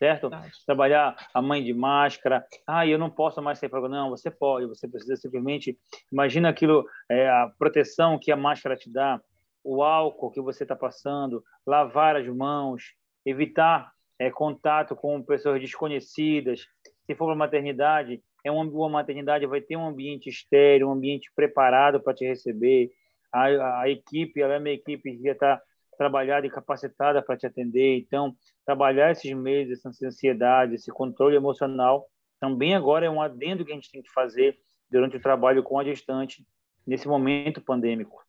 certo? 0.00 0.30
Trabalhar 0.64 1.14
a 1.34 1.42
mãe 1.42 1.62
de 1.62 1.74
máscara. 1.74 2.42
Ah, 2.66 2.86
eu 2.86 2.98
não 2.98 3.10
posso 3.10 3.42
mais 3.42 3.58
sair 3.58 3.68
para 3.68 3.86
Não, 3.86 4.08
você 4.08 4.30
pode. 4.30 4.66
Você 4.66 4.88
precisa 4.88 5.14
simplesmente 5.14 5.78
imagina 6.10 6.48
aquilo, 6.48 6.86
é, 7.08 7.28
a 7.28 7.52
proteção 7.58 8.18
que 8.18 8.32
a 8.32 8.36
máscara 8.36 8.76
te 8.76 8.90
dá, 8.90 9.20
o 9.62 9.82
álcool 9.82 10.30
que 10.30 10.40
você 10.40 10.64
está 10.64 10.74
passando, 10.74 11.44
lavar 11.66 12.16
as 12.16 12.26
mãos, 12.26 12.94
evitar 13.26 13.92
é, 14.18 14.30
contato 14.30 14.96
com 14.96 15.22
pessoas 15.22 15.60
desconhecidas. 15.60 16.66
Se 17.04 17.14
for 17.14 17.26
uma 17.26 17.36
maternidade, 17.36 18.22
é 18.42 18.50
uma, 18.50 18.64
uma 18.64 18.88
maternidade 18.88 19.46
vai 19.46 19.60
ter 19.60 19.76
um 19.76 19.86
ambiente 19.86 20.30
estéreo, 20.30 20.88
um 20.88 20.92
ambiente 20.92 21.30
preparado 21.36 22.00
para 22.00 22.14
te 22.14 22.26
receber. 22.26 22.90
A, 23.30 23.82
a 23.82 23.88
equipe, 23.90 24.40
ela 24.40 24.54
é 24.54 24.58
uma 24.58 24.70
equipe 24.70 25.18
que 25.18 25.22
já 25.22 25.32
está 25.32 25.60
trabalhada 26.00 26.46
e 26.46 26.50
capacitada 26.50 27.20
para 27.20 27.36
te 27.36 27.46
atender. 27.46 27.98
Então, 27.98 28.34
trabalhar 28.64 29.10
esses 29.10 29.30
meses, 29.34 29.84
essa 29.84 30.06
ansiedade, 30.06 30.74
esse 30.74 30.90
controle 30.90 31.36
emocional, 31.36 32.06
também 32.40 32.74
agora 32.74 33.04
é 33.04 33.10
um 33.10 33.20
adendo 33.20 33.66
que 33.66 33.70
a 33.70 33.74
gente 33.74 33.92
tem 33.92 34.00
que 34.00 34.10
fazer 34.10 34.56
durante 34.90 35.18
o 35.18 35.20
trabalho 35.20 35.62
com 35.62 35.78
a 35.78 35.84
gestante 35.84 36.42
nesse 36.86 37.06
momento 37.06 37.60
pandêmico. 37.60 38.24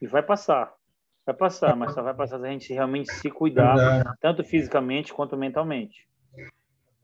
E 0.00 0.06
vai 0.06 0.22
passar, 0.22 0.72
vai 1.26 1.34
passar, 1.34 1.74
mas 1.74 1.94
só 1.94 2.00
vai 2.00 2.14
passar 2.14 2.38
se 2.38 2.46
a 2.46 2.50
gente 2.50 2.72
realmente 2.72 3.12
se 3.12 3.28
cuidar, 3.28 3.74
Verdade. 3.74 4.18
tanto 4.20 4.44
fisicamente 4.44 5.12
quanto 5.12 5.36
mentalmente. 5.36 6.08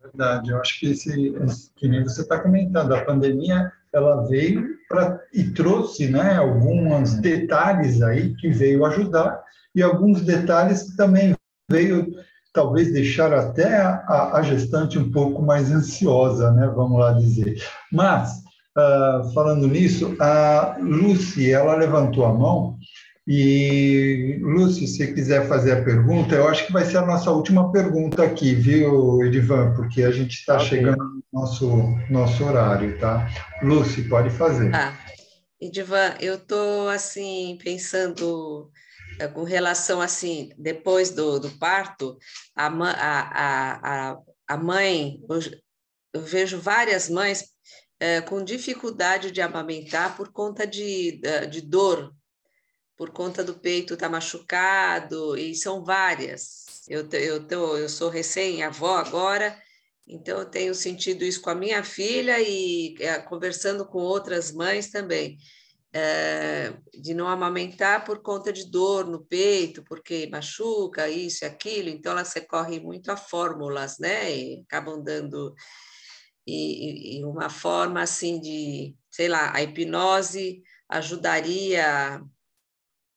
Verdade, 0.01 0.53
eu 0.53 0.61
acho 0.61 0.79
que 0.79 0.93
esse, 0.93 1.73
que 1.75 1.89
nem 1.89 2.05
você 2.05 2.23
está 2.23 2.41
comentando, 2.41 2.95
a 2.95 3.05
pandemia 3.05 3.73
ela 3.93 4.27
veio 4.27 4.67
pra, 4.89 5.21
e 5.33 5.45
trouxe 5.51 6.09
né, 6.09 6.37
alguns 6.37 7.15
detalhes 7.15 8.03
aí 8.03 8.35
que 8.37 8.49
veio 8.51 8.85
ajudar 8.87 9.43
e 9.75 9.83
alguns 9.83 10.23
detalhes 10.23 10.83
que 10.85 10.97
também 10.97 11.35
veio 11.71 12.13
talvez 12.53 12.93
deixar 12.93 13.33
até 13.33 13.77
a, 13.79 14.33
a 14.35 14.43
gestante 14.43 14.99
um 14.99 15.11
pouco 15.11 15.41
mais 15.43 15.71
ansiosa, 15.71 16.51
né, 16.53 16.67
vamos 16.69 16.99
lá 16.99 17.13
dizer. 17.13 17.57
Mas, 17.91 18.43
uh, 18.77 19.33
falando 19.33 19.67
nisso, 19.67 20.15
a 20.21 20.77
Lucy, 20.81 21.51
ela 21.51 21.75
levantou 21.77 22.27
a 22.27 22.33
mão 22.33 22.77
e, 23.27 24.41
Lúcio, 24.43 24.87
se 24.87 25.15
quiser 25.15 25.47
fazer 25.47 25.73
a 25.73 25.85
pergunta, 25.85 26.35
eu 26.35 26.49
acho 26.49 26.67
que 26.67 26.73
vai 26.73 26.85
ser 26.85 26.97
a 26.97 27.07
nossa 27.07 27.31
última 27.31 27.71
pergunta 27.71 28.25
aqui, 28.25 28.53
viu, 28.55 29.23
Edivan? 29.23 29.75
Porque 29.75 30.03
a 30.03 30.11
gente 30.11 30.35
está 30.35 30.57
okay. 30.57 30.67
chegando 30.67 31.05
no 31.05 31.23
nosso, 31.33 31.69
nosso 32.11 32.45
horário, 32.45 32.99
tá? 32.99 33.29
Lúcio, 33.63 34.09
pode 34.09 34.31
fazer. 34.31 34.75
Ah, 34.75 34.93
Edivan, 35.61 36.17
eu 36.21 36.35
estou, 36.35 36.89
assim, 36.89 37.57
pensando 37.63 38.73
eh, 39.21 39.29
com 39.29 39.45
relação, 39.45 40.01
assim, 40.01 40.51
depois 40.59 41.11
do, 41.11 41.39
do 41.39 41.51
parto, 41.51 42.19
a, 42.57 42.67
a, 42.67 44.11
a, 44.11 44.19
a 44.49 44.57
mãe, 44.57 45.21
eu 46.13 46.21
vejo 46.23 46.59
várias 46.59 47.09
mães 47.09 47.53
é, 48.01 48.21
com 48.21 48.43
dificuldade 48.43 49.31
de 49.31 49.41
amamentar 49.41 50.17
por 50.17 50.33
conta 50.33 50.67
de, 50.67 51.21
de 51.49 51.61
dor 51.61 52.13
por 53.03 53.11
conta 53.11 53.43
do 53.43 53.55
peito 53.55 53.97
tá 53.97 54.09
machucado, 54.09 55.37
e 55.37 55.57
são 55.57 55.83
várias. 55.83 56.87
Eu, 56.89 57.09
eu, 57.11 57.45
tô, 57.45 57.77
eu 57.77 57.89
sou 57.89 58.09
recém-avó 58.09 58.97
agora, 58.97 59.61
então 60.07 60.39
eu 60.39 60.45
tenho 60.45 60.73
sentido 60.73 61.25
isso 61.25 61.43
com 61.43 61.51
a 61.51 61.55
minha 61.57 61.83
filha 61.83 62.39
e 62.41 62.95
é, 63.01 63.19
conversando 63.19 63.85
com 63.85 63.99
outras 63.99 64.53
mães 64.53 64.93
também. 64.93 65.37
É, 65.93 66.75
de 66.95 67.13
não 67.13 67.27
amamentar 67.27 68.05
por 68.05 68.23
conta 68.23 68.53
de 68.53 68.71
dor 68.71 69.05
no 69.05 69.25
peito, 69.25 69.83
porque 69.83 70.29
machuca 70.31 71.09
isso 71.09 71.45
e 71.45 71.47
aquilo, 71.47 71.89
então 71.89 72.13
elas 72.13 72.33
recorrem 72.33 72.79
muito 72.79 73.11
a 73.11 73.17
fórmulas, 73.17 73.99
né? 73.99 74.33
E 74.33 74.61
acabam 74.61 75.03
dando 75.03 75.57
e, 76.47 77.19
e 77.19 77.25
uma 77.25 77.51
forma 77.51 78.01
assim 78.01 78.41
de, 78.41 78.95
sei 79.11 79.27
lá, 79.27 79.53
a 79.53 79.61
hipnose 79.61 80.63
ajudaria 80.89 82.23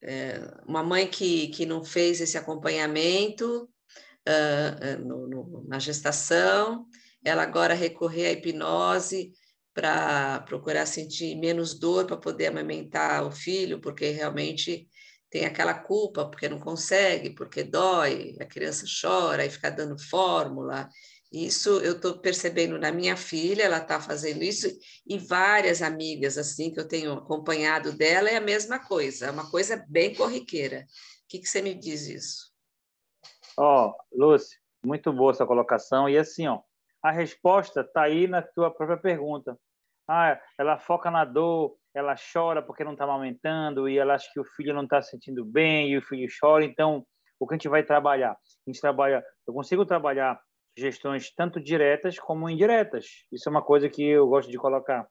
é, 0.06 0.39
uma 0.68 0.84
mãe 0.84 1.08
que, 1.08 1.47
que 1.47 1.66
não 1.66 1.84
fez 1.84 2.22
esse 2.22 2.38
acompanhamento 2.38 3.68
uh, 4.28 5.03
no, 5.03 5.28
no, 5.28 5.66
na 5.68 5.80
gestação, 5.80 6.86
ela 7.24 7.41
agora 7.41 7.74
recorrer 7.74 8.28
à 8.28 8.32
hipnose 8.32 9.34
para 9.74 10.41
procurar 10.41 10.86
sentir 10.86 11.36
menos 11.36 11.78
dor 11.78 12.06
para 12.06 12.18
poder 12.18 12.47
amamentar 12.47 13.26
o 13.26 13.32
filho, 13.32 13.82
porque 13.82 14.10
realmente 14.12 14.88
tem 15.30 15.43
aquela 15.43 15.74
culpa, 15.74 16.26
porque 16.26 16.47
não 16.47 16.60
consegue, 16.60 17.32
porque 17.32 17.64
dói, 17.64 18.38
a 18.39 18.45
criança 18.45 18.86
chora 19.01 19.45
e 19.45 19.49
fica 19.49 19.70
dando 19.70 19.99
fórmula, 19.99 20.88
isso 21.32 21.80
eu 21.82 21.94
estou 21.94 22.20
percebendo 22.20 22.78
na 22.78 22.92
minha 22.92 23.18
filha, 23.18 23.64
ela 23.64 23.80
está 23.80 24.00
fazendo 24.00 24.44
isso, 24.44 24.68
e 25.06 25.18
várias 25.18 25.82
amigas 25.82 26.38
assim 26.38 26.72
que 26.72 26.80
eu 26.80 26.88
tenho 26.88 27.14
acompanhado 27.14 27.92
dela 27.92 28.30
é 28.30 28.38
a 28.38 28.42
mesma 28.42 28.80
coisa, 28.80 29.28
é 29.28 29.32
uma 29.32 29.50
coisa 29.50 29.84
bem 29.90 30.14
corriqueira. 30.16 30.86
O 31.26 31.28
que, 31.28 31.40
que 31.40 31.48
você 31.48 31.62
me 31.62 31.74
diz 31.74 32.08
isso? 32.08 32.54
Ó, 33.58 33.94
oh, 34.14 34.38
muito 34.86 35.12
boa 35.12 35.32
essa 35.32 35.46
colocação. 35.46 36.08
E 36.08 36.18
assim, 36.18 36.48
ó, 36.48 36.62
a 37.02 37.12
resposta 37.12 37.82
está 37.82 38.04
aí 38.04 38.28
na 38.28 38.42
tua 38.42 38.70
própria 38.70 38.98
pergunta. 38.98 39.58
Ah, 40.08 40.40
ela 40.58 40.78
foca 40.78 41.10
na 41.10 41.26
dor, 41.26 41.76
ela 41.94 42.16
chora 42.32 42.62
porque 42.62 42.84
não 42.84 42.92
está 42.92 43.06
amamentando 43.06 43.90
e 43.90 43.98
ela 43.98 44.14
acha 44.14 44.30
que 44.32 44.40
o 44.40 44.46
filho 44.46 44.74
não 44.74 44.84
está 44.84 45.02
se 45.02 45.12
sentindo 45.12 45.44
bem 45.44 45.90
e 45.90 45.98
o 45.98 46.02
filho 46.02 46.28
chora. 46.40 46.64
Então, 46.64 47.06
o 47.40 47.48
que 47.48 47.56
a 47.56 47.58
gente 47.58 47.70
vai 47.70 47.84
trabalhar? 47.84 48.32
A 48.32 48.70
gente 48.70 48.80
trabalha, 48.80 49.26
eu 49.48 49.54
consigo 49.54 49.86
trabalhar 49.86 50.40
gestões 50.78 51.34
tanto 51.34 51.60
diretas 51.60 52.20
como 52.20 52.50
indiretas. 52.50 53.06
Isso 53.32 53.48
é 53.48 53.52
uma 53.52 53.62
coisa 53.62 53.90
que 53.90 54.04
eu 54.04 54.28
gosto 54.28 54.52
de 54.52 54.58
colocar. 54.58 55.08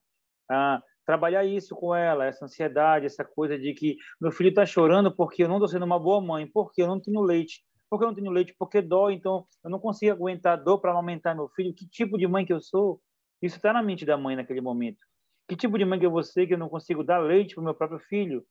Ah, 0.51 0.83
trabalhar 1.07 1.45
isso 1.45 1.75
com 1.75 1.95
ela, 1.95 2.27
essa 2.27 2.45
ansiedade, 2.45 3.07
essa 3.07 3.25
coisa 3.25 3.59
de 3.59 3.73
que 3.75 3.97
meu 4.21 4.31
filho 4.31 4.49
está 4.49 4.67
chorando 4.67 5.15
porque 5.15 5.45
eu 5.45 5.49
não 5.49 5.57
estou 5.57 5.69
sendo 5.69 5.85
uma 5.85 5.99
boa 5.99 6.21
mãe, 6.21 6.47
porque 6.47 6.83
eu 6.83 6.87
não 6.87 7.01
tenho 7.01 7.21
leite, 7.21 7.63
porque 7.89 8.05
eu 8.05 8.09
não 8.09 8.15
tenho 8.15 8.31
leite, 8.31 8.55
porque 8.59 8.83
dói, 8.83 9.15
então 9.15 9.47
eu 9.63 9.71
não 9.71 9.79
consigo 9.79 10.13
aguentar 10.13 10.63
dor 10.63 10.81
para 10.81 10.93
amamentar 10.93 11.35
meu 11.35 11.49
filho. 11.49 11.75
Que 11.75 11.87
tipo 11.87 12.19
de 12.19 12.27
mãe 12.27 12.45
que 12.45 12.53
eu 12.53 12.61
sou? 12.61 13.01
Isso 13.41 13.57
está 13.57 13.73
na 13.73 13.83
mente 13.83 14.05
da 14.05 14.17
mãe 14.17 14.37
naquele 14.37 14.61
momento. 14.61 14.99
Que 15.49 15.57
tipo 15.57 15.79
de 15.79 15.85
mãe 15.85 15.99
que 15.99 16.07
eu 16.07 16.11
vou 16.11 16.23
ser 16.23 16.47
que 16.47 16.55
eu 16.55 16.59
não 16.59 16.69
consigo 16.69 17.05
dar 17.05 17.19
leite 17.19 17.55
para 17.55 17.61
o 17.61 17.65
meu 17.65 17.75
próprio 17.75 18.01
filho? 18.01 18.45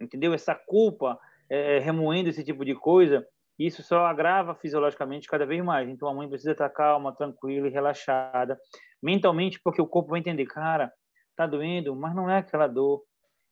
Entendeu? 0.00 0.32
Essa 0.32 0.54
culpa, 0.54 1.18
é, 1.48 1.78
remoendo 1.78 2.30
esse 2.30 2.42
tipo 2.42 2.64
de 2.64 2.74
coisa, 2.74 3.26
isso 3.66 3.82
só 3.82 4.06
agrava 4.06 4.54
fisiologicamente 4.54 5.28
cada 5.28 5.46
vez 5.46 5.62
mais. 5.62 5.88
Então 5.88 6.08
a 6.08 6.14
mãe 6.14 6.28
precisa 6.28 6.52
estar 6.52 6.68
calma, 6.70 7.14
tranquila 7.14 7.68
e 7.68 7.70
relaxada 7.70 8.58
mentalmente, 9.02 9.60
porque 9.62 9.80
o 9.80 9.86
corpo 9.86 10.10
vai 10.10 10.20
entender, 10.20 10.46
cara, 10.46 10.92
tá 11.36 11.46
doendo, 11.46 11.94
mas 11.96 12.14
não 12.14 12.28
é 12.28 12.38
aquela 12.38 12.66
dor, 12.66 13.02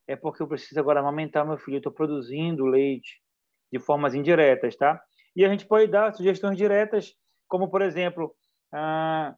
é 0.06 0.14
porque 0.14 0.42
eu 0.42 0.48
preciso 0.48 0.78
agora 0.78 1.00
amamentar 1.00 1.46
meu 1.46 1.56
filho, 1.58 1.78
estou 1.78 1.92
produzindo 1.92 2.66
leite 2.66 3.20
de 3.72 3.78
formas 3.78 4.14
indiretas, 4.14 4.76
tá? 4.76 5.00
E 5.34 5.44
a 5.44 5.48
gente 5.48 5.66
pode 5.66 5.90
dar 5.90 6.14
sugestões 6.14 6.56
diretas, 6.56 7.14
como 7.46 7.70
por 7.70 7.80
exemplo, 7.80 8.34
ah, 8.72 9.34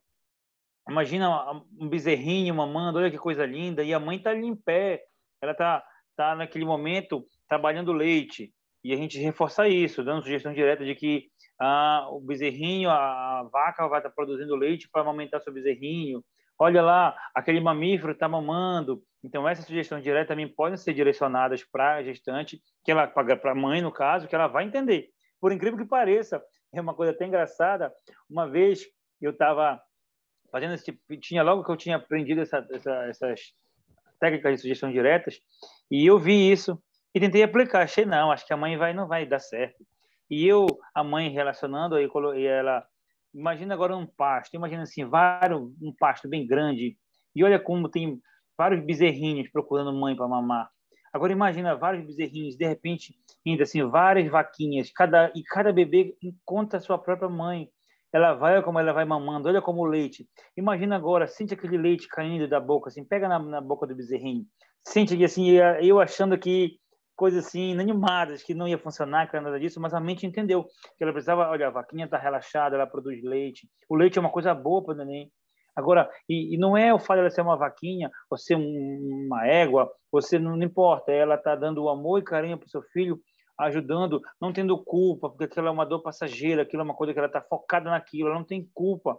Imagina 0.90 1.52
um 1.78 1.88
bezerrinho 1.88 2.52
mamando, 2.52 2.98
olha 2.98 3.10
que 3.10 3.16
coisa 3.16 3.46
linda, 3.46 3.84
e 3.84 3.94
a 3.94 4.00
mãe 4.00 4.16
está 4.16 4.30
ali 4.30 4.44
em 4.44 4.56
pé, 4.56 5.04
ela 5.40 5.52
está 5.52 5.84
tá 6.16 6.34
naquele 6.34 6.64
momento 6.64 7.24
trabalhando 7.48 7.92
leite. 7.92 8.52
E 8.83 8.93
a 8.93 8.97
gente 8.97 9.18
reforça 9.18 9.68
isso, 9.68 10.03
dando 10.03 10.22
sugestão 10.22 10.53
direta 10.53 10.85
de 10.85 10.95
que 10.95 11.28
ah, 11.61 12.09
o 12.11 12.20
bezerrinho, 12.20 12.89
a 12.89 13.47
vaca 13.53 13.87
vai 13.87 13.99
estar 13.99 14.11
produzindo 14.11 14.57
leite 14.57 14.89
para 14.91 15.03
amamentar 15.03 15.43
seu 15.43 15.53
bezerrinho. 15.53 16.24
Olha 16.59 16.83
lá, 16.83 17.16
aquele 17.35 17.61
mamífero 17.61 18.12
está 18.12 18.28
mamando. 18.28 19.03
Então, 19.22 19.47
essas 19.47 19.66
sugestões 19.66 20.03
diretas 20.03 20.28
também 20.28 20.49
podem 20.49 20.78
ser 20.78 20.95
direcionadas 20.95 21.62
para 21.62 21.97
a 21.97 22.03
gestante, 22.03 22.61
que 22.83 22.91
ela 22.91 23.07
para 23.07 23.53
a 23.53 23.55
mãe, 23.55 23.83
no 23.83 23.93
caso, 23.93 24.26
que 24.26 24.35
ela 24.35 24.47
vai 24.47 24.64
entender. 24.64 25.09
Por 25.39 25.53
incrível 25.53 25.78
que 25.78 25.85
pareça, 25.85 26.43
é 26.72 26.81
uma 26.81 26.95
coisa 26.95 27.12
até 27.12 27.26
engraçada. 27.26 27.93
Uma 28.28 28.49
vez 28.49 28.87
eu 29.20 29.33
estava 29.33 29.81
fazendo 30.51 30.74
esse 30.74 30.85
tipo, 30.87 31.01
tinha 31.20 31.43
logo 31.43 31.62
que 31.62 31.70
eu 31.70 31.76
tinha 31.76 31.97
aprendido 31.97 32.41
essa, 32.41 32.66
essa, 32.70 33.05
essas 33.05 33.41
técnicas 34.18 34.57
de 34.57 34.61
sugestão 34.62 34.91
diretas, 34.91 35.39
e 35.91 36.07
eu 36.07 36.18
vi 36.18 36.51
isso 36.51 36.81
e 37.14 37.20
tentei 37.20 37.42
aplicar. 37.42 37.82
Achei 37.82 38.04
não, 38.04 38.30
acho 38.30 38.46
que 38.46 38.52
a 38.52 38.56
mãe 38.56 38.76
vai 38.76 38.92
não 38.92 39.06
vai 39.06 39.26
dar 39.26 39.40
certo. 39.40 39.84
E 40.30 40.46
eu, 40.46 40.66
a 40.94 41.02
mãe 41.02 41.28
relacionando, 41.30 41.96
aí 41.96 42.08
e 42.36 42.46
ela, 42.46 42.84
imagina 43.34 43.74
agora 43.74 43.96
um 43.96 44.06
pasto, 44.06 44.54
imagina 44.54 44.82
assim, 44.82 45.04
vários, 45.04 45.61
um 45.82 45.92
pasto 45.98 46.28
bem 46.28 46.46
grande, 46.46 46.96
e 47.34 47.42
olha 47.42 47.58
como 47.58 47.88
tem 47.88 48.20
vários 48.56 48.84
bezerrinhos 48.84 49.48
procurando 49.50 49.92
mãe 49.92 50.14
para 50.14 50.28
mamar. 50.28 50.70
Agora 51.12 51.32
imagina 51.32 51.74
vários 51.74 52.06
bezerrinhos, 52.06 52.56
de 52.56 52.64
repente, 52.64 53.12
ainda 53.44 53.64
assim, 53.64 53.82
várias 53.88 54.30
vaquinhas, 54.30 54.92
cada 54.92 55.32
e 55.34 55.42
cada 55.42 55.72
bebê 55.72 56.16
encontra 56.22 56.78
a 56.78 56.80
sua 56.80 56.96
própria 56.96 57.28
mãe 57.28 57.68
ela 58.12 58.34
vai, 58.34 58.54
olha 58.54 58.62
como 58.62 58.78
ela 58.78 58.92
vai 58.92 59.04
mamando, 59.04 59.48
olha 59.48 59.62
como 59.62 59.82
o 59.82 59.86
leite. 59.86 60.28
Imagina 60.56 60.96
agora, 60.96 61.28
sente 61.28 61.54
aquele 61.54 61.78
leite 61.78 62.08
caindo 62.08 62.48
da 62.48 62.58
boca, 62.58 62.88
assim, 62.88 63.04
pega 63.04 63.28
na, 63.28 63.38
na 63.38 63.61
boca 63.61 63.86
do 63.86 63.94
bezerrinho. 63.94 64.44
Sente 64.86 65.22
assim, 65.24 65.50
eu 65.80 66.00
achando 66.00 66.36
que 66.36 66.80
coisas 67.20 67.44
assim, 67.44 67.72
inanimadas, 67.72 68.42
que 68.42 68.54
não 68.54 68.66
ia 68.66 68.78
funcionar, 68.78 69.30
que 69.30 69.38
nada 69.38 69.60
disso, 69.60 69.78
mas 69.78 69.92
a 69.92 70.00
mente 70.00 70.26
entendeu 70.26 70.64
que 70.96 71.04
ela 71.04 71.12
precisava, 71.12 71.50
olha, 71.50 71.66
a 71.66 71.70
vaquinha 71.70 72.06
está 72.06 72.16
relaxada, 72.16 72.76
ela 72.76 72.86
produz 72.86 73.22
leite. 73.22 73.68
O 73.90 73.94
leite 73.94 74.16
é 74.16 74.20
uma 74.22 74.30
coisa 74.30 74.54
boa 74.54 74.82
para 74.82 74.94
o 74.94 74.96
neném. 74.96 75.30
Agora, 75.76 76.10
e, 76.26 76.54
e, 76.54 76.56
não 76.56 76.74
é 76.74 76.94
o 76.94 76.98
fato 76.98 77.18
dela 77.18 77.28
ser 77.28 77.42
uma 77.42 77.58
vaquinha, 77.58 78.10
ou 78.30 78.38
ser 78.38 78.56
um, 78.56 79.26
uma 79.26 79.46
égua, 79.46 79.92
você 80.10 80.38
não, 80.38 80.56
não 80.56 80.64
importa, 80.64 81.12
ela 81.12 81.34
está 81.34 81.54
dando 81.54 81.90
amor 81.90 82.20
e 82.20 82.24
carinho 82.24 82.56
para 82.56 82.66
o 82.66 82.70
seu 82.70 82.82
filho, 82.84 83.20
ajudando, 83.58 84.22
não 84.40 84.50
tendo 84.50 84.82
culpa, 84.82 85.28
porque 85.28 85.44
aquilo 85.44 85.68
é 85.68 85.70
uma 85.70 85.84
dor 85.84 86.00
passageira, 86.00 86.62
aquilo 86.62 86.80
é 86.80 86.84
uma 86.86 86.96
coisa 86.96 87.12
que 87.12 87.18
ela 87.18 87.28
está 87.28 87.42
focada 87.42 87.90
naquilo, 87.90 88.28
ela 88.28 88.38
não 88.38 88.46
tem 88.46 88.66
culpa 88.72 89.18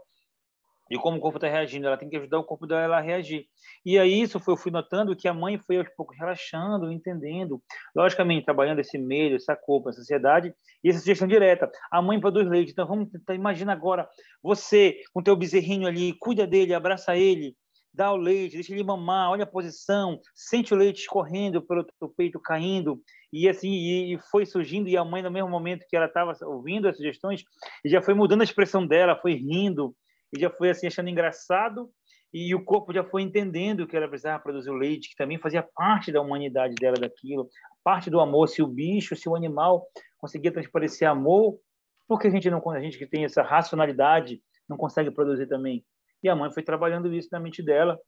de 0.91 0.97
como 0.97 1.17
o 1.17 1.21
corpo 1.21 1.37
está 1.37 1.47
reagindo, 1.47 1.87
ela 1.87 1.95
tem 1.95 2.09
que 2.09 2.17
ajudar 2.17 2.37
o 2.37 2.43
corpo 2.43 2.67
dela 2.67 2.97
a 2.97 2.99
reagir. 2.99 3.45
E 3.85 3.97
aí 3.97 4.21
isso 4.21 4.41
foi, 4.41 4.55
eu 4.55 4.57
fui 4.57 4.69
notando 4.69 5.15
que 5.15 5.25
a 5.25 5.33
mãe 5.33 5.57
foi 5.57 5.77
aos 5.77 5.87
poucos 5.95 6.17
relaxando, 6.17 6.91
entendendo, 6.91 7.63
logicamente 7.95 8.43
trabalhando 8.43 8.79
esse 8.79 8.97
medo, 8.97 9.37
essa 9.37 9.55
culpa, 9.55 9.89
essa 9.89 10.01
ansiedade 10.01 10.53
e 10.83 10.89
essa 10.89 10.99
sugestão 10.99 11.29
direta. 11.29 11.71
A 11.89 12.01
mãe 12.01 12.19
produz 12.19 12.45
leite, 12.45 12.73
então 12.73 12.85
vamos 12.85 13.09
tentar, 13.09 13.33
imagina 13.33 13.71
agora 13.71 14.05
você 14.43 14.97
com 15.13 15.23
teu 15.23 15.33
bezerrinho 15.33 15.87
ali, 15.87 16.11
cuida 16.19 16.45
dele, 16.45 16.73
abraça 16.73 17.15
ele, 17.15 17.55
dá 17.93 18.11
o 18.11 18.17
leite, 18.17 18.55
deixa 18.55 18.73
ele 18.73 18.83
mamar, 18.83 19.31
olha 19.31 19.43
a 19.43 19.47
posição, 19.47 20.19
sente 20.35 20.73
o 20.73 20.77
leite 20.77 20.99
escorrendo 20.99 21.61
pelo 21.61 21.85
teu 21.85 22.09
peito, 22.09 22.37
caindo, 22.37 23.01
e 23.31 23.47
assim, 23.47 23.71
e 23.71 24.19
foi 24.29 24.45
surgindo, 24.45 24.89
e 24.89 24.97
a 24.97 25.05
mãe, 25.05 25.21
no 25.21 25.31
mesmo 25.31 25.49
momento 25.49 25.85
que 25.89 25.95
ela 25.95 26.07
estava 26.07 26.33
ouvindo 26.41 26.89
as 26.89 26.97
sugestões, 26.97 27.45
já 27.85 28.01
foi 28.01 28.13
mudando 28.13 28.41
a 28.41 28.43
expressão 28.43 28.85
dela, 28.85 29.15
foi 29.15 29.35
rindo, 29.35 29.95
e 30.33 30.39
já 30.39 30.49
foi 30.49 30.69
assim, 30.69 30.87
achando 30.87 31.09
engraçado, 31.09 31.89
e 32.33 32.55
o 32.55 32.63
corpo 32.63 32.93
já 32.93 33.03
foi 33.03 33.21
entendendo 33.21 33.85
que 33.85 33.95
ela 33.95 34.07
precisava 34.07 34.41
produzir 34.41 34.69
o 34.69 34.75
leite, 34.75 35.09
que 35.09 35.15
também 35.15 35.37
fazia 35.37 35.61
parte 35.75 36.11
da 36.11 36.21
humanidade 36.21 36.75
dela 36.75 36.95
daquilo, 36.95 37.49
parte 37.83 38.09
do 38.09 38.19
amor, 38.19 38.47
se 38.47 38.61
o 38.61 38.67
bicho, 38.67 39.15
se 39.15 39.27
o 39.27 39.35
animal 39.35 39.85
conseguia 40.17 40.51
transparecer 40.51 41.07
amor, 41.09 41.59
porque 42.07 42.27
a 42.27 42.31
gente 42.31 42.49
não, 42.49 42.69
a 42.69 42.79
gente 42.79 42.97
que 42.97 43.05
tem 43.05 43.25
essa 43.25 43.41
racionalidade 43.41 44.41
não 44.67 44.77
consegue 44.77 45.11
produzir 45.11 45.47
também. 45.47 45.83
E 46.23 46.29
a 46.29 46.35
mãe 46.35 46.51
foi 46.51 46.63
trabalhando 46.63 47.13
isso 47.13 47.29
na 47.31 47.39
mente 47.39 47.61
dela. 47.61 47.99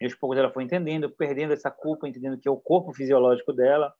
E 0.00 0.04
aos 0.04 0.14
poucos 0.14 0.38
ela 0.38 0.52
foi 0.52 0.62
entendendo, 0.62 1.10
perdendo 1.10 1.52
essa 1.52 1.70
culpa, 1.70 2.08
entendendo 2.08 2.38
que 2.38 2.48
é 2.48 2.50
o 2.50 2.56
corpo 2.56 2.92
fisiológico 2.92 3.52
dela, 3.52 3.92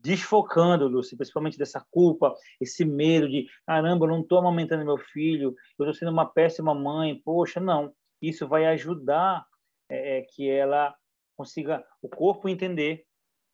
desfocando, 0.00 0.88
Lúcia, 0.88 1.16
principalmente 1.16 1.58
dessa 1.58 1.84
culpa, 1.90 2.34
esse 2.60 2.84
medo 2.84 3.28
de, 3.28 3.46
caramba, 3.66 4.06
eu 4.06 4.10
não 4.10 4.20
estou 4.20 4.38
amamentando 4.38 4.84
meu 4.84 4.98
filho, 4.98 5.54
eu 5.78 5.84
estou 5.84 5.94
sendo 5.94 6.12
uma 6.12 6.26
péssima 6.26 6.74
mãe, 6.74 7.20
poxa, 7.24 7.60
não. 7.60 7.92
Isso 8.20 8.46
vai 8.46 8.66
ajudar 8.66 9.44
é, 9.88 10.18
é, 10.18 10.22
que 10.22 10.48
ela 10.48 10.94
consiga 11.36 11.84
o 12.02 12.08
corpo 12.08 12.48
entender, 12.48 13.04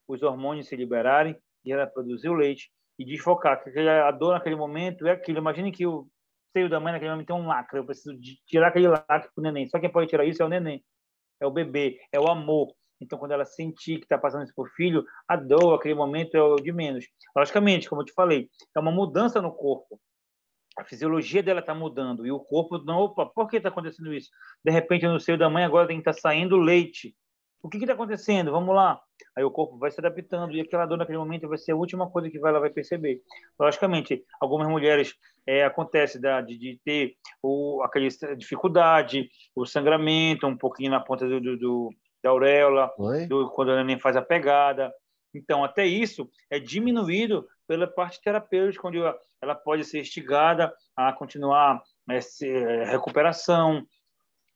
os 0.08 0.22
hormônios 0.22 0.68
se 0.68 0.76
liberarem 0.76 1.36
e 1.64 1.72
ela 1.72 1.86
produzir 1.86 2.28
o 2.28 2.34
leite 2.34 2.70
e 2.98 3.04
desfocar, 3.04 3.62
porque 3.62 3.78
a 3.78 4.10
dor 4.10 4.34
naquele 4.34 4.56
momento 4.56 5.06
é 5.06 5.12
aquilo. 5.12 5.38
Imagine 5.38 5.72
que 5.72 5.86
o 5.86 6.06
seio 6.52 6.68
da 6.68 6.78
mãe 6.78 6.92
naquele 6.92 7.10
momento 7.10 7.26
tem 7.26 7.36
um 7.36 7.46
lacre, 7.46 7.78
eu 7.78 7.84
preciso 7.84 8.16
tirar 8.46 8.68
aquele 8.68 8.88
lacre 8.88 9.30
para 9.34 9.40
o 9.40 9.42
neném. 9.42 9.68
Só 9.68 9.80
quem 9.80 9.90
pode 9.90 10.08
tirar 10.08 10.24
isso 10.24 10.42
é 10.42 10.46
o 10.46 10.48
neném, 10.48 10.84
é 11.40 11.46
o 11.46 11.50
bebê, 11.50 11.98
é 12.12 12.20
o 12.20 12.28
amor. 12.28 12.72
Então, 13.04 13.18
quando 13.18 13.32
ela 13.32 13.44
sentir 13.44 13.98
que 13.98 14.04
está 14.04 14.18
passando 14.18 14.44
isso 14.44 14.54
para 14.54 14.64
o 14.64 14.68
filho, 14.68 15.04
a 15.28 15.36
dor, 15.36 15.74
aquele 15.74 15.94
momento 15.94 16.34
é 16.34 16.42
o 16.42 16.56
de 16.56 16.72
menos. 16.72 17.04
Logicamente, 17.36 17.88
como 17.88 18.02
eu 18.02 18.06
te 18.06 18.12
falei, 18.12 18.48
é 18.74 18.80
uma 18.80 18.90
mudança 18.90 19.40
no 19.40 19.52
corpo. 19.52 20.00
A 20.76 20.84
fisiologia 20.84 21.42
dela 21.42 21.60
está 21.60 21.74
mudando 21.74 22.26
e 22.26 22.32
o 22.32 22.40
corpo 22.40 22.78
não. 22.78 22.98
Opa, 22.98 23.26
por 23.26 23.48
que 23.48 23.58
está 23.58 23.68
acontecendo 23.68 24.12
isso? 24.12 24.30
De 24.64 24.72
repente, 24.72 25.06
no 25.06 25.20
seio 25.20 25.38
da 25.38 25.48
mãe 25.48 25.64
agora 25.64 25.86
tem 25.86 25.96
que 25.96 26.00
estar 26.00 26.14
tá 26.14 26.20
saindo 26.20 26.56
leite. 26.56 27.14
O 27.62 27.68
que 27.70 27.78
está 27.78 27.94
acontecendo? 27.94 28.50
Vamos 28.50 28.74
lá. 28.74 29.00
Aí 29.36 29.42
o 29.42 29.50
corpo 29.50 29.78
vai 29.78 29.90
se 29.90 29.98
adaptando 29.98 30.54
e 30.54 30.60
aquela 30.60 30.84
dor 30.84 30.98
naquele 30.98 31.16
momento 31.16 31.48
vai 31.48 31.56
ser 31.56 31.72
a 31.72 31.76
última 31.76 32.10
coisa 32.10 32.28
que 32.28 32.36
ela 32.36 32.60
vai 32.60 32.68
perceber. 32.68 33.22
Logicamente, 33.58 34.22
algumas 34.40 34.68
mulheres 34.68 35.14
é, 35.46 35.64
acontece 35.64 36.20
da, 36.20 36.40
de, 36.40 36.58
de, 36.58 36.78
ter 36.84 37.14
o, 37.42 37.82
aquela 37.82 38.06
dificuldade, 38.36 39.30
o 39.54 39.64
sangramento, 39.64 40.46
um 40.46 40.58
pouquinho 40.58 40.90
na 40.90 41.00
ponta 41.00 41.26
do, 41.26 41.40
do, 41.40 41.56
do 41.56 41.90
da 42.24 42.30
auréola, 42.30 42.90
do, 43.28 43.50
quando 43.50 43.72
a 43.72 43.76
neném 43.76 44.00
faz 44.00 44.16
a 44.16 44.22
pegada. 44.22 44.90
Então, 45.34 45.62
até 45.62 45.84
isso 45.84 46.26
é 46.48 46.58
diminuído 46.58 47.46
pela 47.68 47.86
parte 47.86 48.18
terapêutica, 48.22 48.88
onde 48.88 48.98
ela 49.42 49.54
pode 49.54 49.84
ser 49.84 50.00
instigada 50.00 50.72
a 50.96 51.12
continuar 51.12 51.82
essa 52.08 52.46
é, 52.46 52.84
recuperação, 52.84 53.86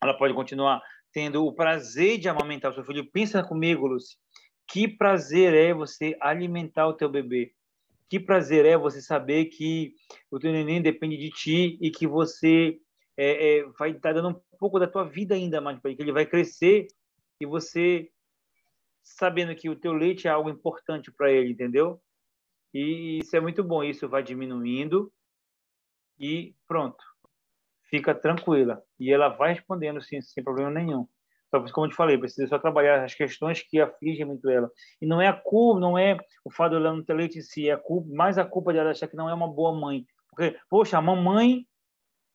ela 0.01 0.17
pode 0.17 0.33
continuar 0.33 0.81
tendo 1.13 1.45
o 1.45 1.53
prazer 1.53 2.17
de 2.17 2.27
amamentar 2.27 2.71
o 2.71 2.73
seu 2.73 2.83
filho. 2.83 3.11
Pensa 3.11 3.43
comigo, 3.43 3.85
Lucy, 3.85 4.15
que 4.67 4.87
prazer 4.87 5.53
é 5.53 5.71
você 5.71 6.17
alimentar 6.19 6.87
o 6.87 6.93
teu 6.93 7.09
bebê. 7.09 7.51
Que 8.09 8.19
prazer 8.19 8.65
é 8.65 8.75
você 8.75 8.99
saber 8.99 9.45
que 9.45 9.93
o 10.31 10.39
teu 10.39 10.51
neném 10.51 10.81
depende 10.81 11.17
de 11.17 11.29
ti 11.29 11.77
e 11.79 11.91
que 11.91 12.07
você 12.07 12.79
é, 13.15 13.59
é, 13.59 13.63
vai 13.77 13.91
estar 13.91 14.13
dando 14.13 14.29
um 14.29 14.57
pouco 14.57 14.79
da 14.79 14.87
tua 14.87 15.03
vida 15.03 15.35
ainda 15.35 15.61
mais 15.61 15.79
para 15.79 15.91
ele, 15.91 15.97
que 15.97 16.03
ele 16.03 16.11
vai 16.11 16.25
crescer 16.25 16.87
e 17.39 17.45
você 17.45 18.09
sabendo 19.03 19.55
que 19.55 19.69
o 19.69 19.75
teu 19.75 19.93
leite 19.93 20.27
é 20.27 20.31
algo 20.31 20.49
importante 20.49 21.11
para 21.11 21.31
ele, 21.31 21.51
entendeu? 21.51 21.99
E 22.73 23.19
isso 23.19 23.35
é 23.35 23.39
muito 23.39 23.63
bom, 23.63 23.83
isso 23.83 24.07
vai 24.07 24.21
diminuindo 24.21 25.11
e 26.19 26.55
pronto 26.67 27.03
fica 27.89 28.13
tranquila. 28.13 28.81
E 28.99 29.11
ela 29.11 29.29
vai 29.29 29.53
respondendo 29.53 30.01
sim, 30.01 30.21
sem 30.21 30.43
problema 30.43 30.71
nenhum. 30.71 31.07
Só 31.49 31.59
como 31.73 31.87
eu 31.87 31.91
te 31.91 31.95
falei, 31.95 32.17
precisa 32.17 32.47
só 32.47 32.59
trabalhar 32.59 33.03
as 33.03 33.15
questões 33.15 33.61
que 33.61 33.81
afligem 33.81 34.25
muito 34.25 34.47
ela. 34.49 34.69
E 35.01 35.05
não 35.07 35.19
é 35.19 35.27
a 35.27 35.33
culpa, 35.33 35.79
não 35.79 35.97
é 35.97 36.15
o 36.45 36.51
fato 36.51 36.73
dela 36.73 36.93
não 36.93 37.03
ter 37.03 37.15
leite 37.15 37.39
em 37.39 37.41
si, 37.41 37.67
é 37.67 37.73
a 37.73 37.77
culpa, 37.77 38.07
mais 38.13 38.37
a 38.37 38.45
culpa 38.45 38.71
dela 38.71 38.91
achar 38.91 39.07
que 39.07 39.15
não 39.15 39.27
é 39.27 39.33
uma 39.33 39.47
boa 39.47 39.77
mãe. 39.77 40.05
Porque, 40.29 40.57
poxa, 40.69 40.97
a 40.97 41.01
mamãe 41.01 41.65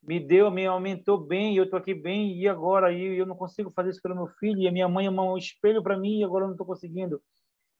me 0.06 0.20
deu, 0.20 0.50
me 0.50 0.66
aumentou 0.66 1.18
bem, 1.18 1.56
eu 1.56 1.64
estou 1.64 1.78
aqui 1.78 1.94
bem, 1.94 2.36
e 2.36 2.48
agora 2.48 2.92
eu, 2.92 3.14
eu 3.14 3.26
não 3.26 3.36
consigo 3.36 3.70
fazer 3.70 3.90
isso 3.90 4.02
pelo 4.02 4.14
meu 4.14 4.28
filho, 4.38 4.58
e 4.58 4.68
a 4.68 4.72
minha 4.72 4.88
mãe 4.88 5.06
é 5.06 5.10
um 5.10 5.38
espelho 5.38 5.82
para 5.82 5.98
mim, 5.98 6.20
e 6.20 6.24
agora 6.24 6.44
eu 6.44 6.48
não 6.48 6.54
estou 6.54 6.66
conseguindo. 6.66 7.22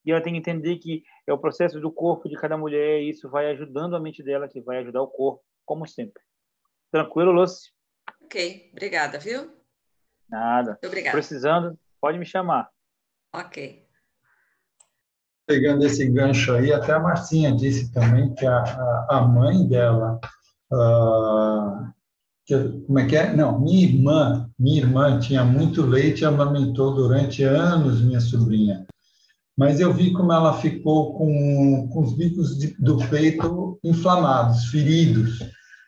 E 0.05 0.11
ela 0.11 0.21
tem 0.21 0.33
que 0.33 0.39
entender 0.39 0.77
que 0.77 1.03
é 1.27 1.33
o 1.33 1.37
processo 1.37 1.79
do 1.79 1.91
corpo 1.91 2.29
de 2.29 2.35
cada 2.35 2.57
mulher, 2.57 3.01
e 3.01 3.09
isso 3.09 3.29
vai 3.29 3.49
ajudando 3.51 3.95
a 3.95 3.99
mente 3.99 4.23
dela, 4.23 4.47
que 4.47 4.61
vai 4.61 4.79
ajudar 4.79 5.01
o 5.01 5.07
corpo, 5.07 5.43
como 5.65 5.87
sempre. 5.87 6.21
Tranquilo, 6.91 7.31
Lúcio? 7.31 7.71
Ok, 8.23 8.69
obrigada, 8.71 9.19
viu? 9.19 9.51
Nada. 10.29 10.71
Muito 10.71 10.87
obrigada. 10.87 11.15
Precisando, 11.15 11.77
pode 12.01 12.17
me 12.17 12.25
chamar. 12.25 12.69
Ok. 13.33 13.85
Pegando 15.47 15.85
esse 15.85 16.09
gancho 16.09 16.53
aí, 16.53 16.73
até 16.73 16.93
a 16.93 16.99
Marcinha 16.99 17.55
disse 17.55 17.93
também 17.93 18.33
que 18.33 18.45
a, 18.45 18.63
a, 18.63 19.07
a 19.17 19.21
mãe 19.21 19.67
dela, 19.67 20.19
uh, 20.71 21.94
que, 22.45 22.55
como 22.85 22.99
é 22.99 23.05
que 23.05 23.15
é? 23.15 23.33
Não, 23.35 23.59
minha 23.59 23.87
irmã, 23.87 24.49
minha 24.57 24.81
irmã 24.81 25.19
tinha 25.19 25.43
muito 25.43 25.81
leite 25.81 26.21
e 26.21 26.25
amamentou 26.25 26.93
durante 26.93 27.43
anos 27.43 28.01
minha 28.01 28.19
sobrinha. 28.19 28.85
Mas 29.57 29.79
eu 29.79 29.93
vi 29.93 30.11
como 30.11 30.33
ela 30.33 30.53
ficou 30.53 31.17
com, 31.17 31.87
com 31.91 32.01
os 32.01 32.13
bicos 32.13 32.57
de, 32.57 32.75
do 32.79 32.97
peito 33.09 33.79
inflamados, 33.83 34.65
feridos 34.65 35.39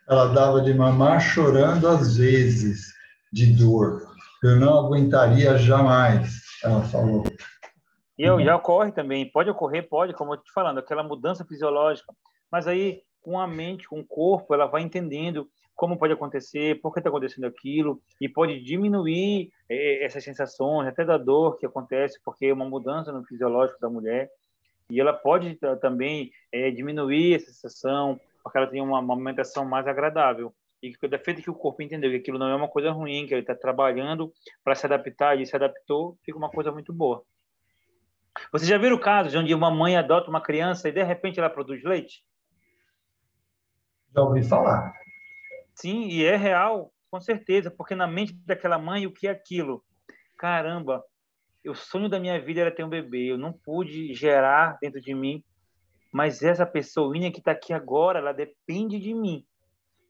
ela 0.09 0.27
dava 0.27 0.61
de 0.61 0.73
mamar 0.73 1.19
chorando 1.19 1.87
às 1.87 2.17
vezes. 2.17 2.93
de 3.31 3.53
dor. 3.53 4.07
Eu 4.41 4.57
não 4.57 4.79
aguentaria 4.79 5.57
jamais, 5.57 6.41
ela 6.63 6.81
falou. 6.83 7.23
E 8.17 8.23
eu, 8.23 8.41
já 8.41 8.55
ocorre 8.55 8.91
também, 8.91 9.29
pode 9.29 9.49
ocorrer, 9.49 9.87
pode, 9.87 10.13
como 10.13 10.33
eu 10.33 10.37
te 10.37 10.51
falando, 10.51 10.79
aquela 10.79 11.03
mudança 11.03 11.45
fisiológica, 11.45 12.11
mas 12.51 12.65
aí 12.67 13.01
com 13.21 13.37
a 13.37 13.45
mente, 13.45 13.87
com 13.87 13.99
o 13.99 14.07
corpo, 14.07 14.53
ela 14.53 14.65
vai 14.65 14.81
entendendo 14.81 15.49
como 15.77 15.97
pode 15.97 16.11
acontecer, 16.11 16.81
por 16.81 16.91
que 16.91 16.99
está 16.99 17.09
acontecendo 17.09 17.45
aquilo, 17.45 18.01
e 18.19 18.27
pode 18.27 18.59
diminuir 18.61 19.51
é, 19.69 20.03
essas 20.03 20.23
sensações, 20.23 20.87
até 20.87 21.05
da 21.05 21.17
dor 21.19 21.57
que 21.59 21.67
acontece, 21.67 22.19
porque 22.25 22.47
é 22.47 22.53
uma 22.53 22.67
mudança 22.67 23.11
no 23.11 23.23
fisiológico 23.23 23.79
da 23.79 23.87
mulher, 23.87 24.27
e 24.89 24.99
ela 24.99 25.13
pode 25.13 25.55
também 25.79 26.31
é, 26.51 26.71
diminuir 26.71 27.35
essa 27.35 27.51
sensação, 27.51 28.19
porque 28.43 28.57
ela 28.57 28.67
tem 28.67 28.81
uma, 28.81 28.99
uma 28.99 29.13
alimentação 29.13 29.65
mais 29.65 29.87
agradável. 29.87 30.51
E 30.81 30.95
da 31.07 31.19
feita 31.19 31.41
que 31.41 31.49
o 31.49 31.55
corpo 31.55 31.81
entendeu 31.83 32.09
que 32.09 32.17
aquilo 32.17 32.39
não 32.39 32.49
é 32.49 32.55
uma 32.55 32.67
coisa 32.67 32.91
ruim, 32.91 33.27
que 33.27 33.33
ele 33.33 33.41
está 33.41 33.53
trabalhando 33.53 34.31
para 34.63 34.73
se 34.73 34.85
adaptar 34.85 35.39
e 35.39 35.45
se 35.45 35.55
adaptou, 35.55 36.17
fica 36.23 36.37
uma 36.37 36.49
coisa 36.49 36.71
muito 36.71 36.91
boa. 36.91 37.23
Você 38.51 38.65
já 38.65 38.77
viu 38.77 38.95
o 38.95 38.99
caso 38.99 39.29
de 39.29 39.37
onde 39.37 39.53
uma 39.53 39.69
mãe 39.69 39.95
adota 39.95 40.29
uma 40.29 40.41
criança 40.41 40.89
e 40.89 40.91
de 40.91 41.03
repente 41.03 41.39
ela 41.39 41.49
produz 41.49 41.83
leite? 41.83 42.23
Já 44.15 44.21
ouvi 44.21 44.43
falar. 44.43 44.93
Sim, 45.79 46.07
e 46.07 46.25
é 46.25 46.35
real, 46.35 46.91
com 47.11 47.21
certeza, 47.21 47.69
porque 47.69 47.93
na 47.93 48.07
mente 48.07 48.33
daquela 48.45 48.79
mãe, 48.79 49.05
o 49.05 49.13
que 49.13 49.27
é 49.27 49.31
aquilo? 49.31 49.83
Caramba, 50.35 51.03
o 51.67 51.75
sonho 51.75 52.09
da 52.09 52.19
minha 52.19 52.41
vida 52.41 52.61
era 52.61 52.71
ter 52.71 52.83
um 52.83 52.89
bebê, 52.89 53.31
eu 53.31 53.37
não 53.37 53.53
pude 53.53 54.11
gerar 54.13 54.79
dentro 54.81 54.99
de 54.99 55.13
mim, 55.13 55.43
mas 56.11 56.41
essa 56.41 56.65
pessoinha 56.65 57.31
que 57.31 57.37
está 57.37 57.51
aqui 57.51 57.73
agora, 57.73 58.17
ela 58.17 58.33
depende 58.33 58.97
de 58.97 59.13
mim. 59.13 59.45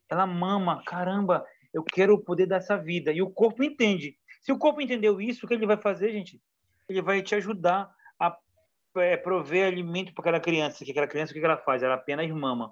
Ela 0.09 0.25
mama, 0.25 0.81
caramba, 0.85 1.45
eu 1.73 1.83
quero 1.83 2.13
o 2.13 2.23
poder 2.23 2.45
dessa 2.45 2.77
vida. 2.77 3.11
E 3.11 3.21
o 3.21 3.29
corpo 3.29 3.61
entende. 3.61 4.17
Se 4.41 4.53
o 4.53 4.57
corpo 4.57 4.79
entendeu 4.79 5.19
isso, 5.19 5.45
o 5.45 5.49
que 5.49 5.53
ele 5.53 5.67
vai 5.67 5.75
fazer, 5.75 6.13
gente? 6.13 6.41
Ele 6.87 7.01
vai 7.01 7.21
te 7.21 7.35
ajudar 7.35 7.93
a 8.17 8.37
é, 8.97 9.17
prover 9.17 9.67
alimento 9.67 10.13
para 10.13 10.21
aquela 10.21 10.39
criança. 10.39 10.85
Que 10.85 10.91
aquela 10.91 11.07
criança, 11.07 11.33
o 11.33 11.35
que 11.35 11.43
ela 11.43 11.57
faz? 11.57 11.83
Ela 11.83 11.95
apenas 11.95 12.29
mama. 12.31 12.71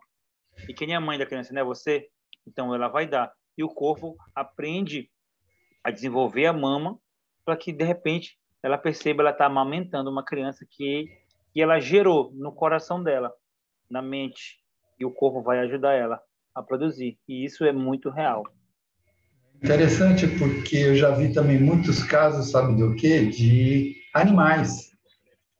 E 0.69 0.73
quem 0.73 0.93
é 0.93 0.95
a 0.95 1.01
mãe 1.01 1.19
da 1.19 1.25
criança, 1.25 1.57
é 1.59 1.63
você? 1.63 2.09
Então 2.47 2.73
ela 2.73 2.87
vai 2.87 3.07
dar. 3.07 3.31
E 3.57 3.63
o 3.63 3.69
corpo 3.69 4.15
aprende 4.33 5.09
a 5.83 5.91
desenvolver 5.91 6.45
a 6.45 6.53
mama 6.53 6.97
para 7.45 7.55
que, 7.55 7.71
de 7.71 7.83
repente, 7.83 8.37
ela 8.61 8.77
perceba 8.77 9.21
ela 9.21 9.31
está 9.31 9.45
amamentando 9.45 10.09
uma 10.09 10.25
criança 10.25 10.65
que, 10.69 11.05
que 11.53 11.61
ela 11.61 11.79
gerou 11.79 12.31
no 12.33 12.51
coração 12.51 13.03
dela, 13.03 13.31
na 13.89 14.01
mente. 14.01 14.59
E 14.99 15.05
o 15.05 15.11
corpo 15.11 15.41
vai 15.41 15.59
ajudar 15.59 15.93
ela 15.93 16.19
a 16.53 16.63
produzir. 16.63 17.17
E 17.27 17.45
isso 17.45 17.63
é 17.63 17.71
muito 17.71 18.09
real. 18.09 18.43
Interessante 19.63 20.27
porque 20.27 20.77
eu 20.77 20.95
já 20.95 21.11
vi 21.11 21.33
também 21.33 21.59
muitos 21.59 22.03
casos, 22.03 22.51
sabe 22.51 22.75
do 22.75 22.95
quê? 22.95 23.25
De 23.25 23.95
animais 24.13 24.91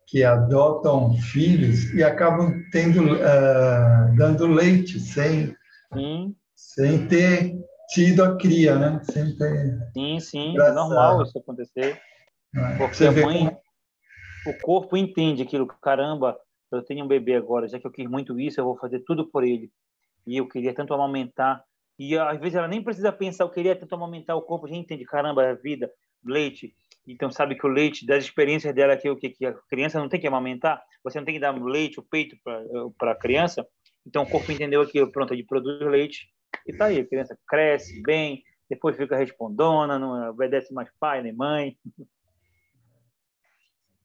que 0.07 0.23
adotam 0.23 1.13
filhos 1.17 1.93
e 1.93 2.03
acabam 2.03 2.63
tendo 2.71 3.15
uh, 3.15 4.15
dando 4.15 4.47
leite 4.47 4.99
sem 4.99 5.55
sim. 5.93 6.35
Sem 6.55 7.07
ter 7.07 7.55
tido 7.89 8.23
a 8.23 8.37
cria, 8.37 8.77
né? 8.77 9.01
Sem 9.03 9.35
ter 9.37 9.79
sim, 9.93 10.19
sim, 10.19 10.59
é 10.59 10.71
normal 10.71 11.21
isso 11.23 11.37
acontecer. 11.37 12.01
É. 12.55 12.77
Porque 12.77 12.95
Você 12.95 13.07
a 13.07 13.11
mãe, 13.11 13.45
como... 13.45 13.61
o 14.47 14.59
corpo 14.61 14.97
entende 14.97 15.43
aquilo, 15.43 15.67
caramba, 15.67 16.37
eu 16.71 16.81
tenho 16.81 17.05
um 17.05 17.07
bebê 17.07 17.35
agora, 17.35 17.67
já 17.67 17.79
que 17.79 17.85
eu 17.85 17.91
quis 17.91 18.09
muito 18.09 18.39
isso, 18.39 18.59
eu 18.59 18.65
vou 18.65 18.77
fazer 18.77 18.99
tudo 19.01 19.29
por 19.29 19.43
ele. 19.43 19.71
E 20.25 20.37
eu 20.37 20.47
queria 20.47 20.73
tanto 20.73 20.93
amamentar. 20.93 21.63
E 21.99 22.17
às 22.17 22.39
vezes 22.39 22.55
ela 22.55 22.67
nem 22.67 22.83
precisa 22.83 23.11
pensar, 23.11 23.43
eu 23.43 23.49
queria 23.49 23.75
tanto 23.75 23.93
amamentar, 23.95 24.35
o 24.35 24.41
corpo 24.41 24.67
já 24.67 24.75
entende, 24.75 25.05
caramba, 25.05 25.43
é 25.43 25.55
vida, 25.55 25.91
leite. 26.25 26.73
Então 27.07 27.31
sabe 27.31 27.55
que 27.55 27.65
o 27.65 27.69
leite, 27.69 28.05
das 28.05 28.23
experiências 28.23 28.73
dela, 28.73 28.97
que, 28.97 29.13
que, 29.15 29.29
que 29.29 29.45
a 29.45 29.53
criança 29.69 29.99
não 29.99 30.09
tem 30.09 30.19
que 30.19 30.27
amamentar, 30.27 30.81
você 31.03 31.19
não 31.19 31.25
tem 31.25 31.35
que 31.35 31.39
dar 31.39 31.51
leite, 31.51 31.99
o 31.99 32.03
peito 32.03 32.35
para 32.97 33.11
a 33.11 33.15
criança. 33.15 33.65
Então 34.05 34.23
o 34.23 34.29
corpo 34.29 34.51
entendeu 34.51 34.81
aquilo, 34.81 35.11
pronto, 35.11 35.33
ele 35.33 35.45
produz 35.45 35.79
leite 35.79 36.27
e 36.65 36.73
tá 36.73 36.85
aí, 36.85 36.99
a 36.99 37.05
criança 37.05 37.37
cresce 37.47 38.01
bem, 38.01 38.43
depois 38.69 38.97
fica 38.97 39.15
respondona, 39.15 39.99
não 39.99 40.29
obedece 40.29 40.73
mais 40.73 40.89
pai 40.99 41.21
nem 41.21 41.33
mãe. 41.33 41.77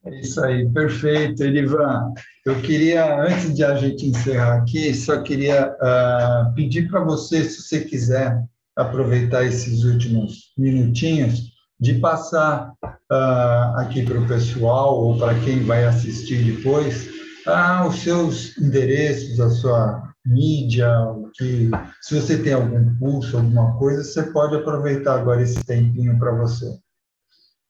É 0.05 0.21
isso 0.21 0.43
aí, 0.43 0.67
perfeito, 0.71 1.43
Elivan. 1.43 2.13
Eu 2.47 2.61
queria, 2.63 3.21
antes 3.21 3.55
de 3.55 3.63
a 3.63 3.75
gente 3.75 4.07
encerrar 4.07 4.57
aqui, 4.57 4.95
só 4.95 5.23
queria 5.23 5.71
uh, 5.73 6.55
pedir 6.55 6.89
para 6.89 7.05
você, 7.05 7.45
se 7.45 7.61
você 7.61 7.85
quiser 7.85 8.43
aproveitar 8.75 9.45
esses 9.45 9.85
últimos 9.85 10.55
minutinhos, 10.57 11.51
de 11.79 11.95
passar 11.95 12.73
uh, 12.83 13.77
aqui 13.77 14.03
para 14.03 14.21
o 14.21 14.27
pessoal 14.27 15.03
ou 15.03 15.19
para 15.19 15.39
quem 15.41 15.65
vai 15.65 15.85
assistir 15.85 16.45
depois 16.45 17.09
uh, 17.47 17.87
os 17.87 17.97
seus 17.97 18.57
endereços, 18.59 19.41
a 19.41 19.51
sua 19.51 20.15
mídia, 20.25 20.89
que 21.33 21.71
se 22.01 22.21
você 22.21 22.43
tem 22.43 22.53
algum 22.53 22.99
curso, 22.99 23.37
alguma 23.37 23.79
coisa, 23.79 24.03
você 24.03 24.31
pode 24.33 24.57
aproveitar 24.57 25.19
agora 25.19 25.43
esse 25.43 25.65
tempinho 25.65 26.19
para 26.19 26.33
você. 26.33 26.79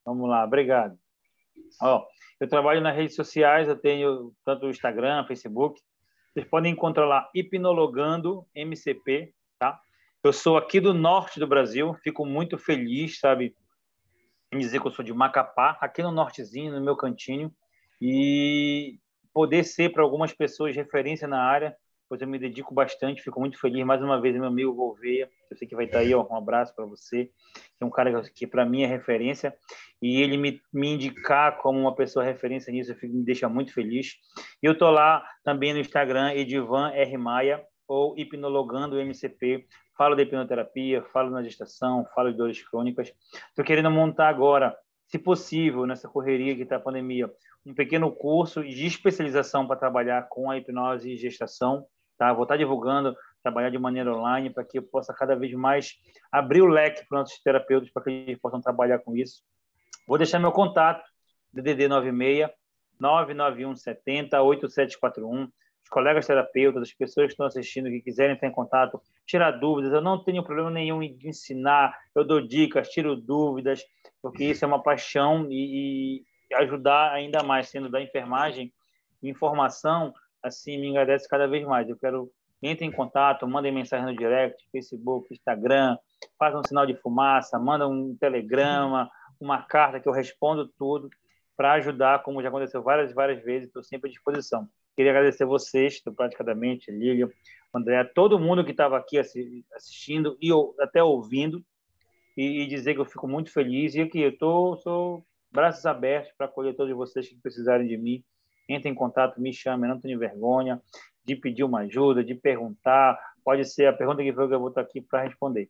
Vamos 0.04 0.28
lá, 0.28 0.44
obrigado. 0.44 0.98
Ó, 1.80 2.04
eu 2.40 2.48
trabalho 2.48 2.80
nas 2.80 2.96
redes 2.96 3.14
sociais, 3.14 3.68
eu 3.68 3.76
tenho 3.76 4.32
tanto 4.44 4.66
o 4.66 4.70
Instagram, 4.70 5.26
Facebook. 5.26 5.80
Vocês 6.32 6.46
podem 6.46 6.72
encontrar 6.72 7.06
lá 7.06 7.28
Hipnologando 7.34 8.46
MCP, 8.54 9.32
tá? 9.58 9.80
Eu 10.22 10.32
sou 10.32 10.56
aqui 10.56 10.80
do 10.80 10.94
norte 10.94 11.40
do 11.40 11.46
Brasil, 11.46 11.94
fico 12.02 12.24
muito 12.26 12.58
feliz, 12.58 13.18
sabe, 13.18 13.54
em 14.52 14.58
dizer 14.58 14.80
que 14.80 14.86
eu 14.86 14.92
sou 14.92 15.04
de 15.04 15.12
Macapá, 15.12 15.78
aqui 15.80 16.02
no 16.02 16.10
nortezinho, 16.10 16.72
no 16.72 16.80
meu 16.80 16.96
cantinho, 16.96 17.52
e 18.00 18.98
poder 19.32 19.64
ser 19.64 19.92
para 19.92 20.02
algumas 20.02 20.32
pessoas 20.32 20.74
referência 20.74 21.28
na 21.28 21.42
área 21.42 21.76
pois 22.10 22.20
eu 22.20 22.26
me 22.26 22.40
dedico 22.40 22.74
bastante, 22.74 23.22
fico 23.22 23.38
muito 23.38 23.56
feliz. 23.56 23.86
Mais 23.86 24.02
uma 24.02 24.20
vez, 24.20 24.34
meu 24.34 24.46
amigo 24.46 24.74
Gouveia, 24.74 25.30
eu 25.48 25.56
sei 25.56 25.68
que 25.68 25.76
vai 25.76 25.84
estar 25.84 26.00
aí, 26.00 26.12
ó, 26.12 26.26
um 26.28 26.36
abraço 26.36 26.74
para 26.74 26.84
você, 26.84 27.30
é 27.80 27.84
um 27.84 27.88
cara 27.88 28.20
que 28.34 28.48
para 28.48 28.66
mim 28.66 28.82
é 28.82 28.86
referência, 28.86 29.54
e 30.02 30.20
ele 30.20 30.36
me, 30.36 30.60
me 30.72 30.88
indicar 30.88 31.58
como 31.58 31.78
uma 31.78 31.94
pessoa 31.94 32.24
referência 32.24 32.72
nisso, 32.72 32.92
fico, 32.96 33.14
me 33.14 33.24
deixa 33.24 33.48
muito 33.48 33.72
feliz. 33.72 34.16
E 34.60 34.66
eu 34.66 34.76
tô 34.76 34.90
lá 34.90 35.24
também 35.44 35.72
no 35.72 35.78
Instagram, 35.78 36.32
Edivan 36.32 36.90
R. 36.90 37.16
Maia, 37.16 37.64
ou 37.86 38.18
Hipnologando 38.18 38.98
MCP, 39.00 39.68
falo 39.96 40.16
de 40.16 40.22
hipnoterapia, 40.22 41.04
falo 41.12 41.30
na 41.30 41.44
gestação, 41.44 42.04
falo 42.12 42.32
de 42.32 42.38
dores 42.38 42.60
crônicas. 42.68 43.12
Estou 43.50 43.64
querendo 43.64 43.90
montar 43.90 44.28
agora, 44.28 44.76
se 45.06 45.18
possível, 45.18 45.86
nessa 45.86 46.08
correria 46.08 46.56
que 46.56 46.62
está 46.62 46.76
a 46.76 46.80
pandemia, 46.80 47.30
um 47.64 47.74
pequeno 47.74 48.10
curso 48.10 48.64
de 48.64 48.86
especialização 48.86 49.66
para 49.66 49.78
trabalhar 49.78 50.26
com 50.28 50.50
a 50.50 50.56
hipnose 50.56 51.12
e 51.12 51.16
gestação, 51.16 51.86
Tá? 52.20 52.34
Vou 52.34 52.42
estar 52.42 52.58
divulgando, 52.58 53.16
trabalhar 53.42 53.70
de 53.70 53.78
maneira 53.78 54.14
online 54.14 54.50
para 54.50 54.62
que 54.62 54.76
eu 54.76 54.82
possa 54.82 55.14
cada 55.14 55.34
vez 55.34 55.54
mais 55.54 55.98
abrir 56.30 56.60
o 56.60 56.66
leque 56.66 57.02
para 57.08 57.16
os 57.16 57.20
nossos 57.22 57.42
terapeutas 57.42 57.88
para 57.88 58.02
que 58.02 58.10
eles 58.10 58.38
possam 58.38 58.60
trabalhar 58.60 58.98
com 58.98 59.16
isso. 59.16 59.42
Vou 60.06 60.18
deixar 60.18 60.38
meu 60.38 60.52
contato, 60.52 61.02
DDD 61.50 61.88
96 61.88 62.50
991 63.00 63.74
70 63.74 64.42
8741. 64.42 65.44
Os 65.82 65.88
colegas 65.88 66.26
terapeutas, 66.26 66.82
as 66.82 66.92
pessoas 66.92 67.28
que 67.28 67.32
estão 67.32 67.46
assistindo 67.46 67.88
que 67.88 68.02
quiserem 68.02 68.34
estar 68.34 68.46
em 68.46 68.52
contato, 68.52 69.00
tirar 69.26 69.52
dúvidas. 69.52 69.90
Eu 69.90 70.02
não 70.02 70.22
tenho 70.22 70.44
problema 70.44 70.70
nenhum 70.70 71.02
em 71.02 71.18
ensinar, 71.24 71.98
eu 72.14 72.22
dou 72.22 72.46
dicas, 72.46 72.90
tiro 72.90 73.16
dúvidas, 73.16 73.82
porque 74.20 74.44
isso 74.44 74.62
é 74.62 74.68
uma 74.68 74.82
paixão 74.82 75.46
e, 75.50 76.22
e 76.50 76.54
ajudar 76.56 77.12
ainda 77.12 77.42
mais, 77.42 77.70
sendo 77.70 77.88
da 77.88 77.98
enfermagem, 77.98 78.70
informação 79.22 80.12
assim 80.42 80.78
me 80.78 80.90
agradece 80.90 81.28
cada 81.28 81.46
vez 81.46 81.64
mais. 81.66 81.88
Eu 81.88 81.96
quero 81.96 82.30
entre 82.62 82.84
em 82.84 82.90
contato, 82.90 83.48
mandem 83.48 83.72
mensagem 83.72 84.06
no 84.06 84.16
direct, 84.16 84.68
Facebook, 84.70 85.32
Instagram, 85.32 85.96
faz 86.38 86.54
um 86.54 86.62
sinal 86.62 86.84
de 86.84 86.94
fumaça, 86.94 87.58
manda 87.58 87.88
um 87.88 88.14
telegrama, 88.16 89.10
uma 89.40 89.62
carta 89.62 89.98
que 89.98 90.06
eu 90.06 90.12
respondo 90.12 90.68
tudo 90.78 91.08
para 91.56 91.72
ajudar, 91.72 92.22
como 92.22 92.42
já 92.42 92.48
aconteceu 92.48 92.82
várias 92.82 93.14
várias 93.14 93.42
vezes, 93.42 93.68
estou 93.68 93.82
sempre 93.82 94.08
à 94.08 94.12
disposição. 94.12 94.68
Queria 94.94 95.12
agradecer 95.12 95.46
vocês, 95.46 96.02
praticamente, 96.14 96.90
Lília, 96.90 97.30
André, 97.72 98.04
todo 98.04 98.38
mundo 98.38 98.64
que 98.64 98.72
estava 98.72 98.98
aqui 98.98 99.18
assistindo 99.18 100.36
e 100.40 100.50
até 100.80 101.02
ouvindo, 101.02 101.64
e, 102.36 102.66
dizer 102.66 102.94
que 102.94 103.00
eu 103.00 103.04
fico 103.04 103.28
muito 103.28 103.52
feliz 103.52 103.94
e 103.94 104.06
que 104.06 104.20
eu 104.20 104.36
tô, 104.36 104.76
sou 104.76 105.26
braços 105.50 105.84
abertos 105.84 106.32
para 106.36 106.46
acolher 106.46 106.74
todos 106.74 106.94
vocês 106.94 107.28
que 107.28 107.34
precisarem 107.36 107.86
de 107.86 107.96
mim 107.96 108.24
entre 108.72 108.88
em 108.88 108.94
contato, 108.94 109.40
me 109.40 109.52
chame, 109.52 109.88
não 109.88 110.00
tenho 110.00 110.18
vergonha 110.18 110.80
de 111.24 111.36
pedir 111.36 111.64
uma 111.64 111.80
ajuda, 111.80 112.24
de 112.24 112.34
perguntar. 112.34 113.18
Pode 113.44 113.64
ser 113.64 113.86
a 113.86 113.92
pergunta 113.92 114.22
que 114.22 114.32
for 114.32 114.48
que 114.48 114.54
eu 114.54 114.60
vou 114.60 114.68
estar 114.68 114.80
aqui 114.80 115.00
para 115.00 115.22
responder. 115.22 115.68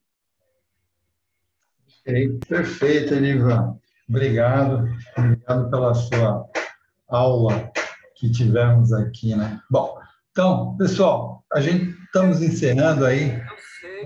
Perfeito, 2.49 3.15
Elivan. 3.15 3.79
Obrigado. 4.09 4.89
Obrigado 5.17 5.71
pela 5.71 5.95
sua 5.95 6.47
aula 7.09 7.71
que 8.17 8.31
tivemos 8.31 8.93
aqui, 8.93 9.35
né? 9.35 9.61
Bom, 9.71 9.99
então, 10.31 10.77
pessoal, 10.77 11.45
a 11.53 11.61
gente 11.61 11.91
estamos 12.05 12.43
encerrando 12.43 13.05
aí. 13.05 13.33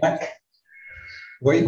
Né? 0.03 0.19
Oi? 1.43 1.67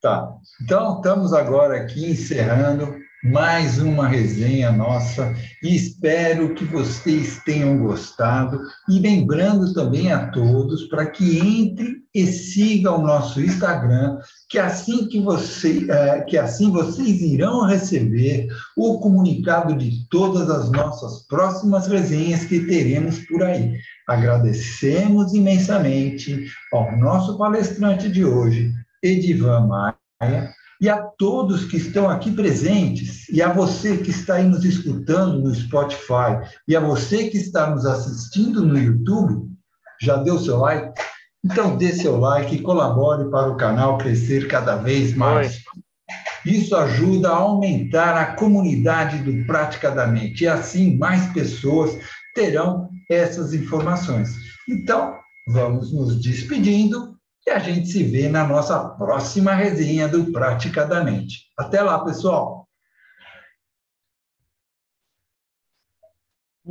Tá. 0.00 0.36
Então, 0.62 0.96
estamos 0.96 1.32
agora 1.32 1.76
aqui 1.80 2.10
encerrando 2.10 3.01
mais 3.22 3.78
uma 3.78 4.08
resenha 4.08 4.72
nossa. 4.72 5.34
E 5.62 5.76
espero 5.76 6.54
que 6.54 6.64
vocês 6.64 7.40
tenham 7.44 7.78
gostado. 7.78 8.60
E 8.88 8.98
lembrando 8.98 9.72
também 9.72 10.10
a 10.10 10.28
todos 10.28 10.84
para 10.88 11.06
que 11.06 11.38
entre 11.38 12.02
e 12.14 12.26
siga 12.26 12.92
o 12.92 13.00
nosso 13.00 13.40
Instagram, 13.40 14.18
que 14.50 14.58
assim 14.58 15.06
que 15.08 15.20
você, 15.20 15.86
é, 15.90 16.20
que 16.22 16.36
assim 16.36 16.70
vocês 16.70 17.22
irão 17.22 17.64
receber 17.64 18.48
o 18.76 18.98
comunicado 18.98 19.74
de 19.74 20.06
todas 20.10 20.50
as 20.50 20.70
nossas 20.70 21.26
próximas 21.26 21.86
resenhas 21.86 22.44
que 22.44 22.60
teremos 22.60 23.18
por 23.20 23.42
aí. 23.42 23.78
Agradecemos 24.06 25.32
imensamente 25.32 26.44
ao 26.72 26.98
nosso 26.98 27.38
palestrante 27.38 28.10
de 28.10 28.24
hoje, 28.24 28.70
Edivan 29.02 29.66
Maia, 29.68 30.52
e 30.82 30.88
a 30.88 31.00
todos 31.00 31.64
que 31.66 31.76
estão 31.76 32.10
aqui 32.10 32.32
presentes, 32.32 33.28
e 33.28 33.40
a 33.40 33.52
você 33.52 33.98
que 33.98 34.10
está 34.10 34.34
aí 34.34 34.48
nos 34.48 34.64
escutando 34.64 35.38
no 35.38 35.54
Spotify, 35.54 36.40
e 36.66 36.74
a 36.74 36.80
você 36.80 37.28
que 37.28 37.36
está 37.36 37.70
nos 37.70 37.86
assistindo 37.86 38.66
no 38.66 38.76
YouTube, 38.76 39.48
já 40.00 40.16
deu 40.16 40.40
seu 40.40 40.58
like? 40.58 41.00
Então 41.44 41.76
dê 41.76 41.92
seu 41.92 42.18
like 42.18 42.56
e 42.56 42.62
colabore 42.62 43.30
para 43.30 43.48
o 43.48 43.56
canal 43.56 43.96
crescer 43.96 44.48
cada 44.48 44.74
vez 44.74 45.14
mais. 45.14 45.62
Oi. 45.72 46.52
Isso 46.52 46.74
ajuda 46.74 47.28
a 47.28 47.36
aumentar 47.36 48.16
a 48.16 48.34
comunidade 48.34 49.18
do 49.18 49.46
Praticadamente, 49.46 50.42
e 50.42 50.48
assim 50.48 50.98
mais 50.98 51.32
pessoas 51.32 51.96
terão 52.34 52.90
essas 53.08 53.54
informações. 53.54 54.34
Então, 54.68 55.14
vamos 55.46 55.92
nos 55.92 56.20
despedindo 56.20 57.11
e 57.46 57.50
a 57.50 57.58
gente 57.58 57.88
se 57.88 58.04
vê 58.04 58.28
na 58.28 58.46
nossa 58.46 58.78
próxima 58.78 59.54
resenha 59.54 60.06
do 60.06 60.30
Praticadamente. 60.32 61.46
Até 61.56 61.82
lá, 61.82 62.04
pessoal! 62.04 62.51